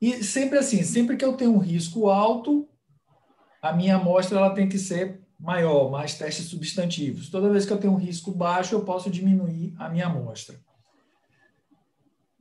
E 0.00 0.24
sempre 0.24 0.58
assim, 0.58 0.82
sempre 0.82 1.16
que 1.16 1.24
eu 1.24 1.34
tenho 1.34 1.52
um 1.52 1.58
risco 1.58 2.08
alto, 2.08 2.68
a 3.60 3.72
minha 3.72 3.96
amostra 3.96 4.38
ela 4.38 4.54
tem 4.54 4.68
que 4.68 4.78
ser 4.78 5.20
maior, 5.38 5.90
mais 5.90 6.16
testes 6.16 6.46
substantivos. 6.46 7.28
Toda 7.28 7.50
vez 7.50 7.66
que 7.66 7.72
eu 7.72 7.78
tenho 7.78 7.92
um 7.92 7.98
risco 7.98 8.30
baixo, 8.30 8.74
eu 8.74 8.84
posso 8.84 9.10
diminuir 9.10 9.74
a 9.78 9.88
minha 9.88 10.06
amostra. 10.06 10.58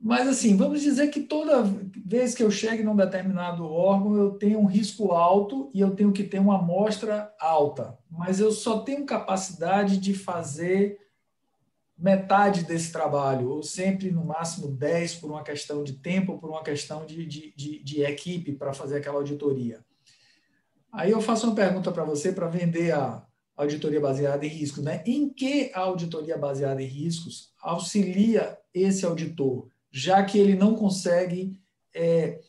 Mas, 0.02 0.26
assim, 0.26 0.56
vamos 0.56 0.80
dizer 0.80 1.08
que 1.08 1.20
toda 1.20 1.62
vez 1.62 2.34
que 2.34 2.42
eu 2.42 2.50
chego 2.50 2.82
num 2.82 2.96
determinado 2.96 3.66
órgão, 3.66 4.16
eu 4.16 4.30
tenho 4.30 4.58
um 4.58 4.64
risco 4.64 5.12
alto 5.12 5.70
e 5.74 5.80
eu 5.80 5.94
tenho 5.94 6.10
que 6.10 6.24
ter 6.24 6.38
uma 6.38 6.58
amostra 6.58 7.30
alta. 7.38 7.98
Mas 8.10 8.40
eu 8.40 8.50
só 8.50 8.78
tenho 8.80 9.04
capacidade 9.04 9.98
de 9.98 10.14
fazer 10.14 10.98
metade 12.00 12.64
desse 12.64 12.90
trabalho, 12.90 13.50
ou 13.50 13.62
sempre 13.62 14.10
no 14.10 14.24
máximo 14.24 14.68
10 14.68 15.16
por 15.16 15.30
uma 15.30 15.42
questão 15.42 15.84
de 15.84 15.94
tempo, 15.94 16.38
por 16.38 16.50
uma 16.50 16.62
questão 16.62 17.04
de, 17.04 17.26
de, 17.26 17.52
de, 17.54 17.82
de 17.82 18.02
equipe 18.02 18.52
para 18.52 18.72
fazer 18.72 18.96
aquela 18.96 19.16
auditoria. 19.16 19.84
Aí 20.92 21.10
eu 21.10 21.20
faço 21.20 21.46
uma 21.46 21.54
pergunta 21.54 21.92
para 21.92 22.04
você 22.04 22.32
para 22.32 22.48
vender 22.48 22.92
a 22.92 23.24
auditoria 23.56 24.00
baseada 24.00 24.44
em 24.44 24.48
riscos. 24.48 24.82
Né? 24.82 25.02
Em 25.06 25.28
que 25.28 25.70
a 25.74 25.80
auditoria 25.80 26.36
baseada 26.36 26.82
em 26.82 26.86
riscos 26.86 27.52
auxilia 27.60 28.58
esse 28.74 29.04
auditor? 29.04 29.68
já 29.90 30.24
que 30.24 30.38
ele 30.38 30.54
não 30.54 30.74
consegue 30.74 31.58
é, 31.94 32.40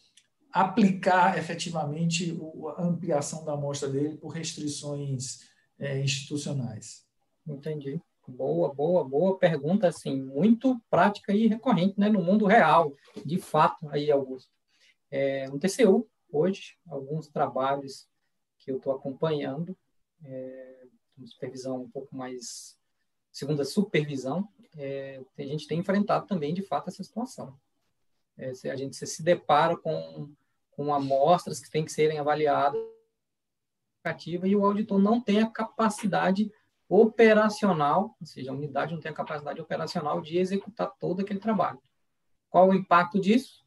aplicar 0.51 1.37
efetivamente 1.37 2.37
a 2.77 2.83
ampliação 2.83 3.43
da 3.43 3.53
amostra 3.53 3.89
dele 3.89 4.17
por 4.17 4.29
restrições 4.29 5.39
é, 5.79 5.99
institucionais. 5.99 7.05
Entendi. 7.47 7.99
Boa, 8.27 8.73
boa, 8.73 9.03
boa 9.03 9.37
pergunta, 9.37 9.87
assim, 9.87 10.21
muito 10.21 10.79
prática 10.89 11.33
e 11.33 11.47
recorrente, 11.47 11.99
né, 11.99 12.07
no 12.07 12.21
mundo 12.21 12.45
real, 12.45 12.95
de 13.25 13.39
fato, 13.39 13.89
aí, 13.89 14.11
Augusto. 14.11 14.51
É, 15.09 15.47
no 15.49 15.59
TCU, 15.59 16.07
hoje, 16.31 16.77
alguns 16.87 17.27
trabalhos 17.27 18.07
que 18.59 18.71
eu 18.71 18.77
estou 18.77 18.93
acompanhando, 18.93 19.75
é, 20.23 20.85
supervisão 21.25 21.83
um 21.83 21.89
pouco 21.89 22.15
mais, 22.15 22.77
segunda 23.31 23.65
supervisão, 23.65 24.47
é, 24.77 25.21
a 25.37 25.43
gente 25.43 25.67
tem 25.67 25.79
enfrentado 25.79 26.27
também, 26.27 26.53
de 26.53 26.61
fato, 26.61 26.89
essa 26.89 27.03
situação. 27.03 27.59
É, 28.37 28.51
a 28.69 28.75
gente 28.75 28.95
se 29.05 29.23
depara 29.23 29.75
com, 29.75 30.31
com 30.71 30.93
amostras 30.93 31.59
que 31.59 31.69
têm 31.69 31.83
que 31.83 31.91
serem 31.91 32.19
avaliadas 32.19 32.81
e 34.23 34.55
o 34.55 34.65
auditor 34.65 34.99
não 34.99 35.21
tem 35.21 35.41
a 35.41 35.49
capacidade 35.49 36.51
operacional, 36.93 38.17
ou 38.19 38.27
seja, 38.27 38.51
a 38.51 38.53
unidade 38.53 38.93
não 38.93 38.99
tem 38.99 39.11
a 39.11 39.15
capacidade 39.15 39.61
operacional 39.61 40.19
de 40.19 40.37
executar 40.37 40.91
todo 40.99 41.21
aquele 41.21 41.39
trabalho. 41.39 41.81
Qual 42.49 42.67
o 42.67 42.73
impacto 42.73 43.19
disso? 43.19 43.61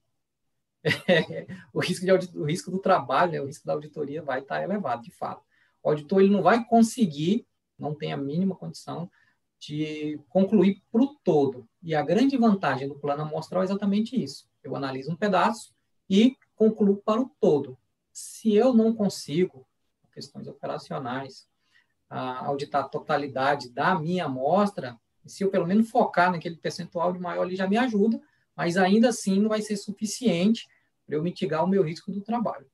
O, 1.73 1.81
risco 1.81 2.05
de 2.05 2.39
o 2.39 2.45
risco 2.45 2.71
do 2.71 2.79
trabalho, 2.79 3.33
né, 3.33 3.41
o 3.41 3.47
risco 3.47 3.67
da 3.67 3.73
auditoria 3.73 4.23
vai 4.23 4.41
estar 4.41 4.63
elevado, 4.63 5.03
de 5.03 5.11
fato. 5.11 5.43
O 5.83 5.89
auditor 5.89 6.21
ele 6.21 6.31
não 6.31 6.43
vai 6.43 6.63
conseguir, 6.67 7.47
não 7.79 7.95
tem 7.95 8.13
a 8.13 8.17
mínima 8.17 8.55
condição 8.55 9.11
de 9.59 10.21
concluir 10.29 10.83
para 10.93 11.03
o 11.03 11.15
todo. 11.25 11.67
E 11.83 11.95
a 11.95 12.03
grande 12.03 12.37
vantagem 12.37 12.87
do 12.87 12.95
plano 12.95 13.23
amostral 13.23 13.63
é 13.63 13.65
exatamente 13.65 14.23
isso. 14.23 14.47
Eu 14.63 14.77
analiso 14.77 15.11
um 15.11 15.17
pedaço 15.17 15.75
e 16.09 16.37
concluo 16.55 16.99
para 16.99 17.23
o 17.23 17.31
todo. 17.41 17.79
Se 18.13 18.55
eu 18.55 18.75
não 18.75 18.95
consigo, 18.95 19.67
questões 20.13 20.47
operacionais, 20.47 21.49
auditar 22.19 22.85
a 22.85 22.89
totalidade 22.89 23.71
da 23.71 23.99
minha 23.99 24.27
amostra, 24.27 24.99
se 25.27 25.43
eu 25.43 25.51
pelo 25.51 25.67
menos 25.67 25.91
focar 25.91 26.31
naquele 26.31 26.57
percentual 26.57 27.13
de 27.13 27.19
maior 27.19 27.43
ali 27.43 27.57
já 27.57 27.67
me 27.67 27.77
ajuda, 27.77 28.21
mas 28.55 28.77
ainda 28.77 29.09
assim 29.09 29.41
não 29.41 29.49
vai 29.49 29.63
ser 29.63 29.77
suficiente 29.77 30.69
para 31.07 31.17
eu 31.17 31.23
mitigar 31.23 31.65
o 31.65 31.69
meu 31.69 31.83
risco 31.83 32.13
do 32.13 32.21
trabalho. 32.21 32.67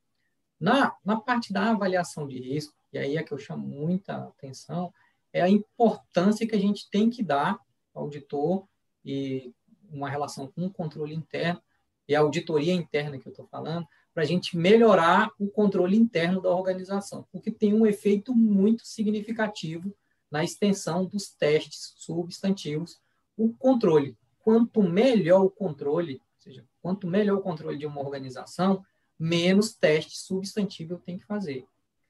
Na, 0.59 0.95
na 1.05 1.19
parte 1.19 1.53
da 1.53 1.71
avaliação 1.71 2.27
de 2.27 2.39
risco, 2.39 2.75
e 2.93 2.99
aí 2.99 3.17
é 3.17 3.23
que 3.23 3.33
eu 3.33 3.39
chamo 3.39 3.67
muita 3.67 4.17
atenção, 4.17 4.93
é 5.33 5.41
a 5.41 5.49
importância 5.49 6.47
que 6.47 6.55
a 6.55 6.61
gente 6.61 6.91
tem 6.91 7.09
que 7.09 7.23
dar 7.23 7.59
ao 7.95 8.05
auditor 8.05 8.67
e 9.05 9.55
uma 9.91 10.09
relação 10.09 10.47
com 10.49 10.67
o 10.67 10.71
controle 10.71 11.15
interno 11.15 11.63
e 12.07 12.15
a 12.15 12.21
auditoria 12.21 12.75
interna 12.75 13.19
que 13.19 13.27
eu 13.27 13.31
estou 13.31 13.47
falando, 13.47 13.87
para 14.21 14.27
a 14.27 14.29
gente 14.29 14.55
melhorar 14.55 15.31
o 15.39 15.49
controle 15.49 15.97
interno 15.97 16.43
da 16.43 16.51
organização, 16.51 17.27
porque 17.33 17.51
tem 17.51 17.73
um 17.73 17.87
efeito 17.87 18.35
muito 18.35 18.87
significativo 18.87 19.97
na 20.31 20.45
extensão 20.45 21.07
dos 21.07 21.31
testes 21.31 21.95
substantivos. 21.97 23.01
O 23.35 23.55
controle, 23.55 24.15
quanto 24.41 24.83
melhor 24.83 25.43
o 25.43 25.51
controle, 25.51 26.21
ou 26.37 26.43
seja, 26.43 26.67
quanto 26.83 27.07
melhor 27.07 27.39
o 27.39 27.41
controle 27.41 27.79
de 27.79 27.87
uma 27.87 28.03
organização, 28.03 28.85
menos 29.19 29.73
teste 29.73 30.19
substantivo 30.19 30.93
eu 30.93 30.99
tenho 30.99 31.19
que 31.19 31.25
fazer. 31.25 31.65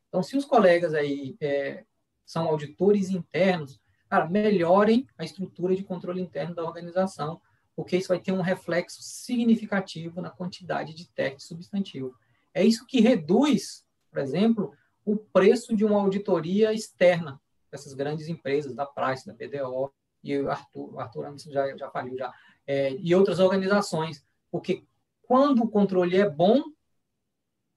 Então, 0.09 0.21
se 0.21 0.37
os 0.37 0.45
colegas 0.45 0.95
aí 0.95 1.37
é, 1.41 1.85
são 2.27 2.49
auditores 2.49 3.09
internos, 3.09 3.81
cara, 4.09 4.29
melhorem 4.29 5.07
a 5.17 5.23
estrutura 5.23 5.77
de 5.77 5.85
controle 5.85 6.21
interno 6.21 6.57
da 6.57 6.65
organização, 6.65 7.41
porque 7.75 7.97
isso 7.97 8.09
vai 8.09 8.21
ter 8.21 8.33
um 8.33 8.41
reflexo 8.41 9.03
significativo 9.03 10.21
na 10.21 10.31
quantidade 10.31 10.95
de 10.95 11.09
teste 11.09 11.43
substantivo. 11.43 12.15
É 12.53 12.65
isso 12.65 12.87
que 12.87 13.01
reduz, 13.01 13.85
por 14.11 14.19
exemplo, 14.19 14.75
o 15.05 15.17
preço 15.17 15.75
de 15.75 15.85
uma 15.85 16.01
auditoria 16.01 16.73
externa 16.73 17.41
dessas 17.71 17.95
grandes 17.95 18.29
empresas, 18.29 18.75
da 18.75 18.85
Price, 18.85 19.27
da 19.27 19.33
BDO, 19.33 19.93
e 20.23 20.39
o 20.39 20.51
Arthur, 20.51 20.95
o 20.95 21.01
Arthur 21.01 21.35
já, 21.49 21.77
já 21.77 21.91
faliu 21.91 22.17
já, 22.17 22.33
é, 22.67 22.93
e 22.95 23.15
outras 23.15 23.39
organizações, 23.39 24.25
porque 24.51 24.85
quando 25.23 25.63
o 25.63 25.69
controle 25.69 26.17
é 26.17 26.29
bom, 26.29 26.63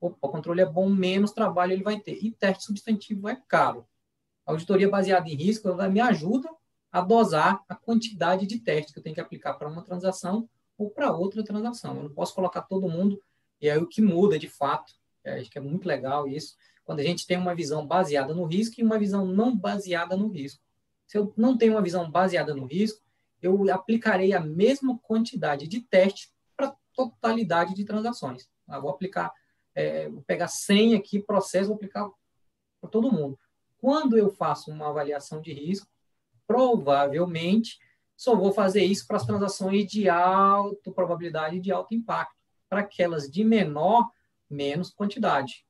opa, 0.01 0.27
o 0.27 0.29
controle 0.29 0.61
é 0.61 0.65
bom, 0.65 0.89
menos 0.89 1.31
trabalho 1.31 1.73
ele 1.73 1.83
vai 1.83 1.99
ter. 1.99 2.17
E 2.23 2.31
teste 2.31 2.65
substantivo 2.65 3.29
é 3.29 3.41
caro. 3.47 3.87
A 4.45 4.51
auditoria 4.51 4.89
baseada 4.89 5.29
em 5.29 5.35
risco 5.35 5.69
ela 5.69 5.87
me 5.87 6.01
ajuda 6.01 6.49
a 6.93 7.01
dosar 7.01 7.63
a 7.67 7.75
quantidade 7.75 8.45
de 8.45 8.59
testes 8.59 8.93
que 8.93 8.99
eu 8.99 9.03
tenho 9.03 9.15
que 9.15 9.19
aplicar 9.19 9.55
para 9.55 9.67
uma 9.67 9.81
transação 9.81 10.47
ou 10.77 10.91
para 10.91 11.11
outra 11.11 11.43
transação. 11.43 11.97
Eu 11.97 12.03
não 12.03 12.13
posso 12.13 12.35
colocar 12.35 12.61
todo 12.61 12.87
mundo, 12.87 13.19
e 13.59 13.67
aí 13.67 13.79
o 13.79 13.87
que 13.87 14.01
muda 14.01 14.37
de 14.37 14.47
fato, 14.47 14.93
é, 15.23 15.39
acho 15.39 15.49
que 15.49 15.57
é 15.57 15.61
muito 15.61 15.87
legal 15.87 16.27
isso, 16.27 16.55
quando 16.85 16.99
a 16.99 17.03
gente 17.03 17.25
tem 17.25 17.35
uma 17.35 17.55
visão 17.55 17.85
baseada 17.85 18.33
no 18.35 18.45
risco 18.45 18.79
e 18.79 18.83
uma 18.83 18.99
visão 18.99 19.25
não 19.25 19.57
baseada 19.57 20.15
no 20.15 20.27
risco. 20.27 20.61
Se 21.07 21.17
eu 21.17 21.33
não 21.35 21.57
tenho 21.57 21.73
uma 21.73 21.81
visão 21.81 22.09
baseada 22.11 22.53
no 22.53 22.65
risco, 22.65 23.01
eu 23.41 23.69
aplicarei 23.73 24.33
a 24.33 24.39
mesma 24.39 24.97
quantidade 24.99 25.67
de 25.67 25.81
testes 25.81 26.31
para 26.55 26.75
totalidade 26.93 27.73
de 27.73 27.83
transações. 27.83 28.47
Eu 28.69 28.81
vou 28.81 28.91
aplicar 28.91 29.33
é, 29.75 30.07
vou 30.07 30.21
pegar 30.21 30.47
100 30.47 30.95
aqui, 30.95 31.19
processo, 31.19 31.67
vou 31.67 31.75
aplicar 31.75 32.07
para 32.79 32.89
todo 32.89 33.11
mundo. 33.11 33.39
Quando 33.79 34.17
eu 34.17 34.29
faço 34.29 34.71
uma 34.71 34.89
avaliação 34.89 35.41
de 35.41 35.51
risco, 35.51 35.87
provavelmente 36.53 37.79
só 38.15 38.35
vou 38.35 38.53
fazer 38.53 38.83
isso 38.83 39.07
para 39.07 39.17
as 39.17 39.25
transações 39.25 39.87
de 39.87 40.07
alta 40.07 40.91
probabilidade 40.91 41.59
de 41.59 41.71
alto 41.71 41.95
impacto. 41.95 42.35
Para 42.69 42.81
aquelas 42.81 43.29
de 43.29 43.43
menor, 43.43 44.07
menos 44.47 44.91
quantidade. 44.91 45.65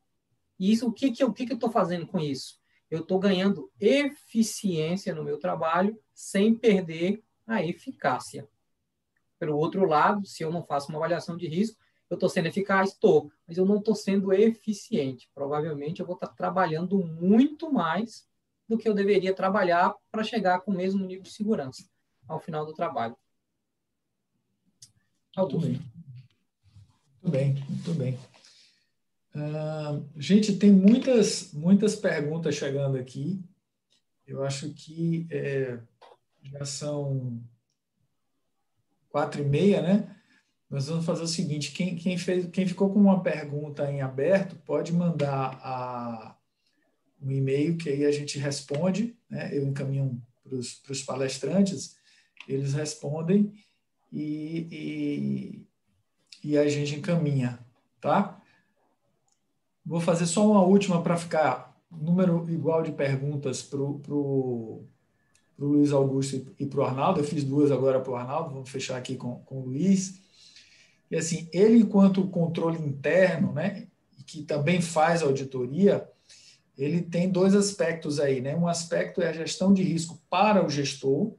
E 0.59 0.71
isso, 0.73 0.87
o 0.87 0.91
que, 0.91 1.11
que, 1.11 1.23
eu, 1.23 1.31
que, 1.31 1.45
que 1.45 1.53
eu 1.53 1.55
estou 1.55 1.71
fazendo 1.71 2.05
com 2.05 2.19
isso? 2.19 2.59
Eu 2.91 2.99
estou 2.99 3.17
ganhando 3.17 3.71
eficiência 3.79 5.15
no 5.15 5.23
meu 5.23 5.39
trabalho 5.39 5.97
sem 6.13 6.53
perder 6.53 7.23
a 7.47 7.63
eficácia. 7.63 8.47
Pelo 9.39 9.57
outro 9.57 9.85
lado, 9.85 10.25
se 10.25 10.43
eu 10.43 10.51
não 10.51 10.63
faço 10.63 10.89
uma 10.89 10.97
avaliação 10.97 11.37
de 11.37 11.47
risco, 11.47 11.77
eu 12.09 12.15
estou 12.15 12.29
sendo 12.29 12.47
eficaz? 12.47 12.89
Estou, 12.91 13.31
mas 13.47 13.57
eu 13.57 13.65
não 13.65 13.77
estou 13.77 13.95
sendo 13.95 14.33
eficiente. 14.33 15.29
Provavelmente 15.33 16.01
eu 16.01 16.05
vou 16.05 16.15
estar 16.15 16.27
tá 16.27 16.33
trabalhando 16.33 16.99
muito 16.99 17.71
mais 17.71 18.27
do 18.73 18.77
que 18.77 18.89
eu 18.89 18.93
deveria 18.93 19.33
trabalhar 19.33 19.95
para 20.11 20.23
chegar 20.23 20.61
com 20.61 20.71
o 20.71 20.75
mesmo 20.75 21.05
nível 21.05 21.23
de 21.23 21.31
segurança 21.31 21.85
ao 22.27 22.39
final 22.39 22.65
do 22.65 22.73
trabalho. 22.73 23.15
Muito 25.37 25.59
bem. 25.59 25.81
Muito 27.21 27.31
bem, 27.31 27.53
muito 27.69 27.93
bem. 27.93 28.19
Uh, 29.35 30.05
gente, 30.19 30.57
tem 30.57 30.71
muitas, 30.71 31.53
muitas 31.53 31.95
perguntas 31.95 32.55
chegando 32.55 32.97
aqui. 32.97 33.43
Eu 34.27 34.43
acho 34.43 34.71
que 34.73 35.27
é, 35.31 35.79
já 36.43 36.65
são 36.65 37.41
quatro 39.09 39.41
e 39.41 39.45
meia, 39.45 39.81
né? 39.81 40.15
Nós 40.69 40.87
vamos 40.87 41.05
fazer 41.05 41.23
o 41.23 41.27
seguinte: 41.27 41.71
quem, 41.71 41.95
quem, 41.95 42.17
fez, 42.17 42.47
quem 42.47 42.67
ficou 42.67 42.91
com 42.91 42.99
uma 42.99 43.21
pergunta 43.21 43.89
em 43.91 44.01
aberto 44.01 44.55
pode 44.65 44.93
mandar 44.93 45.59
a, 45.63 46.32
um 47.23 47.31
e-mail 47.31 47.77
que 47.77 47.89
aí 47.89 48.05
a 48.05 48.11
gente 48.11 48.37
responde, 48.37 49.15
né? 49.29 49.49
eu 49.55 49.65
encaminho 49.65 50.21
para 50.43 50.91
os 50.91 51.01
palestrantes, 51.03 51.95
eles 52.47 52.73
respondem 52.73 53.53
e, 54.11 54.67
e, 56.43 56.49
e, 56.51 56.57
a 56.57 56.67
gente 56.67 56.95
encaminha, 56.95 57.59
tá? 57.99 58.39
Vou 59.85 59.99
fazer 59.99 60.25
só 60.25 60.49
uma 60.49 60.61
última 60.61 61.01
para 61.01 61.17
ficar 61.17 61.73
número 61.89 62.49
igual 62.49 62.83
de 62.83 62.91
perguntas 62.91 63.61
para 63.61 63.79
o 63.79 64.85
Luiz 65.57 65.91
Augusto 65.91 66.53
e 66.59 66.65
para 66.65 66.79
o 66.79 66.83
Arnaldo. 66.83 67.19
Eu 67.19 67.23
fiz 67.23 67.43
duas 67.43 67.71
agora 67.71 67.99
para 67.99 68.11
o 68.11 68.15
Arnaldo, 68.15 68.53
vamos 68.53 68.69
fechar 68.69 68.97
aqui 68.97 69.15
com, 69.15 69.39
com 69.39 69.61
o 69.61 69.65
Luiz. 69.65 70.21
E 71.09 71.15
assim, 71.15 71.47
ele, 71.51 71.79
enquanto 71.79 72.27
controle 72.27 72.79
interno, 72.79 73.51
né, 73.51 73.87
que 74.25 74.43
também 74.43 74.81
faz 74.81 75.21
auditoria, 75.21 76.07
ele 76.77 77.01
tem 77.01 77.29
dois 77.29 77.55
aspectos 77.55 78.19
aí, 78.19 78.41
né? 78.41 78.55
Um 78.55 78.67
aspecto 78.67 79.21
é 79.21 79.29
a 79.29 79.33
gestão 79.33 79.73
de 79.73 79.83
risco 79.83 80.19
para 80.29 80.65
o 80.65 80.69
gestor, 80.69 81.33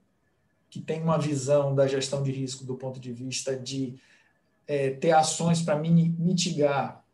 que 0.70 0.80
tem 0.80 1.02
uma 1.02 1.18
visão 1.18 1.74
da 1.74 1.86
gestão 1.86 2.22
de 2.22 2.30
risco 2.30 2.64
do 2.64 2.76
ponto 2.76 3.00
de 3.00 3.12
vista 3.12 3.56
de 3.56 3.94
é, 4.66 4.90
ter 4.90 5.12
ações 5.12 5.62
para 5.62 5.76
mitigar 5.76 7.04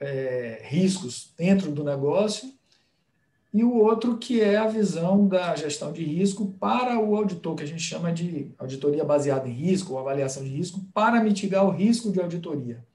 é, 0.00 0.62
riscos 0.64 1.32
dentro 1.36 1.72
do 1.72 1.82
negócio, 1.82 2.52
e 3.52 3.64
o 3.64 3.74
outro 3.74 4.18
que 4.18 4.42
é 4.42 4.56
a 4.56 4.66
visão 4.66 5.26
da 5.26 5.56
gestão 5.56 5.90
de 5.90 6.04
risco 6.04 6.54
para 6.60 6.98
o 6.98 7.16
auditor, 7.16 7.56
que 7.56 7.62
a 7.62 7.66
gente 7.66 7.82
chama 7.82 8.12
de 8.12 8.52
auditoria 8.58 9.04
baseada 9.04 9.48
em 9.48 9.52
risco, 9.52 9.94
ou 9.94 9.98
avaliação 9.98 10.44
de 10.44 10.50
risco, 10.50 10.84
para 10.92 11.22
mitigar 11.22 11.64
o 11.64 11.70
risco 11.70 12.12
de 12.12 12.20
auditoria. 12.20 12.86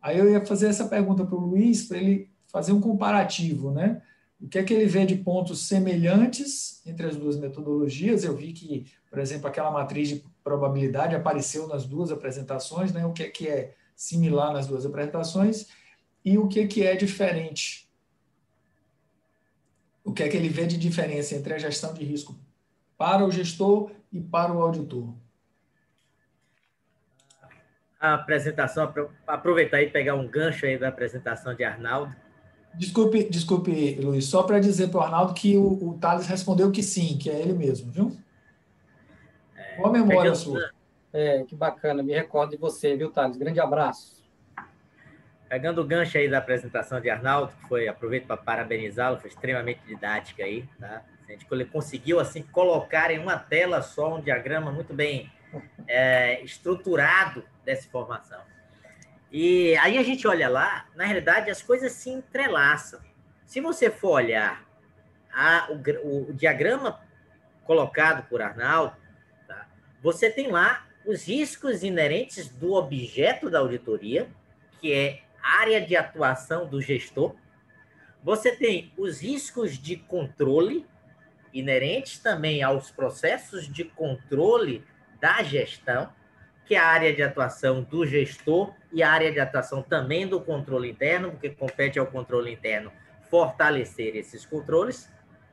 Aí 0.00 0.18
eu 0.18 0.30
ia 0.30 0.44
fazer 0.46 0.68
essa 0.68 0.86
pergunta 0.86 1.24
para 1.24 1.34
o 1.34 1.40
Luiz, 1.40 1.86
para 1.86 1.98
ele 1.98 2.30
fazer 2.54 2.72
um 2.72 2.80
comparativo, 2.80 3.70
né? 3.70 4.00
O 4.40 4.48
que 4.48 4.58
é 4.58 4.62
que 4.62 4.72
ele 4.72 4.86
vê 4.86 5.04
de 5.04 5.16
pontos 5.16 5.66
semelhantes 5.66 6.80
entre 6.86 7.06
as 7.06 7.16
duas 7.16 7.36
metodologias? 7.36 8.24
Eu 8.24 8.36
vi 8.36 8.52
que, 8.52 8.86
por 9.10 9.18
exemplo, 9.18 9.48
aquela 9.48 9.70
matriz 9.70 10.08
de 10.08 10.24
probabilidade 10.42 11.14
apareceu 11.14 11.66
nas 11.66 11.84
duas 11.84 12.10
apresentações, 12.12 12.92
né? 12.92 13.04
O 13.04 13.12
que 13.12 13.24
é 13.24 13.28
que 13.28 13.48
é 13.48 13.74
similar 13.96 14.52
nas 14.52 14.66
duas 14.66 14.86
apresentações 14.86 15.66
e 16.24 16.38
o 16.38 16.46
que 16.46 16.60
é 16.60 16.66
que 16.66 16.86
é 16.86 16.94
diferente 16.94 17.84
o 20.04 20.12
que 20.12 20.22
é 20.22 20.28
que 20.28 20.36
ele 20.36 20.50
vê 20.50 20.66
de 20.66 20.76
diferença 20.76 21.34
entre 21.34 21.54
a 21.54 21.58
gestão 21.58 21.94
de 21.94 22.04
risco 22.04 22.38
para 22.96 23.24
o 23.24 23.32
gestor 23.32 23.90
e 24.12 24.20
para 24.20 24.52
o 24.52 24.60
auditor? 24.60 25.14
A 27.98 28.14
apresentação, 28.14 28.92
aproveitar 29.26 29.80
e 29.80 29.88
pegar 29.88 30.14
um 30.14 30.28
gancho 30.28 30.66
aí 30.66 30.78
da 30.78 30.88
apresentação 30.88 31.54
de 31.54 31.64
Arnaldo. 31.64 32.14
Desculpe, 32.76 33.24
desculpe, 33.30 33.94
Luiz, 34.00 34.24
só 34.26 34.42
para 34.42 34.58
dizer 34.58 34.88
para 34.88 34.98
o 34.98 35.02
Arnaldo 35.02 35.34
que 35.34 35.56
o, 35.56 35.90
o 35.90 35.98
Thales 35.98 36.26
respondeu 36.26 36.72
que 36.72 36.82
sim, 36.82 37.16
que 37.16 37.30
é 37.30 37.40
ele 37.40 37.52
mesmo, 37.52 37.90
viu? 37.90 38.16
É, 39.56 39.76
Qual 39.76 39.88
a 39.88 39.92
memória 39.92 40.34
sua? 40.34 40.70
É, 41.12 41.44
que 41.44 41.54
bacana, 41.54 42.02
me 42.02 42.12
recordo 42.12 42.50
de 42.50 42.56
você, 42.56 42.96
viu, 42.96 43.10
Thales? 43.10 43.36
Grande 43.36 43.60
abraço. 43.60 44.24
Pegando 45.48 45.80
o 45.80 45.84
gancho 45.84 46.18
aí 46.18 46.28
da 46.28 46.38
apresentação 46.38 47.00
de 47.00 47.08
Arnaldo, 47.08 47.52
que 47.52 47.68
foi, 47.68 47.86
aproveito 47.86 48.26
para 48.26 48.36
parabenizá-lo, 48.36 49.20
foi 49.20 49.30
extremamente 49.30 49.80
didática 49.86 50.42
aí, 50.42 50.68
tá? 50.80 51.02
A 51.28 51.32
gente 51.32 51.46
conseguiu, 51.66 52.18
assim, 52.18 52.42
colocar 52.42 53.10
em 53.10 53.18
uma 53.18 53.38
tela 53.38 53.80
só 53.80 54.16
um 54.16 54.20
diagrama 54.20 54.72
muito 54.72 54.92
bem 54.92 55.30
é, 55.86 56.42
estruturado 56.42 57.44
dessa 57.64 57.86
informação. 57.86 58.40
E 59.36 59.76
aí 59.78 59.98
a 59.98 60.02
gente 60.04 60.28
olha 60.28 60.48
lá, 60.48 60.86
na 60.94 61.04
realidade, 61.04 61.50
as 61.50 61.60
coisas 61.60 61.90
se 61.90 62.08
entrelaçam. 62.08 63.00
Se 63.44 63.60
você 63.60 63.90
for 63.90 64.12
olhar 64.12 64.64
a, 65.32 65.66
o, 65.72 66.28
o, 66.28 66.32
diagrama 66.32 67.00
colocado 67.64 68.28
por 68.28 68.40
Arnaldo, 68.40 68.94
tá? 69.48 69.66
você 70.00 70.30
tem 70.30 70.52
lá 70.52 70.86
os 71.04 71.26
riscos 71.26 71.82
inerentes 71.82 72.48
do 72.48 72.74
objeto 72.74 73.50
da 73.50 73.58
auditoria, 73.58 74.28
que 74.80 74.92
é 74.92 75.22
área 75.42 75.80
de 75.80 75.96
atuação 75.96 76.68
do 76.68 76.80
gestor. 76.80 77.34
Você 78.22 78.54
tem 78.54 78.92
os 78.96 79.20
riscos 79.20 79.76
de 79.76 79.96
controle, 79.96 80.86
inerentes 81.52 82.20
também 82.20 82.62
aos 82.62 82.92
processos 82.92 83.66
de 83.66 83.82
controle 83.82 84.86
da 85.20 85.42
gestão, 85.42 86.12
que 86.64 86.74
é 86.74 86.78
a 86.78 86.86
área 86.86 87.14
de 87.14 87.22
atuação 87.22 87.82
do 87.82 88.06
gestor 88.06 88.74
e 88.92 89.02
a 89.02 89.10
área 89.10 89.30
de 89.30 89.38
atuação 89.38 89.82
também 89.82 90.26
do 90.26 90.40
controle 90.40 90.90
interno, 90.90 91.32
porque 91.32 91.50
compete 91.50 91.98
ao 91.98 92.06
controle 92.06 92.52
interno 92.52 92.90
fortalecer 93.30 94.16
esses 94.16 94.46
controles. 94.46 95.10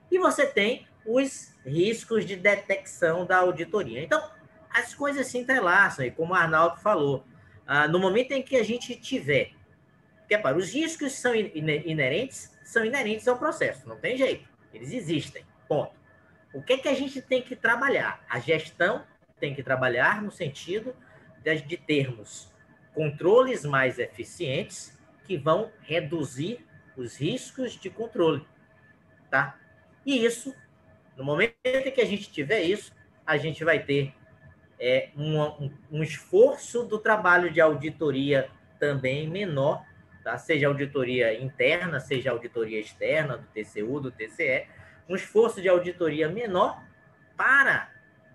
E 0.10 0.18
você 0.20 0.46
tem 0.46 0.88
os 1.06 1.54
riscos 1.66 2.26
de 2.26 2.36
detecção 2.36 3.26
da 3.26 3.38
auditoria. 3.38 4.02
Então, 4.02 4.24
as 4.70 4.94
coisas 4.94 5.28
se 5.28 5.38
entrelaçam, 5.38 6.06
e 6.06 6.12
como 6.12 6.34
o 6.34 6.36
Arnaldo 6.36 6.78
falou, 6.78 7.26
ah, 7.68 7.88
no 7.88 8.00
momento 8.00 8.32
em 8.32 8.42
que 8.42 8.56
a 8.56 8.64
gente 8.64 8.96
tiver, 8.96 9.52
que 10.28 10.36
é 10.36 10.38
para 10.38 10.58
os 10.58 10.74
riscos 10.74 11.14
são 11.14 11.36
inerentes, 11.36 12.58
são 12.64 12.86
inerentes 12.86 13.28
ao 13.28 13.38
processo, 13.38 13.88
não 13.88 13.98
tem 13.98 14.16
jeito, 14.16 14.48
eles 14.74 14.92
existem, 14.94 15.46
ponto. 15.68 15.94
O 16.54 16.62
que 16.62 16.74
é 16.74 16.78
que 16.78 16.88
a 16.88 16.94
gente 16.94 17.22
tem 17.22 17.42
que 17.42 17.56
trabalhar? 17.56 18.24
A 18.30 18.40
gestão 18.40 19.04
tem 19.42 19.56
que 19.56 19.64
trabalhar 19.64 20.22
no 20.22 20.32
sentido 20.32 20.96
de, 21.44 21.76
termos 21.76 22.54
controles 22.94 23.66
mais 23.66 23.98
eficientes 23.98 24.98
que 25.26 25.36
vão 25.36 25.72
reduzir 25.82 26.66
os 26.96 27.18
riscos 27.18 27.74
de 27.74 27.90
controle, 27.90 28.46
tá? 29.30 29.60
E 30.06 30.24
isso, 30.24 30.56
no 31.18 31.24
momento 31.24 31.56
em 31.66 31.92
que 31.92 32.02
a 32.02 32.06
gente 32.06 32.32
tiver 32.32 32.62
isso, 32.62 32.94
a 33.26 33.38
gente 33.38 33.64
vai 33.64 33.80
ter 33.80 34.14
é, 34.80 35.10
um, 35.18 35.72
um, 35.92 36.04
esforço 36.04 36.84
do 36.84 37.00
trabalho 37.00 37.52
de 37.52 37.62
auditoria 37.62 38.50
também 38.80 39.28
menor, 39.28 39.84
tá? 40.24 40.38
seja 40.38 40.68
auditoria 40.68 41.40
interna, 41.40 42.00
seja 42.00 42.32
auditoria 42.32 42.80
externa, 42.80 43.38
do 43.38 43.48
TCU, 43.48 44.00
do 44.00 44.12
TCE, 44.12 44.68
um 45.08 45.16
esforço 45.16 45.62
de 45.62 45.70
auditoria 45.70 46.28
menor 46.28 46.84
para 47.38 47.90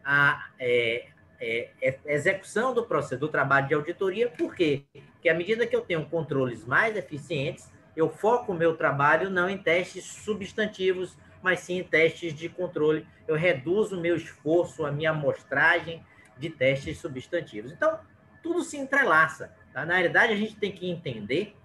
a 0.07 0.47
é, 0.59 1.09
é, 1.41 1.71
é, 1.83 1.99
execução 2.07 2.73
do 2.73 2.87
processo 2.87 3.19
do 3.19 3.29
trabalho 3.29 3.67
de 3.67 3.75
auditoria, 3.75 4.31
por 4.31 4.55
quê? 4.55 4.85
Porque 5.13 5.29
à 5.29 5.35
medida 5.35 5.67
que 5.67 5.75
eu 5.75 5.81
tenho 5.81 6.07
controles 6.07 6.65
mais 6.65 6.97
eficientes, 6.97 7.71
eu 7.97 8.09
foco 8.09 8.53
o 8.53 8.55
meu 8.55 8.77
trabalho 8.77 9.29
não 9.29 9.51
em 9.51 9.59
testes 9.59 10.05
substantivos, 10.05 11.19
mas 11.43 11.61
sim 11.61 11.79
em 11.79 11.85
testes 11.85 12.33
de 12.33 12.49
controle. 12.49 13.07
Eu 13.27 13.35
reduzo 13.35 13.99
o 13.99 14.01
meu 14.01 14.17
esforço, 14.17 14.87
a 14.87 14.93
minha 14.93 15.11
amostragem, 15.11 16.05
de 16.39 16.51
testes 16.51 16.99
substantivos. 16.99 17.73
Então, 17.73 17.99
tudo 18.43 18.63
se 18.63 18.77
entrelaça. 18.77 19.53
Tá? 19.73 19.85
Na 19.85 19.95
realidade, 19.95 20.33
a 20.33 20.37
gente 20.37 20.57
tem 20.57 20.71
que 20.71 20.89
entender 20.89 21.57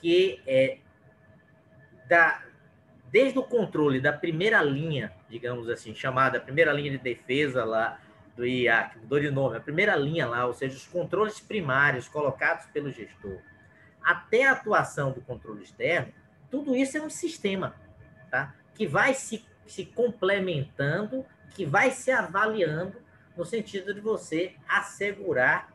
que 0.00 0.40
é, 0.46 0.78
da, 2.08 2.42
desde 3.10 3.38
o 3.38 3.42
controle 3.42 4.00
da 4.00 4.12
primeira 4.12 4.62
linha, 4.62 5.12
digamos 5.28 5.68
assim, 5.68 5.94
chamada 5.94 6.40
primeira 6.40 6.72
linha 6.72 6.90
de 6.90 6.98
defesa 6.98 7.64
lá 7.64 7.98
do 8.36 8.46
IAC, 8.46 8.98
mudou 8.98 9.18
de 9.18 9.30
nome, 9.30 9.56
a 9.56 9.60
primeira 9.60 9.96
linha 9.96 10.26
lá, 10.26 10.46
ou 10.46 10.52
seja, 10.52 10.76
os 10.76 10.86
controles 10.86 11.40
primários 11.40 12.06
colocados 12.06 12.66
pelo 12.66 12.90
gestor, 12.90 13.38
até 14.02 14.46
a 14.46 14.52
atuação 14.52 15.10
do 15.10 15.20
controle 15.22 15.62
externo, 15.62 16.12
tudo 16.50 16.76
isso 16.76 16.96
é 16.98 17.02
um 17.02 17.10
sistema, 17.10 17.74
tá? 18.30 18.54
Que 18.74 18.86
vai 18.86 19.14
se, 19.14 19.44
se 19.66 19.86
complementando, 19.86 21.24
que 21.54 21.64
vai 21.64 21.90
se 21.90 22.10
avaliando 22.10 22.96
no 23.36 23.44
sentido 23.44 23.92
de 23.92 24.00
você 24.00 24.54
assegurar 24.68 25.72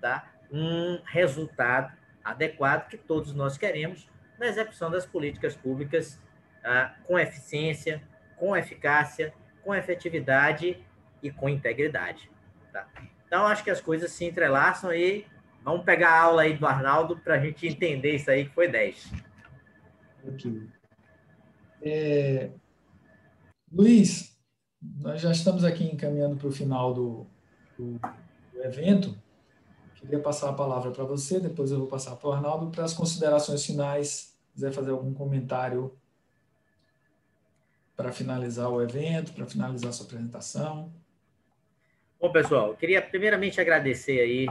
tá, 0.00 0.32
um 0.50 1.00
resultado 1.04 1.92
adequado 2.24 2.88
que 2.88 2.96
todos 2.96 3.34
nós 3.34 3.58
queremos 3.58 4.08
na 4.38 4.46
execução 4.46 4.90
das 4.90 5.06
políticas 5.06 5.54
públicas 5.54 6.18
ah, 6.64 6.94
com 7.06 7.18
eficiência, 7.18 8.02
com 8.36 8.56
eficácia, 8.56 9.32
com 9.62 9.74
efetividade 9.74 10.78
e 11.22 11.30
com 11.30 11.48
integridade. 11.48 12.30
Tá? 12.72 12.86
Então, 13.26 13.46
acho 13.46 13.64
que 13.64 13.70
as 13.70 13.80
coisas 13.80 14.12
se 14.12 14.24
entrelaçam 14.24 14.92
e 14.92 15.26
vamos 15.62 15.84
pegar 15.84 16.10
a 16.10 16.20
aula 16.20 16.42
aí 16.42 16.56
do 16.56 16.66
Arnaldo 16.66 17.16
para 17.16 17.34
a 17.34 17.40
gente 17.40 17.66
entender 17.66 18.16
isso 18.16 18.30
aí, 18.30 18.44
que 18.44 18.54
foi 18.54 18.68
10. 18.68 19.12
Ok. 20.28 20.68
É... 21.82 22.50
Luiz, 23.72 24.38
nós 24.80 25.20
já 25.20 25.32
estamos 25.32 25.64
aqui 25.64 25.84
encaminhando 25.84 26.36
para 26.36 26.48
o 26.48 26.52
final 26.52 26.94
do, 26.94 27.26
do, 27.76 27.98
do, 28.52 28.62
evento. 28.62 29.16
Queria 29.94 30.20
passar 30.20 30.50
a 30.50 30.54
palavra 30.54 30.90
para 30.90 31.04
você, 31.04 31.40
depois 31.40 31.70
eu 31.70 31.78
vou 31.78 31.86
passar 31.86 32.16
para 32.16 32.28
o 32.28 32.32
Arnaldo 32.32 32.70
para 32.70 32.84
as 32.84 32.92
considerações 32.92 33.64
finais. 33.64 34.36
quiser 34.52 34.72
fazer 34.72 34.90
algum 34.90 35.12
comentário 35.12 35.96
para 37.96 38.12
finalizar 38.12 38.68
o 38.68 38.82
evento, 38.82 39.32
para 39.32 39.46
finalizar 39.46 39.90
a 39.90 39.92
sua 39.92 40.06
apresentação. 40.06 40.92
Bom, 42.20 42.32
pessoal, 42.32 42.74
queria 42.74 43.02
primeiramente 43.02 43.60
agradecer 43.60 44.20
aí 44.20 44.48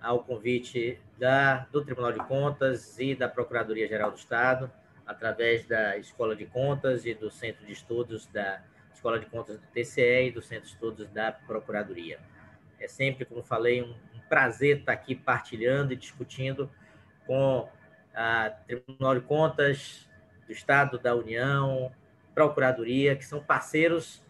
ao 0.00 0.24
convite 0.24 0.98
da, 1.18 1.66
do 1.70 1.84
Tribunal 1.84 2.12
de 2.12 2.18
Contas 2.20 2.98
e 2.98 3.14
da 3.14 3.28
Procuradoria-Geral 3.28 4.10
do 4.10 4.16
Estado, 4.16 4.70
através 5.06 5.66
da 5.66 5.98
Escola 5.98 6.34
de 6.34 6.46
Contas 6.46 7.04
e 7.04 7.14
do 7.14 7.30
Centro 7.30 7.66
de 7.66 7.72
Estudos 7.72 8.26
da 8.26 8.62
Escola 8.94 9.18
de 9.18 9.26
Contas 9.26 9.58
do 9.58 9.66
TCE 9.68 10.28
e 10.28 10.30
do 10.30 10.40
Centro 10.40 10.64
de 10.64 10.72
Estudos 10.72 11.08
da 11.10 11.30
Procuradoria. 11.30 12.18
É 12.78 12.88
sempre, 12.88 13.24
como 13.24 13.42
falei, 13.42 13.82
um 13.82 13.94
prazer 14.28 14.78
estar 14.78 14.92
aqui 14.92 15.14
partilhando 15.14 15.92
e 15.92 15.96
discutindo 15.96 16.70
com 17.26 17.68
a 18.14 18.50
Tribunal 18.50 19.14
de 19.14 19.20
Contas 19.20 20.08
do 20.46 20.52
Estado, 20.52 20.98
da 20.98 21.14
União, 21.14 21.92
Procuradoria, 22.34 23.16
que 23.16 23.24
são 23.24 23.42
parceiros 23.42 24.22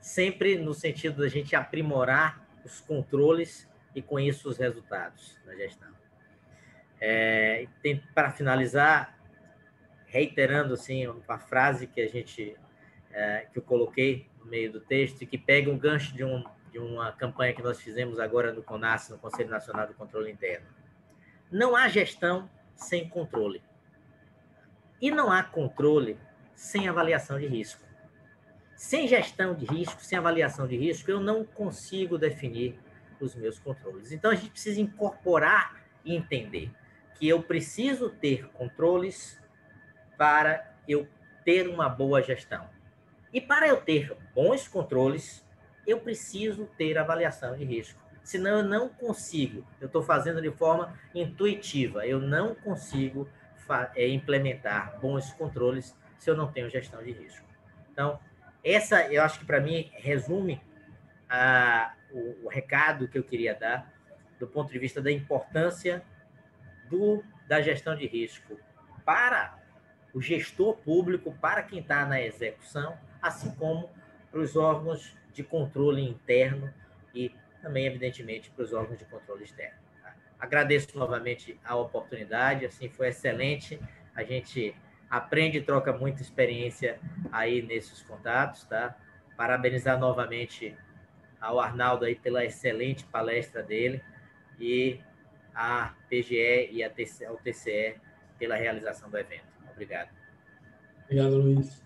sempre 0.00 0.58
no 0.58 0.74
sentido 0.74 1.22
da 1.22 1.28
gente 1.28 1.54
aprimorar 1.54 2.44
os 2.64 2.80
controles 2.80 3.68
e, 3.94 4.02
com 4.02 4.18
isso, 4.18 4.48
os 4.48 4.58
resultados 4.58 5.38
da 5.44 5.54
gestão. 5.54 5.90
É, 7.00 7.66
Para 8.14 8.30
finalizar, 8.30 9.18
reiterando 10.06 10.74
assim, 10.74 11.06
uma 11.06 11.38
frase 11.38 11.86
que 11.86 12.00
a 12.00 12.08
gente 12.08 12.56
é, 13.12 13.46
que 13.52 13.58
eu 13.58 13.62
coloquei 13.62 14.28
no 14.40 14.46
meio 14.46 14.72
do 14.72 14.80
texto 14.80 15.22
e 15.22 15.26
que 15.26 15.38
pega 15.38 15.70
um 15.70 15.78
gancho 15.78 16.14
de, 16.14 16.24
um, 16.24 16.44
de 16.70 16.78
uma 16.78 17.12
campanha 17.12 17.52
que 17.52 17.62
nós 17.62 17.80
fizemos 17.80 18.18
agora 18.18 18.52
no 18.52 18.62
CONAS, 18.62 19.10
no 19.10 19.18
Conselho 19.18 19.50
Nacional 19.50 19.86
do 19.86 19.94
Controle 19.94 20.30
Interno. 20.30 20.66
Não 21.50 21.76
há 21.76 21.88
gestão 21.88 22.48
sem 22.74 23.08
controle. 23.08 23.62
E 25.00 25.10
não 25.10 25.30
há 25.30 25.42
controle 25.42 26.18
sem 26.54 26.88
avaliação 26.88 27.38
de 27.38 27.46
risco. 27.46 27.82
Sem 28.76 29.06
gestão 29.06 29.54
de 29.54 29.64
risco, 29.66 30.02
sem 30.02 30.18
avaliação 30.18 30.66
de 30.66 30.76
risco, 30.76 31.10
eu 31.10 31.20
não 31.20 31.44
consigo 31.44 32.18
definir 32.18 32.78
os 33.20 33.34
meus 33.34 33.58
controles. 33.58 34.12
Então, 34.12 34.30
a 34.30 34.34
gente 34.34 34.50
precisa 34.50 34.80
incorporar 34.80 35.80
e 36.04 36.14
entender 36.14 36.70
que 37.14 37.28
eu 37.28 37.42
preciso 37.42 38.10
ter 38.10 38.48
controles 38.48 39.40
para 40.16 40.74
eu 40.88 41.06
ter 41.44 41.68
uma 41.68 41.88
boa 41.88 42.22
gestão. 42.22 42.68
E 43.32 43.40
para 43.40 43.68
eu 43.68 43.80
ter 43.80 44.16
bons 44.34 44.68
controles, 44.68 45.44
eu 45.86 46.00
preciso 46.00 46.66
ter 46.76 46.98
avaliação 46.98 47.56
de 47.56 47.64
risco. 47.64 48.00
Senão 48.22 48.58
eu 48.58 48.64
não 48.64 48.88
consigo, 48.88 49.66
eu 49.80 49.86
estou 49.86 50.02
fazendo 50.02 50.40
de 50.40 50.50
forma 50.50 50.96
intuitiva, 51.14 52.06
eu 52.06 52.20
não 52.20 52.54
consigo 52.54 53.28
é, 53.96 54.08
implementar 54.08 55.00
bons 55.00 55.32
controles 55.32 55.96
se 56.22 56.30
eu 56.30 56.36
não 56.36 56.52
tenho 56.52 56.70
gestão 56.70 57.02
de 57.02 57.10
risco. 57.10 57.44
Então, 57.90 58.16
essa 58.64 59.12
eu 59.12 59.24
acho 59.24 59.40
que 59.40 59.44
para 59.44 59.60
mim 59.60 59.90
resume 59.94 60.62
a, 61.28 61.94
o, 62.12 62.46
o 62.46 62.48
recado 62.48 63.08
que 63.08 63.18
eu 63.18 63.24
queria 63.24 63.56
dar 63.56 63.92
do 64.38 64.46
ponto 64.46 64.72
de 64.72 64.78
vista 64.78 65.02
da 65.02 65.10
importância 65.10 66.00
do, 66.88 67.24
da 67.48 67.60
gestão 67.60 67.96
de 67.96 68.06
risco 68.06 68.56
para 69.04 69.58
o 70.14 70.22
gestor 70.22 70.76
público, 70.76 71.32
para 71.40 71.60
quem 71.64 71.80
está 71.80 72.06
na 72.06 72.22
execução, 72.22 72.96
assim 73.20 73.50
como 73.56 73.90
para 74.30 74.38
os 74.38 74.54
órgãos 74.54 75.16
de 75.32 75.42
controle 75.42 76.08
interno 76.08 76.72
e 77.12 77.34
também, 77.60 77.84
evidentemente, 77.84 78.48
para 78.48 78.62
os 78.62 78.72
órgãos 78.72 78.98
de 78.98 79.04
controle 79.06 79.42
externo. 79.42 79.78
Tá? 80.00 80.14
Agradeço 80.38 80.96
novamente 80.96 81.58
a 81.64 81.74
oportunidade, 81.74 82.64
assim, 82.64 82.88
foi 82.88 83.08
excelente. 83.08 83.80
A 84.14 84.22
gente 84.22 84.72
aprende 85.12 85.58
e 85.58 85.62
troca 85.62 85.92
muita 85.92 86.22
experiência 86.22 86.98
aí 87.30 87.60
nesses 87.60 88.02
contatos, 88.02 88.64
tá? 88.64 88.96
Parabenizar 89.36 90.00
novamente 90.00 90.74
ao 91.38 91.60
Arnaldo 91.60 92.06
aí 92.06 92.14
pela 92.14 92.42
excelente 92.46 93.04
palestra 93.04 93.62
dele 93.62 94.02
e 94.58 94.98
a 95.54 95.94
PGE 96.08 96.70
e 96.72 96.82
a 96.82 96.88
TCE, 96.88 97.26
ao 97.26 97.36
TCE 97.36 97.96
pela 98.38 98.56
realização 98.56 99.10
do 99.10 99.18
evento. 99.18 99.44
Obrigado. 99.70 100.08
Obrigado, 101.04 101.36
Luiz. 101.36 101.84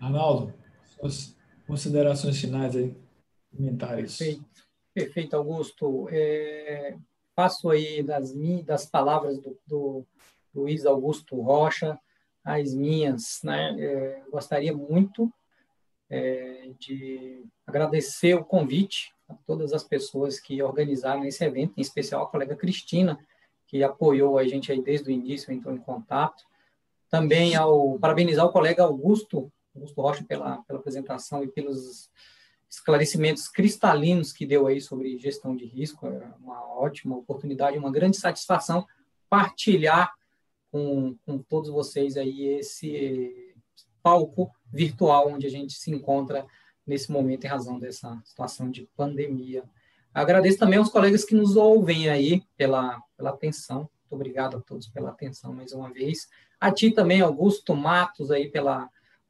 Arnaldo, 0.00 0.52
suas 0.82 1.38
Considerações 1.64 2.40
finais 2.40 2.74
aí, 2.74 2.96
comentários. 3.54 4.16
Perfeito, 4.16 4.44
perfeito 4.94 5.36
Augusto. 5.36 6.08
É, 6.10 6.96
passo 7.36 7.68
aí 7.68 8.02
das, 8.02 8.32
das 8.64 8.86
palavras 8.86 9.38
do, 9.38 9.54
do 9.66 10.06
Luiz 10.54 10.86
Augusto 10.86 11.38
Rocha, 11.42 11.96
as 12.54 12.74
minhas, 12.74 13.40
né? 13.44 13.76
É, 13.78 14.22
gostaria 14.30 14.74
muito 14.74 15.32
é, 16.08 16.70
de 16.78 17.44
agradecer 17.66 18.34
o 18.34 18.44
convite 18.44 19.12
a 19.28 19.34
todas 19.46 19.72
as 19.72 19.84
pessoas 19.84 20.40
que 20.40 20.62
organizaram 20.62 21.24
esse 21.24 21.44
evento, 21.44 21.74
em 21.76 21.82
especial 21.82 22.22
a 22.22 22.28
colega 22.28 22.56
Cristina, 22.56 23.18
que 23.66 23.82
apoiou 23.82 24.38
a 24.38 24.46
gente 24.46 24.72
aí 24.72 24.80
desde 24.80 25.10
o 25.10 25.12
início, 25.12 25.52
entrou 25.52 25.74
em 25.74 25.78
contato. 25.78 26.44
Também 27.10 27.54
ao 27.54 27.98
parabenizar 27.98 28.46
o 28.46 28.52
colega 28.52 28.82
Augusto, 28.82 29.52
Augusto 29.74 30.00
Rocha 30.00 30.24
pela, 30.24 30.62
pela 30.62 30.78
apresentação 30.78 31.44
e 31.44 31.48
pelos 31.48 32.10
esclarecimentos 32.70 33.48
cristalinos 33.48 34.32
que 34.32 34.46
deu 34.46 34.66
aí 34.66 34.80
sobre 34.80 35.18
gestão 35.18 35.54
de 35.54 35.66
risco. 35.66 36.06
É 36.06 36.32
uma 36.40 36.64
ótima 36.74 37.16
oportunidade, 37.16 37.78
uma 37.78 37.92
grande 37.92 38.16
satisfação 38.16 38.86
partilhar 39.28 40.17
com, 40.70 41.16
com 41.24 41.38
todos 41.38 41.70
vocês 41.70 42.16
aí 42.16 42.58
esse 42.58 43.54
palco 44.02 44.50
virtual 44.72 45.28
onde 45.28 45.46
a 45.46 45.50
gente 45.50 45.74
se 45.74 45.90
encontra 45.90 46.46
nesse 46.86 47.10
momento 47.12 47.44
em 47.44 47.48
razão 47.48 47.78
dessa 47.78 48.20
situação 48.24 48.70
de 48.70 48.88
pandemia. 48.96 49.64
Agradeço 50.12 50.58
também 50.58 50.78
aos 50.78 50.88
colegas 50.88 51.24
que 51.24 51.34
nos 51.34 51.56
ouvem 51.56 52.08
aí 52.08 52.42
pela, 52.56 53.00
pela 53.16 53.30
atenção. 53.30 53.80
Muito 53.80 54.12
obrigado 54.12 54.56
a 54.56 54.60
todos 54.60 54.88
pela 54.88 55.10
atenção 55.10 55.52
mais 55.52 55.72
uma 55.72 55.92
vez. 55.92 56.28
A 56.58 56.72
ti 56.72 56.90
também, 56.90 57.20
Augusto 57.20 57.76
Matos, 57.76 58.30
aí 58.30 58.50
pela 58.50 58.88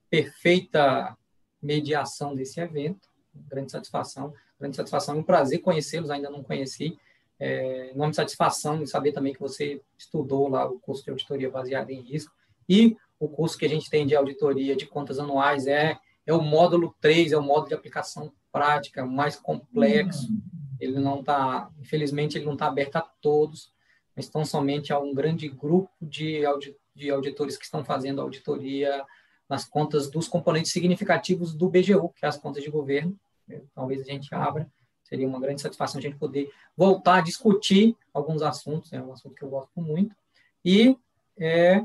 perfeita 0.08 1.16
mediação 1.60 2.34
desse 2.34 2.60
evento. 2.60 3.08
Grande 3.34 3.70
satisfação, 3.70 4.32
grande 4.58 4.76
satisfação, 4.76 5.18
um 5.18 5.22
prazer 5.22 5.60
conhecê-los, 5.60 6.10
ainda 6.10 6.30
não 6.30 6.42
conheci. 6.42 6.96
É, 7.40 7.90
enorme 7.90 8.14
satisfação 8.14 8.82
em 8.82 8.86
saber 8.86 9.12
também 9.12 9.32
que 9.32 9.40
você 9.40 9.80
estudou 9.96 10.48
lá 10.48 10.66
o 10.66 10.80
curso 10.80 11.04
de 11.04 11.10
auditoria 11.10 11.50
baseada 11.50 11.92
em 11.92 12.00
risco. 12.00 12.34
E 12.68 12.96
o 13.18 13.28
curso 13.28 13.56
que 13.56 13.64
a 13.64 13.68
gente 13.68 13.88
tem 13.88 14.06
de 14.06 14.14
auditoria 14.14 14.76
de 14.76 14.86
contas 14.86 15.18
anuais 15.18 15.66
é, 15.66 15.98
é 16.26 16.32
o 16.32 16.42
módulo 16.42 16.94
3, 17.00 17.32
é 17.32 17.36
o 17.38 17.42
módulo 17.42 17.68
de 17.68 17.74
aplicação 17.74 18.32
prática 18.52 19.04
mais 19.04 19.36
complexo. 19.36 20.28
Uhum. 20.28 20.42
Ele 20.80 20.98
não 20.98 21.20
está, 21.20 21.70
infelizmente, 21.80 22.36
ele 22.36 22.44
não 22.44 22.52
está 22.52 22.66
aberto 22.66 22.96
a 22.96 23.00
todos, 23.00 23.72
mas 24.14 24.26
estão 24.26 24.44
somente 24.44 24.92
a 24.92 24.98
um 24.98 25.14
grande 25.14 25.48
grupo 25.48 25.90
de, 26.00 26.44
audi 26.44 26.76
de 26.94 27.10
auditores 27.10 27.56
que 27.56 27.64
estão 27.64 27.84
fazendo 27.84 28.20
auditoria 28.20 29.04
nas 29.48 29.64
contas 29.64 30.10
dos 30.10 30.28
componentes 30.28 30.72
significativos 30.72 31.54
do 31.54 31.68
BGU, 31.68 32.10
que 32.10 32.24
é 32.24 32.28
as 32.28 32.36
contas 32.36 32.62
de 32.62 32.70
governo. 32.70 33.16
Talvez 33.74 34.02
a 34.02 34.04
gente 34.04 34.34
abra, 34.34 34.68
seria 35.08 35.26
uma 35.26 35.40
grande 35.40 35.62
satisfação 35.62 35.98
a 35.98 36.02
gente 36.02 36.16
poder 36.16 36.52
voltar 36.76 37.16
a 37.16 37.20
discutir 37.20 37.96
alguns 38.12 38.42
assuntos, 38.42 38.92
é 38.92 39.00
um 39.00 39.12
assunto 39.12 39.34
que 39.34 39.42
eu 39.42 39.48
gosto 39.48 39.80
muito. 39.80 40.14
E 40.64 40.96
é, 41.38 41.84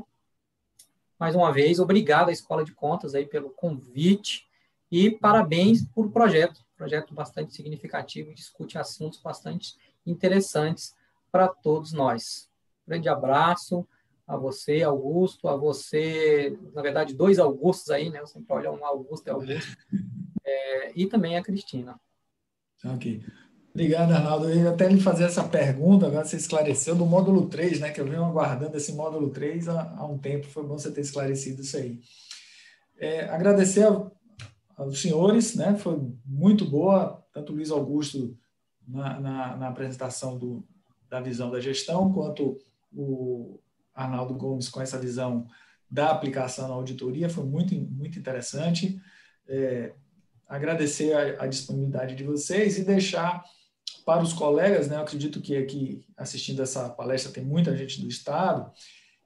mais 1.18 1.34
uma 1.34 1.52
vez, 1.52 1.78
obrigado 1.78 2.28
à 2.28 2.32
Escola 2.32 2.64
de 2.64 2.72
Contas 2.72 3.14
aí 3.14 3.24
pelo 3.24 3.50
convite 3.50 4.46
e 4.90 5.10
parabéns 5.10 5.82
por 5.82 6.10
projeto, 6.10 6.60
projeto 6.76 7.14
bastante 7.14 7.54
significativo 7.54 8.30
e 8.30 8.34
discute 8.34 8.76
assuntos 8.76 9.20
bastante 9.20 9.76
interessantes 10.06 10.94
para 11.32 11.48
todos 11.48 11.92
nós. 11.92 12.48
Grande 12.86 13.08
abraço 13.08 13.86
a 14.26 14.36
você, 14.36 14.82
Augusto, 14.82 15.48
a 15.48 15.56
você, 15.56 16.58
na 16.72 16.82
verdade, 16.82 17.14
dois 17.14 17.38
Augustos 17.38 17.90
aí, 17.90 18.10
né? 18.10 18.20
Eu 18.20 18.26
sempre 18.26 18.52
olho 18.52 18.72
um 18.72 18.84
Augusto 18.84 19.26
e 19.26 19.30
Augusto, 19.30 19.78
é, 20.44 20.92
e 20.94 21.06
também 21.06 21.36
a 21.36 21.42
Cristina. 21.42 21.98
Ok. 22.84 23.24
Obrigado, 23.74 24.12
Arnaldo. 24.12 24.48
Eu 24.48 24.62
ia 24.62 24.70
até 24.70 24.88
lhe 24.88 25.00
fazer 25.00 25.24
essa 25.24 25.42
pergunta, 25.42 26.06
agora 26.06 26.24
você 26.24 26.36
esclareceu 26.36 26.94
do 26.94 27.04
módulo 27.04 27.48
3, 27.48 27.80
né? 27.80 27.90
Que 27.90 28.00
eu 28.00 28.06
venho 28.06 28.24
aguardando 28.24 28.76
esse 28.76 28.92
módulo 28.92 29.30
3 29.30 29.68
há, 29.68 29.94
há 29.96 30.06
um 30.06 30.16
tempo, 30.16 30.46
foi 30.46 30.62
bom 30.62 30.78
você 30.78 30.92
ter 30.92 31.00
esclarecido 31.00 31.62
isso 31.62 31.76
aí. 31.76 31.98
É, 32.96 33.24
agradecer 33.24 33.84
aos 34.76 35.00
senhores, 35.00 35.56
né? 35.56 35.74
Foi 35.76 36.00
muito 36.24 36.64
boa, 36.64 37.24
tanto 37.32 37.52
o 37.52 37.56
Luiz 37.56 37.70
Augusto 37.70 38.36
na, 38.86 39.18
na, 39.18 39.56
na 39.56 39.68
apresentação 39.68 40.38
do, 40.38 40.64
da 41.08 41.20
visão 41.20 41.50
da 41.50 41.60
gestão, 41.60 42.12
quanto 42.12 42.58
o 42.92 43.58
Arnaldo 43.94 44.34
Gomes 44.34 44.68
com 44.68 44.80
essa 44.80 44.98
visão 44.98 45.46
da 45.90 46.10
aplicação 46.10 46.68
na 46.68 46.74
auditoria, 46.74 47.28
foi 47.28 47.44
muito, 47.44 47.74
muito 47.74 48.18
interessante. 48.18 49.00
É, 49.48 49.92
agradecer 50.56 51.12
a, 51.12 51.44
a 51.44 51.46
disponibilidade 51.46 52.14
de 52.14 52.24
vocês 52.24 52.78
e 52.78 52.84
deixar 52.84 53.44
para 54.04 54.22
os 54.22 54.32
colegas, 54.32 54.88
né, 54.88 54.96
eu 54.96 55.00
acredito 55.00 55.40
que 55.40 55.56
aqui 55.56 56.04
assistindo 56.16 56.62
essa 56.62 56.88
palestra 56.90 57.32
tem 57.32 57.44
muita 57.44 57.76
gente 57.76 58.00
do 58.00 58.08
Estado, 58.08 58.70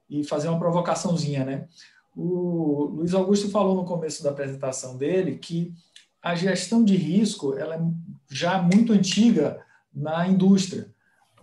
e 0.09 0.23
fazer 0.23 0.49
uma 0.49 0.59
provocaçãozinha. 0.59 1.45
Né? 1.45 1.67
O 2.15 2.89
Luiz 2.95 3.13
Augusto 3.13 3.49
falou 3.49 3.75
no 3.75 3.85
começo 3.85 4.23
da 4.23 4.31
apresentação 4.31 4.97
dele 4.97 5.37
que 5.37 5.73
a 6.21 6.35
gestão 6.35 6.83
de 6.83 6.95
risco 6.95 7.55
ela 7.55 7.75
é 7.75 7.81
já 8.29 8.61
muito 8.61 8.91
antiga 8.91 9.63
na 9.93 10.27
indústria. 10.27 10.91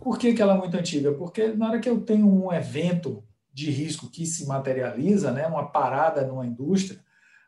Por 0.00 0.18
que, 0.18 0.34
que 0.34 0.42
ela 0.42 0.54
é 0.54 0.58
muito 0.58 0.76
antiga? 0.76 1.12
Porque 1.12 1.48
na 1.48 1.68
hora 1.68 1.80
que 1.80 1.88
eu 1.88 2.00
tenho 2.00 2.26
um 2.26 2.52
evento 2.52 3.24
de 3.52 3.70
risco 3.70 4.10
que 4.10 4.26
se 4.26 4.44
materializa, 4.46 5.32
né, 5.32 5.46
uma 5.46 5.70
parada 5.70 6.26
numa 6.26 6.46
indústria, 6.46 7.00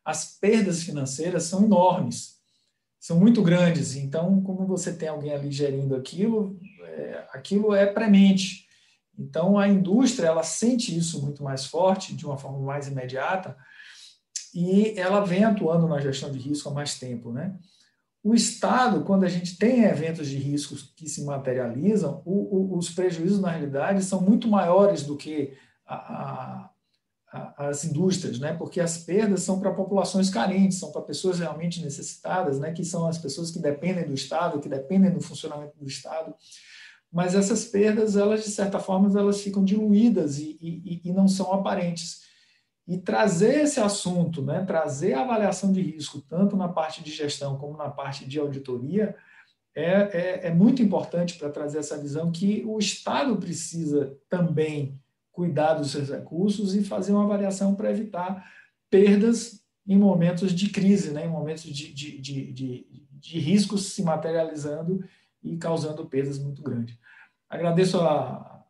as 0.09 0.39
perdas 0.39 0.83
financeiras 0.83 1.43
são 1.43 1.65
enormes 1.65 2.39
são 2.99 3.19
muito 3.19 3.43
grandes. 3.43 3.95
Então, 3.95 4.41
como 4.43 4.67
você 4.67 4.93
tem 4.93 5.09
alguém 5.09 5.33
ali 5.33 5.53
gerindo 5.53 5.95
aquilo, 5.95 6.59
é, 6.83 7.27
aquilo 7.31 7.75
é 7.75 7.87
premente. 7.87 8.67
Então, 9.19 9.59
a 9.59 9.69
indústria 9.69 10.29
ela 10.29 10.43
sente 10.43 10.97
isso 10.97 11.23
muito 11.23 11.43
mais 11.43 11.67
forte, 11.67 12.15
de 12.15 12.25
uma 12.25 12.39
forma 12.39 12.59
mais 12.61 12.89
imediata, 12.89 13.57
e 14.55 14.99
ela 14.99 15.21
vem 15.21 15.45
atuando 15.45 15.87
na 15.87 16.01
gestão 16.01 16.33
de 16.33 16.39
risco 16.39 16.71
há 16.71 16.73
mais 16.73 16.99
tempo, 16.99 17.31
né? 17.31 17.57
O 18.25 18.35
Estado, 18.35 19.05
quando 19.05 19.25
a 19.25 19.29
gente 19.29 19.59
tem 19.59 19.85
eventos 19.85 20.27
de 20.27 20.39
riscos 20.39 20.93
que 20.97 21.09
se 21.09 21.23
materializam, 21.23 22.23
o, 22.25 22.75
o, 22.75 22.79
os 22.79 22.91
prejuízos, 22.91 23.41
na 23.41 23.51
realidade, 23.51 24.03
são 24.03 24.23
muito 24.23 24.49
maiores 24.49 25.05
do 25.05 25.17
que 25.17 25.53
a, 25.87 25.95
a 25.95 26.71
as 27.31 27.85
indústrias, 27.85 28.39
né? 28.39 28.55
porque 28.55 28.81
as 28.81 28.99
perdas 28.99 29.43
são 29.43 29.61
para 29.61 29.75
populações 29.75 30.31
carentes, 30.31 30.79
são 30.79 30.91
para 30.91 31.03
pessoas 31.03 31.39
realmente 31.39 31.83
necessitadas, 31.83 32.59
né? 32.59 32.73
que 32.73 32.85
são 32.85 33.07
as 33.07 33.19
pessoas 33.19 33.51
que 33.51 33.59
dependem 33.59 34.07
do 34.07 34.15
Estado, 34.15 34.61
que 34.61 34.69
dependem 34.69 35.11
do 35.11 35.21
funcionamento 35.21 35.77
do 35.79 35.87
Estado. 35.87 36.35
Mas 37.13 37.35
essas 37.35 37.67
perdas, 37.67 38.17
elas 38.17 38.45
de 38.45 38.51
certa 38.51 38.79
forma, 38.79 39.19
elas 39.19 39.41
ficam 39.43 39.63
diluídas 39.63 40.39
e, 40.39 40.59
e, 40.61 41.03
e 41.05 41.13
não 41.13 41.29
são 41.29 41.53
aparentes. 41.53 42.23
E 42.87 42.97
trazer 42.97 43.61
esse 43.61 43.79
assunto, 43.79 44.41
né? 44.41 44.65
trazer 44.65 45.13
a 45.13 45.21
avaliação 45.21 45.71
de 45.71 45.83
risco, 45.83 46.23
tanto 46.23 46.57
na 46.57 46.69
parte 46.69 47.03
de 47.03 47.11
gestão 47.11 47.59
como 47.59 47.77
na 47.77 47.91
parte 47.91 48.27
de 48.27 48.39
auditoria, 48.39 49.15
é, 49.75 49.85
é, 49.85 50.47
é 50.49 50.51
muito 50.51 50.83
importante 50.83 51.37
para 51.37 51.51
trazer 51.51 51.79
essa 51.79 51.99
visão 51.99 52.33
que 52.33 52.65
o 52.67 52.79
Estado 52.79 53.37
precisa 53.37 54.17
também 54.31 54.99
cuidar 55.39 55.75
dos 55.75 55.93
seus 55.93 56.09
recursos 56.09 56.75
e 56.75 56.83
fazer 56.83 57.13
uma 57.13 57.23
avaliação 57.23 57.73
para 57.73 57.93
evitar 57.93 58.53
perdas 58.91 59.65
em 59.87 59.97
momentos 59.97 60.53
de 60.53 60.69
crise, 60.69 61.13
né? 61.13 61.27
em 61.27 61.31
momentos 61.31 61.63
de, 61.63 61.95
de, 61.95 62.21
de, 62.21 62.53
de, 62.53 63.07
de 63.09 63.39
riscos 63.39 63.93
se 63.93 64.03
materializando 64.03 65.09
e 65.41 65.57
causando 65.57 66.05
perdas 66.07 66.41
muito 66.41 66.61
grandes. 66.61 66.99
Agradeço 67.49 68.01
a, 68.01 68.67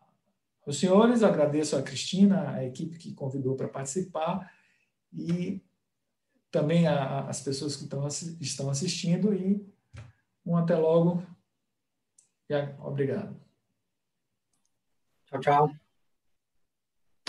aos 0.67 0.79
senhores, 0.79 1.23
agradeço 1.23 1.75
a 1.75 1.83
Cristina, 1.83 2.51
a 2.51 2.63
equipe 2.67 2.99
que 2.99 3.15
convidou 3.15 3.57
para 3.57 3.67
participar 3.67 4.53
e 5.11 5.63
também 6.51 6.87
as 6.87 7.41
pessoas 7.41 7.77
que 7.77 7.85
estão, 7.85 8.07
estão 8.39 8.69
assistindo 8.69 9.33
e 9.33 9.67
um 10.45 10.55
até 10.55 10.77
logo 10.77 11.23
e 12.51 12.55
obrigado. 12.79 13.35
Tchau, 15.29 15.41
tchau. 15.41 15.88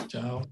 Ciao. 0.10 0.44